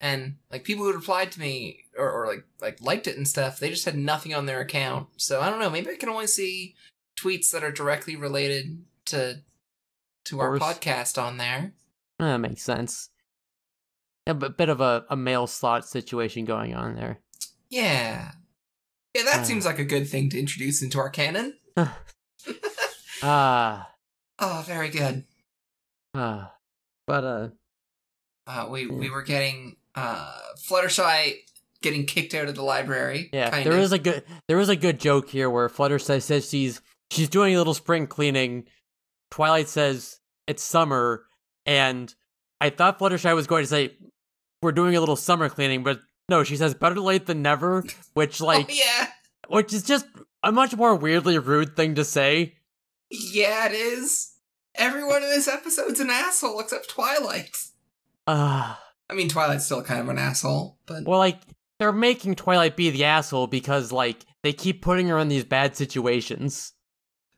and 0.00 0.36
like 0.50 0.64
people 0.64 0.86
who 0.86 0.94
replied 0.94 1.30
to 1.32 1.40
me 1.40 1.84
or, 1.98 2.10
or 2.10 2.26
like 2.26 2.46
like 2.58 2.80
liked 2.80 3.06
it 3.06 3.18
and 3.18 3.28
stuff, 3.28 3.58
they 3.58 3.68
just 3.68 3.84
had 3.84 3.98
nothing 3.98 4.32
on 4.32 4.46
their 4.46 4.60
account. 4.60 5.08
So 5.18 5.42
I 5.42 5.50
don't 5.50 5.60
know. 5.60 5.68
Maybe 5.68 5.90
I 5.90 5.96
can 5.96 6.08
only 6.08 6.26
see 6.26 6.74
tweets 7.20 7.50
that 7.50 7.62
are 7.62 7.70
directly 7.70 8.16
related 8.16 8.82
to 9.06 9.42
to 10.24 10.40
our 10.40 10.58
podcast 10.58 11.22
on 11.22 11.36
there. 11.36 11.74
That 12.18 12.38
makes 12.38 12.62
sense. 12.62 13.10
A 14.26 14.32
bit 14.32 14.70
of 14.70 14.80
a, 14.80 15.04
a 15.10 15.16
mail 15.16 15.46
slot 15.46 15.86
situation 15.86 16.46
going 16.46 16.74
on 16.74 16.94
there. 16.94 17.18
Yeah, 17.68 18.30
yeah, 19.14 19.22
that 19.24 19.40
Uh. 19.40 19.44
seems 19.44 19.64
like 19.64 19.78
a 19.78 19.84
good 19.84 20.08
thing 20.08 20.28
to 20.30 20.38
introduce 20.38 20.82
into 20.82 20.98
our 20.98 21.10
canon. 21.10 21.58
Ah, 23.22 23.90
Oh, 24.38 24.62
very 24.66 24.88
good. 24.90 25.24
ah. 26.14 26.52
But, 27.06 27.24
uh, 27.24 27.48
Uh, 28.46 28.68
we 28.70 28.86
we 28.86 29.08
were 29.10 29.22
getting 29.22 29.76
uh, 29.94 30.38
Fluttershy 30.58 31.36
getting 31.80 32.04
kicked 32.04 32.34
out 32.34 32.48
of 32.48 32.54
the 32.54 32.62
library. 32.62 33.30
Yeah, 33.32 33.50
kind 33.50 33.64
there 33.64 33.74
of. 33.74 33.80
is 33.80 33.92
a 33.92 33.98
good 33.98 34.24
there 34.48 34.58
is 34.60 34.68
a 34.68 34.76
good 34.76 34.98
joke 35.00 35.28
here 35.30 35.48
where 35.48 35.68
Fluttershy 35.68 36.20
says 36.20 36.48
she's 36.50 36.82
she's 37.10 37.28
doing 37.30 37.54
a 37.54 37.58
little 37.58 37.74
spring 37.74 38.06
cleaning. 38.06 38.66
Twilight 39.30 39.68
says 39.68 40.20
it's 40.46 40.62
summer, 40.62 41.24
and 41.64 42.14
I 42.60 42.68
thought 42.70 42.98
Fluttershy 42.98 43.34
was 43.34 43.46
going 43.46 43.62
to 43.64 43.68
say 43.68 43.96
we're 44.62 44.72
doing 44.72 44.96
a 44.96 45.00
little 45.00 45.16
summer 45.16 45.48
cleaning, 45.48 45.82
but 45.82 46.00
no, 46.28 46.44
she 46.44 46.56
says 46.56 46.74
better 46.74 47.00
late 47.00 47.26
than 47.26 47.42
never, 47.42 47.84
which 48.14 48.40
like 48.40 48.66
oh, 48.70 48.72
yeah, 48.72 49.08
which 49.48 49.72
is 49.72 49.82
just 49.82 50.06
a 50.42 50.52
much 50.52 50.76
more 50.76 50.94
weirdly 50.94 51.38
rude 51.38 51.76
thing 51.76 51.94
to 51.94 52.04
say. 52.04 52.54
yeah, 53.10 53.66
it 53.66 53.72
is. 53.72 54.32
Everyone 54.76 55.22
in 55.22 55.30
this 55.30 55.46
episode's 55.48 56.00
an 56.00 56.10
asshole 56.10 56.58
except 56.60 56.90
Twilight. 56.90 57.56
Uh 58.26 58.74
I 59.08 59.14
mean, 59.14 59.28
Twilight's 59.28 59.66
still 59.66 59.82
kind 59.82 60.00
of 60.00 60.08
an 60.08 60.18
asshole, 60.18 60.78
but 60.86 61.04
well, 61.04 61.18
like 61.18 61.40
they're 61.78 61.92
making 61.92 62.34
Twilight 62.36 62.76
be 62.76 62.90
the 62.90 63.04
asshole 63.04 63.46
because 63.46 63.92
like 63.92 64.24
they 64.42 64.52
keep 64.52 64.82
putting 64.82 65.08
her 65.08 65.18
in 65.18 65.28
these 65.28 65.44
bad 65.44 65.76
situations. 65.76 66.72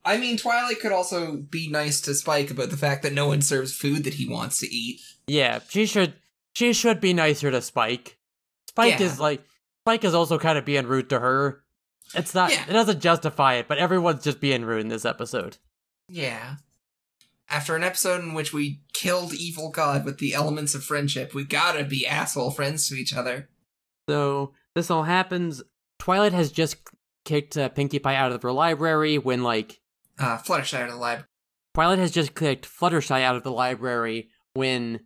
I 0.04 0.18
mean, 0.18 0.36
Twilight 0.36 0.78
could 0.80 0.92
also 0.92 1.36
be 1.36 1.68
nice 1.68 2.00
to 2.02 2.14
Spike 2.14 2.52
about 2.52 2.70
the 2.70 2.76
fact 2.76 3.02
that 3.02 3.12
no 3.12 3.26
one 3.26 3.42
serves 3.42 3.76
food 3.76 4.04
that 4.04 4.14
he 4.14 4.28
wants 4.28 4.60
to 4.60 4.68
eat. 4.72 5.00
Yeah, 5.26 5.58
she 5.68 5.84
should 5.86 6.14
she 6.54 6.72
should 6.72 7.00
be 7.00 7.12
nicer 7.12 7.50
to 7.50 7.60
Spike. 7.60 8.16
Spike 8.77 9.01
Yeah. 9.01 9.07
is 9.07 9.19
like 9.20 9.43
Spike 9.85 10.05
is 10.05 10.15
also 10.15 10.39
kind 10.39 10.59
of 10.59 10.65
being 10.65 10.86
rude 10.86 11.11
to 11.11 11.19
her. 11.20 11.62
It's 12.15 12.35
not 12.35 12.51
Yeah. 12.53 12.65
it 12.69 12.73
doesn't 12.73 13.01
justify 13.01 13.55
it, 13.55 13.69
but 13.69 13.78
everyone's 13.78 14.23
just 14.24 14.40
being 14.40 14.65
rude 14.65 14.81
in 14.82 14.89
this 14.89 15.05
episode. 15.05 15.59
Yeah. 16.09 16.57
After 17.48 17.77
an 17.77 17.85
episode 17.85 18.23
in 18.23 18.35
which 18.35 18.53
we 18.53 18.81
killed 18.93 19.32
Evil 19.32 19.70
God 19.70 20.05
with 20.05 20.19
the 20.19 20.35
elements 20.35 20.74
of 20.74 20.82
friendship, 20.85 21.32
we 21.35 21.44
gotta 21.44 21.85
be 21.85 22.07
asshole 22.07 22.51
friends 22.51 22.89
to 22.89 22.94
each 22.97 23.15
other. 23.15 23.48
So 24.09 24.53
this 24.74 24.90
all 24.90 25.05
happens. 25.05 25.62
Twilight 25.98 26.32
has 26.32 26.51
just 26.53 26.77
kicked 27.24 27.57
uh, 27.57 27.69
Pinkie 27.70 27.98
Pie 28.01 28.15
out 28.16 28.32
of 28.32 28.43
her 28.43 28.53
library 28.53 29.19
when 29.19 29.43
like 29.43 29.81
Uh, 30.19 30.39
Fluttershy 30.39 30.74
out 30.78 30.89
of 30.89 30.94
the 30.94 31.01
library. 31.01 31.28
Twilight 31.74 31.98
has 31.98 32.11
just 32.11 32.35
kicked 32.35 32.66
Fluttershy 32.66 33.20
out 33.23 33.36
of 33.36 33.43
the 33.43 33.53
library 33.53 34.28
when 34.55 35.01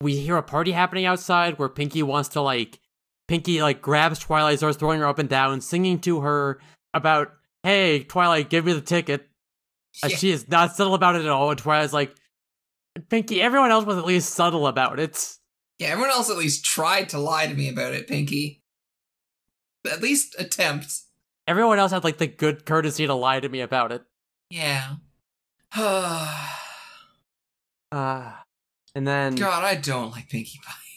we 0.00 0.16
hear 0.18 0.36
a 0.36 0.42
party 0.42 0.72
happening 0.72 1.06
outside 1.06 1.58
where 1.58 1.68
Pinkie 1.68 2.02
wants 2.02 2.28
to 2.30 2.40
like 2.40 2.78
Pinkie 3.30 3.62
like 3.62 3.80
grabs 3.80 4.18
Twilight, 4.18 4.58
starts 4.58 4.76
throwing 4.76 4.98
her 4.98 5.06
up 5.06 5.20
and 5.20 5.28
down, 5.28 5.60
singing 5.60 6.00
to 6.00 6.22
her 6.22 6.60
about, 6.92 7.32
"Hey, 7.62 8.02
Twilight, 8.02 8.50
give 8.50 8.64
me 8.64 8.72
the 8.72 8.80
ticket." 8.80 9.28
Uh, 10.02 10.08
Yeah. 10.08 10.16
she 10.16 10.30
is 10.32 10.48
not 10.48 10.74
subtle 10.74 10.94
about 10.94 11.14
it 11.14 11.20
at 11.20 11.28
all, 11.28 11.48
and 11.48 11.56
Twilight's 11.56 11.92
like, 11.92 12.12
"Pinkie, 13.08 13.40
everyone 13.40 13.70
else 13.70 13.84
was 13.84 13.98
at 13.98 14.04
least 14.04 14.34
subtle 14.34 14.66
about 14.66 14.98
it." 14.98 15.36
Yeah, 15.78 15.90
everyone 15.90 16.10
else 16.10 16.28
at 16.28 16.38
least 16.38 16.64
tried 16.64 17.08
to 17.10 17.18
lie 17.20 17.46
to 17.46 17.54
me 17.54 17.68
about 17.68 17.94
it, 17.94 18.08
Pinkie. 18.08 18.64
At 19.88 20.02
least 20.02 20.34
attempt. 20.36 20.92
Everyone 21.46 21.78
else 21.78 21.92
had 21.92 22.02
like 22.02 22.18
the 22.18 22.26
good 22.26 22.66
courtesy 22.66 23.06
to 23.06 23.14
lie 23.14 23.38
to 23.38 23.48
me 23.48 23.60
about 23.60 23.92
it. 23.92 24.02
Yeah. 24.50 24.96
Uh, 27.92 28.32
and 28.94 29.04
then 29.04 29.34
God, 29.34 29.64
I 29.64 29.74
don't 29.74 30.12
like 30.12 30.28
Pinkie 30.28 30.60
Pie. 30.64 30.89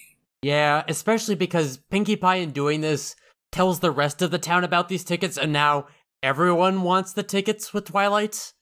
Yeah, 0.44 0.84
especially 0.88 1.36
because 1.36 1.78
Pinkie 1.90 2.16
Pie 2.16 2.36
in 2.38 2.52
doing 2.52 2.82
this 2.82 3.16
tells 3.52 3.80
the 3.80 3.92
rest 3.92 4.22
of 4.22 4.32
the 4.32 4.40
town 4.40 4.64
about 4.64 4.90
these 4.90 5.04
tickets, 5.04 5.38
and 5.38 5.54
now 5.54 5.88
everyone 6.22 6.82
wants 6.84 7.14
the 7.14 7.24
tickets 7.24 7.74
with 7.74 7.86
Twilight. 7.86 8.54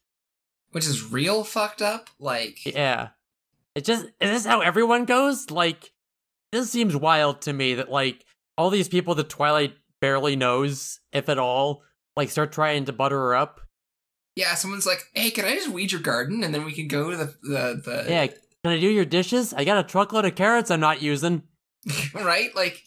Which 0.72 0.86
is 0.86 1.12
real 1.12 1.44
fucked 1.44 1.82
up. 1.82 2.10
Like, 2.20 2.66
Yeah. 2.66 3.10
It 3.74 3.86
just 3.86 4.06
is 4.06 4.12
this 4.30 4.46
how 4.46 4.60
everyone 4.60 5.06
goes? 5.06 5.50
Like 5.50 5.94
this 6.52 6.70
seems 6.70 6.94
wild 6.96 7.42
to 7.44 7.54
me 7.54 7.76
that 7.76 7.90
like 7.90 8.26
all 8.58 8.70
these 8.70 8.90
people 8.90 9.16
that 9.16 9.30
Twilight 9.30 9.74
barely 10.02 10.36
knows, 10.36 11.00
if 11.14 11.30
at 11.30 11.40
all, 11.40 11.84
like 12.18 12.30
start 12.30 12.52
trying 12.52 12.84
to 12.86 12.92
butter 12.94 13.18
her 13.18 13.36
up. 13.36 13.62
yeah, 14.36 14.56
someone's 14.56 14.86
like, 14.86 15.04
hey, 15.14 15.32
can 15.32 15.46
I 15.46 15.56
just 15.56 15.70
weed 15.70 15.94
your 15.94 16.02
garden? 16.02 16.44
And 16.44 16.54
then 16.54 16.66
we 16.66 16.74
can 16.74 16.90
go 16.90 17.12
to 17.12 17.16
the, 17.18 17.36
the, 17.44 17.82
the 17.86 18.06
Yeah, 18.10 18.28
can 18.28 18.74
I 18.74 18.80
do 18.80 18.90
your 18.90 19.06
dishes? 19.06 19.54
I 19.54 19.64
got 19.64 19.78
a 19.78 19.88
truckload 19.88 20.26
of 20.26 20.36
carrots 20.36 20.70
I'm 20.70 20.82
not 20.82 21.02
using. 21.02 21.44
right? 22.14 22.56
Like, 22.56 22.84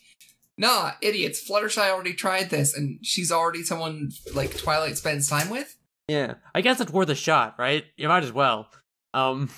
nah, 0.59 0.93
idiots. 1.01 1.49
Fluttershy 1.49 1.89
already 1.91 2.15
tried 2.15 2.51
this, 2.51 2.75
and 2.77 2.99
she's 3.05 3.33
already 3.33 3.63
someone 3.63 4.11
like 4.35 4.57
Twilight 4.57 4.97
spends 4.97 5.29
time 5.29 5.51
with. 5.51 5.77
Yeah. 6.09 6.35
I 6.55 6.61
guess 6.61 6.81
it's 6.81 6.93
worth 6.93 7.09
a 7.09 7.15
shot, 7.15 7.55
right? 7.59 7.85
You 7.97 8.09
might 8.09 8.25
as 8.25 8.33
well. 8.33 8.69
Um 9.15 9.49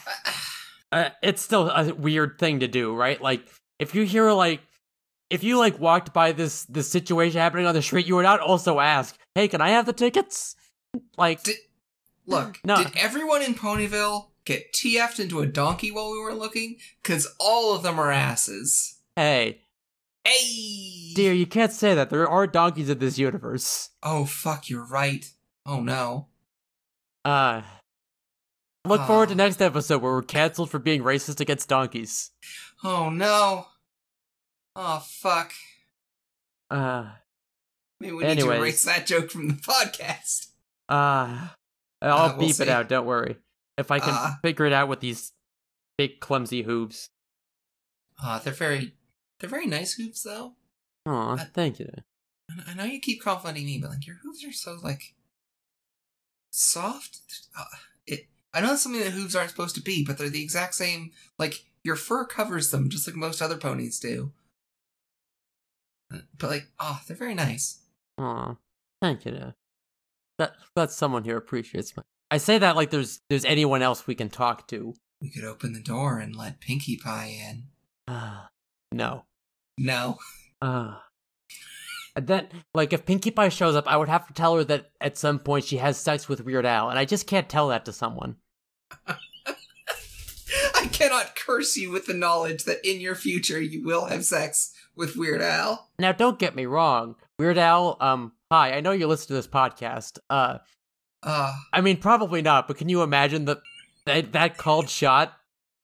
uh, 0.93 1.11
it's 1.23 1.43
still 1.43 1.69
a 1.71 1.93
weird 1.95 2.39
thing 2.39 2.61
to 2.61 2.69
do, 2.69 2.95
right? 2.95 3.21
Like 3.21 3.47
if 3.79 3.95
you 3.95 4.05
hear 4.05 4.31
like 4.33 4.61
if 5.29 5.43
you 5.43 5.59
like 5.59 5.81
walked 5.81 6.13
by 6.13 6.31
this 6.33 6.65
this 6.67 6.89
situation 6.91 7.41
happening 7.41 7.67
on 7.67 7.75
the 7.75 7.83
street, 7.83 8.07
you 8.07 8.15
would 8.15 8.23
not 8.23 8.39
also 8.41 8.79
ask, 8.79 9.17
"Hey, 9.35 9.49
can 9.49 9.61
I 9.61 9.71
have 9.71 9.87
the 9.87 9.93
tickets?" 9.93 10.55
Like, 11.19 11.43
Did- 11.43 11.57
Look, 12.29 12.59
No. 12.65 12.77
did 12.77 12.93
everyone 12.97 13.43
in 13.43 13.55
Ponyville 13.55 14.31
get 14.45 14.73
TF'd 14.73 15.21
into 15.21 15.41
a 15.41 15.47
donkey 15.47 15.91
while 15.91 16.11
we 16.13 16.19
were 16.21 16.35
looking? 16.35 16.77
Because 17.03 17.27
all 17.41 17.75
of 17.75 17.83
them 17.83 17.99
are 18.01 18.11
asses. 18.13 18.96
Hey, 19.17 19.63
Hey! 20.25 21.13
dear, 21.15 21.33
you 21.33 21.47
can't 21.47 21.73
say 21.73 21.95
that. 21.95 22.11
There 22.11 22.29
are 22.29 22.47
donkeys 22.47 22.91
in 22.91 22.99
this 22.99 23.19
universe. 23.19 23.91
Oh, 24.03 24.25
fuck, 24.25 24.69
you're 24.69 24.87
right. 24.87 25.25
Oh, 25.65 25.81
no. 25.81 26.29
Uh, 27.25 27.63
look 28.85 29.07
forward 29.07 29.29
to 29.31 29.35
Ah. 29.35 29.39
next 29.39 29.61
episode 29.63 30.03
where 30.03 30.13
we're 30.13 30.23
canceled 30.23 30.71
for 30.71 30.79
being 30.79 31.03
racist 31.03 31.41
against 31.41 31.69
donkeys. 31.69 32.31
Oh, 32.85 33.09
no. 33.11 33.67
Oh, 34.75 34.99
fuck. 35.07 35.53
Uh, 36.71 37.11
Maybe 38.01 38.13
we 38.15 38.25
need 38.25 38.39
to 38.41 38.51
erase 38.51 38.83
that 38.83 39.07
joke 39.07 39.31
from 39.31 39.49
the 39.49 39.55
podcast. 39.55 40.49
uh, 40.89 41.49
I'll 42.03 42.13
Uh, 42.33 42.37
we'll 42.37 42.49
beep 42.49 42.61
it 42.61 42.69
out. 42.69 42.89
Don't 42.89 43.07
worry. 43.07 43.37
If 43.79 43.91
I 43.91 43.99
can 44.01 44.11
Ah. 44.13 44.39
figure 44.43 44.67
it 44.67 44.73
out 44.73 44.89
with 44.89 45.01
these 45.01 45.33
big 45.97 46.21
clumsy 46.21 46.63
hooves. 46.63 47.11
Uh, 48.23 48.39
they're 48.41 48.53
very, 48.53 48.96
they're 49.39 49.51
very 49.51 49.67
nice 49.67 49.95
hooves, 49.95 50.23
though. 50.23 50.55
Aw, 51.07 51.37
thank 51.55 51.79
you. 51.79 51.89
I- 51.97 52.75
know 52.75 52.85
you 52.85 53.01
keep 53.01 53.23
complimenting 53.23 53.67
me, 53.67 53.79
but 53.79 53.91
like 53.91 54.07
your 54.07 54.17
hooves 54.23 54.45
are 54.45 54.53
so 54.53 54.79
like 54.83 55.15
soft. 56.51 57.21
Uh, 57.59 57.65
it. 58.07 58.29
I 58.55 58.61
know 58.61 58.69
that's 58.69 58.83
something 58.83 59.01
that 59.03 59.11
hooves 59.13 59.35
aren't 59.37 59.51
supposed 59.51 59.75
to 59.77 59.83
be, 59.83 60.05
but 60.05 60.19
they're 60.19 60.29
the 60.31 60.43
exact 60.43 60.75
same. 60.75 61.11
Like 61.39 61.65
your 61.83 61.97
fur 61.97 62.25
covers 62.25 62.71
them, 62.71 62.89
just 62.89 63.07
like 63.07 63.17
most 63.17 63.43
other 63.43 63.57
ponies 63.57 63.99
do. 64.01 64.33
But 66.39 66.51
like, 66.51 66.69
oh, 66.79 67.01
they're 67.07 67.17
very 67.17 67.35
nice. 67.35 67.81
Aw, 68.19 68.57
thank 69.03 69.25
you. 69.25 69.55
That 70.39 70.55
That 70.75 70.91
someone 70.93 71.25
here 71.25 71.37
appreciates 71.37 71.97
my. 71.97 72.03
I 72.31 72.39
say 72.39 72.59
that 72.59 72.77
like 72.77 72.91
there's 72.91 73.21
there's 73.29 73.45
anyone 73.45 73.83
else 73.83 74.07
we 74.07 74.15
can 74.15 74.29
talk 74.31 74.69
to. 74.69 74.95
We 75.21 75.31
could 75.31 75.45
open 75.45 75.73
the 75.73 75.81
door 75.81 76.19
and 76.19 76.37
let 76.37 76.61
Pinkie 76.61 76.99
Pie 76.99 77.37
in. 77.51 77.65
Ah, 78.09 78.51
no. 78.93 79.25
No. 79.79 80.19
Ah. 80.63 81.03
And 82.15 82.27
then, 82.27 82.49
like, 82.75 82.93
if 82.95 83.05
Pinkie 83.05 83.31
Pie 83.31 83.51
shows 83.51 83.77
up, 83.77 83.87
I 83.87 83.97
would 83.99 84.09
have 84.09 84.27
to 84.27 84.33
tell 84.33 84.57
her 84.57 84.65
that 84.65 84.91
at 85.03 85.19
some 85.19 85.39
point 85.39 85.67
she 85.67 85.77
has 85.77 85.99
sex 85.99 86.29
with 86.29 86.45
Weird 86.45 86.65
Al, 86.65 86.89
and 86.89 86.99
I 86.99 87.05
just 87.05 87.27
can't 87.27 87.49
tell 87.49 87.69
that 87.69 87.85
to 87.85 87.93
someone. 87.93 88.37
I 90.75 90.87
cannot 90.93 91.37
curse 91.37 91.77
you 91.77 91.91
with 91.91 92.07
the 92.07 92.15
knowledge 92.15 92.65
that 92.65 92.89
in 92.89 93.01
your 93.01 93.15
future 93.15 93.61
you 93.61 93.85
will 93.85 94.07
have 94.07 94.25
sex 94.25 94.73
with 94.95 95.17
Weird 95.17 95.43
Al. 95.43 95.91
Now, 95.99 96.13
don't 96.13 96.39
get 96.39 96.55
me 96.57 96.65
wrong, 96.65 97.17
Weird 97.39 97.59
Al. 97.59 97.99
Um, 98.01 98.33
hi, 98.51 98.73
I 98.73 98.81
know 98.81 98.93
you 98.93 99.07
listen 99.07 99.29
to 99.29 99.35
this 99.35 99.47
podcast. 99.49 100.19
Uh, 100.31 100.59
Uh, 101.23 101.53
I 101.73 101.81
mean, 101.83 101.99
probably 101.99 102.41
not, 102.41 102.67
but 102.69 102.79
can 102.79 102.89
you 102.89 103.03
imagine 103.03 103.45
the 103.45 103.61
that 104.07 104.33
that 104.33 104.57
called 104.57 104.89
shot? 104.89 105.35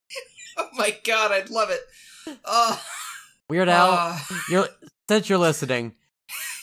oh 0.56 0.68
my 0.78 0.96
god, 1.04 1.32
I'd 1.32 1.50
love 1.50 1.68
it. 1.70 1.80
Uh, 2.44 2.76
Weird 3.48 3.68
Al, 3.68 3.90
uh, 3.92 4.18
you're 4.50 4.68
since 5.08 5.28
you're 5.28 5.38
listening. 5.38 5.94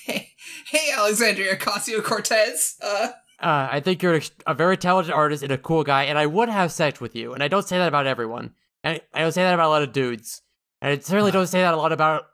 hey, 0.05 0.29
hey, 0.67 0.91
Alexandria 0.97 1.55
Ocasio 1.57 2.03
Cortez. 2.03 2.75
Uh, 2.81 3.09
Uh, 3.41 3.69
I 3.71 3.79
think 3.79 4.03
you're 4.03 4.19
a 4.45 4.53
very 4.53 4.75
talented 4.75 5.13
artist 5.13 5.43
and 5.43 5.51
a 5.51 5.57
cool 5.57 5.83
guy, 5.83 6.03
and 6.03 6.17
I 6.19 6.25
would 6.25 6.49
have 6.49 6.71
sex 6.73 6.99
with 6.99 7.15
you. 7.15 7.33
And 7.33 7.41
I 7.41 7.47
don't 7.47 7.65
say 7.67 7.77
that 7.77 7.87
about 7.87 8.05
everyone. 8.07 8.53
And 8.83 8.99
I 9.13 9.21
don't 9.21 9.31
say 9.31 9.43
that 9.43 9.53
about 9.53 9.67
a 9.67 9.69
lot 9.69 9.81
of 9.83 9.93
dudes. 9.93 10.41
And 10.81 10.91
I 10.91 10.99
certainly 10.99 11.31
don't 11.31 11.47
say 11.47 11.61
that 11.61 11.73
a 11.73 11.77
lot 11.77 11.91
about. 11.93 12.25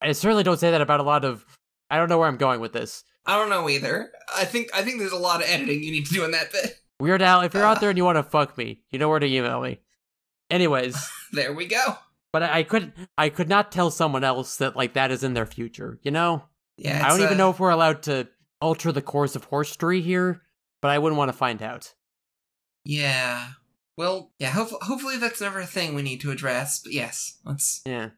I 0.00 0.12
certainly 0.12 0.42
don't 0.44 0.58
say 0.60 0.70
that 0.70 0.80
about 0.80 1.00
a 1.00 1.04
lot 1.04 1.24
of. 1.24 1.44
I 1.90 1.96
don't 1.98 2.08
know 2.08 2.18
where 2.18 2.28
I'm 2.28 2.36
going 2.36 2.60
with 2.60 2.72
this. 2.72 3.04
I 3.26 3.36
don't 3.38 3.48
know 3.48 3.68
either. 3.68 4.12
I 4.36 4.44
think 4.44 4.68
I 4.74 4.82
think 4.82 4.98
there's 4.98 5.12
a 5.12 5.16
lot 5.16 5.42
of 5.42 5.48
editing 5.48 5.82
you 5.82 5.90
need 5.92 6.06
to 6.06 6.14
do 6.14 6.24
in 6.24 6.30
that 6.32 6.52
bit. 6.52 6.78
Weird 7.00 7.22
Al, 7.22 7.40
if 7.40 7.54
you're 7.54 7.64
out 7.64 7.78
Uh. 7.78 7.80
there 7.80 7.90
and 7.90 7.96
you 7.96 8.04
want 8.04 8.18
to 8.18 8.22
fuck 8.22 8.56
me, 8.58 8.80
you 8.90 8.98
know 8.98 9.08
where 9.08 9.18
to 9.18 9.26
email 9.26 9.60
me. 9.60 9.80
Anyways, 10.50 10.96
There 11.32 11.52
we 11.52 11.66
go. 11.66 11.96
But 12.34 12.42
I, 12.42 12.58
I 12.58 12.62
could 12.64 12.92
I 13.16 13.28
could 13.28 13.48
not 13.48 13.70
tell 13.70 13.92
someone 13.92 14.24
else 14.24 14.56
that 14.56 14.74
like 14.74 14.94
that 14.94 15.12
is 15.12 15.22
in 15.22 15.34
their 15.34 15.46
future. 15.46 16.00
You 16.02 16.10
know, 16.10 16.42
Yeah, 16.76 16.96
I 16.96 17.08
don't 17.10 17.20
it's, 17.20 17.26
even 17.26 17.34
uh, 17.34 17.44
know 17.44 17.50
if 17.50 17.60
we're 17.60 17.70
allowed 17.70 18.02
to 18.02 18.26
alter 18.60 18.90
the 18.90 19.00
course 19.00 19.36
of 19.36 19.46
history 19.48 20.00
here, 20.00 20.42
but 20.82 20.90
I 20.90 20.98
wouldn't 20.98 21.16
want 21.16 21.28
to 21.28 21.38
find 21.38 21.62
out. 21.62 21.94
Yeah. 22.84 23.50
Well, 23.96 24.32
yeah. 24.40 24.50
Hope, 24.50 24.70
hopefully 24.82 25.16
that's 25.16 25.40
never 25.40 25.60
a 25.60 25.66
thing 25.66 25.94
we 25.94 26.02
need 26.02 26.20
to 26.22 26.32
address. 26.32 26.80
But 26.82 26.92
yes, 26.92 27.38
let's. 27.44 27.82
Yeah. 27.86 28.10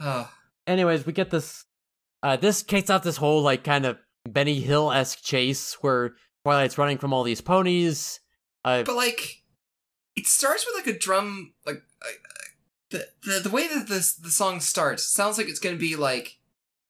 Oh, 0.00 0.28
anyways, 0.66 1.06
we 1.06 1.12
get 1.12 1.30
this. 1.30 1.66
Uh, 2.24 2.34
this 2.34 2.64
kicks 2.64 2.90
off 2.90 3.04
this 3.04 3.16
whole 3.16 3.42
like 3.42 3.62
kind 3.62 3.86
of 3.86 3.96
Benny 4.28 4.58
Hill 4.58 4.90
esque 4.90 5.22
chase 5.22 5.74
where 5.82 6.16
Twilight's 6.44 6.78
running 6.78 6.98
from 6.98 7.12
all 7.12 7.22
these 7.22 7.40
ponies. 7.40 8.18
Uh, 8.64 8.82
But 8.82 8.96
like, 8.96 9.44
it 10.16 10.26
starts 10.26 10.66
with 10.66 10.84
like 10.84 10.96
a 10.96 10.98
drum, 10.98 11.52
like 11.64 11.82
uh, 11.95 11.95
the 12.96 13.08
the 13.34 13.40
the 13.40 13.50
way 13.50 13.66
that 13.68 13.88
this 13.88 14.14
the 14.14 14.30
song 14.30 14.60
starts 14.60 15.04
sounds 15.04 15.38
like 15.38 15.48
it's 15.48 15.60
gonna 15.60 15.76
be 15.76 15.96
like 15.96 16.38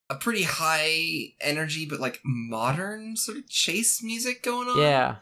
a 0.09 0.15
pretty 0.15 0.43
high 0.45 1.33
energy 1.41 1.85
but 1.85 1.99
like 2.01 2.21
modern 2.25 3.17
sort 3.17 3.39
of 3.39 3.49
chase 3.49 4.03
music 4.03 4.43
going 4.43 4.69
on. 4.69 4.79
yeah, 4.81 5.17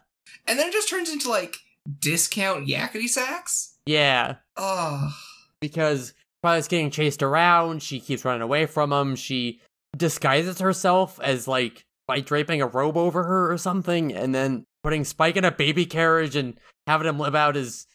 and 0.47 0.59
then 0.59 0.69
it 0.69 0.73
just 0.73 0.89
turns 0.91 1.11
into 1.11 1.29
like 1.31 1.57
discount 2.01 2.67
yakety 2.67 3.09
sax. 3.09 3.77
yeah, 3.87 4.37
Oh, 4.57 5.15
because 5.61 6.13
Twilight's 6.43 6.69
getting 6.69 6.91
chased 6.91 7.23
around. 7.23 7.83
She 7.83 8.01
keeps 8.01 8.25
running 8.25 8.43
away 8.43 8.67
from 8.67 8.93
him. 8.93 9.17
She 9.17 9.61
disguises 9.97 10.59
herself 10.59 11.19
as 11.21 11.49
like 11.49 11.85
by 12.07 12.21
draping 12.21 12.61
a 12.61 12.67
robe 12.67 12.97
over 12.99 13.25
her 13.25 13.51
or 13.51 13.57
something, 13.59 14.13
and 14.13 14.35
then 14.35 14.65
putting 14.83 15.05
Spike 15.05 15.37
in 15.37 15.45
a 15.45 15.51
baby 15.51 15.87
carriage 15.87 16.37
and 16.37 16.59
having 16.87 17.07
him 17.09 17.19
live 17.19 17.35
out 17.35 17.55
his. 17.55 17.87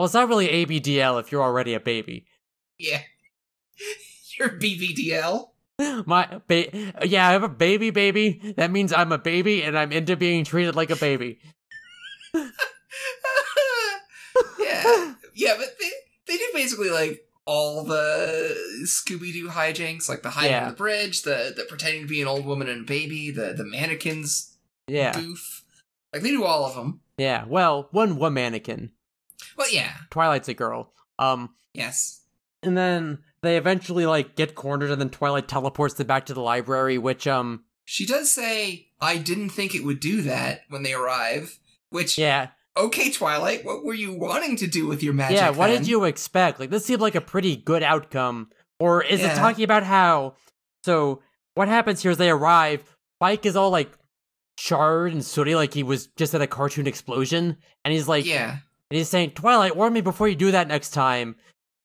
Well, 0.00 0.06
it's 0.06 0.14
not 0.14 0.28
really 0.30 0.48
ABDL 0.48 1.20
if 1.20 1.30
you're 1.30 1.42
already 1.42 1.74
a 1.74 1.80
baby. 1.80 2.24
yeah. 2.78 3.02
You're 4.38 4.48
BBDL. 4.58 5.48
My 6.06 6.40
ba- 6.48 6.94
yeah, 7.06 7.28
I 7.28 7.32
have 7.32 7.42
a 7.42 7.48
baby 7.50 7.90
baby. 7.90 8.54
That 8.56 8.70
means 8.70 8.94
I'm 8.94 9.12
a 9.12 9.18
baby 9.18 9.62
and 9.62 9.76
I'm 9.78 9.92
into 9.92 10.16
being 10.16 10.44
treated 10.44 10.74
like 10.74 10.88
a 10.88 10.96
baby. 10.96 11.38
yeah, 14.58 15.14
yeah, 15.34 15.54
but 15.58 15.76
they 15.78 15.90
they 16.26 16.36
do 16.38 16.46
basically 16.54 16.88
like 16.88 17.20
all 17.44 17.84
the 17.84 18.56
Scooby 18.84 19.34
Doo 19.34 19.48
hijinks, 19.48 20.08
like 20.08 20.22
the 20.22 20.30
hiding 20.30 20.52
Yeah. 20.52 20.62
on 20.64 20.70
the 20.70 20.76
bridge, 20.76 21.20
the 21.24 21.52
the 21.54 21.64
pretending 21.68 22.02
to 22.04 22.08
be 22.08 22.22
an 22.22 22.28
old 22.28 22.46
woman 22.46 22.70
and 22.70 22.82
a 22.82 22.84
baby, 22.84 23.30
the 23.30 23.52
the 23.52 23.64
mannequins 23.64 24.56
Yeah. 24.88 25.12
goof. 25.12 25.64
Like 26.14 26.22
they 26.22 26.30
do 26.30 26.44
all 26.44 26.64
of 26.64 26.74
them. 26.74 27.00
Yeah. 27.18 27.44
Well, 27.46 27.88
one 27.90 28.16
one 28.16 28.32
mannequin. 28.32 28.92
Well, 29.56 29.72
yeah, 29.72 29.92
Twilight's 30.10 30.48
a 30.48 30.54
girl. 30.54 30.92
Um 31.18 31.50
yes, 31.74 32.22
and 32.62 32.76
then 32.76 33.18
they 33.42 33.56
eventually 33.56 34.06
like 34.06 34.36
get 34.36 34.54
cornered 34.54 34.90
and 34.90 35.00
then 35.00 35.10
Twilight 35.10 35.48
teleports 35.48 35.94
them 35.94 36.06
back 36.06 36.26
to 36.26 36.34
the 36.34 36.40
library, 36.42 36.98
which 36.98 37.26
um 37.26 37.64
she 37.84 38.06
does 38.06 38.30
say, 38.32 38.88
"I 39.00 39.16
didn't 39.18 39.50
think 39.50 39.74
it 39.74 39.84
would 39.84 40.00
do 40.00 40.22
that" 40.22 40.62
when 40.68 40.82
they 40.84 40.92
arrive. 40.92 41.58
Which, 41.90 42.16
yeah. 42.18 42.48
okay, 42.76 43.10
Twilight, 43.10 43.64
what 43.64 43.84
were 43.84 43.94
you 43.94 44.12
wanting 44.16 44.54
to 44.58 44.68
do 44.68 44.86
with 44.86 45.02
your 45.02 45.12
magic? 45.12 45.38
yeah, 45.38 45.50
what 45.50 45.66
then? 45.68 45.78
did 45.82 45.88
you 45.88 46.04
expect? 46.04 46.60
Like 46.60 46.70
this 46.70 46.86
seemed 46.86 47.00
like 47.00 47.16
a 47.16 47.20
pretty 47.20 47.56
good 47.56 47.82
outcome. 47.82 48.50
Or 48.78 49.02
is 49.02 49.20
Yeah. 49.20 49.32
it 49.32 49.36
talking 49.36 49.64
about 49.64 49.82
how 49.82 50.36
so 50.84 51.20
what 51.54 51.66
happens 51.68 52.00
here 52.00 52.12
is 52.12 52.16
they 52.18 52.30
arrive, 52.30 52.84
Spike 53.18 53.44
is 53.44 53.56
all 53.56 53.70
like 53.70 53.90
charred 54.56 55.12
and 55.12 55.24
sooty 55.24 55.54
like 55.54 55.74
he 55.74 55.82
was 55.82 56.06
just 56.16 56.34
at 56.34 56.42
a 56.42 56.46
cartoon 56.46 56.86
explosion 56.86 57.56
and 57.84 57.92
he's 57.94 58.06
like 58.08 58.24
Yeah, 58.26 58.58
And 58.90 58.98
he's 58.98 59.08
saying, 59.08 59.32
Twilight, 59.32 59.76
warn 59.76 59.92
me 59.92 60.00
before 60.00 60.28
you 60.28 60.34
do 60.34 60.50
that 60.50 60.68
next 60.68 60.90
time. 60.90 61.36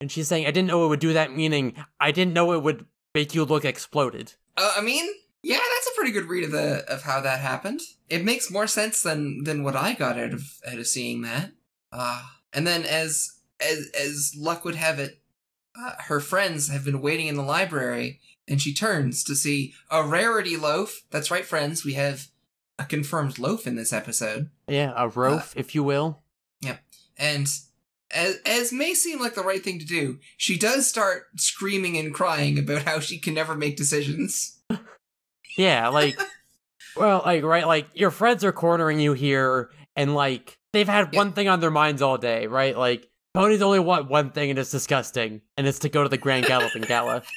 And 0.02 0.12
she's 0.12 0.28
saying, 0.28 0.46
I 0.46 0.52
didn't 0.52 0.68
know 0.68 0.86
it 0.86 0.90
would 0.90 1.00
do 1.00 1.14
that, 1.14 1.36
meaning 1.36 1.76
I 2.00 2.12
didn't 2.12 2.34
know 2.34 2.52
it 2.54 2.64
would 2.64 2.86
make 3.14 3.34
you 3.36 3.46
look 3.46 3.64
exploded. 3.64 4.34
uh, 4.58 4.74
I 4.78 4.82
mean, 4.82 5.08
yeah, 5.44 5.58
that's 5.58 5.88
a 5.88 5.96
pretty 5.96 6.12
good 6.12 6.26
read 6.26 6.44
of 6.44 6.52
the 6.52 6.84
of 6.92 7.04
how 7.04 7.22
that 7.22 7.40
happened. 7.40 7.82
It 8.10 8.26
makes 8.26 8.50
more 8.52 8.68
sense 8.68 9.04
than 9.04 9.44
than 9.44 9.64
what 9.64 9.76
I 9.76 9.94
got 9.94 10.18
out 10.18 10.34
of 10.34 10.44
out 10.68 10.80
of 10.80 10.88
seeing 10.88 11.22
that. 11.22 11.52
Uh, 11.92 12.24
and 12.52 12.66
then 12.66 12.84
as 12.84 13.40
as 13.62 13.90
as 13.98 14.34
luck 14.38 14.66
would 14.66 14.76
have 14.76 14.98
it, 15.00 15.22
uh, 15.80 15.94
her 16.08 16.20
friends 16.20 16.70
have 16.70 16.84
been 16.84 17.00
waiting 17.00 17.28
in 17.28 17.36
the 17.36 17.44
library, 17.44 18.20
and 18.48 18.60
she 18.60 18.74
turns 18.74 19.24
to 19.26 19.36
see 19.36 19.74
a 19.92 20.04
rarity 20.04 20.58
loaf. 20.58 21.04
That's 21.12 21.30
right, 21.30 21.46
friends. 21.46 21.86
We 21.86 21.94
have 21.94 22.28
a 22.80 22.86
confirmed 22.86 23.38
loaf 23.40 23.68
in 23.68 23.76
this 23.76 23.94
episode, 23.94 24.50
Yeah, 24.68 24.94
a 24.98 25.08
roaf, 25.08 25.54
if 25.56 25.74
you 25.76 25.84
will. 25.84 26.24
And. 27.18 27.48
As, 28.14 28.38
as 28.46 28.72
may 28.72 28.94
seem 28.94 29.20
like 29.20 29.34
the 29.34 29.42
right 29.44 29.64
thing 29.64 29.80
to 29.80 29.86
do, 29.86 30.20
she 30.38 30.60
does 30.60 30.88
start 30.88 31.24
screaming 31.38 31.98
and 31.98 32.14
crying 32.14 32.58
about 32.60 32.84
how 32.84 33.00
she 33.00 33.18
can 33.18 33.34
never 33.34 33.56
make 33.56 33.76
decisions. 33.78 34.62
Yeah, 35.58 35.88
like, 35.88 36.20
well, 36.98 37.22
like, 37.26 37.44
right, 37.44 37.66
like, 37.66 37.88
your 37.94 38.12
friends 38.12 38.44
are 38.44 38.52
cornering 38.52 39.00
you 39.00 39.14
here, 39.14 39.72
and, 39.96 40.14
like, 40.14 40.58
they've 40.74 40.88
had 40.88 41.14
Yeah. 41.14 41.20
one 41.20 41.32
thing 41.32 41.48
on 41.48 41.62
their 41.62 41.72
minds 41.72 42.02
all 42.02 42.18
day, 42.18 42.46
right? 42.48 42.78
Like, 42.78 43.08
ponies 43.34 43.62
only 43.62 43.80
want 43.80 44.10
one 44.10 44.32
thing, 44.32 44.50
and 44.50 44.60
it's 44.60 44.70
disgusting, 44.72 45.42
and 45.58 45.66
it's 45.66 45.80
to 45.80 45.90
go 45.90 46.04
to 46.04 46.10
the 46.10 46.18
Grand 46.18 46.46
Galloping 46.46 46.84
Gala. 46.84 47.24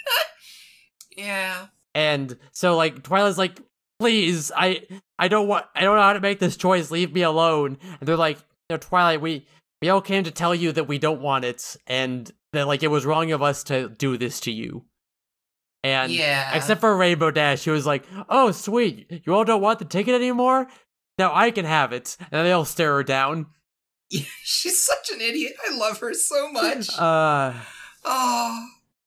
Yeah. 1.17 1.67
And 1.95 2.37
so, 2.53 2.77
like, 2.77 3.03
Twilight's 3.03 3.39
like, 3.39 3.61
please, 3.99 4.53
I, 4.55 4.83
I 5.19 5.29
don't 5.29 5.49
want, 5.49 5.67
I 5.75 5.81
don't 5.81 5.97
know 5.97 6.03
how 6.03 6.13
to 6.13 6.21
make 6.21 6.39
this 6.39 6.57
choice. 6.57 6.91
Leave 6.91 7.13
me 7.13 7.23
alone. 7.23 7.79
And 7.83 8.09
they're 8.09 8.17
like, 8.17 8.39
no, 8.71 8.77
Twilight, 8.77 9.21
we, 9.21 9.47
we 9.81 9.89
all 9.89 10.01
came 10.01 10.25
to 10.25 10.31
tell 10.31 10.55
you 10.55 10.73
that 10.73 10.89
we 10.89 10.99
don't 10.99 11.21
want 11.21 11.45
it, 11.45 11.77
and 11.87 12.31
that 12.53 12.67
like 12.67 12.83
it 12.83 12.89
was 12.89 13.07
wrong 13.07 13.33
of 13.33 13.43
us 13.43 13.63
to 13.65 13.89
do 13.89 14.17
this 14.17 14.41
to 14.41 14.53
you. 14.53 14.85
And 15.85 16.11
yeah. 16.13 16.57
except 16.57 16.81
for 16.81 16.97
Rainbow 16.97 17.31
Dash, 17.31 17.65
who 17.65 17.73
was 17.73 17.87
like, 17.87 18.05
"Oh, 18.29 18.51
sweet, 18.51 19.23
you 19.25 19.35
all 19.35 19.45
don't 19.45 19.63
want 19.63 19.79
the 19.79 19.85
ticket 19.85 20.15
anymore? 20.15 20.67
Now 21.19 21.33
I 21.35 21.51
can 21.51 21.65
have 21.65 21.93
it." 21.93 22.17
And 22.33 22.47
they 22.47 22.53
all 22.53 22.65
stare 22.65 22.95
her 22.95 23.05
down. 23.05 23.47
She's 24.11 24.85
such 24.85 25.11
an 25.11 25.21
idiot. 25.21 25.53
I 25.69 25.77
love 25.77 25.99
her 26.01 26.15
so 26.15 26.51
much. 26.51 26.89
Uh, 26.99 27.55
oh, 28.05 28.67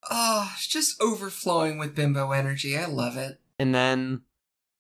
oh, 0.10 0.54
just 0.60 1.02
overflowing 1.02 1.78
with 1.78 1.96
bimbo 1.96 2.32
energy. 2.32 2.78
I 2.78 2.86
love 2.86 3.18
it. 3.18 3.40
and 3.60 3.74
then 3.76 4.22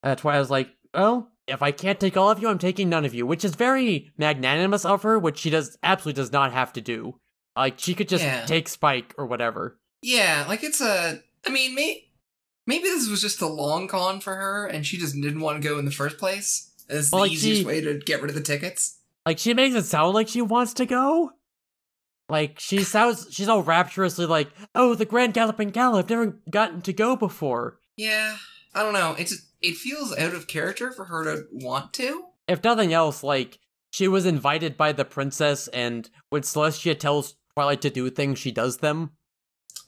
that's 0.04 0.24
why 0.24 0.36
i 0.36 0.40
was 0.40 0.50
like, 0.50 0.70
"Oh, 0.94 1.28
if 1.48 1.62
I 1.62 1.72
can't 1.72 2.00
take 2.00 2.16
all 2.18 2.30
of 2.30 2.40
you, 2.42 2.48
I'm 2.48 2.58
taking 2.60 2.90
none 2.90 3.06
of 3.06 3.14
you," 3.14 3.26
which 3.26 3.44
is 3.46 3.56
very 3.56 4.12
magnanimous 4.18 4.86
of 4.86 5.04
her, 5.04 5.18
which 5.20 5.40
she 5.40 5.50
does 5.50 5.78
absolutely 5.84 6.22
does 6.22 6.32
not 6.32 6.54
have 6.54 6.72
to 6.74 6.82
do. 6.82 7.16
Like 7.56 7.80
she 7.80 7.94
could 7.96 8.08
just 8.10 8.24
Yeah. 8.24 8.46
take 8.46 8.68
Spike 8.70 9.14
or 9.18 9.26
whatever. 9.26 9.78
Yeah, 10.02 10.46
like 10.48 10.64
it's 10.64 10.82
a. 10.82 11.22
I 11.46 11.50
mean, 11.50 11.76
may, 11.76 12.08
maybe 12.68 12.84
this 12.84 13.10
was 13.10 13.22
just 13.22 13.42
a 13.42 13.48
long 13.48 13.88
con 13.88 14.20
for 14.22 14.36
her, 14.36 14.66
and 14.68 14.86
she 14.86 14.98
just 14.98 15.16
didn't 15.16 15.42
want 15.42 15.62
to 15.62 15.68
go 15.68 15.78
in 15.80 15.86
the 15.86 15.92
first 15.92 16.18
place. 16.18 16.70
It's 16.90 17.12
Well, 17.12 17.22
the 17.24 17.28
like, 17.28 17.32
easiest 17.34 17.62
she- 17.62 17.66
way 17.68 17.82
to 17.82 18.00
get 18.00 18.22
rid 18.22 18.30
of 18.30 18.36
the 18.36 18.42
tickets. 18.42 18.98
Like 19.26 19.38
she 19.38 19.54
makes 19.54 19.76
it 19.76 19.84
sound 19.84 20.14
like 20.14 20.28
she 20.28 20.42
wants 20.42 20.74
to 20.76 20.86
go. 20.86 21.32
Like 22.30 22.60
she 22.60 22.84
sounds, 22.84 23.28
she's 23.32 23.50
all 23.50 23.62
rapturously 23.62 24.26
like, 24.26 24.50
"Oh, 24.74 24.96
the 24.96 25.06
Grand 25.06 25.34
Galloping 25.34 25.70
Gala! 25.70 26.00
I've 26.00 26.10
never 26.10 26.40
gotten 26.50 26.82
to 26.84 26.94
go 26.94 27.16
before." 27.16 27.80
Yeah, 27.98 28.38
I 28.74 28.84
don't 28.84 28.94
know. 28.94 29.16
It's 29.20 29.48
it 29.62 29.76
feels 29.78 30.16
out 30.18 30.34
of 30.34 30.48
character 30.48 30.92
for 30.92 31.06
her 31.06 31.24
to 31.24 31.46
want 31.52 31.94
to. 31.94 32.26
if 32.48 32.64
nothing 32.64 32.94
else, 32.94 33.24
like 33.24 33.60
she 33.92 34.08
was 34.08 34.26
invited 34.26 34.78
by 34.78 34.92
the 34.92 35.06
princess, 35.06 35.68
and 35.70 36.10
when 36.30 36.42
Celestia 36.44 36.98
tells 36.98 37.36
Twilight 37.54 37.82
to 37.82 37.90
do 37.90 38.10
things, 38.10 38.40
she 38.40 38.52
does 38.52 38.78
them. 38.78 39.12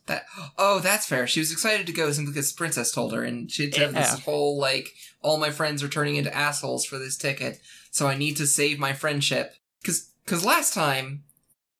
That 0.07 0.25
oh, 0.57 0.79
that's 0.79 1.05
fair. 1.07 1.27
She 1.27 1.39
was 1.39 1.51
excited 1.51 1.87
to 1.87 1.93
go 1.93 2.11
simply 2.11 2.33
because 2.33 2.51
the 2.51 2.57
princess 2.57 2.91
told 2.91 3.13
her, 3.13 3.23
and 3.23 3.49
she'd 3.51 3.75
have 3.75 3.93
Yeah. 3.93 4.01
this 4.01 4.19
whole 4.25 4.57
like, 4.59 4.89
all 5.21 5.37
my 5.37 5.49
friends 5.49 5.81
are 5.81 5.87
turning 5.89 6.17
into 6.17 6.35
assholes 6.35 6.85
for 6.85 6.97
this 6.99 7.15
ticket, 7.17 7.61
so 7.89 8.07
I 8.07 8.15
need 8.17 8.35
to 8.37 8.47
save 8.47 8.79
my 8.79 8.91
friendship. 8.93 9.55
Cause, 9.85 10.11
cause 10.25 10.43
last 10.45 10.73
time, 10.73 11.23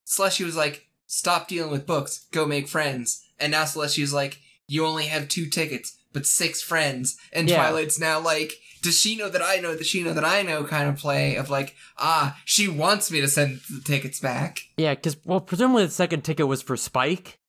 Celestia 0.07 0.45
was 0.45 0.55
like, 0.55 0.87
stop 1.05 1.47
dealing 1.49 1.71
with 1.71 1.85
books, 1.85 2.25
go 2.31 2.45
make 2.45 2.67
friends, 2.69 3.25
and 3.39 3.51
now 3.51 3.63
Celestia's 3.63 4.13
like, 4.13 4.39
you 4.67 4.85
only 4.85 5.05
have 5.07 5.27
two 5.27 5.47
tickets, 5.49 5.97
but 6.13 6.25
six 6.25 6.61
friends, 6.61 7.17
and 7.31 7.49
Yeah. 7.49 7.57
Twilight's 7.67 7.99
now 7.99 8.19
like, 8.19 8.53
does 8.81 8.97
she 8.99 9.15
know 9.15 9.29
that 9.29 9.41
I 9.41 9.57
know? 9.57 9.75
Does 9.77 9.87
she 9.87 10.03
know 10.03 10.13
that 10.13 10.25
I 10.25 10.41
know? 10.41 10.63
Kind 10.63 10.89
of 10.89 10.97
play 10.97 11.35
of 11.35 11.49
like, 11.49 11.75
ah, 11.97 12.39
she 12.45 12.67
wants 12.67 13.09
me 13.11 13.21
to 13.21 13.27
send 13.27 13.61
the 13.73 13.81
tickets 13.81 14.19
back. 14.19 14.59
Yeah, 14.77 14.93
because 14.95 15.17
well, 15.25 15.39
presumably 15.41 15.85
the 15.85 15.91
second 15.91 16.23
ticket 16.23 16.47
was 16.47 16.61
for 16.61 16.75
Spike, 16.77 17.39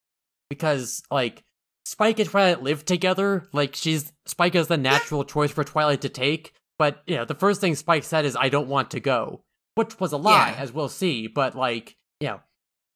because 0.49 1.03
like 1.11 1.43
Spike 1.85 2.19
and 2.19 2.29
Twilight 2.29 2.63
live 2.63 2.85
together. 2.85 3.49
Like 3.53 3.75
she's 3.75 4.13
Spike 4.27 4.55
is 4.55 4.69
the 4.69 4.77
natural 4.77 5.25
choice 5.25 5.51
for 5.51 5.65
Twilight 5.65 6.01
to 6.03 6.09
take. 6.09 6.53
But 6.79 7.03
you 7.07 7.17
know, 7.17 7.25
the 7.25 7.35
first 7.35 7.61
thing 7.61 7.75
Spike 7.75 8.05
said 8.05 8.25
is, 8.25 8.37
"I 8.37 8.49
don't 8.49 8.69
want 8.69 8.91
to 8.93 9.01
go," 9.01 9.43
which 9.75 10.01
was 10.01 10.13
a 10.13 10.17
lie, 10.17 10.51
Yeah. 10.57 10.63
as 10.63 10.73
we'll 10.73 10.89
see. 10.89 11.27
But 11.27 11.55
like, 11.57 11.97
you 12.21 12.29
know, 12.29 12.41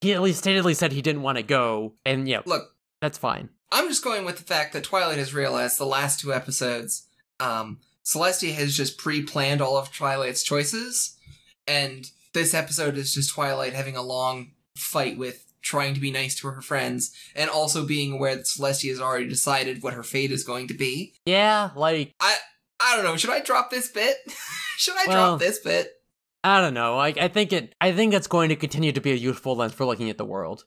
he 0.01 0.13
at 0.13 0.21
least 0.21 0.43
statedly 0.43 0.75
said 0.75 0.91
he 0.91 1.01
didn't 1.01 1.21
want 1.21 1.37
to 1.37 1.43
go, 1.43 1.93
and 2.05 2.27
you 2.27 2.35
know, 2.37 2.43
Look, 2.45 2.75
that's 3.01 3.17
fine. 3.17 3.49
I'm 3.71 3.87
just 3.87 4.03
going 4.03 4.25
with 4.25 4.37
the 4.37 4.43
fact 4.43 4.73
that 4.73 4.83
Twilight 4.83 5.17
has 5.17 5.33
realized 5.33 5.77
the 5.77 5.85
last 5.85 6.19
two 6.19 6.33
episodes, 6.33 7.07
um, 7.39 7.79
Celestia 8.03 8.53
has 8.53 8.75
just 8.75 8.97
pre-planned 8.97 9.61
all 9.61 9.77
of 9.77 9.91
Twilight's 9.93 10.43
choices, 10.43 11.15
and 11.67 12.09
this 12.33 12.53
episode 12.53 12.97
is 12.97 13.13
just 13.13 13.31
Twilight 13.33 13.73
having 13.73 13.95
a 13.95 14.01
long 14.01 14.51
fight 14.75 15.17
with 15.17 15.45
trying 15.61 15.93
to 15.93 15.99
be 15.99 16.09
nice 16.09 16.39
to 16.39 16.47
her 16.47 16.61
friends, 16.61 17.13
and 17.35 17.49
also 17.49 17.85
being 17.85 18.13
aware 18.13 18.35
that 18.35 18.45
Celestia 18.45 18.89
has 18.89 19.01
already 19.01 19.27
decided 19.27 19.83
what 19.83 19.93
her 19.93 20.03
fate 20.03 20.31
is 20.31 20.43
going 20.43 20.67
to 20.69 20.73
be. 20.73 21.13
Yeah, 21.25 21.69
like 21.75 22.13
I 22.19 22.35
I 22.79 22.95
don't 22.95 23.05
know. 23.05 23.17
Should 23.17 23.29
I 23.29 23.41
drop 23.41 23.69
this 23.69 23.91
bit? 23.91 24.17
should 24.77 24.95
I 24.97 25.05
Well- 25.07 25.37
drop 25.37 25.39
this 25.39 25.59
bit? 25.59 25.91
I 26.41 26.61
don't 26.61 26.73
know. 26.73 26.95
Like 26.95 27.17
I 27.17 27.27
think 27.27 27.51
it 27.51 27.75
I 27.81 27.91
think 27.91 28.13
it's 28.13 28.27
going 28.27 28.47
to 28.49 28.55
continue 28.55 28.93
to 28.93 29.01
be 29.01 29.11
a 29.11 29.15
useful 29.15 29.57
lens 29.57 29.73
for 29.73 29.85
looking 29.85 30.09
at 30.09 30.17
the 30.17 30.23
world. 30.25 30.63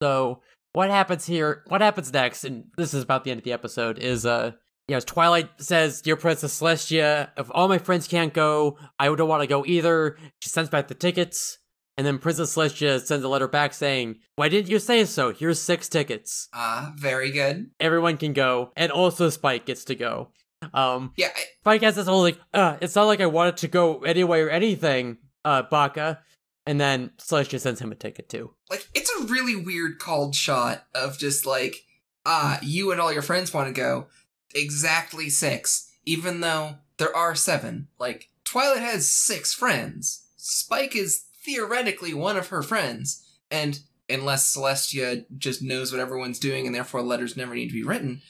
So 0.00 0.40
what 0.76 0.90
happens 0.90 1.24
here? 1.24 1.62
What 1.68 1.80
happens 1.80 2.12
next? 2.12 2.44
And 2.44 2.64
this 2.76 2.92
is 2.92 3.02
about 3.02 3.24
the 3.24 3.30
end 3.30 3.38
of 3.38 3.44
the 3.44 3.52
episode. 3.54 3.98
Is 3.98 4.26
uh, 4.26 4.52
you 4.86 4.94
know, 4.94 5.00
Twilight 5.00 5.48
says, 5.56 6.02
"Dear 6.02 6.16
Princess 6.16 6.60
Celestia, 6.60 7.30
if 7.38 7.50
all 7.52 7.66
my 7.66 7.78
friends 7.78 8.06
can't 8.06 8.34
go, 8.34 8.76
I 8.98 9.06
don't 9.06 9.26
want 9.26 9.42
to 9.42 9.46
go 9.46 9.64
either." 9.64 10.18
She 10.40 10.50
sends 10.50 10.68
back 10.68 10.88
the 10.88 10.94
tickets, 10.94 11.56
and 11.96 12.06
then 12.06 12.18
Princess 12.18 12.54
Celestia 12.54 13.00
sends 13.00 13.24
a 13.24 13.28
letter 13.28 13.48
back 13.48 13.72
saying, 13.72 14.16
"Why 14.34 14.50
didn't 14.50 14.68
you 14.68 14.78
say 14.78 15.06
so? 15.06 15.32
Here's 15.32 15.58
six 15.58 15.88
tickets. 15.88 16.50
Ah, 16.52 16.92
very 16.98 17.30
good. 17.30 17.70
Everyone 17.80 18.18
can 18.18 18.34
go, 18.34 18.72
and 18.76 18.92
also 18.92 19.30
Spike 19.30 19.64
gets 19.64 19.82
to 19.86 19.94
go." 19.94 20.28
Um, 20.74 21.14
Yeah, 21.16 21.28
I, 21.34 21.40
Spike 21.62 21.82
has 21.82 21.96
this 21.96 22.06
whole 22.06 22.20
like, 22.20 22.38
uh, 22.52 22.76
it's 22.82 22.96
not 22.96 23.04
like 23.04 23.22
I 23.22 23.26
wanted 23.26 23.56
to 23.58 23.68
go 23.68 24.00
anyway 24.00 24.40
or 24.40 24.50
anything, 24.50 25.16
uh, 25.42 25.62
Baka. 25.62 26.20
And 26.66 26.80
then 26.80 27.10
Celestia 27.18 27.60
sends 27.60 27.80
him 27.80 27.92
a 27.92 27.94
ticket 27.94 28.28
too. 28.28 28.52
like 28.70 28.88
it's 28.94 29.10
a 29.10 29.24
really 29.24 29.56
weird 29.56 29.98
called 29.98 30.34
shot 30.34 30.84
of 30.94 31.18
just 31.18 31.46
like 31.46 31.84
ah 32.24 32.58
you 32.62 32.90
and 32.92 33.00
all 33.00 33.12
your 33.12 33.22
friends 33.22 33.54
want 33.54 33.68
to 33.68 33.72
go 33.72 34.06
exactly 34.54 35.28
six 35.28 35.92
even 36.04 36.40
though 36.40 36.76
there 36.98 37.14
are 37.14 37.34
seven. 37.34 37.88
Like 37.98 38.30
twilight 38.44 38.80
has 38.80 39.08
six 39.10 39.52
friends. 39.52 40.26
Spike 40.36 40.96
is 40.96 41.24
theoretically 41.44 42.14
one 42.14 42.36
of 42.36 42.48
her 42.48 42.62
friends. 42.62 43.22
And 43.50 43.80
unless 44.08 44.56
celestia 44.56 45.24
just 45.36 45.62
knows 45.62 45.90
what 45.92 46.00
everyone's 46.00 46.38
doing 46.38 46.66
and 46.66 46.74
therefore 46.74 47.02
letters 47.02 47.36
never 47.36 47.54
need 47.54 47.68
to 47.68 47.72
be 47.72 47.82
written 47.82 48.22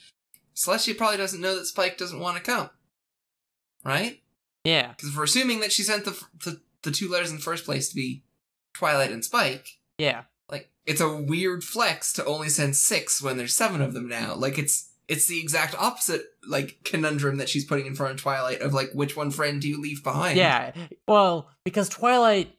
celestia 0.57 0.97
probably 0.97 1.19
doesn't 1.19 1.41
know 1.41 1.55
that 1.55 1.67
spike 1.67 1.99
doesn't 1.99 2.19
want 2.19 2.37
to 2.37 2.43
come. 2.43 2.71
Right? 3.85 4.21
Yeah. 4.65 4.89
because 4.89 5.17
we're 5.17 5.25
assuming 5.25 5.61
that 5.61 5.71
she 5.71 5.85
sent 5.85 6.05
the, 6.05 6.21
the 6.45 6.61
the 6.83 6.91
two 6.91 7.09
letters 7.09 7.31
in 7.31 7.37
the 7.37 7.43
first 7.43 7.65
place 7.65 7.89
to 7.89 7.95
be 7.95 8.25
twilight 8.77 9.11
and 9.11 9.25
spike 9.25 9.79
Yeah. 9.99 10.23
like 10.51 10.71
it's 10.85 11.01
a 11.01 11.17
weird 11.17 11.65
flex 11.65 12.13
to 12.15 12.25
only 12.25 12.49
send 12.49 12.77
six 12.77 13.21
when 13.23 13.37
there's 13.37 13.55
seven 13.55 13.81
of 13.81 13.95
them 13.95 14.09
now. 14.09 14.35
Like 14.35 14.59
it's 14.59 14.91
it's 15.09 15.27
the 15.27 15.41
exact 15.41 15.75
opposite 15.79 16.23
like 16.49 16.79
conundrum 16.85 17.37
that 17.39 17.49
she's 17.49 17.65
putting 17.65 17.87
in 17.87 17.95
front 17.95 18.15
of 18.15 18.21
Twilight 18.21 18.61
of 18.61 18.75
like 18.75 18.91
which 18.93 19.17
one 19.17 19.31
friend 19.31 19.61
do 19.63 19.69
you 19.69 19.81
leave 19.81 20.03
behind? 20.05 20.37
Yeah. 20.37 20.73
Well, 21.09 21.49
because 21.65 21.89
Twilight 21.89 22.55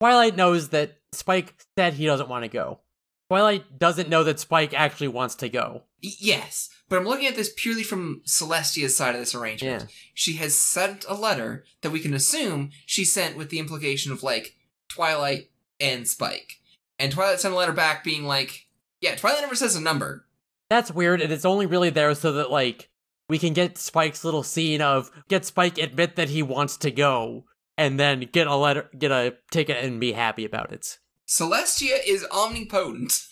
Twilight 0.00 0.36
knows 0.36 0.68
that 0.70 0.98
Spike 1.12 1.54
said 1.78 1.94
he 1.94 2.06
doesn't 2.06 2.28
want 2.28 2.44
to 2.44 2.48
go. 2.48 2.80
Twilight 3.30 3.78
doesn't 3.78 4.08
know 4.10 4.24
that 4.24 4.40
Spike 4.40 4.74
actually 4.74 5.08
wants 5.08 5.36
to 5.36 5.48
go. 5.48 5.84
Yes, 6.00 6.68
but 6.88 6.98
I'm 6.98 7.04
looking 7.06 7.26
at 7.28 7.36
this 7.36 7.52
purely 7.56 7.84
from 7.84 8.20
Celestia's 8.26 8.96
side 8.96 9.14
of 9.14 9.20
this 9.20 9.34
arrangement. 9.34 9.82
Yeah. 9.82 9.88
She 10.12 10.34
has 10.36 10.58
sent 10.58 11.04
a 11.08 11.14
letter 11.14 11.64
that 11.82 11.92
we 11.92 12.00
can 12.00 12.12
assume 12.14 12.70
she 12.84 13.04
sent 13.04 13.36
with 13.36 13.48
the 13.50 13.58
implication 13.60 14.10
of 14.12 14.22
like 14.24 14.56
Twilight 14.88 15.50
and 15.82 16.08
Spike. 16.08 16.60
And 16.98 17.12
Twilight 17.12 17.40
sent 17.40 17.52
a 17.52 17.56
letter 17.56 17.72
back 17.72 18.04
being 18.04 18.24
like, 18.24 18.66
yeah, 19.00 19.16
Twilight 19.16 19.40
never 19.42 19.56
says 19.56 19.76
a 19.76 19.80
number. 19.80 20.24
That's 20.70 20.90
weird, 20.90 21.20
and 21.20 21.32
it's 21.32 21.44
only 21.44 21.66
really 21.66 21.90
there 21.90 22.14
so 22.14 22.32
that 22.32 22.50
like 22.50 22.88
we 23.28 23.38
can 23.38 23.52
get 23.52 23.76
Spike's 23.76 24.24
little 24.24 24.42
scene 24.42 24.80
of 24.80 25.10
get 25.28 25.44
Spike 25.44 25.78
admit 25.78 26.16
that 26.16 26.28
he 26.30 26.42
wants 26.42 26.76
to 26.78 26.90
go, 26.90 27.44
and 27.76 27.98
then 27.98 28.28
get 28.32 28.46
a 28.46 28.54
letter, 28.54 28.88
get 28.96 29.10
a 29.10 29.36
ticket, 29.50 29.84
and 29.84 30.00
be 30.00 30.12
happy 30.12 30.44
about 30.44 30.72
it. 30.72 30.98
Celestia 31.26 31.98
is 32.06 32.26
omnipotent. 32.30 33.26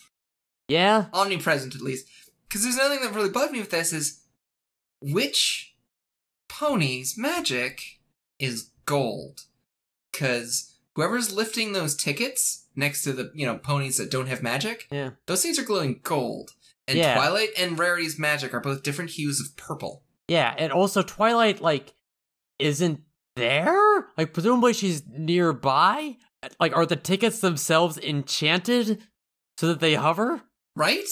Yeah. 0.67 1.05
omnipresent 1.13 1.75
at 1.75 1.81
least. 1.81 2.07
Because 2.47 2.63
there's 2.63 2.75
another 2.75 2.95
thing 2.95 3.03
that 3.03 3.15
really 3.15 3.29
bugged 3.29 3.51
me 3.51 3.59
with 3.59 3.71
this 3.71 3.93
is 3.93 4.21
which 5.01 5.75
pony's 6.47 7.17
magic 7.17 7.99
is 8.39 8.71
gold? 8.85 9.43
Because 10.11 10.70
whoever's 10.95 11.33
lifting 11.33 11.73
those 11.73 11.95
tickets 11.95 12.67
next 12.75 13.03
to 13.03 13.13
the 13.13 13.31
you 13.35 13.45
know 13.45 13.57
ponies 13.57 13.97
that 13.97 14.11
don't 14.11 14.27
have 14.27 14.41
magic, 14.43 14.87
Yeah. 14.91 15.11
those 15.27 15.41
things 15.43 15.59
are 15.59 15.63
glowing 15.63 15.99
gold. 16.03 16.51
And 16.87 16.97
Yeah. 16.97 17.15
Twilight 17.15 17.49
and 17.57 17.77
Rarity's 17.77 18.17
magic 18.19 18.53
are 18.53 18.59
both 18.59 18.83
different 18.83 19.11
hues 19.11 19.39
of 19.39 19.55
purple. 19.55 20.03
Yeah, 20.27 20.53
and 20.57 20.71
also 20.71 21.01
Twilight 21.01 21.61
like 21.61 21.93
isn't 22.59 23.01
there? 23.35 24.07
Like 24.17 24.33
presumably 24.33 24.73
she's 24.73 25.03
nearby? 25.07 26.17
Like 26.59 26.75
are 26.75 26.85
the 26.85 26.95
tickets 26.95 27.39
themselves 27.39 27.97
enchanted 27.97 29.01
so 29.57 29.67
that 29.67 29.79
they 29.79 29.95
hover? 29.95 30.41
Right? 30.75 31.03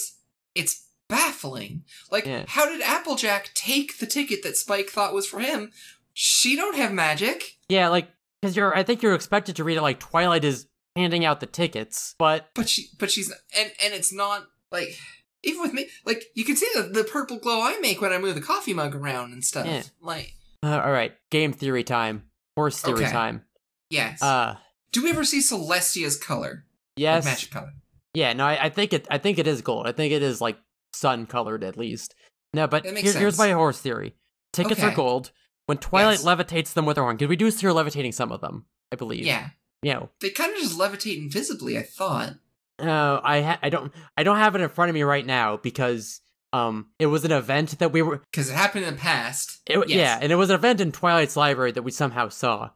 It's 0.56 0.88
baffling. 1.08 1.84
Like, 2.12 2.26
Yeah. 2.26 2.46
how 2.48 2.66
did 2.68 2.82
Applejack 2.82 3.52
take 3.56 3.98
the 4.00 4.06
ticket 4.06 4.44
that 4.44 4.58
Spike 4.58 4.90
thought 4.90 5.14
was 5.14 5.28
for 5.28 5.40
him? 5.40 5.72
She 6.14 6.56
don't 6.56 6.76
have 6.76 6.92
magic. 6.94 7.58
Yeah, 7.68 7.90
like 7.90 8.10
cuz 8.44 8.56
you're 8.56 8.76
I 8.76 8.84
think 8.84 9.02
you're 9.02 9.16
expected 9.16 9.56
to 9.58 9.64
read 9.64 9.78
it 9.78 9.82
like 9.82 10.00
Twilight 10.00 10.44
is 10.44 10.68
handing 10.96 11.26
out 11.26 11.40
the 11.40 11.46
tickets, 11.46 12.16
but 12.20 12.50
but 12.56 12.68
she 12.70 12.88
but 13.00 13.12
she's 13.12 13.32
and 13.58 13.72
and 13.84 13.94
it's 13.94 14.12
not 14.14 14.48
like 14.72 14.98
even 15.44 15.62
with 15.62 15.74
me 15.74 15.88
like 16.06 16.26
you 16.36 16.44
can 16.44 16.56
see 16.56 16.68
the, 16.76 16.84
the 16.84 17.04
purple 17.04 17.38
glow 17.38 17.62
i 17.62 17.80
make 17.80 18.02
when 18.02 18.12
i 18.12 18.18
move 18.18 18.36
the 18.36 18.42
coffee 18.42 18.74
mug 18.74 18.94
around 18.94 19.32
and 19.32 19.44
stuff 19.46 19.66
Yeah. 19.66 19.84
like 20.02 20.34
uh, 20.62 20.82
all 20.84 20.92
right, 20.92 21.14
game 21.32 21.54
theory 21.54 21.86
time. 21.86 22.24
Horse 22.58 22.82
theory 22.82 23.04
Okay. 23.06 23.12
time. 23.12 23.46
yes 23.90 24.22
Uh 24.22 24.56
do 24.92 25.02
we 25.04 25.10
ever 25.12 25.24
see 25.24 25.40
celestia's 25.42 26.18
color 26.18 26.66
yes. 26.98 27.24
like 27.24 27.34
magic 27.36 27.52
color 27.52 27.72
Yeah, 28.14 28.34
no, 28.34 28.46
I, 28.46 28.66
I 28.66 28.70
think 28.70 28.92
it. 28.92 29.08
I 29.10 29.18
think 29.20 29.38
it 29.40 29.48
is 29.48 29.62
gold. 29.62 29.88
I 29.88 29.92
think 29.94 30.12
it 30.12 30.22
is 30.24 30.42
like 30.42 30.58
sun 30.94 31.26
colored 31.28 31.64
at 31.64 31.78
least. 31.78 32.16
No, 32.54 32.68
but 32.68 32.84
here- 32.86 33.14
here's 33.14 33.38
my 33.38 33.52
horse 33.52 33.80
theory. 33.80 34.16
Tickets 34.52 34.82
are 34.84 34.92
gold. 34.94 35.32
When 35.70 35.78
Twilight 35.78 36.24
Yes. 36.24 36.26
levitates 36.26 36.74
them 36.74 36.86
with 36.88 36.98
her 36.98 37.04
horn, 37.04 37.16
because 37.16 37.30
we 37.30 37.36
do 37.36 37.52
see 37.52 37.66
her 37.68 37.74
levitating 37.74 38.12
some 38.12 38.32
of 38.32 38.42
them, 38.42 38.66
I 38.92 38.96
believe. 38.96 39.24
yeah 39.26 39.50
You 39.84 39.94
know, 39.94 40.10
they 40.20 40.32
kind 40.32 40.52
of 40.52 40.58
just 40.60 40.78
levitate 40.78 41.18
invisibly 41.18 41.78
i 41.78 41.84
thought 41.84 42.34
uh, 42.80 43.20
I 43.24 43.42
ha- 43.42 43.60
I 43.62 43.70
don't 43.70 43.94
I 44.18 44.24
don't 44.24 44.38
have 44.38 44.56
it 44.56 44.62
in 44.62 44.70
front 44.70 44.90
of 44.90 44.96
me 44.96 45.04
right 45.04 45.26
now 45.26 45.58
because 45.58 46.22
um 46.54 46.88
it 46.98 47.06
was 47.08 47.24
an 47.26 47.32
event 47.32 47.78
that 47.80 47.92
we 47.92 48.02
were 48.02 48.18
because 48.32 48.50
it 48.50 48.56
happened 48.56 48.86
in 48.86 48.96
the 48.96 49.00
past 49.00 49.60
it, 49.68 49.78
Yes. 49.90 49.98
yeah 49.98 50.20
and 50.22 50.32
it 50.32 50.36
was 50.36 50.50
an 50.50 50.56
event 50.56 50.82
in 50.82 50.92
Twilight's 50.92 51.36
library 51.36 51.72
that 51.74 51.84
we 51.84 51.92
somehow 51.92 52.30
saw. 52.30 52.72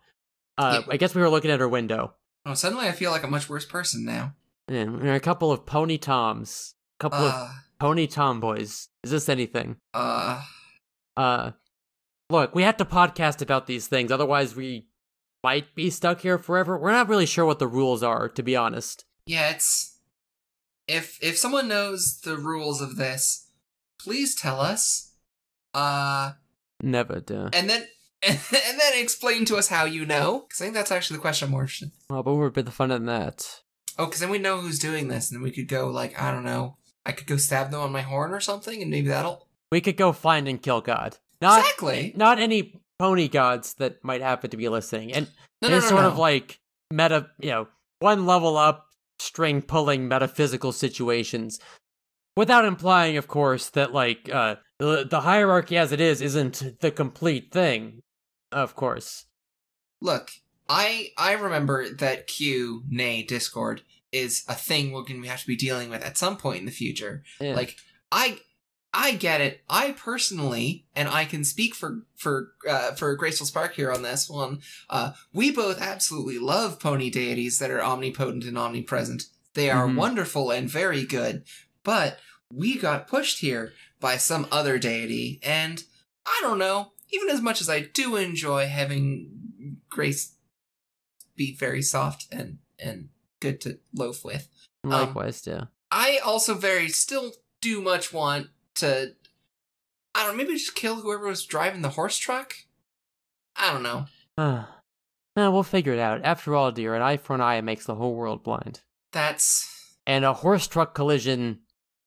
Uh, 0.60 0.82
Yeah. 0.86 0.94
I 0.94 0.98
guess 0.98 1.16
we 1.16 1.22
were 1.22 1.30
looking 1.30 1.50
at 1.52 1.60
her 1.60 1.68
window. 1.70 2.14
oh 2.46 2.54
suddenly 2.54 2.88
i 2.88 2.92
feel 2.92 3.10
like 3.12 3.24
a 3.24 3.28
much 3.36 3.50
worse 3.50 3.66
person 3.66 4.06
now 4.06 4.36
And 4.68 5.08
a 5.10 5.20
couple 5.20 5.52
of 5.52 5.66
pony 5.66 5.98
toms, 5.98 6.76
a 7.00 7.04
couple 7.04 7.26
of 7.26 7.34
uh 7.34 7.50
pony 7.80 8.06
tomboys. 8.08 8.88
Is 9.04 9.10
this 9.12 9.28
anything? 9.30 9.78
uh 9.96 10.44
Uh, 11.18 11.52
look, 12.30 12.56
we 12.56 12.64
have 12.64 12.78
to 12.78 12.86
podcast 12.86 13.42
about 13.42 13.68
these 13.68 13.88
things, 13.88 14.12
otherwise 14.12 14.56
we 14.56 14.88
might 15.44 15.76
be 15.76 15.90
stuck 15.90 16.22
here 16.22 16.38
forever. 16.38 16.78
We're 16.78 16.92
not 16.92 17.10
really 17.10 17.26
sure 17.26 17.46
what 17.46 17.60
the 17.60 17.68
rules 17.68 18.02
are, 18.04 18.30
to 18.30 18.44
be 18.44 18.56
honest. 18.56 19.06
yeah 19.26 19.50
it's 19.52 19.98
if 20.88 21.18
if 21.24 21.38
someone 21.38 21.68
knows 21.70 22.20
the 22.26 22.36
rules 22.38 22.82
of 22.82 22.98
this 22.98 23.48
please 23.98 24.36
tell 24.36 24.60
us 24.60 25.14
uh 25.74 26.32
Never 26.82 27.22
do. 27.22 27.50
and 27.54 27.70
then 27.70 27.86
and 28.28 28.40
then 28.52 28.94
explain 29.02 29.46
to 29.46 29.56
us 29.56 29.68
how 29.70 29.86
you 29.86 30.06
know 30.06 30.44
because 30.48 30.60
i 30.62 30.66
think 30.66 30.76
that's 30.76 30.92
actually 30.92 31.18
the 31.18 31.22
question 31.22 31.50
more 31.52 31.62
interested 31.62 31.86
in. 31.88 31.92
Well, 32.10 32.24
but 32.24 32.36
we're 32.36 32.48
a 32.48 32.52
bit 32.52 32.68
fun 32.74 32.90
than 32.90 33.06
that. 33.06 33.62
Oh, 33.98 34.06
because 34.06 34.20
then 34.22 34.30
we 34.30 34.40
know 34.40 34.58
who's 34.60 34.80
doing 34.80 35.08
this, 35.08 35.30
and 35.30 35.38
then 35.38 35.44
we 35.44 35.52
could 35.52 35.68
go 35.68 35.88
like 35.90 36.20
I 36.22 36.32
don't 36.32 36.44
know. 36.44 36.78
I 37.06 37.12
could 37.12 37.28
go 37.28 37.38
stab 37.38 37.70
them 37.72 37.80
on 37.82 37.92
my 37.92 38.02
horn 38.02 38.32
or 38.34 38.40
something, 38.40 38.82
and 38.82 38.90
maybe 38.92 39.08
that'll 39.10 39.48
We 39.72 39.82
could 39.82 39.98
go 39.98 40.12
find 40.14 40.48
and 40.48 40.62
kill 40.62 40.82
God. 40.82 41.18
Not 41.44 41.60
exactly. 41.60 42.14
not 42.16 42.40
any 42.40 42.82
pony 43.00 43.28
gods 43.28 43.74
that 43.76 44.02
might 44.04 44.22
happen 44.22 44.50
to 44.50 44.58
be 44.58 44.70
listening. 44.70 45.12
And 45.14 45.28
No, 45.62 45.68
no, 45.68 45.78
it's 45.78 45.90
no, 45.92 45.98
sort 45.98 46.06
of 46.06 46.18
like 46.18 46.60
meta, 46.90 47.28
you 47.40 47.50
know, 47.50 47.68
one 48.00 48.26
level 48.26 48.56
up, 48.56 48.88
string 49.20 49.62
pulling 49.62 50.08
metaphysical 50.08 50.72
situations. 50.72 51.60
Without 52.38 52.66
implying, 52.66 53.18
of 53.18 53.28
course, 53.28 53.70
that 53.72 53.94
like 53.94 54.30
uh, 54.34 54.56
the 54.80 55.06
the 55.08 55.22
hierarchy 55.22 55.78
as 55.78 55.92
it 55.92 56.00
is 56.00 56.22
isn't 56.22 56.80
the 56.80 56.92
complete 56.92 57.52
thing. 57.52 58.02
Of 58.52 58.76
course. 58.76 59.26
Look, 60.02 60.32
I 60.70 61.10
I 61.18 61.34
remember 61.34 61.90
that 61.90 62.28
Q, 62.28 62.84
nay 62.90 63.22
Discord, 63.22 63.82
is 64.14 64.44
a 64.48 64.56
thing 64.56 64.92
we're 64.92 65.04
going 65.04 65.22
to 65.22 65.28
have 65.28 65.42
to 65.42 65.48
be 65.48 65.56
dealing 65.56 65.90
with 65.90 66.04
at 66.04 66.18
some 66.18 66.38
point 66.38 66.60
in 66.60 66.66
the 66.66 66.72
future. 66.72 67.24
Yeah. 67.42 67.56
Like 67.56 67.76
I 68.12 68.40
I 68.96 69.14
get 69.14 69.42
it. 69.42 69.62
I 69.70 69.94
personally, 69.94 70.86
and 70.96 71.10
I 71.10 71.26
can 71.26 71.44
speak 71.44 71.74
for 71.74 72.06
for 72.16 72.54
uh, 72.70 72.92
for 72.92 73.16
Graceful 73.16 73.48
Spark 73.48 73.74
here 73.74 73.92
on 73.92 74.04
this 74.04 74.30
one. 74.30 74.60
Uh, 74.90 75.14
we 75.34 75.52
both 75.52 75.82
absolutely 75.82 76.38
love 76.40 76.80
pony 76.80 77.10
deities 77.10 77.58
that 77.60 77.72
are 77.72 77.82
omnipotent 77.84 78.44
and 78.44 78.58
omnipresent. 78.58 79.24
They 79.56 79.70
are 79.70 79.88
Mhm. 79.88 79.96
wonderful 79.96 80.52
and 80.52 80.70
very 80.70 81.06
good, 81.06 81.44
but 81.84 82.20
we 82.52 82.78
got 82.78 83.08
pushed 83.08 83.40
here 83.40 83.74
by 84.00 84.18
some 84.18 84.48
other 84.52 84.78
deity, 84.78 85.40
and 85.42 85.84
I 86.26 86.40
don't 86.42 86.60
know. 86.60 86.92
Even 87.12 87.30
as 87.30 87.42
much 87.42 87.62
as 87.62 87.70
I 87.70 87.80
do 87.82 88.16
enjoy 88.16 88.68
having 88.68 89.80
Grace 89.90 90.34
be 91.36 91.56
very 91.56 91.82
soft 91.82 92.28
and 92.32 92.60
and 92.78 93.10
good 93.40 93.60
to 93.62 93.80
loaf 93.94 94.24
with, 94.24 94.50
Um, 94.84 94.92
Likewise, 94.92 95.46
yeah. 95.48 95.66
I 95.90 96.18
also 96.20 96.54
very 96.56 96.90
still 96.90 97.34
do 97.62 97.82
much 97.82 98.12
want 98.14 98.50
to. 98.76 99.14
I 100.16 100.26
don't 100.26 100.38
know. 100.38 100.44
Maybe 100.44 100.58
just 100.58 100.76
kill 100.76 100.96
whoever 100.98 101.28
was 101.28 101.46
driving 101.46 101.82
the 101.82 101.90
horse 101.90 102.18
truck. 102.18 102.54
I 103.56 103.72
don't 103.72 103.84
know. 103.84 104.06
Ah. 104.38 104.82
no, 105.36 105.52
we'll 105.52 105.64
figure 105.64 105.94
it 105.94 106.00
out. 106.00 106.22
After 106.24 106.56
all, 106.56 106.72
dear, 106.72 106.96
an 106.96 107.02
eye 107.02 107.18
for 107.18 107.34
an 107.36 107.42
eye 107.42 107.62
makes 107.62 107.86
the 107.86 107.96
whole 107.96 108.16
world 108.16 108.44
blind. 108.44 108.82
That's 109.12 109.70
And 110.06 110.26
a 110.26 110.34
horse 110.34 110.68
truck 110.68 110.94
collision 110.96 111.60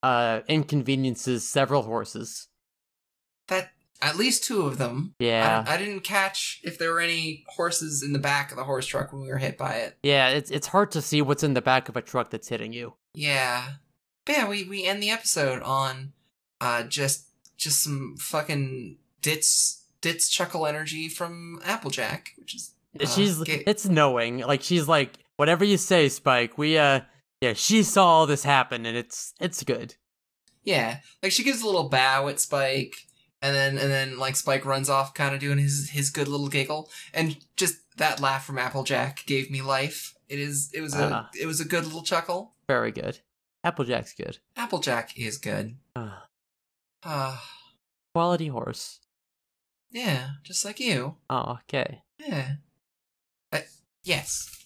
uh, 0.03 0.41
inconveniences 0.47 1.47
several 1.47 1.83
horses. 1.83 2.47
That 3.47 3.71
at 4.01 4.17
least 4.17 4.43
two 4.43 4.61
of 4.61 4.77
them. 4.77 5.15
Yeah. 5.19 5.63
I, 5.67 5.75
I 5.75 5.77
didn't 5.77 6.01
catch 6.01 6.59
if 6.63 6.77
there 6.77 6.91
were 6.91 6.99
any 6.99 7.45
horses 7.47 8.03
in 8.03 8.13
the 8.13 8.19
back 8.19 8.51
of 8.51 8.57
the 8.57 8.63
horse 8.63 8.85
truck 8.85 9.11
when 9.11 9.21
we 9.21 9.29
were 9.29 9.37
hit 9.37 9.57
by 9.57 9.75
it. 9.75 9.97
Yeah, 10.03 10.29
it's 10.29 10.51
it's 10.51 10.67
hard 10.67 10.91
to 10.91 11.01
see 11.01 11.21
what's 11.21 11.43
in 11.43 11.53
the 11.53 11.61
back 11.61 11.89
of 11.89 11.95
a 11.95 12.01
truck 12.01 12.29
that's 12.29 12.49
hitting 12.49 12.73
you. 12.73 12.93
Yeah. 13.13 13.63
But 14.25 14.35
yeah, 14.35 14.49
we, 14.49 14.65
we 14.65 14.85
end 14.85 15.01
the 15.01 15.09
episode 15.09 15.61
on 15.63 16.13
uh 16.61 16.83
just 16.83 17.25
just 17.57 17.83
some 17.83 18.15
fucking 18.17 18.97
ditz 19.21 19.85
ditz 20.01 20.29
chuckle 20.29 20.67
energy 20.67 21.09
from 21.09 21.59
Applejack, 21.65 22.31
which 22.37 22.55
is 22.55 22.71
uh, 22.99 23.05
she's 23.07 23.37
ga- 23.43 23.63
it's 23.67 23.85
knowing. 23.85 24.39
Like 24.39 24.61
she's 24.61 24.87
like, 24.87 25.13
whatever 25.37 25.63
you 25.65 25.77
say, 25.77 26.09
Spike. 26.09 26.57
We 26.57 26.77
uh 26.77 27.01
yeah, 27.41 27.53
she 27.53 27.83
saw 27.83 28.05
all 28.07 28.27
this 28.27 28.43
happen 28.43 28.85
and 28.85 28.97
it's 28.97 29.33
it's 29.39 29.63
good. 29.63 29.95
yeah. 30.63 30.99
Like 31.23 31.31
she 31.31 31.43
gives 31.43 31.61
a 31.61 31.65
little 31.65 31.89
bow 31.89 32.27
at 32.27 32.39
Spike 32.39 32.95
and 33.41 33.55
then 33.55 33.77
and 33.77 33.91
then 33.91 34.17
like 34.17 34.35
Spike 34.35 34.65
runs 34.65 34.89
off 34.89 35.13
kind 35.13 35.33
of 35.35 35.41
doing 35.41 35.57
his 35.59 35.89
his 35.91 36.09
good 36.09 36.27
little 36.27 36.47
giggle 36.49 36.89
and 37.13 37.37
just 37.55 37.77
that 37.97 38.19
laugh 38.19 38.45
from 38.45 38.57
Applejack 38.59 39.25
gave 39.25 39.49
me 39.51 39.61
life. 39.61 40.13
It 40.29 40.39
is 40.39 40.69
it 40.73 40.81
was 40.81 40.93
a 40.95 41.09
Ah. 41.13 41.29
it 41.39 41.45
was 41.45 41.59
a 41.59 41.65
good 41.65 41.85
little 41.85 42.03
chuckle. 42.03 42.53
Very 42.67 42.91
good. 42.91 43.19
Applejack's 43.63 44.13
good. 44.13 44.37
Applejack 44.55 45.17
is 45.17 45.37
good. 45.37 45.75
Uh 45.95 46.11
quality 48.13 48.47
horse. 48.47 48.99
yeah, 49.91 50.29
just 50.43 50.65
like 50.65 50.79
you. 50.79 51.15
Oh, 51.29 51.59
okay. 51.63 52.01
Yeah. 52.19 52.55
Uh, 53.51 53.59
yes. 54.03 54.65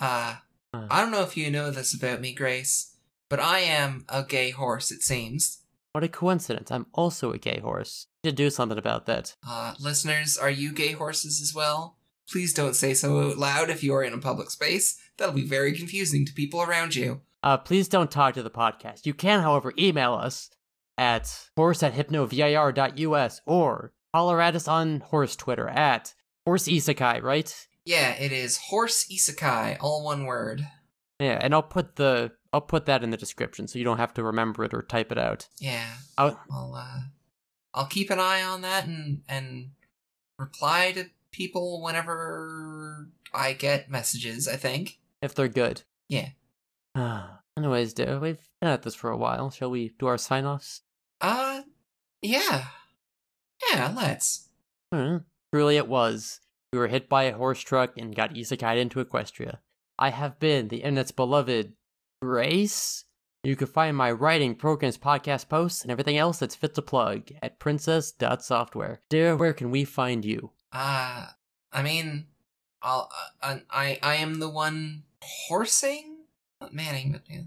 Uh, 0.00 0.36
Uh. 0.72 0.86
I 0.90 1.00
don't 1.00 1.10
know 1.10 1.22
if 1.22 1.36
you 1.36 1.50
know 1.50 1.70
this 1.70 1.94
about 1.94 2.20
me, 2.20 2.32
Grace, 2.34 2.96
but 3.28 3.40
I 3.40 3.60
am 3.60 4.04
a 4.08 4.22
gay 4.24 4.50
horse, 4.50 4.90
it 4.90 5.02
seems. 5.02 5.62
What 5.92 6.04
a 6.04 6.08
coincidence. 6.08 6.70
I'm 6.70 6.86
also 6.92 7.32
a 7.32 7.38
gay 7.38 7.60
horse. 7.60 8.06
You 8.22 8.28
should 8.28 8.36
do 8.36 8.50
something 8.50 8.76
about 8.78 9.06
that. 9.06 9.34
Uh, 9.46 9.74
listeners, 9.80 10.36
are 10.36 10.50
you 10.50 10.72
gay 10.72 10.92
horses 10.92 11.40
as 11.40 11.54
well? 11.54 11.96
Please 12.28 12.52
don't 12.52 12.74
say 12.76 12.92
so 12.92 13.30
out 13.30 13.38
loud 13.38 13.70
if 13.70 13.82
you 13.82 13.94
are 13.94 14.02
in 14.02 14.12
a 14.12 14.18
public 14.18 14.50
space. 14.50 14.98
That'll 15.16 15.34
be 15.34 15.46
very 15.46 15.72
confusing 15.72 16.26
to 16.26 16.34
people 16.34 16.60
around 16.60 16.94
you. 16.96 17.22
Uh, 17.42 17.56
please 17.56 17.88
don't 17.88 18.10
talk 18.10 18.34
to 18.34 18.42
the 18.42 18.50
podcast. 18.50 19.06
You 19.06 19.14
can, 19.14 19.40
however, 19.40 19.72
email 19.78 20.12
us 20.14 20.50
at 20.98 21.48
horse 21.56 21.82
at 21.82 21.94
hypnovir.us 21.94 23.40
or 23.46 23.92
holler 24.14 24.40
at 24.40 24.56
us 24.56 24.66
on 24.68 25.00
horse 25.00 25.36
Twitter 25.36 25.68
at 25.68 26.14
horse 26.46 26.64
isekai, 26.64 27.22
right? 27.22 27.66
Yeah, 27.84 28.12
it 28.14 28.32
is 28.32 28.56
horse 28.56 29.06
isekai, 29.12 29.76
all 29.80 30.04
one 30.04 30.24
word. 30.26 30.66
Yeah, 31.20 31.38
and 31.40 31.54
I'll 31.54 31.62
put 31.62 31.96
the 31.96 32.32
I'll 32.52 32.60
put 32.60 32.86
that 32.86 33.04
in 33.04 33.10
the 33.10 33.16
description 33.16 33.68
so 33.68 33.78
you 33.78 33.84
don't 33.84 33.98
have 33.98 34.14
to 34.14 34.22
remember 34.22 34.64
it 34.64 34.74
or 34.74 34.82
type 34.82 35.12
it 35.12 35.18
out. 35.18 35.48
Yeah, 35.58 35.86
I'll, 36.16 36.40
I'll 36.50 36.74
uh, 36.74 37.00
I'll 37.74 37.86
keep 37.86 38.10
an 38.10 38.20
eye 38.20 38.42
on 38.42 38.62
that 38.62 38.86
and 38.86 39.22
and 39.28 39.70
reply 40.38 40.92
to 40.92 41.06
people 41.32 41.82
whenever 41.82 43.08
I 43.34 43.52
get 43.52 43.90
messages. 43.90 44.48
I 44.48 44.56
think. 44.56 44.98
if 45.22 45.34
they're 45.34 45.48
good. 45.48 45.82
Yeah. 46.08 46.30
Anyways, 47.58 47.94
dude, 47.94 48.20
we've 48.20 48.48
been 48.60 48.70
at 48.70 48.82
this 48.82 48.94
for 48.94 49.10
a 49.10 49.16
while. 49.16 49.50
Shall 49.50 49.70
we 49.70 49.94
do 49.98 50.06
our 50.06 50.18
sign 50.18 50.44
offs? 50.44 50.82
Uh, 51.20 51.62
yeah. 52.22 52.66
Yeah, 53.70 53.92
let's. 53.96 54.48
Truly, 55.52 55.76
it 55.76 55.88
was. 55.88 56.40
We 56.72 56.78
were 56.78 56.88
hit 56.88 57.08
by 57.08 57.24
a 57.24 57.36
horse 57.36 57.60
truck 57.60 57.96
and 57.96 58.14
got 58.14 58.34
isekai'd 58.34 58.78
into 58.78 59.04
Equestria. 59.04 59.58
I 59.98 60.10
have 60.10 60.38
been 60.38 60.68
the 60.68 60.78
internet's 60.78 61.10
beloved 61.12 61.72
Grace. 62.20 63.04
You 63.44 63.56
can 63.56 63.68
find 63.68 63.96
my 63.96 64.10
writing, 64.10 64.56
programs, 64.56 64.98
podcast 64.98 65.48
posts, 65.48 65.82
and 65.82 65.90
everything 65.90 66.18
else 66.18 66.38
that's 66.38 66.56
fit 66.56 66.74
to 66.74 66.82
plug 66.82 67.30
at 67.40 67.60
princess.software. 67.60 69.00
Dear, 69.08 69.36
where 69.36 69.52
can 69.52 69.70
we 69.70 69.84
find 69.84 70.24
you? 70.24 70.50
Uh, 70.72 71.28
I 71.72 71.82
mean, 71.82 72.26
I'll, 72.82 73.08
uh, 73.42 73.58
I, 73.70 73.98
I 74.02 74.16
am 74.16 74.40
the 74.40 74.50
one 74.50 75.04
horsing? 75.22 76.24
Not 76.60 76.74
manning, 76.74 77.12
but 77.12 77.22
yeah. 77.28 77.42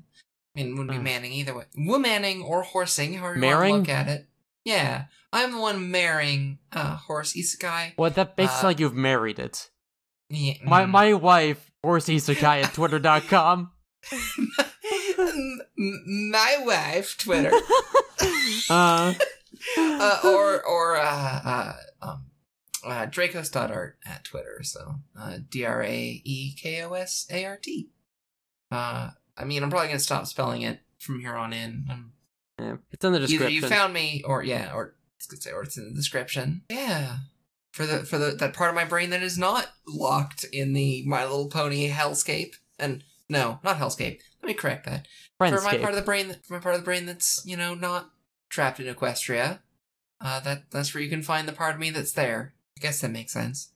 I 0.56 0.64
mean, 0.64 0.72
wouldn't 0.76 0.92
be 0.92 0.98
manning 0.98 1.32
either 1.32 1.56
way. 1.56 1.66
Womanning 1.78 2.42
or 2.44 2.64
horsing, 2.64 3.14
however 3.14 3.38
you 3.40 3.46
want 3.46 3.66
to 3.70 3.78
look 3.78 3.90
at 3.90 4.08
it. 4.08 4.28
Yeah, 4.66 5.06
I'm 5.32 5.52
the 5.54 5.60
one 5.60 5.90
marrying, 5.92 6.60
uh, 6.72 6.96
horse 6.98 7.34
isekai. 7.34 7.94
Well, 7.98 8.10
that 8.12 8.38
makes 8.38 8.54
it 8.60 8.64
Uh, 8.64 8.68
like 8.68 8.80
you've 8.80 8.94
married 8.96 9.40
it. 9.40 9.70
Yeah, 10.30 10.56
My 10.64 10.84
mm. 10.84 10.90
my 10.90 11.14
wife, 11.14 11.72
horse 11.84 12.06
isekai 12.08 12.64
at 12.64 12.74
twitter.com. 12.74 13.72
M- 15.18 15.62
my 16.32 16.58
wife, 16.66 17.18
Twitter. 17.18 17.52
uh, 18.70 19.14
uh, 19.78 20.20
or 20.24 20.64
or 20.64 20.98
uh, 20.98 21.42
uh, 21.44 21.74
um, 22.02 22.26
uh, 22.86 23.06
Draekos.art 23.08 23.98
at 24.06 24.24
Twitter. 24.24 24.62
So 24.64 24.96
uh, 25.20 25.38
D 25.50 25.66
R 25.66 25.84
A 25.84 26.22
E 26.24 26.54
K 26.56 26.84
O 26.84 26.94
S 26.94 27.28
A 27.32 27.46
R 27.46 27.58
T. 27.58 27.90
Uh, 28.72 29.12
I 29.40 29.46
mean, 29.46 29.64
I'm 29.64 29.70
probably 29.70 29.88
gonna 29.88 30.00
stop 30.00 30.28
spelling 30.28 30.64
it 30.64 30.80
from 31.00 31.20
here 31.22 31.36
on 31.36 31.54
in. 31.54 31.86
Um, 31.90 32.12
yeah, 32.60 32.76
it's 32.92 33.06
in 33.06 33.14
the 33.14 33.20
description. 33.20 33.48
either 33.48 33.54
you 33.54 33.68
found 33.68 33.94
me, 33.94 34.22
or 34.26 34.44
yeah, 34.44 34.74
or 34.74 34.96
it's 35.18 35.28
gonna 35.28 35.42
say, 35.42 35.52
or 35.52 35.64
it's 35.64 35.78
in 35.78 35.86
the 35.86 35.96
description. 35.96 36.64
Yeah. 36.70 37.18
For 37.72 37.86
the 37.86 38.00
for 38.00 38.18
the 38.18 38.32
that 38.32 38.54
part 38.54 38.70
of 38.70 38.76
my 38.76 38.84
brain 38.84 39.12
that 39.12 39.24
is 39.24 39.38
not 39.38 39.68
locked 39.88 40.44
in 40.52 40.74
the 40.74 41.04
My 41.06 41.24
Little 41.24 41.48
Pony 41.48 41.90
hellscape, 41.90 42.56
and 42.78 43.04
no, 43.30 43.60
not 43.64 43.78
hellscape. 43.78 44.20
Let 44.42 44.48
me 44.48 44.54
correct 44.54 44.86
that 44.86 45.08
Friendscape. 45.40 45.58
for 45.58 45.62
my 45.64 45.78
part 45.78 45.92
of 45.92 45.96
the 45.96 46.02
brain 46.02 46.30
that, 46.30 46.46
for 46.46 46.54
my 46.54 46.60
part 46.60 46.76
of 46.76 46.82
the 46.82 46.86
brain 46.86 47.06
that's 47.06 47.46
you 47.46 47.56
know 47.56 47.76
not 47.76 48.10
trapped 48.50 48.80
in 48.80 48.94
Equestria, 48.94 49.60
uh, 50.20 50.40
that 50.42 50.72
that's 50.72 50.94
where 50.94 51.04
you 51.04 51.10
can 51.10 51.22
find 51.22 51.48
the 51.48 51.54
part 51.54 51.76
of 51.76 51.80
me 51.80 51.92
that's 51.92 52.12
there. 52.14 52.54
I 52.78 52.82
guess 52.82 53.02
that 53.02 53.12
makes 53.12 53.34
sense. 53.34 53.72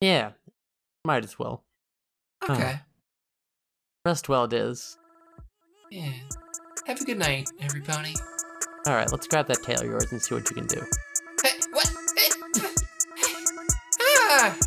yeah, 0.00 0.30
might 1.04 1.24
as 1.24 1.38
well. 1.38 1.64
Okay. 2.48 2.80
Rest 4.04 4.28
well, 4.28 4.46
Diz. 4.46 4.96
Yeah. 5.94 6.10
Have 6.88 7.00
a 7.00 7.04
good 7.04 7.18
night, 7.18 7.50
everypony. 7.60 8.16
All 8.88 8.94
right, 8.94 9.08
let's 9.12 9.28
grab 9.28 9.46
that 9.46 9.62
tail 9.62 9.78
of 9.80 9.86
yours 9.86 10.10
and 10.10 10.20
see 10.20 10.34
what 10.34 10.50
you 10.50 10.56
can 10.56 10.66
do. 10.66 10.82
Hey, 11.40 11.50
what? 11.70 11.88
Hey. 12.16 12.30
ah! 14.00 14.58